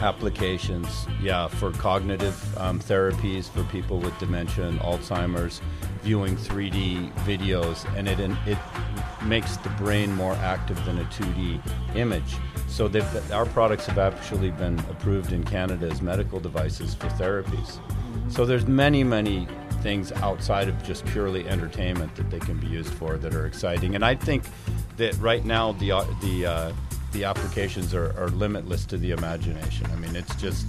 applications, 0.00 1.06
yeah, 1.20 1.48
for 1.48 1.72
cognitive 1.72 2.56
um, 2.58 2.78
therapies 2.78 3.48
for 3.48 3.64
people 3.64 3.98
with 3.98 4.16
dementia 4.18 4.68
and 4.68 4.78
Alzheimer's, 4.80 5.60
viewing 6.08 6.34
3D 6.36 7.12
videos, 7.26 7.84
and 7.94 8.08
it 8.08 8.18
it 8.46 8.56
makes 9.26 9.58
the 9.58 9.68
brain 9.82 10.10
more 10.14 10.32
active 10.36 10.82
than 10.86 10.96
a 11.00 11.04
2D 11.04 11.60
image. 11.96 12.34
So 12.66 12.90
our 13.30 13.44
products 13.44 13.84
have 13.84 13.98
actually 13.98 14.50
been 14.52 14.78
approved 14.92 15.32
in 15.32 15.44
Canada 15.44 15.86
as 15.90 16.00
medical 16.00 16.40
devices 16.40 16.94
for 16.94 17.08
therapies. 17.20 17.78
So 18.32 18.46
there's 18.46 18.66
many, 18.66 19.04
many 19.04 19.46
things 19.82 20.10
outside 20.12 20.66
of 20.68 20.82
just 20.82 21.04
purely 21.04 21.46
entertainment 21.46 22.14
that 22.16 22.30
they 22.30 22.40
can 22.40 22.56
be 22.58 22.68
used 22.68 22.94
for 22.94 23.18
that 23.18 23.34
are 23.34 23.46
exciting. 23.46 23.94
And 23.94 24.02
I 24.02 24.14
think 24.14 24.44
that 24.96 25.14
right 25.18 25.44
now 25.44 25.72
the 25.72 25.92
uh, 25.92 26.04
the 26.22 26.46
uh, 26.46 26.72
the 27.12 27.24
applications 27.24 27.92
are, 27.92 28.18
are 28.18 28.30
limitless 28.30 28.86
to 28.86 28.96
the 28.96 29.10
imagination. 29.10 29.86
I 29.92 29.96
mean, 29.96 30.16
it's 30.16 30.34
just 30.36 30.66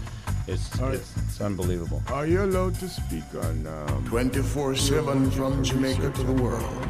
it's 0.54 0.80
All 0.80 0.88
right. 0.88 0.96
it's, 0.96 1.16
it's 1.18 1.42
unbelievable. 1.42 2.02
Are 2.08 2.26
you 2.26 2.44
allowed 2.44 2.76
to 2.76 2.88
speak 2.90 3.24
on 3.36 3.68
um, 3.68 4.06
24 4.08 4.76
7 4.76 5.32
from 5.32 5.64
Jamaica 5.64 6.12
to 6.12 6.24
the 6.24 6.34
world. 6.34 6.88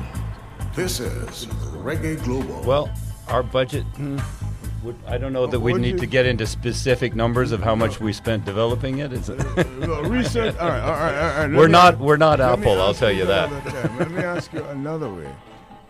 This 0.75 0.99
is 0.99 1.45
Reggae 1.83 2.23
Global. 2.23 2.61
Well, 2.63 2.89
our 3.27 3.43
budget. 3.43 3.83
hmm, 3.95 4.17
would, 4.83 4.95
I 5.07 5.17
don't 5.17 5.33
know 5.33 5.45
that 5.47 5.59
we 5.59 5.73
Would 5.73 5.81
need 5.81 5.97
to 5.97 6.05
get 6.05 6.25
into 6.25 6.47
specific 6.47 7.13
numbers 7.15 7.51
of 7.51 7.61
how 7.61 7.75
much 7.75 7.99
we 7.99 8.13
spent 8.13 8.45
developing 8.45 8.99
it. 8.99 9.11
Is 9.11 9.29
it? 9.29 9.39
Well, 9.81 10.03
research. 10.03 10.55
All 10.57 10.69
right, 10.69 10.79
all 10.81 10.91
right, 10.91 11.15
all 11.19 11.47
right. 11.47 11.57
We're 11.57 11.67
me 11.67 11.71
not- 11.73 11.99
we're 11.99 12.17
not 12.17 12.39
Apple, 12.39 12.79
I'll 12.81 12.93
tell 12.93 13.11
you 13.11 13.25
that. 13.25 13.49
time. 13.65 13.97
Let 13.97 14.11
me 14.11 14.23
ask 14.23 14.53
you 14.53 14.63
another 14.69 15.09
way. 15.13 15.29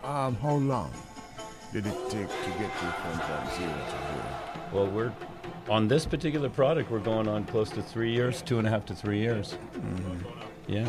Um, 0.02 0.34
how 0.36 0.54
long 0.56 0.90
did 1.72 1.86
it 1.86 1.94
take 2.10 2.28
to 2.28 2.50
get 2.58 2.60
you 2.60 2.90
from 3.00 3.20
point 3.20 3.52
zero 3.54 3.70
to 3.70 3.96
here? 4.12 4.70
Well, 4.72 4.86
we're 4.88 5.12
on 5.70 5.88
this 5.88 6.04
particular 6.04 6.50
product. 6.50 6.90
We're 6.90 6.98
going 6.98 7.28
on 7.28 7.44
close 7.44 7.70
to 7.70 7.82
three 7.82 8.12
years, 8.12 8.42
two 8.42 8.58
and 8.58 8.66
a 8.66 8.70
half 8.70 8.84
to 8.86 8.94
three 8.94 9.20
years. 9.20 9.56
Yeah. 10.66 10.88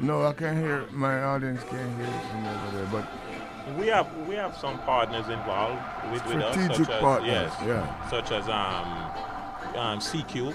No, 0.00 0.24
I 0.26 0.32
can't 0.32 0.58
hear. 0.58 0.84
My 0.92 1.22
audience 1.22 1.62
can't 1.64 1.96
hear 1.96 2.06
it 2.06 2.22
from 2.30 2.46
over 2.46 2.76
there. 2.76 2.86
But 2.92 3.76
We 3.78 3.86
have 3.88 4.06
we 4.28 4.34
have 4.36 4.56
some 4.56 4.78
partners 4.80 5.28
involved 5.28 5.80
with, 6.12 6.24
with 6.26 6.36
us, 6.42 6.52
Strategic 6.54 6.86
such 6.86 6.94
as, 6.94 7.00
partners, 7.00 7.30
yes, 7.32 7.56
yeah. 7.66 8.08
such 8.10 8.30
as 8.32 8.48
um, 8.48 9.76
um, 9.76 9.98
CQ, 9.98 10.54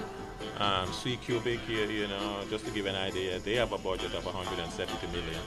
um, 0.59 0.91
C 0.93 1.17
Cubic. 1.17 1.59
You, 1.67 1.79
you 1.87 2.07
know, 2.07 2.39
just 2.49 2.65
to 2.65 2.71
give 2.71 2.85
an 2.85 2.95
idea, 2.95 3.39
they 3.39 3.55
have 3.55 3.71
a 3.73 3.77
budget 3.77 4.13
of 4.13 4.25
170 4.25 5.07
million. 5.07 5.41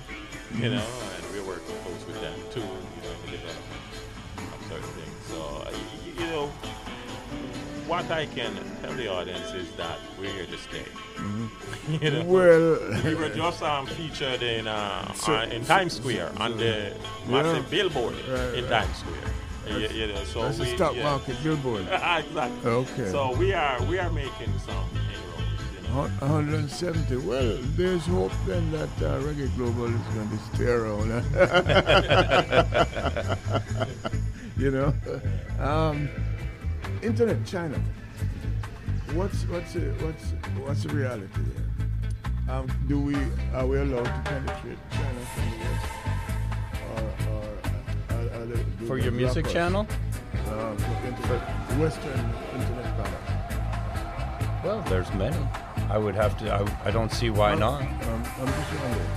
You 0.55 0.71
Mhm. 0.71 0.73
know, 0.77 0.87
and 1.17 1.33
we're 1.33 1.47
working 1.47 1.75
close 1.85 2.07
with 2.07 2.21
them 2.21 2.35
too. 2.51 2.63
Y- 6.45 6.49
y- 6.49 6.51
you 7.01 7.39
know, 7.39 7.87
what 7.87 8.11
I 8.11 8.27
can 8.27 8.53
tell 8.83 8.95
the 8.95 9.09
audience 9.09 9.53
is 9.53 9.71
that 9.77 9.99
we're 10.19 10.33
here 10.33 10.47
to 10.47 10.59
stay. 10.59 10.87
you 12.05 12.11
know, 12.11 12.25
Well- 12.25 13.03
we 13.05 13.15
were 13.15 13.29
just 13.31 13.63
um, 13.63 13.87
featured 13.87 14.43
in 14.43 14.67
uh, 14.67 15.13
So- 15.15 15.35
uh, 15.35 15.47
in 15.47 15.65
Times 15.65 15.95
Square 15.97 16.33
on 16.39 16.57
the 16.57 16.93
massive 17.29 17.65
Yeah. 17.65 17.71
billboard 17.71 18.15
Right, 18.29 18.55
in 18.59 18.65
right. 18.65 18.83
Times 18.85 18.97
Square. 18.99 19.33
That's- 19.67 19.93
you 19.95 20.07
know, 20.09 20.25
so 20.25 20.43
that's 20.43 20.59
a 20.59 20.63
we, 20.63 20.75
stock 20.77 20.95
yeah. 20.95 21.03
market 21.05 21.37
billboard. 21.43 21.83
exactly. 22.19 22.71
Okay. 22.71 23.11
So 23.11 23.35
we 23.37 23.53
are 23.53 23.83
we 23.85 23.99
are 23.99 24.11
making 24.11 24.53
some 24.65 24.87
inroads. 24.95 25.63
You 25.75 25.89
know. 25.89 26.07
170. 26.21 27.17
Well, 27.27 27.59
there's 27.77 28.07
hope 28.07 28.33
then 28.47 28.71
that 28.73 28.89
uh, 29.03 29.19
Reggae 29.27 29.51
Global 29.57 29.87
is 29.87 30.01
going 30.15 30.31
to 30.31 30.39
stay 30.55 30.71
around. 30.71 31.11
you 34.57 34.71
know, 34.71 34.95
um, 35.59 36.09
Internet 37.07 37.47
China. 37.47 37.79
What's 39.15 39.45
what's 39.45 39.75
the, 39.75 39.81
what's 40.05 40.25
what's 40.67 40.83
the 40.83 40.89
reality 40.89 41.29
there? 41.55 42.55
Um, 42.57 42.67
do 42.89 43.01
we 43.01 43.15
are 43.55 43.65
we 43.65 43.79
allowed 43.79 44.05
to 44.05 44.23
penetrate 44.25 44.79
China 44.91 45.21
from 45.35 45.51
the 45.51 45.57
west, 45.63 45.87
or, 48.11 48.41
or 48.41 48.47
they, 48.47 48.87
For 48.87 48.99
your 48.99 49.13
music 49.13 49.47
us? 49.47 49.53
channel? 49.53 49.87
Uh, 50.49 50.75
for 50.75 51.07
internet, 51.07 51.79
Western 51.79 52.19
internet 52.55 52.97
products. 52.97 54.65
Well, 54.65 54.83
there's 54.89 55.13
many. 55.15 55.37
I 55.89 55.99
would 55.99 56.17
have 56.17 56.37
to. 56.39 56.53
I, 56.53 56.89
I 56.89 56.91
don't 56.91 57.13
see 57.13 57.31
why 57.31 57.53
Um, 57.53 57.61
not. 57.61 57.83
Um. 57.83 58.25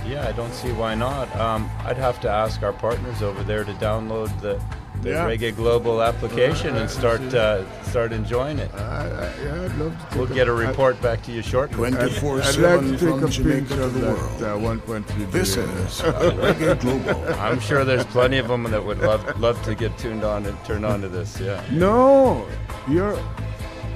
Yeah, 0.06 0.28
I 0.28 0.32
don't 0.32 0.54
see 0.54 0.70
why 0.70 0.94
not. 0.94 1.34
Um, 1.34 1.68
I'd 1.84 1.96
have 1.98 2.20
to 2.20 2.30
ask 2.30 2.62
our 2.62 2.72
partners 2.72 3.20
over 3.20 3.42
there 3.42 3.64
to 3.64 3.72
download 3.74 4.30
the, 4.40 4.62
the 5.02 5.10
Yeah. 5.10 5.26
Reggae 5.26 5.54
Global 5.54 6.02
application 6.02 6.76
Uh, 6.76 6.80
and 6.80 6.90
start 6.90 7.20
uh, 7.34 7.64
start 7.82 8.12
enjoying 8.12 8.58
it. 8.58 8.70
I, 8.74 8.78
I, 8.78 9.32
yeah, 9.42 9.62
I'd 9.64 9.76
love 9.78 10.10
to. 10.10 10.18
We'll 10.18 10.26
take 10.26 10.36
get 10.36 10.48
a 10.48 10.52
report 10.52 11.00
back 11.00 11.22
to 11.24 11.32
you 11.32 11.42
shortly. 11.42 11.88
I'd, 11.88 11.94
I'd 11.94 12.22
like 12.22 12.80
to 12.80 12.96
take 12.98 13.22
a 13.22 13.42
picture 13.42 13.82
of 13.82 13.94
that 13.94 14.52
uh, 14.52 14.58
1.3 14.58 15.30
This 15.32 15.56
is 15.56 16.00
Reggae 16.02 16.80
Global. 16.80 17.34
I'm 17.40 17.60
sure 17.60 17.84
there's 17.84 18.04
plenty 18.06 18.38
of 18.38 18.48
them 18.48 18.64
that 18.64 18.84
would 18.84 18.98
love 18.98 19.22
love 19.40 19.62
to 19.64 19.74
get 19.74 19.96
tuned 19.98 20.24
on 20.24 20.46
and 20.46 20.56
turn 20.64 20.84
on 20.84 21.00
to 21.02 21.08
this. 21.08 21.40
Yeah. 21.40 21.64
No, 21.70 22.46
you're, 22.88 23.14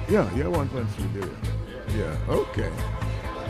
yeah, 0.09 0.33
you're 0.35 0.51
1.3 0.51 1.13
billion. 1.13 1.37
Yeah, 1.95 2.17
okay. 2.27 2.71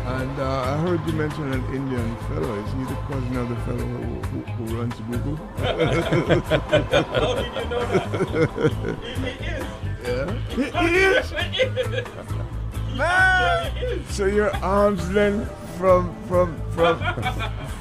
And 0.06 0.40
uh, 0.40 0.62
I 0.62 0.78
heard 0.78 1.06
you 1.08 1.14
mention 1.14 1.52
an 1.52 1.66
Indian 1.74 2.16
fellow. 2.28 2.64
Is 2.64 2.74
he 2.74 2.84
the 2.84 2.96
cousin 3.08 3.38
of 3.38 3.50
the 3.50 3.56
fellow 3.66 3.86
who, 3.86 4.22
who, 4.22 4.40
who 4.52 4.78
runs 4.78 4.96
Google? 5.10 5.36
How 5.58 5.76
did 7.42 7.54
you 7.56 7.66
know 7.70 7.86
that? 7.86 8.98
Yeah. 10.06 10.30
He 10.56 10.96
is. 10.96 11.32
Man. 12.96 14.04
So 14.10 14.26
your 14.28 14.56
arms 14.58 15.10
length 15.12 15.52
from 15.78 16.16
from 16.28 16.56
from 16.72 17.00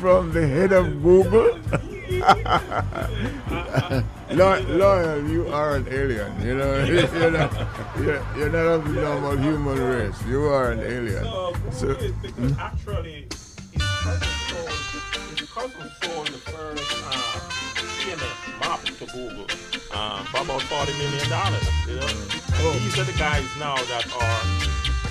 from 0.00 0.32
the 0.32 0.46
head 0.46 0.72
of 0.72 1.02
Google. 1.02 1.58
Loyal, 4.30 5.28
you 5.28 5.46
are 5.48 5.76
an 5.76 5.86
alien. 5.90 6.40
You 6.40 6.54
know, 6.56 6.82
you're 6.84 7.30
not, 7.30 7.52
you're, 7.98 8.22
you're 8.36 8.48
not 8.50 8.66
of 8.66 8.84
the 8.88 8.94
normal 9.00 9.36
human 9.36 9.78
race. 9.78 10.16
You 10.26 10.44
are 10.44 10.72
an 10.72 10.80
alien. 10.80 11.24
So, 11.70 11.94
Because 12.22 12.58
actually, 12.58 13.26
his 13.72 13.82
cousin 13.82 14.28
sold, 14.48 14.70
his 15.38 15.50
cousin 15.50 15.90
sold 16.02 16.26
the 16.28 16.38
first 16.38 17.04
uh, 17.04 17.40
CMS 18.00 18.60
map 18.60 18.80
to 18.84 19.04
Google 19.06 19.46
uh, 19.92 20.24
for 20.24 20.40
about 20.42 20.62
$40 20.62 20.98
million. 20.98 21.28
You 21.88 21.96
know? 22.00 22.08
Oh. 22.56 22.70
And 22.72 22.80
these 22.80 22.98
are 22.98 23.04
the 23.04 23.12
guys 23.18 23.44
now 23.58 23.76
that 23.76 24.06
are 24.16 24.42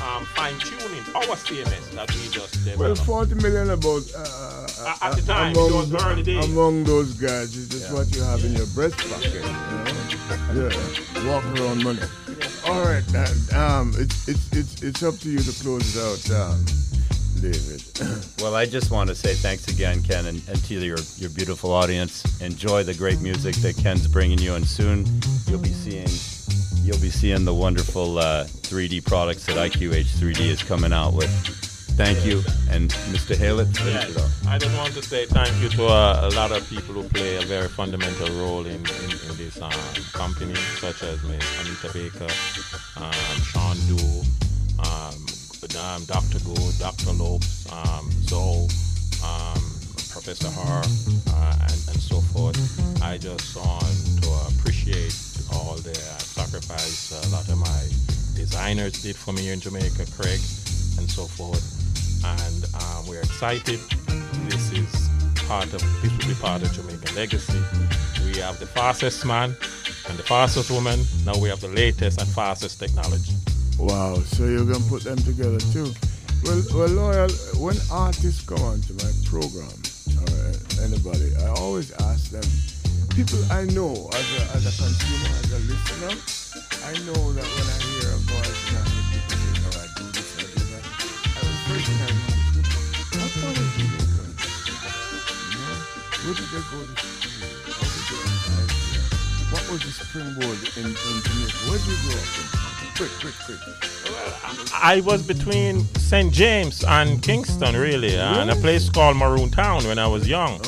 um, 0.03 0.25
fine 0.35 0.57
tuning 0.59 0.99
our 1.15 1.35
CMS 1.35 1.91
that 1.95 2.09
we 2.13 2.29
just 2.29 2.77
well, 2.77 2.95
40 2.95 3.35
million 3.35 3.69
about 3.71 4.03
uh, 4.15 4.67
Uh, 4.83 4.97
at 5.01 5.15
the 5.15 5.21
time, 5.21 5.53
among, 5.55 5.69
it 5.69 5.73
was 5.75 6.03
early 6.03 6.23
days. 6.23 6.43
among 6.45 6.83
those 6.83 7.13
guys 7.13 7.55
is 7.55 7.69
just 7.69 7.93
what 7.93 8.07
you 8.13 8.21
have 8.21 8.43
in 8.43 8.53
your 8.53 8.65
breast 8.75 8.97
pocket. 8.97 9.33
You 9.33 9.41
know? 9.41 10.69
Yeah, 10.69 11.31
walk 11.31 11.45
around 11.55 11.83
money. 11.83 12.01
All 12.65 12.81
right, 12.83 13.03
uh, 13.15 13.57
um, 13.57 13.93
it's 13.97 14.27
it's 14.27 14.51
it's 14.51 14.83
it's 14.83 15.03
up 15.03 15.15
to 15.19 15.29
you 15.29 15.39
to 15.39 15.51
close 15.63 15.95
it 15.95 16.01
out, 16.03 16.23
um, 16.51 16.65
David. 17.41 17.81
Well, 18.43 18.55
I 18.55 18.65
just 18.65 18.91
want 18.91 19.07
to 19.09 19.15
say 19.15 19.35
thanks 19.35 19.69
again, 19.69 20.03
Ken, 20.03 20.25
and, 20.25 20.41
and 20.49 20.61
to 20.65 20.73
your, 20.73 20.97
your 21.15 21.29
beautiful 21.29 21.71
audience. 21.71 22.25
Enjoy 22.41 22.83
the 22.83 22.93
great 22.93 23.21
music 23.21 23.55
that 23.63 23.77
Ken's 23.77 24.05
bringing 24.05 24.37
you, 24.39 24.55
and 24.55 24.67
soon 24.67 25.05
you'll 25.47 25.59
be 25.61 25.71
seeing 25.71 26.11
you'll 26.83 26.99
be 26.99 27.09
seeing 27.09 27.45
the 27.45 27.53
wonderful 27.53 28.19
uh, 28.19 28.43
3D 28.45 29.05
products 29.05 29.45
that 29.45 29.55
IQH 29.55 30.17
3D 30.19 30.41
is 30.41 30.61
coming 30.61 30.91
out 30.91 31.13
with. 31.13 31.29
Thank 31.95 32.25
you, 32.25 32.43
and 32.69 32.89
Mr. 33.13 33.35
Halet. 33.35 33.69
I 34.47 34.57
just 34.57 34.75
want 34.77 34.93
to 34.95 35.01
say 35.01 35.25
thank 35.27 35.55
you 35.61 35.69
to 35.69 35.85
uh, 35.85 36.29
a 36.31 36.35
lot 36.35 36.51
of 36.51 36.67
people 36.67 36.95
who 36.95 37.03
play 37.07 37.35
a 37.37 37.41
very 37.41 37.69
fundamental 37.69 38.27
role 38.35 38.65
in, 38.65 38.75
in, 38.75 39.11
in 39.29 39.37
this 39.37 39.61
um, 39.61 39.71
company, 40.11 40.55
such 40.55 41.03
as 41.03 41.23
Ms. 41.23 41.43
Anita 41.61 41.93
Baker, 41.93 42.27
um, 42.97 43.13
Sean 43.43 43.77
Doe, 43.87 44.23
um, 44.79 46.03
Dr. 46.05 46.39
Good, 46.43 46.79
Dr. 46.79 47.13
Lopes, 47.13 47.71
um, 47.71 48.11
Zoe, 48.23 48.67
um, 49.23 49.61
Professor 50.11 50.49
Har, 50.49 50.83
uh, 50.83 51.57
and, 51.61 51.79
and 51.89 52.01
so 52.01 52.19
forth. 52.19 52.57
I 53.01 53.17
just 53.17 53.55
want 53.55 54.23
to 54.23 54.59
appreciate 54.59 55.32
all 55.53 55.75
the 55.75 55.95
sacrifice 55.95 57.11
a 57.25 57.29
lot 57.29 57.47
of 57.49 57.57
my 57.57 57.83
designers 58.35 59.01
did 59.01 59.15
for 59.15 59.31
me 59.33 59.43
here 59.43 59.53
in 59.53 59.59
Jamaica, 59.59 60.05
Craig, 60.17 60.41
and 60.97 61.09
so 61.09 61.25
forth 61.25 61.83
and 62.25 62.65
um, 62.75 63.07
we're 63.07 63.19
excited. 63.19 63.79
This 64.47 64.71
is 64.71 65.09
part 65.47 65.73
of 65.73 65.81
this 66.01 66.11
will 66.11 66.27
be 66.27 66.39
part 66.39 66.61
of 66.61 66.71
Jamaican 66.71 67.15
legacy. 67.15 67.59
We 68.25 68.39
have 68.39 68.59
the 68.59 68.65
fastest 68.65 69.25
man 69.25 69.55
and 70.09 70.17
the 70.17 70.23
fastest 70.23 70.71
woman. 70.71 70.99
Now 71.25 71.37
we 71.37 71.49
have 71.49 71.61
the 71.61 71.67
latest 71.67 72.19
and 72.19 72.29
fastest 72.29 72.79
technology. 72.79 73.33
Wow, 73.77 74.15
so 74.19 74.45
you're 74.45 74.65
gonna 74.65 74.85
put 74.89 75.03
them 75.03 75.17
together 75.17 75.59
too. 75.59 75.91
Well, 76.43 76.61
well, 76.73 76.89
loyal. 76.89 77.29
When 77.57 77.77
artists 77.91 78.45
come 78.45 78.61
onto 78.61 78.93
my 78.93 79.11
program 79.25 79.71
or 80.23 80.83
anybody, 80.83 81.35
I 81.43 81.47
always 81.49 81.91
ask 81.93 82.29
them. 82.31 82.43
People 83.15 83.45
I 83.51 83.65
know 83.65 83.93
as 84.09 84.25
a, 84.33 84.41
as 84.57 84.65
a 84.65 84.73
consumer, 84.73 85.29
as 85.37 85.51
a 85.53 85.61
listener, 85.69 86.17
I 86.81 86.93
know 87.05 87.21
that 87.37 87.45
when 87.45 87.67
I 87.69 87.77
hear 87.85 88.09
a 88.09 88.17
voice 88.25 88.61
and 88.73 88.77
I 88.77 88.89
hear 88.89 89.05
people 89.13 89.37
say, 89.37 89.53
"No, 89.61 89.69
I 89.69 89.87
do 89.93 90.05
this, 90.17 90.33
I 90.33 90.49
do 90.49 90.65
that," 90.73 90.81
I 90.81 91.45
was 91.45 91.61
first 91.69 91.93
time. 91.93 92.17
What 93.13 93.53
of 93.53 93.69
Jamaica? 93.77 94.25
You 95.45 95.61
know, 95.61 95.77
where 96.25 96.33
did 96.33 96.49
they 96.49 96.63
go 96.73 96.81
to 96.81 96.95
school? 96.97 97.53
How 97.69 97.85
did 97.85 98.01
they 98.09 98.17
arrive 98.17 98.73
here? 98.81 99.05
What 99.53 99.63
was 99.69 99.81
the 99.85 99.93
springboard 99.93 100.57
in, 100.73 100.85
in 100.89 101.17
Jamaica? 101.21 101.69
Where 101.69 101.77
did 101.77 101.85
you 101.85 101.97
grow 102.09 102.17
up 102.17 102.33
in? 102.33 102.63
Quick, 102.97 103.13
quick, 103.21 103.37
quick. 103.45 103.61
I 104.73 105.01
was 105.05 105.21
between 105.25 105.85
St. 105.97 106.33
James 106.33 106.83
and 106.83 107.21
Kingston, 107.21 107.75
really, 107.75 108.17
uh, 108.17 108.41
in 108.41 108.49
a 108.49 108.55
place 108.55 108.89
called 108.89 109.17
Maroon 109.17 109.49
Town 109.51 109.83
when 109.85 109.97
I 109.99 110.07
was 110.07 110.27
young, 110.27 110.59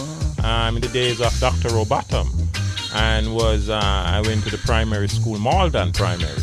um, 0.46 0.76
in 0.76 0.82
the 0.82 0.88
days 0.90 1.20
of 1.20 1.38
Dr. 1.40 1.70
Robotham. 1.70 2.30
And 2.94 3.36
was 3.36 3.68
uh, 3.70 3.82
I 3.82 4.22
went 4.22 4.44
to 4.46 4.52
the 4.52 4.60
primary 4.60 5.10
school, 5.10 5.38
Maldon 5.38 5.92
Primary, 5.92 6.42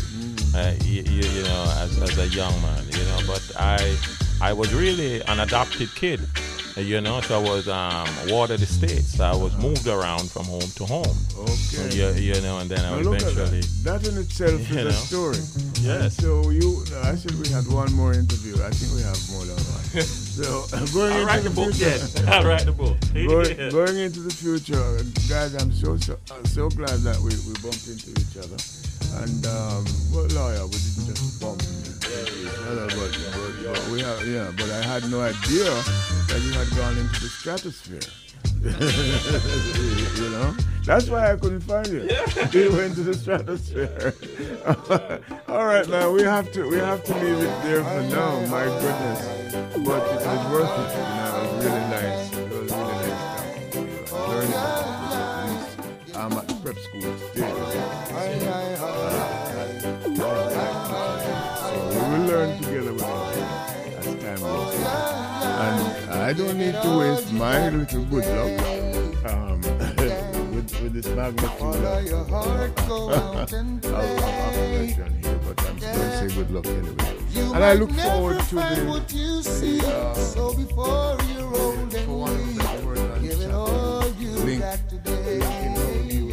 uh, 0.53 0.73
you, 0.83 1.01
you 1.01 1.43
know, 1.43 1.73
as, 1.79 1.97
as 1.99 2.17
a 2.19 2.27
young 2.27 2.53
man, 2.61 2.83
you 2.89 3.03
know. 3.05 3.19
But 3.25 3.51
I 3.57 3.97
I 4.39 4.53
was 4.53 4.71
really 4.73 5.21
an 5.23 5.39
adopted 5.39 5.89
kid, 5.95 6.19
you 6.77 7.01
know. 7.01 7.21
So 7.21 7.39
I 7.39 7.43
was 7.49 7.67
um, 7.67 8.07
watered 8.29 8.61
estates. 8.61 9.19
I 9.19 9.35
was 9.35 9.55
moved 9.57 9.87
around 9.87 10.29
from 10.31 10.45
home 10.45 10.61
to 10.75 10.85
home. 10.85 11.17
Okay. 11.37 11.95
You, 11.95 12.33
you 12.33 12.41
know, 12.41 12.59
and 12.59 12.69
then 12.69 12.79
I 12.85 13.01
Now 13.01 13.13
at 13.13 13.21
eventually. 13.21 13.61
that. 13.61 14.01
That 14.01 14.07
in 14.07 14.17
itself 14.17 14.59
is 14.69 14.75
know. 14.75 14.87
a 14.87 14.91
story. 14.93 15.37
Yes. 15.81 16.17
So 16.17 16.49
you, 16.49 16.83
I 17.03 17.15
said 17.15 17.31
we 17.39 17.47
had 17.49 17.67
one 17.67 17.91
more 17.93 18.13
interview. 18.13 18.55
I 18.63 18.69
think 18.71 18.93
we 18.95 19.01
have 19.03 19.19
more 19.31 19.45
than 19.45 19.55
one. 19.57 19.83
So 20.33 20.65
going 20.97 21.13
I'll 21.13 21.19
into 21.21 21.27
write 21.27 21.43
the 21.43 21.49
book, 21.51 21.73
future, 21.75 21.89
yes. 21.91 22.17
I'll 22.27 22.43
write 22.43 22.65
the 22.65 22.71
book. 22.71 22.97
going, 23.13 23.53
Yeah. 23.55 23.69
going 23.69 23.97
into 24.01 24.21
the 24.21 24.33
future, 24.33 24.81
guys, 25.29 25.53
I'm 25.53 25.71
so 25.71 25.95
so, 25.97 26.17
uh, 26.31 26.41
so 26.49 26.69
glad 26.73 27.05
that 27.05 27.17
we, 27.21 27.29
we 27.45 27.53
bumped 27.61 27.85
into 27.85 28.09
each 28.17 28.33
other. 28.41 28.57
And 29.21 29.45
um, 29.45 29.85
well, 30.09 30.25
lawyer, 30.33 30.65
we 30.65 30.73
didn't 30.73 31.05
just 31.13 31.37
bump 31.39 31.61
into 31.61 31.69
each 31.69 31.69
other, 31.69 31.72
but, 32.65 32.95
but, 32.95 33.19
but 33.63 33.89
we 33.89 34.01
have, 34.01 34.25
yeah. 34.27 34.51
But 34.55 34.69
I 34.71 34.81
had 34.83 35.09
no 35.09 35.21
idea 35.21 35.65
that 36.27 36.41
you 36.43 36.51
had 36.53 36.69
gone 36.75 36.97
into 36.97 37.21
the 37.21 37.27
stratosphere. 37.27 37.99
you 38.63 40.29
know, 40.29 40.55
that's 40.85 41.09
why 41.09 41.31
I 41.31 41.35
couldn't 41.35 41.61
find 41.61 41.87
you. 41.87 42.03
You 42.51 42.71
went 42.71 42.95
to 42.95 43.03
the 43.03 43.13
stratosphere. 43.13 44.13
All 45.47 45.65
right, 45.65 45.87
man, 45.89 46.13
we 46.13 46.23
have 46.23 46.51
to 46.53 46.69
we 46.69 46.77
have 46.77 47.03
to 47.05 47.13
leave 47.15 47.39
it 47.39 47.63
there 47.63 47.83
for 47.83 48.01
now. 48.15 48.39
My 48.47 48.65
goodness, 48.65 49.53
but 49.85 50.01
it 50.11 50.25
was 50.25 50.51
worth 50.51 50.79
it. 50.79 50.91
You 50.93 51.03
know, 51.19 51.35
it 51.35 51.55
was 51.55 51.65
really 51.65 51.85
nice. 51.89 52.33
It 52.33 52.49
was 52.49 52.71
really 52.71 52.95
nice 53.03 53.19
talking 53.35 53.71
to 53.71 53.79
you. 53.79 53.85
and 53.99 54.11
Learning 54.29 54.53
at 54.53 55.49
least 55.49 56.15
I'm 56.15 56.31
at 56.33 56.47
prep 56.63 56.77
school 56.77 57.15
today. 57.33 57.82
I 66.33 66.35
don't 66.35 66.57
need 66.57 66.73
to 66.73 66.97
waste 66.97 67.31
my 67.33 67.69
little 67.69 68.05
good 68.05 68.25
luck 68.25 68.59
um, 69.31 69.61
with, 70.51 70.81
with 70.81 70.93
this 70.93 71.05
Follow 71.05 71.99
your 71.99 72.25
heart, 72.25 72.75
go 72.87 73.13
out 73.37 73.53
and 73.53 73.85
I'll, 73.85 73.95
I'll 73.95 74.51
play. 74.51 74.95
let 74.97 75.11
here, 75.23 75.39
but 75.45 75.61
I'm 75.69 75.77
still 75.77 75.93
Yeah. 75.93 76.27
say 76.27 76.33
good 76.35 76.49
luck 76.49 76.65
anyway. 76.65 77.15
You 77.29 77.53
and 77.53 77.63
I 77.63 77.73
look 77.75 77.91
forward 77.91 78.39
to 78.39 78.43
find 78.45 78.81
the, 78.81 78.85
what 78.89 79.13
you 79.13 79.43
see. 79.43 79.77
the, 79.77 79.87
uh, 79.95 80.15
so 80.15 80.55
before 80.55 81.17
you're 81.35 81.55
old 81.55 81.93
and 81.93 82.23
weak, 82.23 82.57
give 83.21 83.39
it 83.41 83.51
all 83.51 84.03
you 84.17 84.31
link, 84.31 84.61
got 84.61 84.79
today. 84.89 85.37
linking 85.37 85.77
all 85.77 86.01
you 86.09 86.31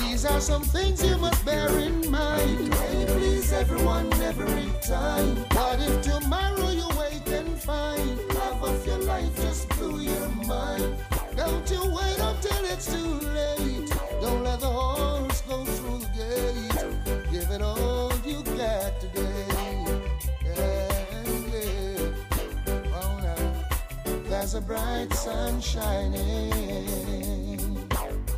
These 0.00 0.24
are 0.26 0.40
some 0.40 0.62
things 0.62 1.02
you 1.04 1.18
must 1.18 1.44
bear 1.44 1.76
in 1.80 2.08
mind. 2.08 2.72
Hey, 2.72 3.04
please 3.08 3.52
everyone 3.52 4.12
every 4.22 4.70
time. 4.80 5.34
What 5.56 5.80
if 5.80 6.02
tomorrow 6.02 6.70
you 6.70 6.86
wake 6.96 7.25
and 7.25 7.25
find 7.66 8.20
half 8.32 8.62
of 8.62 8.86
your 8.86 8.98
life 8.98 9.34
just 9.36 9.68
blew 9.70 9.98
your 9.98 10.28
mind? 10.46 10.96
Don't 11.36 11.68
you 11.68 11.82
wait 11.98 12.18
until 12.20 12.64
it's 12.72 12.86
too 12.92 13.14
late. 13.38 13.90
Don't 14.20 14.44
let 14.44 14.60
the 14.60 14.68
horse 14.68 15.40
go 15.42 15.64
through 15.64 15.98
the 15.98 16.10
gate. 16.20 17.32
Give 17.32 17.50
it 17.50 17.62
all 17.62 18.12
you 18.24 18.44
got 18.56 19.00
today. 19.00 19.46
Yeah, 20.44 20.92
yeah. 21.52 21.98
Oh, 23.00 23.18
now. 23.26 24.22
There's 24.28 24.54
a 24.54 24.60
bright 24.60 25.12
sun 25.12 25.60
shining, 25.60 26.52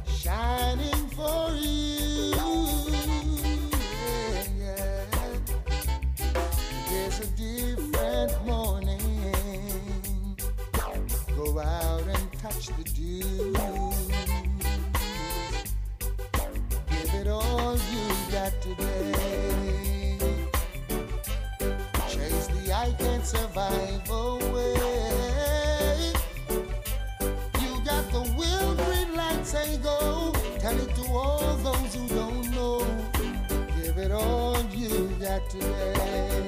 shining 0.06 1.06
for 1.10 1.50
you. 1.52 1.87
Out 11.58 12.02
and 12.06 12.32
touch 12.40 12.68
the 12.68 12.84
dew. 12.84 13.52
Give 16.88 17.14
it 17.14 17.26
all 17.26 17.76
you 17.76 18.08
got 18.30 18.52
today. 18.62 20.18
Chase 22.08 22.46
the 22.46 22.72
I 22.72 22.92
can't 22.96 23.26
survive 23.26 24.08
away. 24.08 24.74
You 27.60 27.84
got 27.84 28.08
the 28.12 28.22
will, 28.38 28.74
green 28.76 29.16
light, 29.16 29.44
say 29.44 29.78
go. 29.78 30.32
Tell 30.60 30.78
it 30.78 30.94
to 30.94 31.06
all 31.10 31.56
those 31.56 31.94
who 31.94 32.06
don't 32.06 32.50
know. 32.52 32.86
Give 33.82 33.98
it 33.98 34.12
all 34.12 34.62
you 34.70 35.08
got 35.20 35.50
today. 35.50 36.47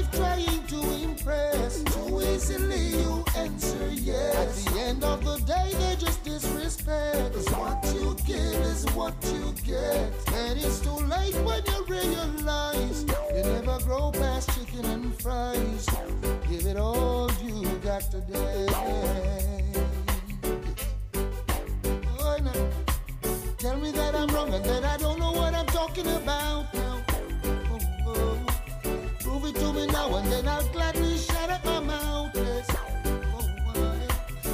Life 0.00 0.10
trying 0.12 0.66
to 0.66 0.80
impress. 1.02 1.82
Too 1.82 2.20
easily 2.22 2.88
you 3.00 3.24
answer 3.36 3.88
yes. 3.92 4.66
At 4.66 4.72
the 4.74 4.80
end 4.80 5.04
of 5.04 5.24
the 5.24 5.36
day, 5.38 5.70
they 5.78 5.96
just 5.96 6.22
disrespect. 6.24 7.34
'Cause 7.34 7.50
what 7.50 7.84
you 7.94 8.16
give 8.26 8.60
is 8.72 8.84
what 8.94 9.14
you 9.24 9.52
get. 9.64 10.12
And 10.34 10.58
it's 10.58 10.80
too 10.80 10.98
late 11.14 11.34
when 11.44 11.62
you 11.66 11.84
realize 11.86 13.04
you 13.34 13.42
never 13.42 13.78
grow 13.84 14.10
past 14.12 14.50
chicken 14.54 14.84
and 14.86 15.14
fries. 15.22 15.86
Give 16.48 16.66
it 16.66 16.76
all 16.76 17.30
you 17.42 17.66
got 17.82 18.02
today. 18.10 18.66
Oh, 22.18 22.36
no. 22.46 22.52
Tell 23.58 23.76
me 23.76 23.90
that 23.92 24.14
I'm 24.14 24.28
wrong 24.34 24.52
and 24.54 24.64
that 24.64 24.84
I 24.84 24.96
don't 24.96 25.18
know 25.18 25.32
what 25.32 25.54
I'm 25.54 25.66
talking 25.66 26.06
about 26.06 26.72
now. 26.74 27.04
Oh, 27.44 27.78
oh. 28.06 28.38
oh. 28.46 28.49
It 29.50 29.56
to 29.56 29.72
me 29.72 29.86
now 29.86 30.14
and 30.14 30.30
then 30.30 30.46
I'll 30.46 30.64
gladly 30.68 31.18
shut 31.18 31.50
up 31.50 31.64
my 31.64 31.80
mouth. 31.80 32.30
Yes. 32.34 32.68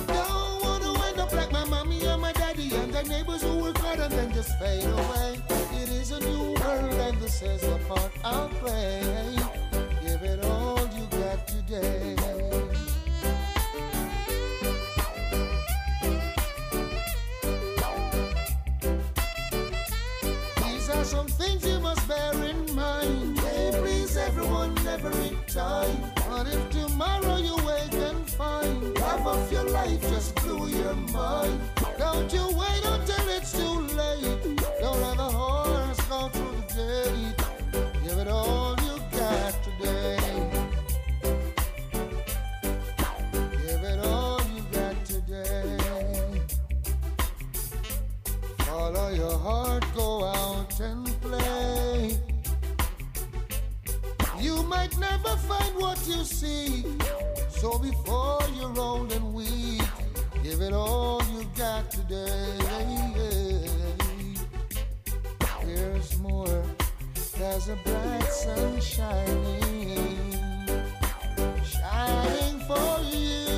Don't 0.06 0.62
wanna 0.62 0.92
wind 0.94 1.18
up 1.18 1.32
like 1.32 1.52
my 1.52 1.64
mommy 1.66 2.02
and 2.06 2.22
my 2.22 2.32
daddy 2.32 2.74
and 2.74 2.94
the 2.94 3.02
neighbors 3.02 3.42
who 3.42 3.58
work 3.58 3.76
hard 3.76 3.98
and 3.98 4.12
then 4.12 4.32
just 4.32 4.58
fade 4.58 4.84
away. 4.84 5.38
It 5.82 5.90
is 5.90 6.12
a 6.12 6.20
new 6.20 6.54
world 6.54 6.94
and 6.94 7.18
this 7.18 7.42
is 7.42 7.60
the 7.60 7.78
part 7.88 8.10
I'll 8.24 8.48
play. 8.48 9.36
Give 10.02 10.22
it 10.22 10.42
all 10.46 10.88
you 10.96 11.06
got 11.10 11.46
today. 11.46 12.35
Of 29.36 29.52
your 29.52 29.64
life 29.64 30.00
just 30.02 30.34
blew 30.36 30.68
your 30.68 30.94
mind? 30.94 31.60
Don't 31.98 32.32
you 32.32 32.46
wait 32.60 32.82
until 32.84 33.28
it's 33.36 33.52
too 33.52 33.80
late. 34.00 34.42
Don't 34.80 35.00
let 35.00 35.16
the 35.16 35.30
horse 35.38 36.00
go 36.08 36.28
through 36.28 36.56
the 36.60 36.66
gate. 36.76 37.36
Give 38.02 38.18
it 38.18 38.28
all 38.28 38.76
you 38.86 38.96
got 39.18 39.52
today. 39.68 40.18
Give 43.60 43.82
it 43.92 43.98
all 44.06 44.40
you 44.54 44.62
got 44.72 44.96
today. 45.04 45.78
Follow 48.58 49.08
your 49.10 49.38
heart, 49.38 49.84
go 49.94 50.24
out 50.24 50.80
and 50.80 51.06
play. 51.20 52.18
You 54.40 54.62
might 54.62 54.96
never 54.98 55.36
find 55.48 55.74
what 55.76 55.98
you 56.06 56.24
seek. 56.24 56.86
So 57.50 57.78
before 57.78 58.42
you're 58.54 58.78
old 58.78 59.10
and 59.12 59.25
give 60.58 60.68
it 60.68 60.72
all 60.72 61.22
you 61.34 61.44
got 61.56 61.90
today. 61.90 62.58
There's 65.64 66.18
more. 66.18 66.62
There's 67.36 67.68
a 67.68 67.76
bright 67.84 68.32
sun 68.32 68.80
shining, 68.80 70.32
shining 71.62 72.60
for 72.60 73.00
you. 73.02 73.55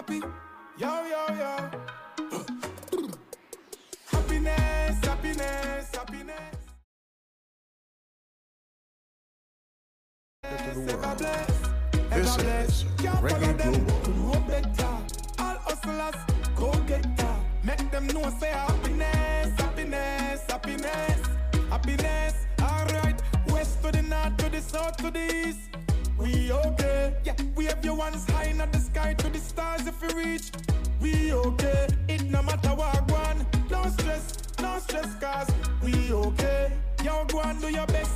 Happy, 0.00 0.22
yo, 0.78 1.04
yo, 1.12 1.22
yo. 1.40 1.52
Uh. 2.32 2.44
happiness, 4.06 5.04
happiness, 5.04 5.90
happiness. 5.94 6.56
Bless, 10.42 12.36
This 12.36 12.38
is 12.38 12.84
Reggae 13.20 13.62
Global. 13.62 14.00
to 14.04 14.10
know 14.10 14.40
better. 14.48 14.96
All 15.38 15.58
hustlers, 15.68 16.20
go 16.56 16.72
getter. 16.86 17.36
Make 17.62 17.90
them 17.90 18.06
know 18.06 18.30
say 18.40 18.48
happiness, 18.48 19.60
happiness, 19.60 20.40
happiness, 20.48 21.20
happiness. 21.68 22.34
Alright, 22.62 23.20
west 23.48 23.82
to 23.82 23.92
the 23.92 24.02
north, 24.02 24.36
to 24.38 24.48
the 24.48 24.62
south, 24.62 24.96
to 24.96 25.10
the 25.10 25.48
east. 25.48 25.69
We 26.20 26.52
okay, 26.52 27.14
yeah. 27.24 27.34
We 27.54 27.64
have 27.64 27.82
your 27.84 27.94
ones 27.94 28.28
high 28.30 28.44
in 28.44 28.58
the 28.58 28.78
sky 28.78 29.14
to 29.14 29.28
the 29.30 29.38
stars 29.38 29.86
if 29.86 30.00
we 30.02 30.08
reach. 30.22 30.50
We 31.00 31.32
okay, 31.32 31.88
it 32.08 32.24
no 32.24 32.42
matter 32.42 32.74
what 32.74 33.08
go 33.08 33.14
on. 33.14 33.46
No 33.70 33.88
stress, 33.90 34.36
no 34.60 34.78
stress, 34.80 35.14
cause 35.18 35.50
we 35.82 36.12
okay. 36.12 36.72
Yo, 37.02 37.24
go 37.24 37.40
and 37.40 37.60
do 37.60 37.70
your 37.70 37.86
best. 37.86 38.12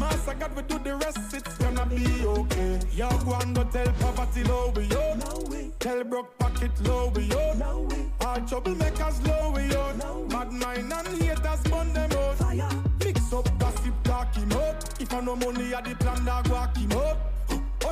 Master 0.00 0.34
God, 0.34 0.56
we 0.56 0.62
do 0.62 0.78
the 0.78 0.96
rest, 0.96 1.34
it's 1.34 1.58
gonna 1.58 1.84
be 1.84 2.24
okay. 2.24 2.80
Yo, 2.94 3.08
go 3.18 3.34
and 3.34 3.54
go 3.54 3.64
tell 3.64 3.92
poverty 4.00 4.44
low 4.44 4.72
we 4.74 4.84
yo. 4.84 5.14
No 5.14 5.44
way. 5.50 5.70
Tell 5.78 6.02
broke 6.04 6.38
pocket 6.38 6.72
low 6.88 7.12
we 7.14 7.24
yo. 7.24 7.52
No 7.54 7.80
way. 7.90 8.06
All 8.22 8.38
troublemakers 8.38 9.26
low 9.28 9.50
we 9.50 9.70
yo. 9.70 9.92
No 9.96 10.26
Mad 10.30 10.52
mind 10.52 10.92
and 10.92 11.22
haters 11.22 11.62
burn 11.64 11.92
them 11.92 12.12
out. 12.12 12.36
Fire. 12.36 12.68
Mix 13.04 13.32
up 13.32 13.58
gossip, 13.58 13.94
talk 14.04 14.34
him 14.34 14.52
up. 14.52 14.82
If 14.98 15.12
I 15.12 15.20
no 15.20 15.36
money, 15.36 15.74
I 15.74 15.82
the 15.82 15.94
plan 15.96 16.24
that 16.24 16.48
walk 16.48 16.76
him 16.76 16.92
up. 16.92 17.31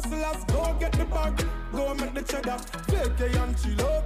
Hustlers, 0.02 0.44
go 0.44 0.74
get 0.80 0.92
the 0.92 1.04
bag, 1.04 1.44
go 1.72 1.92
make 1.94 2.14
the 2.14 2.22
cheddar, 2.22 2.56
fake 2.88 3.36
and 3.36 3.54
chill 3.62 3.86
up. 3.86 4.04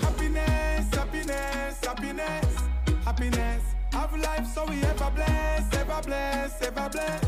Happiness, 0.00 0.92
happiness, 0.92 1.84
happiness, 1.84 2.56
happiness. 3.04 3.62
Have 3.92 4.18
life 4.18 4.44
so 4.52 4.66
we 4.66 4.82
ever 4.82 5.12
bless, 5.14 5.72
ever 5.74 6.00
bless, 6.04 6.60
ever 6.60 6.88
bless, 6.90 7.24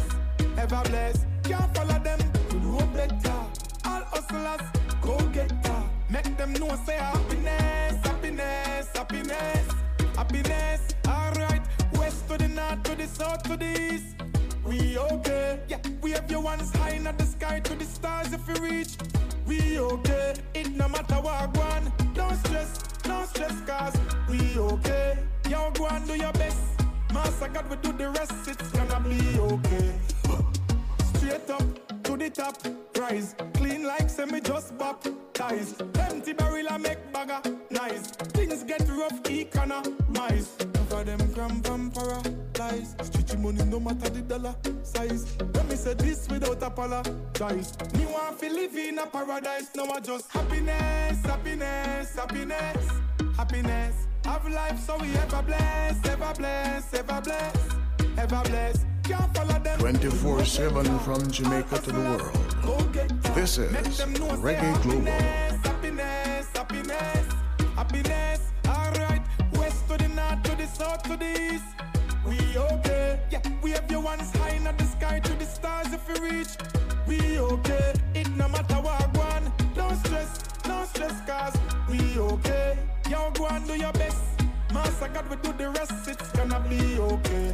ever 0.59 0.83
bless. 0.89 1.25
Can't 1.45 1.73
follow 1.77 2.01
them 2.01 2.19
to 2.49 2.57
know 2.57 2.85
better. 2.93 3.41
All 3.85 4.03
hustlers, 4.11 4.69
go 5.01 5.17
get 5.29 5.63
that. 5.63 5.85
Make 6.11 6.37
them 6.37 6.53
know 6.55 6.75
say 6.85 6.97
happiness, 6.97 8.05
happiness, 8.05 8.89
happiness, 8.93 9.69
happiness. 10.17 10.81
Alright, 11.07 11.63
west 11.93 12.29
to 12.29 12.39
the 12.39 12.49
north, 12.49 12.83
to 12.83 12.97
the 12.97 13.07
south, 13.07 13.45
to 13.45 13.57
the 13.57 13.95
east. 13.95 14.17
We 14.67 14.99
okay, 14.99 15.61
yeah. 15.69 15.79
We 16.03 16.11
have 16.13 16.31
your 16.31 16.41
ones 16.41 16.75
high 16.77 16.91
in 16.91 17.05
the 17.05 17.25
sky 17.25 17.61
to 17.61 17.75
the 17.77 17.85
stars 17.85 18.33
if 18.33 18.47
you 18.49 18.55
reach. 18.55 18.97
We 19.47 19.79
okay, 19.79 20.35
it 20.55 20.73
no 20.75 20.89
matter 20.89 21.15
what 21.17 21.55
go 21.55 21.61
on. 21.61 21.93
Don't 22.15 22.37
stress, 22.47 22.79
don't 23.03 23.29
stress, 23.29 23.55
cause 23.67 23.97
we 24.29 24.59
okay. 24.59 25.19
Yo, 25.49 25.71
go 25.71 25.87
and 25.87 26.07
do 26.07 26.17
your 26.17 26.33
best. 26.33 26.59
Master 27.15 27.49
God 27.49 27.71
will 27.71 27.77
do 27.77 27.93
the 27.93 28.09
rest, 28.11 28.33
it's 28.49 28.71
gonna 28.73 29.01
be 29.09 29.39
okay. 29.39 29.93
Straight 31.15 31.49
up 31.49 32.03
to 32.03 32.17
the 32.17 32.29
top, 32.31 32.57
rise. 32.99 33.37
Clean 33.55 33.85
like 33.85 34.11
semi 34.11 34.41
just 34.41 34.77
baptized. 34.77 35.83
Empty 35.97 36.33
barrel 36.33 36.67
I 36.69 36.79
make 36.79 37.13
bagger, 37.13 37.41
nice. 37.71 38.09
Things 38.35 38.65
get 38.65 38.83
rough, 38.89 39.21
economize. 39.31 40.57
For 40.89 41.05
them 41.05 41.33
cram 41.35 41.63
from 41.63 41.91
paradise. 41.91 42.95
Stretchy 43.37 43.43
money 43.43 43.71
no 43.71 43.81
matter 43.81 44.09
the 44.09 44.23
dollar 44.23 44.55
size. 44.83 45.37
Let 45.55 45.69
me 45.69 45.77
say 45.77 45.95
this 45.95 46.29
without 46.29 46.63
apologize. 46.63 47.77
Me 47.95 48.07
want 48.07 48.39
to 48.41 48.49
live 48.51 48.75
in 48.77 48.99
a 48.99 49.07
paradise. 49.07 49.71
Now 49.75 49.91
I 49.93 50.01
just 50.01 50.31
happiness, 50.31 51.25
happiness, 51.25 52.15
happiness, 52.15 52.91
happiness. 53.37 54.07
Have 54.25 54.49
life 54.49 54.81
so 54.81 54.97
we 54.99 55.15
ever 55.17 55.43
bless, 55.43 56.05
ever 56.07 56.35
bless, 56.37 56.95
ever 56.95 57.21
bless, 57.21 57.57
ever 58.19 58.43
bless. 58.45 58.85
Can't 59.05 59.37
follow 59.37 59.59
them. 59.59 59.79
24 59.79 60.45
7 60.45 60.99
from 61.01 61.31
Jamaica 61.31 61.79
to 61.79 61.93
the 61.93 62.01
world. 62.01 63.35
This 63.35 63.59
is 63.59 63.71
Reggae 64.41 64.83
Global. 64.83 65.05
happiness, 65.63 66.49
happiness, 66.55 67.27
happiness. 67.77 68.41
Alright, 68.67 69.23
west 69.55 69.89
to 69.89 69.97
the 69.99 70.09
north, 70.09 70.43
to 70.43 70.57
the 70.57 70.67
south, 70.67 71.03
to 71.05 71.17
the 71.17 71.55
east. 71.55 71.65
We 72.27 72.39
okay, 72.59 73.21
yeah. 73.31 73.41
We 73.63 73.71
have 73.71 73.91
your 73.91 74.01
ones 74.01 74.31
high 74.37 74.57
in 74.57 74.65
the 74.65 74.85
sky 74.85 75.21
to 75.21 75.33
the 75.35 75.45
stars 75.45 75.93
if 75.93 76.09
you 76.09 76.23
reach. 76.25 76.57
We 77.07 77.39
okay, 77.39 77.93
it 78.15 78.29
no 78.37 78.49
matter 78.49 78.77
what 78.77 79.13
go 79.15 79.21
on. 79.21 79.53
Don't 79.75 79.97
stress, 80.05 80.39
don't 80.63 80.87
stress, 80.89 81.15
cause 81.27 81.57
we 81.89 82.19
okay. 82.19 82.79
Yo, 83.11 83.31
go 83.33 83.47
and 83.47 83.67
do 83.67 83.77
your 83.77 83.93
best. 83.93 84.23
Master 84.73 85.09
God 85.09 85.29
will 85.29 85.37
do 85.37 85.53
the 85.53 85.71
rest, 85.71 86.09
it's 86.09 86.31
gonna 86.33 86.61
be 86.69 86.99
okay. 86.99 87.53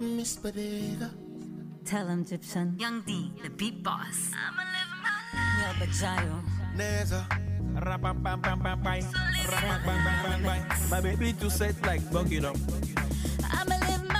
Miss 0.00 0.36
Bodega. 0.36 1.10
Tell 1.84 2.06
him, 2.06 2.20
Egyptian. 2.22 2.76
Young 2.78 3.02
D, 3.02 3.32
the 3.42 3.50
beat 3.50 3.82
boss. 3.82 4.30
I'ma 4.32 4.62
live 4.62 4.92
my 5.02 5.10
life. 5.34 5.78
Yo, 5.80 5.86
Bajayo. 5.86 6.36
Neza. 6.76 7.26
My 10.90 11.00
baby 11.00 11.32
too 11.32 11.50
set 11.50 11.74
like 11.86 12.02
Buckingham. 12.12 12.54
I'ma 13.50 13.76
live 13.86 14.04
my 14.08 14.17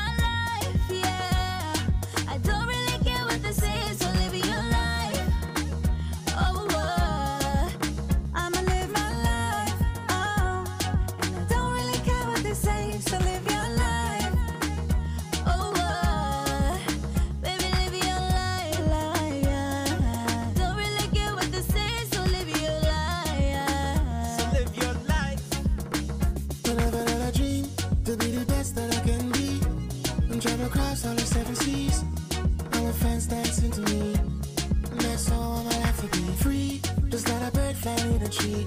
flying 38.29 38.61
in 38.61 38.67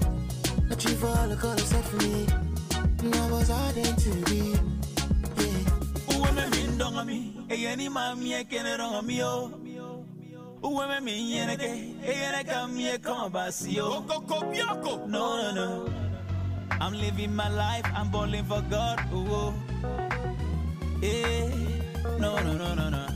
A 0.70 0.76
tree 0.76 0.94
for 0.94 1.06
all 1.06 1.28
the 1.28 1.36
colors 1.36 1.64
set 1.64 1.84
for 1.84 1.96
me. 1.96 2.26
And 3.00 3.14
I 3.14 3.30
was 3.30 3.50
ordained 3.50 3.98
to 3.98 4.10
be. 4.30 4.54
Uwe 6.08 6.34
me 6.34 6.50
min 6.50 6.78
donga 6.78 7.04
mi, 7.04 7.46
e 7.50 7.56
yeni 7.56 7.88
ma 7.88 8.14
mi 8.14 8.34
e 8.34 8.44
kene 8.44 8.76
ronga 8.78 9.02
mi 9.02 9.22
o. 9.22 9.50
Uwe 10.62 10.88
me 10.88 11.00
min 11.00 11.26
yene 11.26 11.56
ke, 11.56 11.70
e 12.04 12.12
yene 12.12 12.44
ka 12.44 12.66
mi 12.66 12.88
e 12.88 12.98
kama 12.98 13.30
basi 13.30 13.78
o. 13.80 14.04
No, 15.06 15.36
no, 15.42 15.52
no. 15.52 15.88
I'm 16.80 16.94
living 16.94 17.34
my 17.34 17.48
life, 17.48 17.86
I'm 17.94 18.10
balling 18.10 18.44
for 18.44 18.62
God. 18.70 19.00
Ooh, 19.12 19.26
oh. 19.30 19.54
Eh, 21.02 21.50
no, 22.18 22.36
no, 22.40 22.52
no, 22.56 22.74
no, 22.74 22.88
no. 22.88 23.06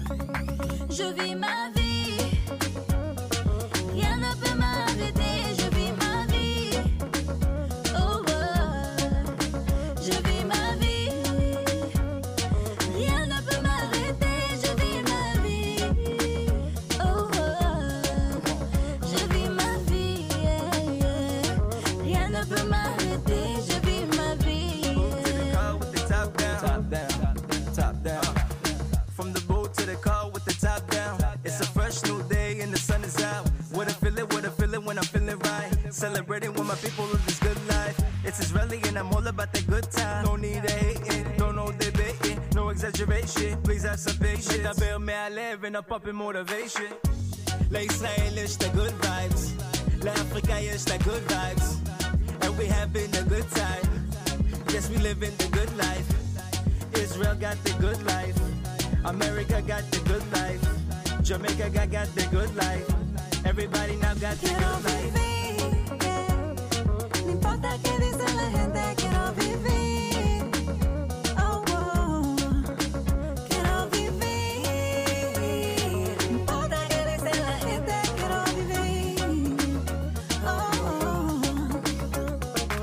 Je 0.91 1.13
vis 1.13 1.35
ma 1.35 1.71
vie. 1.75 1.86
Celebrating 35.96 36.54
with 36.54 36.66
my 36.66 36.76
people 36.76 37.06
of 37.06 37.26
this 37.26 37.40
good 37.40 37.58
life. 37.68 37.98
It's 38.24 38.40
Israeli 38.40 38.80
and 38.88 38.98
I'm 38.98 39.12
all 39.14 39.28
about 39.28 39.52
the 39.54 39.62
good 39.64 39.92
time. 39.92 40.26
No 40.26 40.36
need 40.36 40.64
of 40.64 40.72
hating, 40.72 41.26
no 41.38 41.52
no 41.52 41.72
debating, 41.72 42.40
no 42.56 42.70
exaggeration. 42.70 43.62
Please 43.64 43.84
have 43.84 44.00
some 44.00 44.18
patience. 44.18 44.58
מדבר 44.58 44.98
מהלב 44.98 45.64
and 45.66 45.76
up 45.76 45.92
up 45.92 46.08
in 46.08 46.16
motivation. 46.16 46.92
לישראל 47.72 48.38
יש 48.38 48.56
את 48.56 48.64
ה-good 48.64 49.06
vibes. 49.06 49.42
לאפריקה 50.06 50.60
יש 50.60 50.84
את 50.84 50.92
ה-good 50.92 51.32
vibes. 51.32 51.68
And 52.42 52.58
we 52.58 52.66
having 52.66 53.14
a 53.16 53.24
good 53.34 53.50
time. 53.52 53.88
Yes, 54.74 54.90
we 54.90 54.98
living 54.98 55.36
the 55.38 55.48
good 55.58 55.72
life. 55.78 56.08
Israel 57.04 57.36
got 57.36 57.58
the 57.64 57.74
good 57.86 58.02
life. 58.14 58.38
America 59.06 59.62
got 59.62 59.84
the 59.92 60.00
good 60.10 60.26
life. 60.40 60.64
Jamaica 61.24 61.70
got, 61.70 61.92
got 61.92 62.08
the 62.16 62.26
good 62.36 62.56
life. 62.56 62.88
Everybody 63.46 63.96
now 63.96 64.14
got 64.16 64.38
the 64.38 64.50
good 64.50 64.84
life. 64.86 65.35
Importa 67.57 67.79
qué 67.83 67.99
dice 68.05 68.35
la 68.35 68.51
gente, 68.51 68.81
quiero 68.97 69.33
vivir. 69.33 70.45
Oh, 71.39 71.65
oh. 71.73 72.37
Quiero 73.49 73.89
vivir. 73.89 74.69
No 76.21 76.39
importa 76.39 76.77
qué 76.91 77.01
dice 77.13 77.31
la 77.41 77.57
gente, 77.67 77.95
quiero 78.19 78.45
vivir. 78.57 79.81
Oh, 80.45 80.71
oh. 80.85 81.41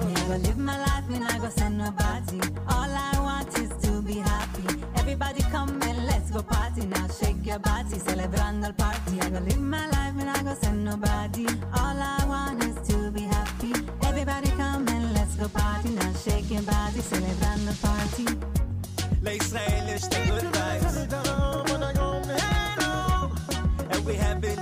Me, 0.06 0.14
I 0.34 0.38
live 0.40 0.58
my 0.58 0.76
life, 0.80 1.08
me 1.08 1.20
not 1.20 1.40
go 1.40 1.50
send 1.56 1.78
nobody. 1.78 2.40
All 2.68 2.90
I 2.90 3.20
want 3.20 3.56
is 3.60 3.70
to 3.88 4.02
be 4.02 4.16
happy. 4.16 4.64
Everybody 4.96 5.44
come 5.52 5.80
and 5.84 6.08
let's 6.08 6.32
go 6.32 6.42
party 6.42 6.88
now. 6.88 7.08
Shake 7.10 7.46
your 7.46 7.60
body, 7.60 8.00
celebrando 8.00 8.66
el 8.66 8.74
party. 8.74 9.22
I 9.22 9.30
go 9.30 9.38
live 9.38 9.60
my 9.62 9.86
life, 9.90 10.16
me 10.16 10.24
not 10.24 10.44
go 10.44 10.56
send 10.60 10.84
nobody. 10.84 11.46
All 11.76 12.02
I 12.02 12.23
everybody 16.64 17.02
celebrando 17.02 17.72
the 17.72 17.78
party. 17.82 18.26
La 19.22 19.32
Israel 19.32 19.90
is 19.90 20.08
the 20.08 20.16
good 20.28 20.44
vibes. 20.54 20.96
And 23.92 24.06
we 24.06 24.16
happy 24.16 24.56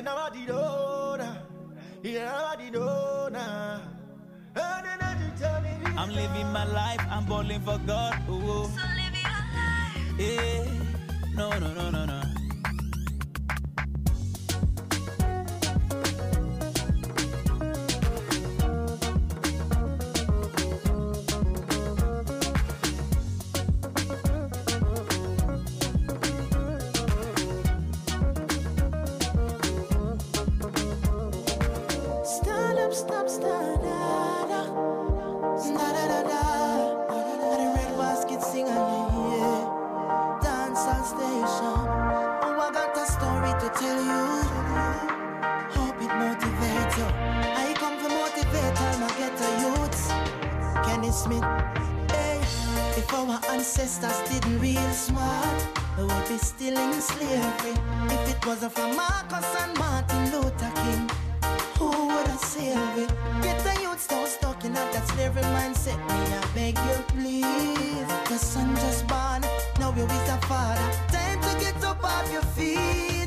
Inge 0.00 0.08
na 0.08 0.14
madidona, 0.14 1.36
inge 2.02 2.20
na 2.24 2.32
madidona. 2.46 3.80
Tina, 4.54 4.80
Tina, 4.82 5.60
Tina. 5.62 6.00
I'm 6.00 6.08
living 6.14 6.50
my 6.54 6.64
life, 6.64 7.04
I'm 7.10 7.26
balling 7.26 7.60
for 7.60 7.78
God. 7.86 8.14
Ooh. 8.30 8.64
So 8.64 8.80
live 8.96 9.16
your 9.20 9.42
life. 9.56 10.18
Yeah. 10.18 11.34
No, 11.34 11.50
no, 11.50 11.74
no, 11.74 11.90
no, 11.90 12.06
no. 12.06 12.29
Hey, 51.38 52.40
if 52.96 53.12
our 53.14 53.38
ancestors 53.50 54.18
didn't 54.28 54.58
real 54.58 54.90
smart, 54.90 55.66
we 55.96 56.04
would 56.04 56.28
be 56.28 56.36
still 56.38 56.76
in 56.76 57.00
slavery. 57.00 57.74
If 58.06 58.34
it 58.34 58.46
wasn't 58.46 58.72
for 58.72 58.88
Marcus 58.94 59.46
and 59.62 59.78
Martin 59.78 60.32
Luther 60.32 60.72
King. 60.74 61.10
Who 61.78 61.88
would 62.08 62.26
have 62.26 62.40
saved 62.40 62.98
it? 62.98 63.10
Get 63.42 63.58
the 63.64 63.80
youth 63.80 64.00
so 64.00 64.24
stuck 64.26 64.64
in 64.64 64.72
that 64.74 65.08
slavery 65.08 65.42
mindset. 65.42 65.98
Me, 66.08 66.20
I 66.36 66.54
beg 66.54 66.76
you, 66.76 66.96
please. 67.08 68.08
The 68.28 68.36
son 68.38 68.74
just 68.76 69.06
born, 69.06 69.42
now 69.78 69.94
you 69.96 70.04
is 70.04 70.28
a 70.28 70.38
father. 70.48 70.90
Time 71.08 71.40
to 71.40 71.60
get 71.64 71.82
up 71.84 72.02
off 72.04 72.30
your 72.32 72.42
feet, 72.42 73.19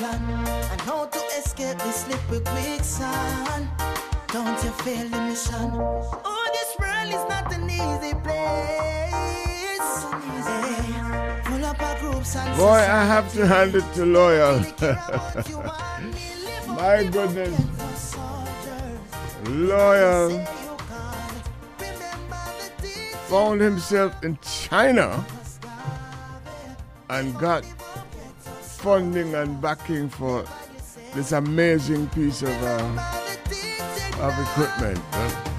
plan 0.00 0.24
and 0.72 0.80
how 0.80 1.04
to 1.04 1.18
escape 1.38 1.76
this 1.78 1.96
slippery 2.04 2.40
quicksand. 2.40 3.68
Don't 4.32 4.58
you 4.64 4.70
fail 4.84 5.06
the 5.08 5.20
mission. 5.28 5.70
Oh, 6.24 6.46
this 6.56 6.70
world 6.80 7.10
is 7.16 7.24
not 7.32 7.46
an 7.52 7.68
easy 7.68 8.14
place. 8.24 9.90
Full 11.46 11.64
up 11.70 11.80
of 11.82 11.94
groups 12.00 12.32
and 12.36 12.56
Boy, 12.56 12.80
I 13.00 13.02
have 13.14 13.28
to 13.34 13.46
hand 13.46 13.74
it 13.74 13.84
to 13.94 14.06
Loyal. 14.06 14.58
My 16.78 17.04
goodness. 17.04 18.16
Loyal 19.44 20.30
found 23.28 23.60
himself 23.60 24.12
in 24.24 24.38
China 24.42 25.24
and 27.10 27.36
got 27.38 27.64
funding 28.80 29.34
and 29.34 29.60
backing 29.60 30.08
for 30.08 30.42
this 31.14 31.32
amazing 31.32 32.08
piece 32.08 32.40
of 32.40 32.48
uh, 32.62 33.20
of 34.20 34.32
equipment. 34.40 34.98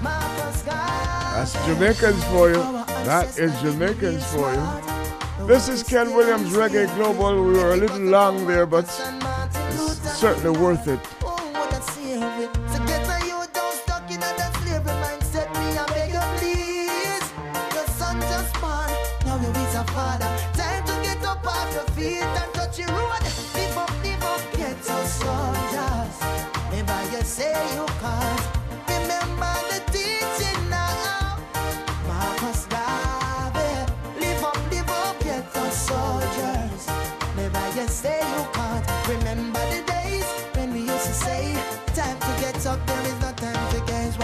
That's 0.02 1.52
Jamaicans 1.64 2.24
for 2.24 2.48
you. 2.48 2.62
That 3.06 3.38
is 3.38 3.52
Jamaicans 3.62 4.24
for 4.32 4.52
you. 4.52 5.46
This 5.46 5.68
is 5.68 5.84
Ken 5.84 6.14
Williams 6.14 6.52
Reggae 6.52 6.92
Global. 6.96 7.44
We 7.44 7.52
were 7.52 7.74
a 7.74 7.76
little 7.76 8.00
long 8.00 8.44
there, 8.46 8.66
but 8.66 8.84
it's 8.84 10.18
certainly 10.18 10.58
worth 10.58 10.88
it. 10.88 11.00